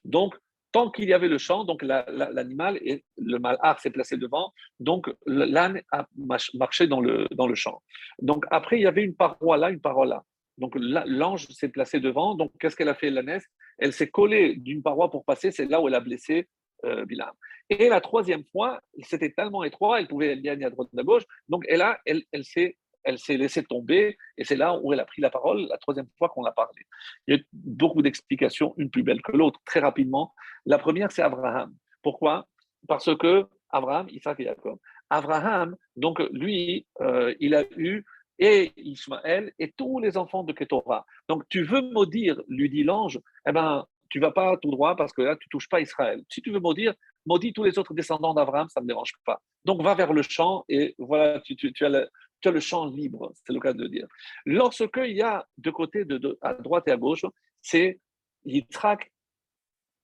Donc, 0.03 0.35
tant 0.71 0.91
qu'il 0.91 1.05
y 1.05 1.13
avait 1.13 1.27
le 1.27 1.37
champ, 1.37 1.63
donc 1.63 1.81
l'animal 1.81 2.77
et 2.81 3.03
le 3.17 3.39
malheur 3.39 3.79
s'est 3.79 3.89
placé 3.89 4.17
devant, 4.17 4.53
donc 4.79 5.09
l'âne 5.25 5.81
a 5.91 6.07
marché 6.53 6.87
dans 6.87 6.99
le, 6.99 7.27
dans 7.31 7.47
le 7.47 7.55
champ. 7.55 7.81
Donc 8.19 8.45
après, 8.51 8.77
il 8.77 8.83
y 8.83 8.87
avait 8.87 9.03
une 9.03 9.15
paroi 9.15 9.57
là, 9.57 9.69
une 9.69 9.81
paroi 9.81 10.05
là. 10.05 10.23
Donc 10.57 10.73
l'ange 10.75 11.47
s'est 11.49 11.69
placé 11.69 11.99
devant. 11.99 12.35
Donc 12.35 12.51
qu'est-ce 12.59 12.75
qu'elle 12.75 12.89
a 12.89 12.95
fait, 12.95 13.09
l'ânesse 13.09 13.45
Elle 13.77 13.93
s'est 13.93 14.09
collée 14.09 14.55
d'une 14.55 14.81
paroi 14.81 15.09
pour 15.09 15.23
passer. 15.23 15.51
C'est 15.51 15.65
là 15.65 15.79
où 15.81 15.87
elle 15.87 15.95
a 15.95 15.99
blessé 15.99 16.47
euh, 16.85 17.05
Bilam. 17.05 17.31
Et 17.69 17.89
la 17.89 18.01
troisième 18.01 18.43
fois, 18.45 18.81
c'était 19.03 19.31
tellement 19.31 19.63
étroit, 19.63 19.99
elle 19.99 20.07
pouvait 20.07 20.31
aller 20.31 20.63
à 20.63 20.69
droite, 20.69 20.89
à 20.97 21.03
gauche. 21.03 21.23
Donc 21.49 21.63
elle 21.67 21.81
a, 21.81 21.99
elle, 22.05 22.23
elle 22.31 22.45
s'est 22.45 22.77
elle 23.07 23.17
s'est 23.17 23.37
laissée 23.37 23.63
tomber 23.63 24.17
et 24.37 24.43
c'est 24.43 24.57
là 24.57 24.77
où 24.77 24.91
elle 24.91 24.99
a 24.99 25.05
pris 25.05 25.21
la 25.21 25.29
parole 25.29 25.65
la 25.69 25.77
troisième 25.77 26.07
fois 26.17 26.29
qu'on 26.29 26.43
a 26.43 26.51
parlé. 26.51 26.81
Il 27.27 27.35
y 27.35 27.39
a 27.39 27.41
beaucoup 27.53 28.01
d'explications, 28.01 28.73
une 28.77 28.89
plus 28.89 29.03
belle 29.03 29.21
que 29.21 29.31
l'autre, 29.31 29.59
très 29.65 29.79
rapidement. 29.79 30.33
La 30.65 30.77
première, 30.77 31.11
c'est 31.11 31.21
Abraham. 31.21 31.73
Pourquoi? 32.03 32.47
Parce 32.87 33.15
que 33.15 33.47
Abraham, 33.69 34.07
Isaac 34.09 34.39
et 34.41 34.43
Jacob. 34.43 34.77
Abraham, 35.09 35.77
donc 35.95 36.19
lui, 36.31 36.85
euh, 37.01 37.33
il 37.39 37.55
a 37.55 37.63
eu 37.77 38.03
et 38.39 38.73
Ismaël 38.77 39.51
et 39.57 39.71
tous 39.71 39.99
les 39.99 40.17
enfants 40.17 40.43
de 40.43 40.53
Ketorah. 40.53 41.05
Donc 41.29 41.43
tu 41.49 41.63
veux 41.63 41.81
maudire, 41.81 42.39
lui 42.49 42.69
dit 42.69 42.83
l'ange, 42.83 43.19
eh 43.47 43.51
ben 43.51 43.85
tu 44.09 44.19
vas 44.19 44.31
pas 44.31 44.55
tout 44.57 44.71
droit 44.71 44.95
parce 44.95 45.11
que 45.11 45.21
là 45.21 45.35
tu 45.35 45.49
touches 45.49 45.69
pas 45.69 45.81
Israël. 45.81 46.23
Si 46.29 46.41
tu 46.41 46.51
veux 46.51 46.59
maudire, 46.59 46.93
maudis 47.25 47.51
tous 47.53 47.63
les 47.63 47.79
autres 47.79 47.93
descendants 47.93 48.33
d'Abraham, 48.33 48.67
ça 48.69 48.79
ne 48.79 48.85
me 48.85 48.89
dérange 48.89 49.13
pas. 49.25 49.41
Donc 49.65 49.81
va 49.81 49.95
vers 49.95 50.13
le 50.13 50.21
champ 50.21 50.65
et 50.69 50.95
voilà, 50.99 51.41
tu, 51.41 51.55
tu, 51.55 51.73
tu 51.73 51.85
as 51.85 51.89
le, 51.89 52.09
tu 52.41 52.51
le 52.51 52.59
champ 52.59 52.85
libre, 52.87 53.31
c'est 53.33 53.53
le 53.53 53.59
cas 53.59 53.73
de 53.73 53.87
dire. 53.87 54.07
Lorsque 54.45 54.97
il 54.97 55.15
y 55.15 55.21
a 55.21 55.45
de 55.57 55.71
côté, 55.71 56.05
à 56.41 56.53
droite 56.53 56.87
et 56.87 56.91
à 56.91 56.97
gauche, 56.97 57.25
c'est 57.61 57.99
Yitzhak, 58.45 59.11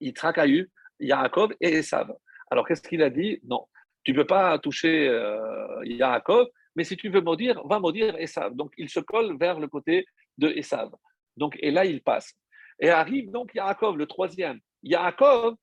Yitzhak 0.01 0.37
a 0.37 0.47
eu 0.47 0.69
Yaakov 0.99 1.53
et 1.61 1.77
Esav. 1.77 2.13
Alors 2.49 2.67
qu'est-ce 2.67 2.81
qu'il 2.81 3.01
a 3.01 3.09
dit? 3.09 3.39
Non, 3.43 3.67
tu 4.03 4.11
ne 4.11 4.17
peux 4.17 4.27
pas 4.27 4.57
toucher 4.59 5.07
euh, 5.07 5.83
Yaakov, 5.85 6.47
mais 6.75 6.83
si 6.83 6.97
tu 6.97 7.09
veux 7.09 7.21
maudire, 7.21 7.65
va 7.67 7.79
maudire 7.79 8.15
Esav. 8.17 8.55
Donc 8.55 8.73
il 8.77 8.89
se 8.89 8.99
colle 8.99 9.37
vers 9.37 9.59
le 9.59 9.67
côté 9.67 10.05
de 10.37 10.49
Esav. 10.49 10.91
Donc, 11.37 11.57
et 11.61 11.71
là, 11.71 11.85
il 11.85 12.01
passe. 12.01 12.33
Et 12.79 12.89
arrive 12.89 13.31
donc 13.31 13.53
Yaakov, 13.53 13.97
le 13.97 14.05
troisième. 14.07 14.59
Yaakov, 14.83 15.55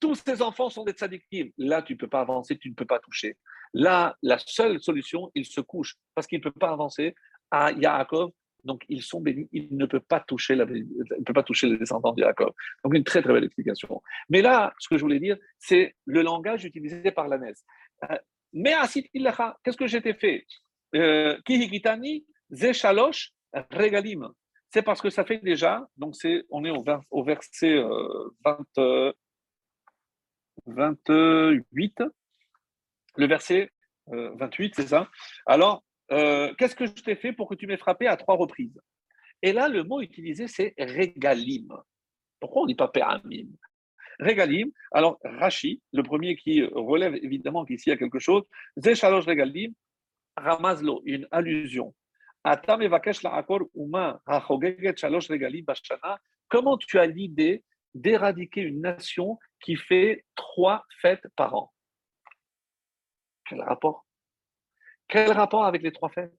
tous 0.00 0.14
ses 0.14 0.42
enfants 0.42 0.68
sont 0.68 0.84
des 0.84 0.92
tzadikim. 0.92 1.50
Là, 1.58 1.82
tu 1.82 1.94
ne 1.94 1.98
peux 1.98 2.08
pas 2.08 2.20
avancer, 2.20 2.58
tu 2.58 2.70
ne 2.70 2.74
peux 2.74 2.84
pas 2.84 2.98
toucher. 2.98 3.36
Là, 3.74 4.16
la 4.22 4.38
seule 4.38 4.80
solution, 4.80 5.30
il 5.34 5.44
se 5.44 5.60
couche 5.60 5.96
parce 6.14 6.26
qu'il 6.26 6.38
ne 6.38 6.44
peut 6.44 6.50
pas 6.52 6.70
avancer 6.70 7.14
à 7.50 7.72
Yaakov. 7.72 8.30
Donc, 8.64 8.84
ils 8.88 9.02
sont 9.02 9.20
bénis. 9.20 9.48
Il 9.52 9.76
ne 9.76 9.86
peut 9.86 10.00
pas 10.00 10.20
toucher, 10.20 10.54
la, 10.54 10.64
il 10.64 11.24
peut 11.24 11.32
pas 11.32 11.42
toucher 11.42 11.68
les 11.68 11.78
descendants 11.78 12.12
de 12.12 12.20
Yaakov. 12.20 12.52
Donc, 12.84 12.94
une 12.94 13.04
très, 13.04 13.22
très 13.22 13.32
belle 13.32 13.44
explication. 13.44 14.02
Mais 14.28 14.42
là, 14.42 14.72
ce 14.78 14.88
que 14.88 14.96
je 14.96 15.02
voulais 15.02 15.18
dire, 15.18 15.36
c'est 15.58 15.96
le 16.04 16.22
langage 16.22 16.64
utilisé 16.64 17.10
par 17.10 17.28
l'ânesse. 17.28 17.64
Euh, 18.10 18.16
mais 18.52 18.74
qu'est-ce 18.92 19.76
que 19.76 19.86
j'étais 19.86 20.14
fait? 20.14 20.46
Euh, 20.94 21.40
Kihikitani, 21.46 22.26
Zeshalosh, 22.50 23.32
Regalim. 23.70 24.28
C'est 24.70 24.82
parce 24.82 25.02
que 25.02 25.10
ça 25.10 25.24
fait 25.24 25.38
déjà, 25.38 25.86
donc 25.98 26.16
c'est, 26.16 26.44
on 26.50 26.64
est 26.64 26.70
au, 26.70 27.24
verset 27.24 27.82
20, 28.44 28.66
euh, 28.78 29.12
28, 30.66 32.02
le 33.16 33.26
verset 33.26 33.70
28, 34.06 34.64
euh, 34.64 34.68
c'est 34.74 34.88
ça? 34.88 35.08
Alors, 35.46 35.84
euh, 36.10 36.52
qu'est-ce 36.58 36.76
que 36.76 36.86
je 36.86 36.92
t'ai 36.92 37.16
fait 37.16 37.32
pour 37.32 37.48
que 37.48 37.54
tu 37.54 37.66
m'aies 37.66 37.76
frappé 37.76 38.06
à 38.06 38.16
trois 38.16 38.36
reprises? 38.36 38.78
Et 39.42 39.52
là, 39.52 39.68
le 39.68 39.82
mot 39.82 40.00
utilisé, 40.00 40.46
c'est 40.46 40.74
regalim. 40.78 41.68
Pourquoi 42.40 42.62
on 42.62 42.64
ne 42.64 42.70
dit 42.70 42.74
pas 42.76 42.88
péramim 42.88 43.48
Regalim, 44.20 44.70
alors 44.92 45.18
Rashi, 45.24 45.80
le 45.92 46.02
premier 46.02 46.36
qui 46.36 46.62
relève 46.62 47.14
évidemment 47.16 47.64
qu'ici 47.64 47.88
il 47.88 47.90
y 47.90 47.94
a 47.94 47.96
quelque 47.96 48.18
chose, 48.18 48.42
Zeshalosh 48.76 49.24
regalim, 49.26 49.72
Ramazlo, 50.36 51.02
une 51.06 51.26
allusion. 51.30 51.94
Comment 56.48 56.76
tu 56.78 56.98
as 56.98 57.06
l'idée 57.06 57.64
d'éradiquer 57.94 58.60
une 58.62 58.80
nation 58.80 59.38
qui 59.60 59.76
fait 59.76 60.24
trois 60.34 60.84
fêtes 61.00 61.26
par 61.36 61.54
an? 61.54 61.72
Quel 63.52 63.60
rapport? 63.60 64.06
Quel 65.08 65.32
rapport 65.32 65.66
avec 65.66 65.82
les 65.82 65.92
trois 65.92 66.08
fêtes 66.08 66.32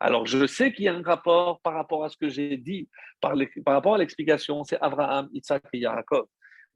Alors, 0.00 0.24
je 0.24 0.46
sais 0.46 0.72
qu'il 0.72 0.86
y 0.86 0.88
a 0.88 0.94
un 0.94 1.02
rapport 1.02 1.60
par 1.60 1.74
rapport 1.74 2.02
à 2.02 2.08
ce 2.08 2.16
que 2.16 2.30
j'ai 2.30 2.56
dit, 2.56 2.88
par, 3.20 3.34
rapport 3.66 3.94
à 3.94 3.98
l'explication, 3.98 4.64
c'est 4.64 4.80
Abraham, 4.80 5.28
Isaac 5.32 5.62
et 5.74 5.80
Yaakov. 5.80 6.26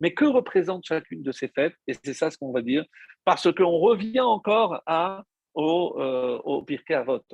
Mais 0.00 0.12
que 0.12 0.26
représente 0.26 0.84
chacune 0.84 1.22
de 1.22 1.32
ces 1.32 1.48
fêtes? 1.48 1.74
Et 1.86 1.94
c'est 1.94 2.12
ça 2.12 2.30
ce 2.30 2.36
qu'on 2.36 2.52
va 2.52 2.60
dire, 2.60 2.84
parce 3.24 3.50
qu'on 3.54 3.78
revient 3.78 4.20
encore 4.20 4.82
à, 4.84 5.24
au, 5.54 5.96
euh, 5.98 6.62
Pirkei 6.66 6.94
Avot. 6.94 7.24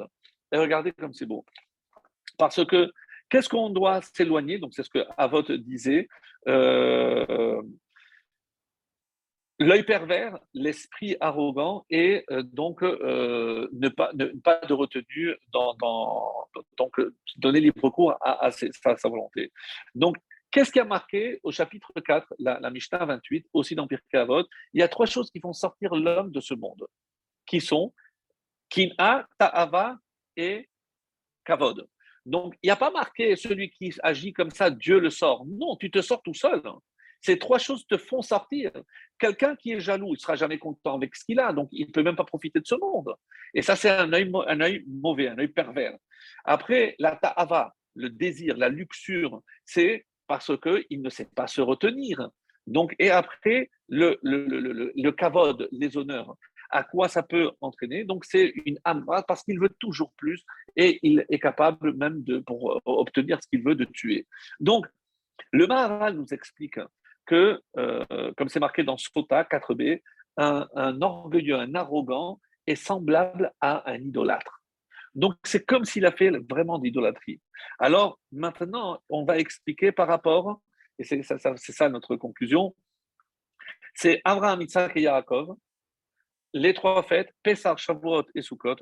Et 0.52 0.58
regardez 0.58 0.92
comme 0.92 1.14
c'est 1.14 1.26
beau. 1.26 1.44
Parce 2.38 2.64
que 2.64 2.92
qu'est-ce 3.28 3.48
qu'on 3.48 3.70
doit 3.70 4.02
s'éloigner? 4.02 4.58
Donc, 4.58 4.72
c'est 4.72 4.84
ce 4.84 4.90
que 4.90 5.04
Avot 5.16 5.42
disait. 5.42 6.06
Euh, 6.46 7.60
L'œil 9.58 9.84
pervers, 9.84 10.38
l'esprit 10.52 11.16
arrogant 11.18 11.86
et 11.88 12.24
euh, 12.30 12.42
donc 12.42 12.82
euh, 12.82 13.68
ne, 13.72 13.88
pas, 13.88 14.10
ne 14.12 14.26
pas 14.26 14.60
de 14.60 14.74
retenue 14.74 15.34
dans, 15.50 15.74
donc 16.76 17.00
donner 17.36 17.60
libre 17.60 17.88
cours 17.88 18.16
à, 18.20 18.50
sa, 18.50 19.08
volonté. 19.08 19.52
Donc 19.94 20.16
Qu'est-ce 20.50 20.72
qui 20.72 20.80
a 20.80 20.84
marqué 20.84 21.40
au 21.42 21.50
chapitre 21.50 21.92
4, 22.00 22.34
la, 22.38 22.58
la 22.60 22.70
Mishnah 22.70 23.04
28, 23.04 23.48
aussi 23.52 23.74
dans 23.74 23.86
Pirkei 23.86 24.24
Il 24.72 24.80
y 24.80 24.82
a 24.82 24.88
trois 24.88 25.04
choses 25.04 25.30
qui 25.30 25.40
font 25.40 25.52
sortir 25.52 25.94
l'homme 25.94 26.30
de 26.30 26.40
ce 26.40 26.54
monde, 26.54 26.86
qui 27.44 27.60
sont 27.60 27.92
Kin'a, 28.70 29.26
Ta'ava 29.38 29.98
et 30.36 30.68
Kavod. 31.44 31.86
Donc, 32.24 32.54
il 32.62 32.68
n'y 32.68 32.72
a 32.72 32.76
pas 32.76 32.90
marqué 32.90 33.36
celui 33.36 33.70
qui 33.70 33.92
agit 34.02 34.32
comme 34.32 34.50
ça, 34.50 34.70
Dieu 34.70 34.98
le 34.98 35.10
sort. 35.10 35.44
Non, 35.46 35.76
tu 35.76 35.90
te 35.90 36.00
sors 36.00 36.22
tout 36.22 36.34
seul. 36.34 36.62
Ces 37.26 37.40
trois 37.40 37.58
choses 37.58 37.84
te 37.88 37.96
font 37.96 38.22
sortir. 38.22 38.70
Quelqu'un 39.18 39.56
qui 39.56 39.72
est 39.72 39.80
jaloux, 39.80 40.10
il 40.10 40.12
ne 40.12 40.24
sera 40.24 40.36
jamais 40.36 40.58
content 40.58 40.94
avec 40.94 41.16
ce 41.16 41.24
qu'il 41.24 41.40
a, 41.40 41.52
donc 41.52 41.68
il 41.72 41.88
ne 41.88 41.92
peut 41.92 42.04
même 42.04 42.14
pas 42.14 42.22
profiter 42.24 42.60
de 42.60 42.66
ce 42.72 42.76
monde. 42.76 43.12
Et 43.52 43.62
ça, 43.62 43.74
c'est 43.74 43.90
un 43.90 44.12
œil, 44.12 44.30
mauvais, 44.86 45.26
un 45.26 45.36
œil 45.36 45.48
pervers. 45.48 45.96
Après, 46.44 46.94
la 47.00 47.16
ta'ava, 47.16 47.74
le 47.96 48.10
désir, 48.10 48.56
la 48.56 48.68
luxure, 48.68 49.42
c'est 49.64 50.06
parce 50.28 50.52
qu'il 50.62 51.02
ne 51.02 51.10
sait 51.10 51.28
pas 51.34 51.48
se 51.48 51.60
retenir. 51.60 52.30
Donc, 52.68 52.94
et 53.00 53.10
après, 53.10 53.70
le, 53.88 54.20
le 54.22 55.10
kavod, 55.10 55.68
les 55.72 55.96
honneurs, 55.96 56.36
à 56.70 56.84
quoi 56.84 57.08
ça 57.08 57.24
peut 57.24 57.50
entraîner? 57.60 58.04
Donc, 58.04 58.24
c'est 58.24 58.52
une 58.66 58.78
amra 58.84 59.24
parce 59.24 59.42
qu'il 59.42 59.58
veut 59.58 59.74
toujours 59.80 60.12
plus 60.16 60.44
et 60.76 61.00
il 61.02 61.26
est 61.28 61.40
capable 61.40 61.92
même 61.94 62.22
de, 62.22 62.38
pour 62.38 62.80
obtenir 62.84 63.42
ce 63.42 63.48
qu'il 63.48 63.64
veut, 63.64 63.74
de 63.74 63.84
tuer. 63.84 64.28
Donc, 64.60 64.86
le 65.50 65.66
Maharal 65.66 66.14
nous 66.14 66.32
explique 66.32 66.78
que, 67.26 67.60
euh, 67.76 68.32
comme 68.36 68.48
c'est 68.48 68.60
marqué 68.60 68.82
dans 68.84 68.96
Sota 68.96 69.42
4b, 69.44 70.02
un, 70.38 71.00
orgueilleux, 71.00 71.56
un 71.56 71.74
arrogant 71.74 72.40
est 72.66 72.76
semblable 72.76 73.52
à 73.60 73.90
un 73.90 73.96
idolâtre. 73.96 74.62
Donc 75.14 75.34
c'est 75.44 75.64
comme 75.64 75.84
s'il 75.84 76.04
a 76.04 76.12
fait 76.12 76.30
vraiment 76.50 76.78
d'idolâtrie. 76.78 77.40
Alors 77.78 78.18
maintenant, 78.32 78.98
on 79.08 79.24
va 79.24 79.38
expliquer 79.38 79.92
par 79.92 80.08
rapport, 80.08 80.60
et 80.98 81.04
c'est 81.04 81.22
ça, 81.22 81.88
notre 81.88 82.16
conclusion, 82.16 82.74
c'est 83.94 84.20
Abraham, 84.24 84.60
Isaac 84.60 84.92
et 84.96 85.02
Yaakov, 85.02 85.56
les 86.52 86.74
trois 86.74 87.02
fêtes, 87.02 87.32
Pessah, 87.42 87.76
Shavuot 87.76 88.24
et 88.34 88.42
Sukkot, 88.42 88.76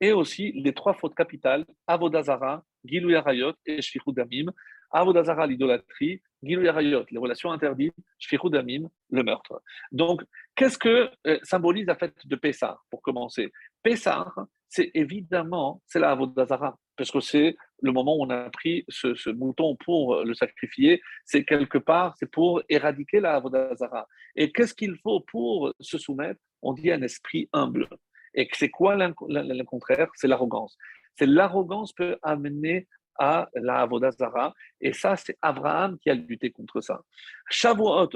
et 0.00 0.12
aussi 0.12 0.52
les 0.52 0.72
trois 0.72 0.94
fautes 0.94 1.14
capitales, 1.14 1.66
Avodazara, 1.86 2.62
Gilou 2.84 3.10
Yarayot 3.10 3.54
et 3.66 3.82
Shfichud 3.82 4.14
Damim. 4.14 4.50
Avodazara, 4.90 5.46
l'idolâtrie, 5.46 6.20
Gilou 6.42 6.62
Yarayot, 6.62 7.04
les 7.10 7.18
relations 7.18 7.50
interdites, 7.50 7.94
Shfichud 8.18 8.52
Damim, 8.52 8.88
le 9.10 9.22
meurtre. 9.22 9.62
Donc, 9.92 10.22
qu'est-ce 10.54 10.78
que 10.78 11.10
euh, 11.26 11.38
symbolise 11.42 11.86
la 11.86 11.96
fête 11.96 12.26
de 12.26 12.36
Pessah, 12.36 12.78
pour 12.90 13.02
commencer? 13.02 13.52
Pessah, 13.82 14.32
c'est 14.68 14.90
évidemment, 14.94 15.82
c'est 15.86 15.98
la 15.98 16.10
Avodazara, 16.10 16.78
parce 16.96 17.10
que 17.10 17.20
c'est 17.20 17.56
le 17.82 17.92
moment 17.92 18.16
où 18.16 18.24
on 18.24 18.30
a 18.30 18.50
pris 18.50 18.84
ce, 18.88 19.30
mouton 19.30 19.76
pour 19.76 20.22
le 20.24 20.34
sacrifier, 20.34 21.00
c'est 21.24 21.44
quelque 21.44 21.78
part, 21.78 22.14
c'est 22.18 22.30
pour 22.30 22.62
éradiquer 22.68 23.20
la 23.20 23.34
Avodazara. 23.36 24.06
Et 24.36 24.52
qu'est-ce 24.52 24.74
qu'il 24.74 24.96
faut 24.98 25.20
pour 25.20 25.72
se 25.80 25.98
soumettre? 25.98 26.40
On 26.62 26.72
dit 26.72 26.90
un 26.90 27.02
esprit 27.02 27.48
humble. 27.52 27.88
Et 28.34 28.48
c'est 28.52 28.68
quoi 28.68 28.96
le 28.96 29.64
contraire? 29.64 30.08
C'est 30.14 30.28
l'arrogance. 30.28 30.76
C'est 31.16 31.26
l'arrogance 31.26 31.92
peut 31.92 32.18
amener 32.22 32.86
à 33.18 33.48
la 33.54 33.80
Avodazara. 33.80 34.54
Et 34.80 34.92
ça, 34.92 35.16
c'est 35.16 35.36
Abraham 35.42 35.98
qui 35.98 36.10
a 36.10 36.14
lutté 36.14 36.50
contre 36.50 36.80
ça. 36.80 37.02
Shavuot. 37.50 38.10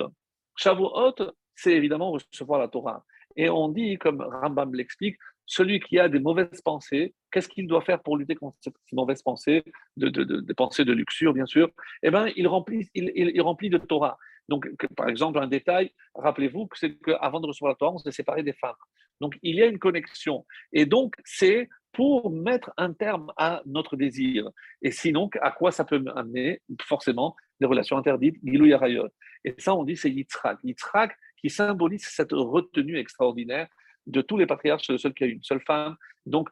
Shavuot, 0.56 1.14
c'est 1.54 1.72
évidemment 1.72 2.12
recevoir 2.12 2.60
la 2.60 2.68
Torah. 2.68 3.04
Et 3.36 3.48
on 3.48 3.68
dit, 3.68 3.98
comme 3.98 4.20
Rambam 4.20 4.74
l'explique, 4.74 5.16
celui 5.46 5.80
qui 5.80 5.98
a 5.98 6.08
des 6.08 6.20
mauvaises 6.20 6.60
pensées, 6.62 7.14
qu'est-ce 7.30 7.48
qu'il 7.48 7.66
doit 7.66 7.82
faire 7.82 8.02
pour 8.02 8.16
lutter 8.16 8.34
contre 8.34 8.56
ces 8.62 8.72
mauvaises 8.92 9.22
pensées, 9.22 9.64
de, 9.96 10.08
des 10.08 10.54
pensées 10.54 10.84
de 10.84 10.92
luxure, 10.92 11.32
bien 11.34 11.46
sûr? 11.46 11.70
Eh 12.02 12.10
bien, 12.10 12.28
il 12.36 12.46
remplit, 12.46 12.88
il, 12.94 13.40
remplit 13.42 13.70
de 13.70 13.78
Torah. 13.78 14.18
Donc, 14.48 14.68
par 14.96 15.08
exemple, 15.08 15.38
un 15.38 15.46
détail, 15.46 15.92
rappelez-vous 16.14 16.68
c'est 16.74 16.96
qu'avant 16.98 17.40
de 17.40 17.46
recevoir 17.46 17.72
la 17.72 17.76
Torah, 17.76 17.92
on 17.92 17.98
s'est 17.98 18.12
séparé 18.12 18.42
des 18.42 18.52
femmes. 18.52 18.74
Donc, 19.20 19.38
il 19.42 19.56
y 19.56 19.62
a 19.62 19.66
une 19.66 19.78
connexion. 19.78 20.44
Et 20.72 20.86
donc, 20.86 21.14
c'est 21.24 21.68
pour 21.92 22.30
mettre 22.30 22.72
un 22.76 22.92
terme 22.92 23.32
à 23.36 23.62
notre 23.66 23.96
désir. 23.96 24.50
Et 24.80 24.90
sinon, 24.90 25.28
à 25.40 25.50
quoi 25.50 25.72
ça 25.72 25.84
peut 25.84 26.02
amener 26.16 26.62
Forcément, 26.82 27.36
des 27.60 27.66
relations 27.66 27.98
interdites, 27.98 28.36
Gilou 28.42 28.66
Yarayot. 28.66 29.08
Et 29.44 29.54
ça, 29.58 29.74
on 29.74 29.84
dit, 29.84 29.96
c'est 29.96 30.10
Yitzhak. 30.10 30.58
Yitzhak 30.64 31.16
qui 31.36 31.50
symbolise 31.50 32.04
cette 32.04 32.32
retenue 32.32 32.98
extraordinaire 32.98 33.68
de 34.06 34.20
tous 34.22 34.36
les 34.36 34.46
patriarches, 34.46 34.86
c'est 34.86 34.92
le 34.92 34.98
seul 34.98 35.14
qui 35.14 35.24
a 35.24 35.26
une 35.26 35.42
seule 35.42 35.60
femme. 35.60 35.96
Donc, 36.26 36.48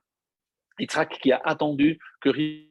Yitzhak 0.79 1.19
qui 1.21 1.33
a 1.33 1.41
attendu 1.45 1.99
que 2.21 2.31
les 2.31 2.71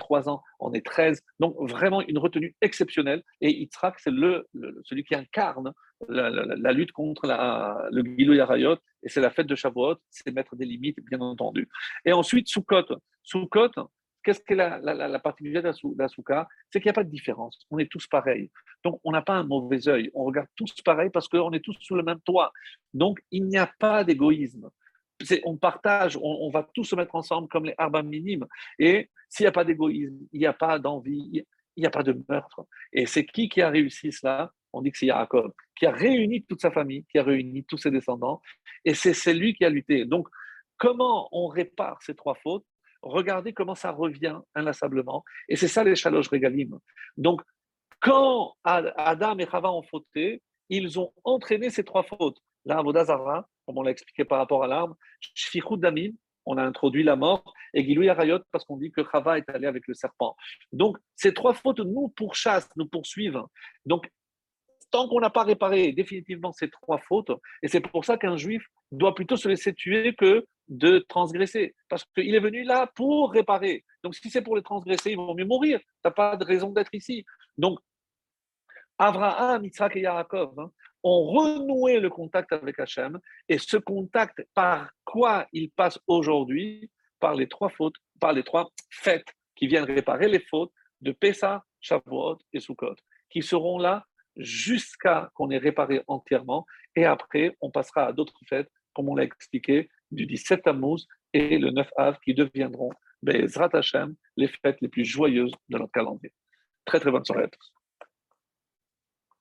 trois 0.00 0.28
ans, 0.28 0.42
on 0.58 0.72
est 0.72 0.84
13. 0.84 1.22
Donc, 1.40 1.56
vraiment 1.58 2.02
une 2.02 2.18
retenue 2.18 2.54
exceptionnelle. 2.60 3.22
Et 3.40 3.50
Yitzhak, 3.50 3.98
c'est 4.00 4.10
le, 4.10 4.48
celui 4.84 5.04
qui 5.04 5.14
incarne 5.14 5.72
la, 6.08 6.72
lutte 6.72 6.92
contre 6.92 7.26
la, 7.26 7.88
le 7.90 8.02
Gilou 8.02 8.34
Yarayot. 8.34 8.76
Et 9.02 9.08
c'est 9.08 9.20
la 9.20 9.30
fête 9.30 9.46
de 9.46 9.54
Shavuot, 9.54 9.96
c'est 10.10 10.34
mettre 10.34 10.56
des 10.56 10.64
limites, 10.64 10.98
bien 11.04 11.20
entendu. 11.20 11.68
Et 12.04 12.12
ensuite, 12.12 12.48
Sukkot. 12.48 12.86
Sukkot, 13.22 13.70
Qu'est-ce 14.24 14.40
que 14.40 14.54
la, 14.54 14.78
la, 14.78 15.18
particularité 15.18 15.70
d'Asuka 15.94 16.48
C'est 16.70 16.80
qu'il 16.80 16.86
n'y 16.86 16.90
a 16.90 16.94
pas 16.94 17.04
de 17.04 17.10
différence. 17.10 17.66
On 17.70 17.78
est 17.78 17.90
tous 17.90 18.06
pareils. 18.06 18.50
Donc, 18.82 18.98
on 19.04 19.12
n'a 19.12 19.20
pas 19.20 19.34
un 19.34 19.44
mauvais 19.44 19.86
œil. 19.86 20.10
On 20.14 20.24
regarde 20.24 20.48
tous 20.56 20.72
pareil 20.82 21.10
parce 21.10 21.28
qu'on 21.28 21.52
est 21.52 21.60
tous 21.60 21.76
sous 21.80 21.94
le 21.94 22.02
même 22.02 22.20
toit. 22.20 22.50
Donc, 22.94 23.20
il 23.30 23.44
n'y 23.44 23.58
a 23.58 23.70
pas 23.78 24.02
d'égoïsme. 24.02 24.70
On 25.44 25.58
partage, 25.58 26.18
on, 26.20 26.50
va 26.50 26.66
tous 26.74 26.84
se 26.84 26.96
mettre 26.96 27.14
ensemble 27.14 27.48
comme 27.48 27.66
les 27.66 27.74
arbres 27.76 28.02
minimes. 28.02 28.46
Et 28.78 29.10
s'il 29.28 29.44
n'y 29.44 29.48
a 29.48 29.52
pas 29.52 29.64
d'égoïsme, 29.64 30.26
il 30.32 30.40
n'y 30.40 30.46
a 30.46 30.54
pas 30.54 30.78
d'envie, 30.78 31.44
il 31.76 31.80
n'y 31.80 31.86
a 31.86 31.90
pas 31.90 32.02
de 32.02 32.16
meurtre. 32.28 32.66
Et 32.92 33.06
c'est 33.06 33.24
qui 33.24 33.48
qui 33.48 33.62
a 33.62 33.70
réussi 33.70 34.12
cela? 34.12 34.52
On 34.72 34.82
dit 34.82 34.90
que 34.90 34.98
c'est 34.98 35.06
Jacob, 35.06 35.52
qui 35.76 35.86
a 35.86 35.92
réuni 35.92 36.44
toute 36.44 36.60
sa 36.60 36.70
famille, 36.70 37.04
qui 37.10 37.18
a 37.18 37.22
réuni 37.22 37.64
tous 37.64 37.78
ses 37.78 37.90
descendants. 37.90 38.40
Et 38.84 38.94
c'est 38.94 39.34
lui 39.34 39.54
qui 39.54 39.64
a 39.64 39.70
lutté. 39.70 40.04
Donc, 40.04 40.28
comment 40.78 41.28
on 41.32 41.46
répare 41.46 42.02
ces 42.02 42.14
trois 42.14 42.34
fautes? 42.34 42.64
Regardez 43.02 43.52
comment 43.52 43.74
ça 43.74 43.90
revient 43.92 44.38
inlassablement. 44.54 45.24
Et 45.48 45.56
c'est 45.56 45.68
ça 45.68 45.84
les 45.84 45.94
chaloches. 45.94 46.28
Donc, 47.16 47.42
quand 48.00 48.54
Adam 48.64 49.38
et 49.38 49.46
Chava 49.48 49.70
ont 49.70 49.82
fauté, 49.82 50.42
ils 50.68 50.98
ont 50.98 51.12
entraîné 51.22 51.70
ces 51.70 51.84
trois 51.84 52.02
fautes. 52.02 52.38
La 52.64 52.78
Avodazara, 52.78 53.48
comme 53.66 53.78
on 53.78 53.82
l'a 53.82 53.90
expliqué 53.90 54.24
par 54.24 54.38
rapport 54.38 54.64
à 54.64 54.66
l'arbre, 54.66 54.96
Shfichud 55.20 55.80
Damim, 55.80 56.12
on 56.46 56.58
a 56.58 56.62
introduit 56.62 57.02
la 57.02 57.16
mort, 57.16 57.54
et 57.72 57.84
Gilou 57.84 58.02
Yarayot, 58.02 58.40
parce 58.52 58.64
qu'on 58.64 58.76
dit 58.76 58.90
que 58.90 59.02
Chava 59.10 59.38
est 59.38 59.48
allé 59.48 59.66
avec 59.66 59.86
le 59.88 59.94
serpent. 59.94 60.36
Donc, 60.72 60.96
ces 61.16 61.32
trois 61.32 61.54
fautes 61.54 61.80
nous 61.80 62.08
pourchassent, 62.08 62.68
nous 62.76 62.86
poursuivent. 62.86 63.42
Donc, 63.86 64.08
tant 64.90 65.08
qu'on 65.08 65.20
n'a 65.20 65.30
pas 65.30 65.42
réparé 65.42 65.92
définitivement 65.92 66.52
ces 66.52 66.70
trois 66.70 66.98
fautes, 66.98 67.32
et 67.62 67.68
c'est 67.68 67.80
pour 67.80 68.04
ça 68.04 68.16
qu'un 68.16 68.36
juif 68.36 68.64
doit 68.92 69.14
plutôt 69.14 69.36
se 69.36 69.48
laisser 69.48 69.74
tuer 69.74 70.14
que 70.14 70.46
de 70.68 70.98
transgresser, 71.08 71.74
parce 71.88 72.04
qu'il 72.14 72.34
est 72.34 72.40
venu 72.40 72.62
là 72.62 72.90
pour 72.94 73.32
réparer. 73.32 73.84
Donc 74.02 74.14
si 74.14 74.30
c'est 74.30 74.42
pour 74.42 74.56
les 74.56 74.62
transgresser, 74.62 75.10
ils 75.10 75.16
vont 75.16 75.34
mieux 75.34 75.44
mourir. 75.44 75.78
Tu 75.80 75.86
n'as 76.04 76.10
pas 76.10 76.36
de 76.36 76.44
raison 76.44 76.70
d'être 76.70 76.94
ici. 76.94 77.24
Donc, 77.58 77.78
Abraham, 79.04 79.64
Yitzhak 79.64 79.96
et 79.96 80.00
Yaakov 80.00 80.58
hein, 80.58 80.70
ont 81.02 81.24
renoué 81.26 82.00
le 82.00 82.08
contact 82.08 82.52
avec 82.52 82.78
Hachem, 82.78 83.20
et 83.50 83.58
ce 83.58 83.76
contact, 83.76 84.42
par 84.54 84.90
quoi 85.04 85.46
il 85.52 85.70
passe 85.70 85.98
aujourd'hui? 86.06 86.90
Par 87.20 87.34
les 87.34 87.48
trois 87.48 87.68
fautes, 87.68 87.96
par 88.18 88.32
les 88.32 88.42
trois 88.42 88.70
fêtes 88.90 89.28
qui 89.54 89.66
viennent 89.66 89.84
réparer 89.84 90.28
les 90.28 90.40
fautes 90.40 90.72
de 91.02 91.12
Pessah, 91.12 91.62
Shavuot 91.80 92.38
et 92.52 92.60
Sukkot, 92.60 92.96
qui 93.28 93.42
seront 93.42 93.78
là 93.78 94.06
jusqu'à 94.36 95.30
qu'on 95.34 95.50
ait 95.50 95.58
réparé 95.58 96.02
entièrement, 96.06 96.64
et 96.96 97.04
après, 97.04 97.56
on 97.60 97.70
passera 97.70 98.06
à 98.06 98.12
d'autres 98.12 98.40
fêtes 98.48 98.70
comme 98.94 99.08
on 99.08 99.16
l'a 99.16 99.24
expliqué, 99.24 99.90
du 100.12 100.24
17 100.24 100.62
Tammuz 100.62 101.06
et 101.32 101.58
le 101.58 101.70
9 101.70 101.88
Av, 101.96 102.18
qui 102.24 102.32
deviendront, 102.32 102.90
Bezrat 103.22 103.70
Hashem, 103.72 104.14
les 104.36 104.48
fêtes 104.48 104.80
les 104.80 104.88
plus 104.88 105.04
joyeuses 105.04 105.52
de 105.68 105.78
notre 105.78 105.92
calendrier. 105.92 106.32
Très 106.84 107.00
très 107.00 107.10
bonne 107.10 107.24
soirée 107.24 107.44
à 107.44 107.48
tous. 107.48 107.73